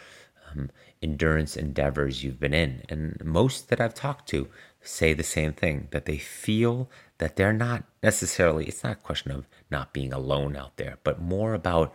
um, 0.49 0.71
endurance 1.03 1.57
endeavors 1.57 2.23
you've 2.23 2.39
been 2.39 2.55
in. 2.55 2.83
And 2.89 3.21
most 3.25 3.69
that 3.69 3.81
I've 3.81 3.95
talked 3.95 4.29
to 4.29 4.47
say 4.83 5.13
the 5.13 5.23
same 5.23 5.53
thing 5.53 5.89
that 5.91 6.07
they 6.07 6.19
feel 6.19 6.91
that 7.19 7.37
they're 7.37 7.53
not 7.53 7.85
necessarily, 8.03 8.67
it's 8.67 8.83
not 8.83 8.93
a 8.93 8.97
question 8.97 9.31
of 9.31 9.47
not 9.71 9.93
being 9.93 10.13
alone 10.13 10.57
out 10.57 10.77
there, 10.77 10.99
but 11.05 11.21
more 11.21 11.55
about 11.55 11.95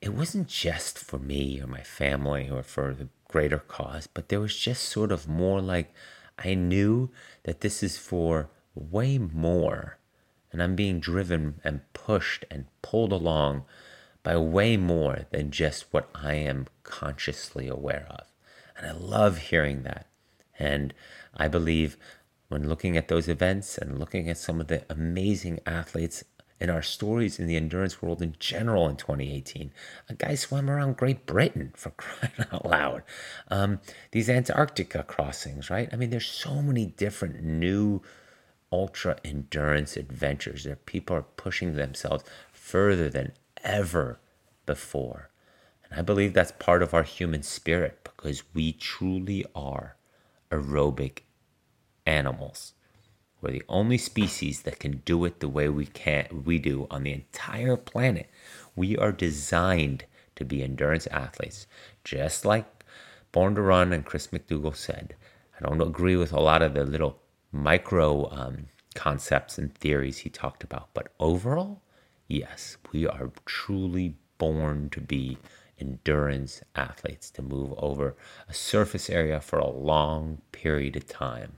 it 0.00 0.14
wasn't 0.14 0.46
just 0.46 0.98
for 0.98 1.18
me 1.18 1.60
or 1.60 1.66
my 1.66 1.82
family 1.82 2.48
or 2.48 2.62
for 2.62 2.94
the 2.94 3.08
greater 3.28 3.58
cause, 3.58 4.06
but 4.06 4.28
there 4.28 4.40
was 4.40 4.56
just 4.56 4.84
sort 4.84 5.10
of 5.10 5.28
more 5.28 5.60
like 5.60 5.92
I 6.38 6.54
knew 6.54 7.10
that 7.42 7.60
this 7.60 7.82
is 7.82 7.96
for 7.96 8.48
way 8.74 9.18
more. 9.18 9.98
And 10.52 10.62
I'm 10.62 10.76
being 10.76 11.00
driven 11.00 11.60
and 11.64 11.80
pushed 11.92 12.44
and 12.50 12.66
pulled 12.80 13.12
along 13.12 13.64
by 14.22 14.36
way 14.36 14.76
more 14.76 15.26
than 15.30 15.50
just 15.50 15.86
what 15.90 16.08
I 16.14 16.34
am 16.34 16.66
consciously 16.84 17.68
aware 17.68 18.06
of. 18.10 18.26
And 18.76 18.86
I 18.86 18.92
love 18.92 19.38
hearing 19.38 19.82
that. 19.82 20.06
And 20.58 20.94
I 21.36 21.48
believe 21.48 21.96
when 22.48 22.68
looking 22.68 22.96
at 22.96 23.08
those 23.08 23.28
events 23.28 23.78
and 23.78 23.98
looking 23.98 24.28
at 24.28 24.38
some 24.38 24.60
of 24.60 24.68
the 24.68 24.84
amazing 24.90 25.60
athletes 25.66 26.24
in 26.60 26.70
our 26.70 26.82
stories 26.82 27.38
in 27.38 27.46
the 27.46 27.56
endurance 27.56 28.02
world 28.02 28.20
in 28.20 28.34
general 28.38 28.88
in 28.88 28.96
2018. 28.96 29.70
A 30.08 30.14
guy 30.14 30.34
swam 30.34 30.68
around 30.68 30.96
Great 30.96 31.24
Britain 31.26 31.72
for 31.76 31.90
crying 31.96 32.32
out 32.52 32.66
loud. 32.66 33.02
Um, 33.48 33.80
these 34.10 34.28
Antarctica 34.28 35.04
crossings, 35.04 35.70
right? 35.70 35.88
I 35.92 35.96
mean, 35.96 36.10
there's 36.10 36.26
so 36.26 36.60
many 36.62 36.86
different 36.86 37.42
new 37.42 38.02
ultra 38.72 39.16
endurance 39.24 39.96
adventures 39.96 40.64
that 40.64 40.84
people 40.84 41.16
are 41.16 41.22
pushing 41.22 41.74
themselves 41.74 42.24
further 42.52 43.08
than 43.08 43.32
ever 43.64 44.18
before. 44.66 45.30
And 45.84 45.98
I 45.98 46.02
believe 46.02 46.34
that's 46.34 46.52
part 46.52 46.82
of 46.82 46.92
our 46.92 47.02
human 47.02 47.42
spirit 47.42 48.00
because 48.02 48.42
we 48.52 48.72
truly 48.72 49.46
are 49.54 49.96
aerobic 50.50 51.20
animals. 52.08 52.72
We're 53.40 53.52
the 53.52 53.62
only 53.68 53.98
species 53.98 54.62
that 54.62 54.80
can 54.80 55.02
do 55.04 55.24
it 55.24 55.38
the 55.38 55.48
way 55.48 55.68
we 55.68 55.86
can 55.86 56.42
we 56.44 56.58
do 56.58 56.88
on 56.90 57.04
the 57.04 57.12
entire 57.12 57.76
planet. 57.76 58.28
We 58.74 58.96
are 58.96 59.12
designed 59.12 60.06
to 60.34 60.44
be 60.44 60.62
endurance 60.62 61.06
athletes, 61.08 61.66
just 62.02 62.44
like 62.44 62.66
Born 63.30 63.54
to 63.54 63.62
Run 63.62 63.92
and 63.92 64.04
Chris 64.04 64.28
McDougall 64.28 64.74
said. 64.74 65.14
I 65.56 65.68
don't 65.68 65.80
agree 65.80 66.16
with 66.16 66.32
a 66.32 66.40
lot 66.40 66.62
of 66.62 66.74
the 66.74 66.84
little 66.84 67.20
micro 67.52 68.30
um, 68.30 68.66
concepts 68.94 69.58
and 69.58 69.72
theories 69.74 70.18
he 70.18 70.30
talked 70.30 70.64
about, 70.64 70.88
but 70.94 71.12
overall, 71.20 71.82
yes, 72.26 72.76
we 72.90 73.06
are 73.06 73.30
truly 73.44 74.16
born 74.38 74.88
to 74.90 75.00
be 75.00 75.38
endurance 75.78 76.62
athletes 76.74 77.30
to 77.30 77.42
move 77.42 77.72
over 77.76 78.16
a 78.48 78.54
surface 78.54 79.08
area 79.10 79.40
for 79.40 79.58
a 79.58 79.70
long 79.70 80.40
period 80.50 80.96
of 80.96 81.06
time 81.06 81.52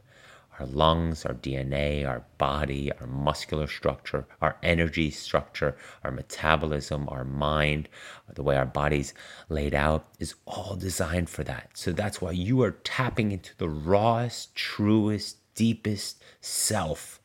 our 0.61 0.67
lungs, 0.67 1.25
our 1.25 1.35
DNA, 1.35 2.07
our 2.07 2.23
body, 2.39 2.93
our 3.01 3.07
muscular 3.07 3.67
structure, 3.67 4.27
our 4.43 4.57
energy 4.63 5.11
structure, 5.11 5.77
our 6.05 6.11
metabolism, 6.11 7.09
our 7.09 7.25
mind, 7.25 7.89
the 8.35 8.43
way 8.43 8.57
our 8.57 8.67
body's 8.67 9.15
laid 9.49 9.75
out 9.75 10.07
is 10.19 10.35
all 10.47 10.77
designed 10.77 11.31
for 11.31 11.43
that. 11.45 11.71
So 11.75 11.93
that's 11.93 12.21
why 12.21 12.33
you 12.33 12.63
are 12.63 12.73
tapping 12.73 13.33
into 13.33 13.57
the 13.57 13.69
rawest, 13.69 14.55
truest, 14.55 15.39
deepest 15.55 16.23
self 16.41 17.21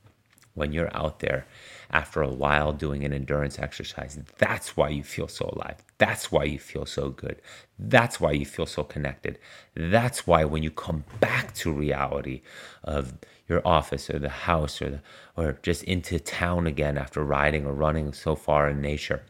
when 0.53 0.72
you're 0.72 0.95
out 0.95 1.20
there 1.20 1.45
after 1.91 2.22
a 2.22 2.34
while 2.34 2.74
doing 2.74 3.03
an 3.03 3.14
endurance 3.14 3.60
exercise. 3.60 4.20
That's 4.38 4.76
why 4.76 4.90
you 4.90 5.03
feel 5.03 5.28
so 5.28 5.53
alive. 5.56 5.78
That's 5.98 6.32
why 6.32 6.45
you 6.45 6.60
feel 6.60 6.86
so 6.86 7.10
good. 7.10 7.41
That's 7.78 8.20
why 8.20 8.32
you 8.32 8.45
feel 8.45 8.66
so 8.66 8.84
connected. 8.84 9.40
That's 9.76 10.26
why 10.26 10.45
when 10.45 10.64
you 10.64 10.72
come 10.72 11.03
back 11.20 11.53
to 11.56 11.72
reality 11.72 12.41
of 12.84 13.14
your 13.48 13.62
office 13.66 14.10
or 14.10 14.20
the 14.20 14.30
house 14.30 14.82
or 14.82 14.90
the, 14.90 15.02
or 15.38 15.60
just 15.62 15.84
into 15.84 16.20
town 16.20 16.68
again 16.68 16.98
after 16.98 17.24
riding 17.24 17.66
or 17.66 17.74
running 17.74 18.14
so 18.14 18.36
far 18.36 18.70
in 18.70 18.82
nature, 18.82 19.24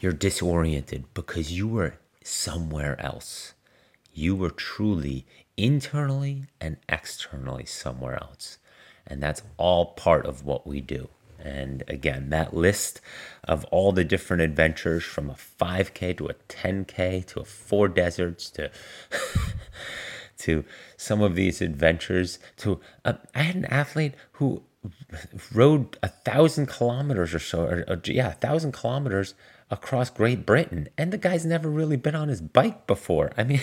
you're 0.00 0.12
disoriented 0.12 1.04
because 1.14 1.52
you 1.52 1.68
were 1.68 1.94
somewhere 2.24 3.00
else. 3.00 3.54
You 4.12 4.34
were 4.34 4.50
truly 4.50 5.26
internally 5.56 6.46
and 6.60 6.78
externally 6.88 7.66
somewhere 7.66 8.14
else. 8.20 8.58
And 9.06 9.22
that's 9.22 9.42
all 9.56 9.86
part 9.86 10.26
of 10.26 10.44
what 10.44 10.66
we 10.66 10.80
do. 10.80 11.08
And 11.44 11.82
again, 11.88 12.30
that 12.30 12.54
list 12.54 13.00
of 13.44 13.64
all 13.66 13.92
the 13.92 14.04
different 14.04 14.42
adventures 14.42 15.04
from 15.04 15.30
a 15.30 15.34
5K 15.34 16.16
to 16.18 16.28
a 16.28 16.34
10K 16.34 17.26
to 17.26 17.40
a 17.40 17.44
four 17.44 17.88
deserts 17.88 18.50
to 18.50 18.70
to 20.38 20.64
some 20.96 21.20
of 21.20 21.34
these 21.34 21.60
adventures 21.60 22.38
to 22.58 22.80
uh, 23.04 23.14
I 23.34 23.42
had 23.42 23.56
an 23.56 23.66
athlete 23.66 24.14
who 24.32 24.62
rode 25.54 25.98
a 26.02 26.08
thousand 26.08 26.66
kilometers 26.66 27.34
or 27.34 27.38
so, 27.38 27.64
or, 27.64 27.84
or 27.86 28.00
yeah, 28.04 28.28
a 28.28 28.34
thousand 28.34 28.72
kilometers 28.72 29.34
across 29.70 30.10
Great 30.10 30.46
Britain, 30.46 30.88
and 30.96 31.12
the 31.12 31.18
guy's 31.18 31.44
never 31.44 31.68
really 31.68 31.96
been 31.96 32.14
on 32.14 32.28
his 32.28 32.40
bike 32.40 32.86
before. 32.86 33.30
I 33.36 33.44
mean, 33.44 33.60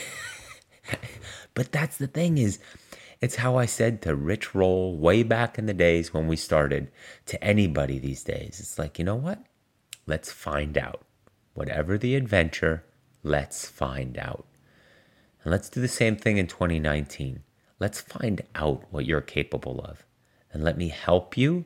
but 1.53 1.71
that's 1.71 1.97
the 1.97 2.07
thing 2.07 2.37
is 2.37 2.59
it's 3.19 3.37
how 3.37 3.57
I 3.57 3.65
said 3.65 4.01
to 4.01 4.15
Rich 4.15 4.53
Roll 4.53 4.97
way 4.97 5.23
back 5.23 5.57
in 5.57 5.65
the 5.65 5.73
days 5.73 6.13
when 6.13 6.27
we 6.27 6.35
started 6.35 6.91
to 7.25 7.43
anybody 7.43 7.97
these 7.97 8.23
days. 8.23 8.59
It's 8.59 8.77
like, 8.77 8.99
you 8.99 9.05
know 9.05 9.15
what? 9.15 9.43
Let's 10.05 10.31
find 10.31 10.77
out. 10.77 11.03
Whatever 11.53 11.97
the 11.97 12.15
adventure, 12.15 12.83
let's 13.23 13.67
find 13.67 14.17
out. 14.17 14.45
And 15.43 15.51
let's 15.51 15.69
do 15.69 15.81
the 15.81 15.87
same 15.87 16.15
thing 16.15 16.37
in 16.37 16.47
2019. 16.47 17.41
Let's 17.79 18.01
find 18.01 18.41
out 18.53 18.83
what 18.91 19.05
you're 19.05 19.21
capable 19.21 19.81
of. 19.81 20.05
And 20.53 20.63
let 20.63 20.77
me 20.77 20.89
help 20.89 21.35
you 21.35 21.65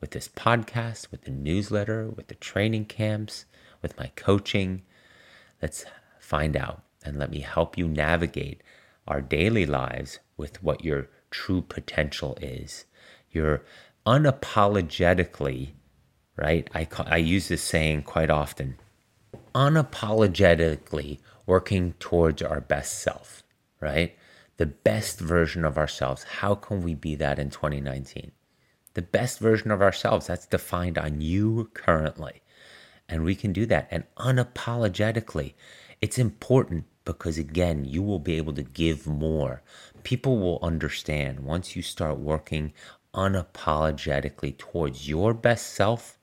with 0.00 0.10
this 0.10 0.28
podcast, 0.28 1.10
with 1.10 1.22
the 1.22 1.30
newsletter, 1.30 2.08
with 2.08 2.28
the 2.28 2.34
training 2.34 2.86
camps, 2.86 3.44
with 3.82 3.96
my 3.96 4.10
coaching. 4.16 4.82
Let's 5.62 5.84
find 6.18 6.56
out 6.56 6.82
and 7.04 7.18
let 7.18 7.30
me 7.30 7.40
help 7.40 7.78
you 7.78 7.88
navigate 7.88 8.62
our 9.06 9.20
daily 9.20 9.66
lives 9.66 10.18
with 10.36 10.62
what 10.62 10.84
your 10.84 11.08
true 11.30 11.62
potential 11.62 12.36
is. 12.40 12.84
You're 13.30 13.62
unapologetically, 14.06 15.70
right? 16.36 16.68
I, 16.74 16.88
I 17.06 17.16
use 17.16 17.48
this 17.48 17.62
saying 17.62 18.02
quite 18.02 18.30
often 18.30 18.78
unapologetically 19.54 21.18
working 21.46 21.94
towards 21.98 22.42
our 22.42 22.60
best 22.60 23.00
self, 23.00 23.42
right? 23.80 24.16
The 24.56 24.66
best 24.66 25.20
version 25.20 25.64
of 25.64 25.78
ourselves. 25.78 26.22
How 26.22 26.54
can 26.54 26.82
we 26.82 26.94
be 26.94 27.14
that 27.16 27.38
in 27.38 27.50
2019? 27.50 28.32
The 28.94 29.02
best 29.02 29.38
version 29.38 29.70
of 29.70 29.80
ourselves, 29.80 30.26
that's 30.26 30.46
defined 30.46 30.98
on 30.98 31.20
you 31.20 31.70
currently. 31.74 32.42
And 33.08 33.24
we 33.24 33.34
can 33.34 33.52
do 33.52 33.66
that. 33.66 33.88
And 33.90 34.04
unapologetically, 34.16 35.54
it's 36.00 36.18
important 36.18 36.84
because 37.04 37.38
again, 37.38 37.84
you 37.84 38.02
will 38.02 38.18
be 38.18 38.36
able 38.36 38.52
to 38.54 38.62
give 38.62 39.06
more. 39.06 39.62
People 40.02 40.38
will 40.38 40.58
understand 40.62 41.40
once 41.40 41.74
you 41.74 41.82
start 41.82 42.18
working 42.18 42.72
unapologetically 43.14 44.56
towards 44.56 45.08
your 45.08 45.34
best 45.34 45.74
self, 45.74 46.18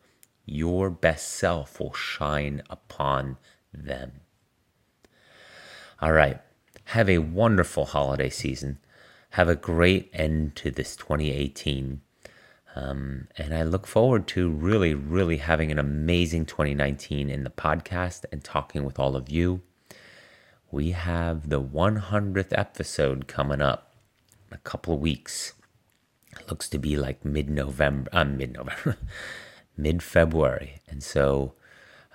your 0.46 0.90
best 0.90 1.30
self 1.30 1.80
will 1.80 1.94
shine 1.94 2.62
upon 2.70 3.38
them. 3.74 4.22
All 6.02 6.14
right. 6.14 6.40
Have 6.92 7.10
a 7.10 7.18
wonderful 7.18 7.86
holiday 7.86 8.30
season. 8.30 8.80
Have 9.32 9.50
a 9.50 9.56
great 9.56 10.10
end 10.14 10.56
to 10.58 10.72
this 10.72 10.96
2018. 10.96 12.02
Um, 12.76 13.28
and 13.38 13.54
I 13.54 13.64
look 13.64 13.88
forward 13.88 14.28
to 14.28 14.50
really, 14.50 14.94
really 14.94 15.38
having 15.38 15.72
an 15.72 15.80
amazing 15.80 16.46
2019 16.46 17.30
in 17.30 17.44
the 17.44 17.50
podcast 17.50 18.24
and 18.32 18.44
talking 18.44 18.86
with 18.86 19.00
all 19.00 19.16
of 19.16 19.30
you 19.30 19.64
we 20.72 20.92
have 20.92 21.50
the 21.50 21.62
100th 21.62 22.58
episode 22.58 23.28
coming 23.28 23.62
up 23.62 23.96
in 24.50 24.56
a 24.56 24.62
couple 24.62 24.94
of 24.94 25.00
weeks. 25.00 25.54
It 26.32 26.50
looks 26.50 26.68
to 26.70 26.78
be 26.78 26.98
like 26.98 27.24
mid 27.24 27.50
November, 27.50 28.10
uh, 28.14 28.26
mid 28.26 28.54
November, 28.54 28.98
mid 29.78 30.04
February. 30.04 30.82
And 30.90 31.02
so 31.02 31.54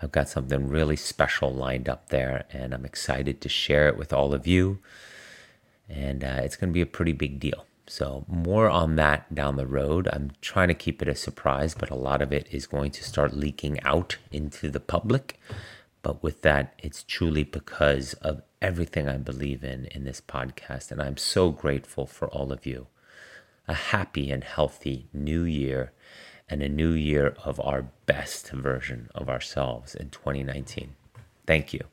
I've 0.02 0.12
got 0.12 0.28
something 0.28 0.68
really 0.68 0.96
special 0.96 1.52
lined 1.52 1.88
up 1.88 2.08
there, 2.08 2.44
and 2.50 2.74
I'm 2.74 2.84
excited 2.84 3.40
to 3.40 3.48
share 3.48 3.88
it 3.88 3.96
with 3.96 4.12
all 4.12 4.34
of 4.34 4.46
you. 4.46 4.80
And 5.88 6.24
uh, 6.24 6.40
it's 6.42 6.56
going 6.56 6.70
to 6.70 6.74
be 6.74 6.80
a 6.80 6.86
pretty 6.86 7.12
big 7.12 7.40
deal. 7.40 7.66
So, 7.86 8.24
more 8.28 8.70
on 8.70 8.96
that 8.96 9.34
down 9.34 9.56
the 9.56 9.66
road. 9.66 10.08
I'm 10.12 10.30
trying 10.40 10.68
to 10.68 10.74
keep 10.74 11.02
it 11.02 11.08
a 11.08 11.14
surprise, 11.14 11.74
but 11.74 11.90
a 11.90 11.96
lot 11.96 12.22
of 12.22 12.32
it 12.32 12.48
is 12.50 12.66
going 12.66 12.92
to 12.92 13.04
start 13.04 13.34
leaking 13.36 13.82
out 13.82 14.16
into 14.30 14.70
the 14.70 14.80
public. 14.80 15.38
But 16.02 16.22
with 16.22 16.42
that, 16.42 16.74
it's 16.78 17.04
truly 17.04 17.44
because 17.44 18.14
of 18.14 18.42
everything 18.60 19.08
I 19.08 19.16
believe 19.18 19.62
in 19.64 19.86
in 19.86 20.04
this 20.04 20.20
podcast. 20.20 20.90
And 20.90 21.00
I'm 21.00 21.16
so 21.16 21.50
grateful 21.50 22.06
for 22.06 22.28
all 22.28 22.52
of 22.52 22.66
you. 22.66 22.88
A 23.68 23.74
happy 23.74 24.30
and 24.30 24.42
healthy 24.42 25.08
new 25.12 25.44
year 25.44 25.92
and 26.48 26.62
a 26.62 26.68
new 26.68 26.90
year 26.92 27.36
of 27.44 27.60
our 27.60 27.86
best 28.06 28.50
version 28.50 29.08
of 29.14 29.28
ourselves 29.28 29.94
in 29.94 30.10
2019. 30.10 30.96
Thank 31.46 31.72
you. 31.72 31.84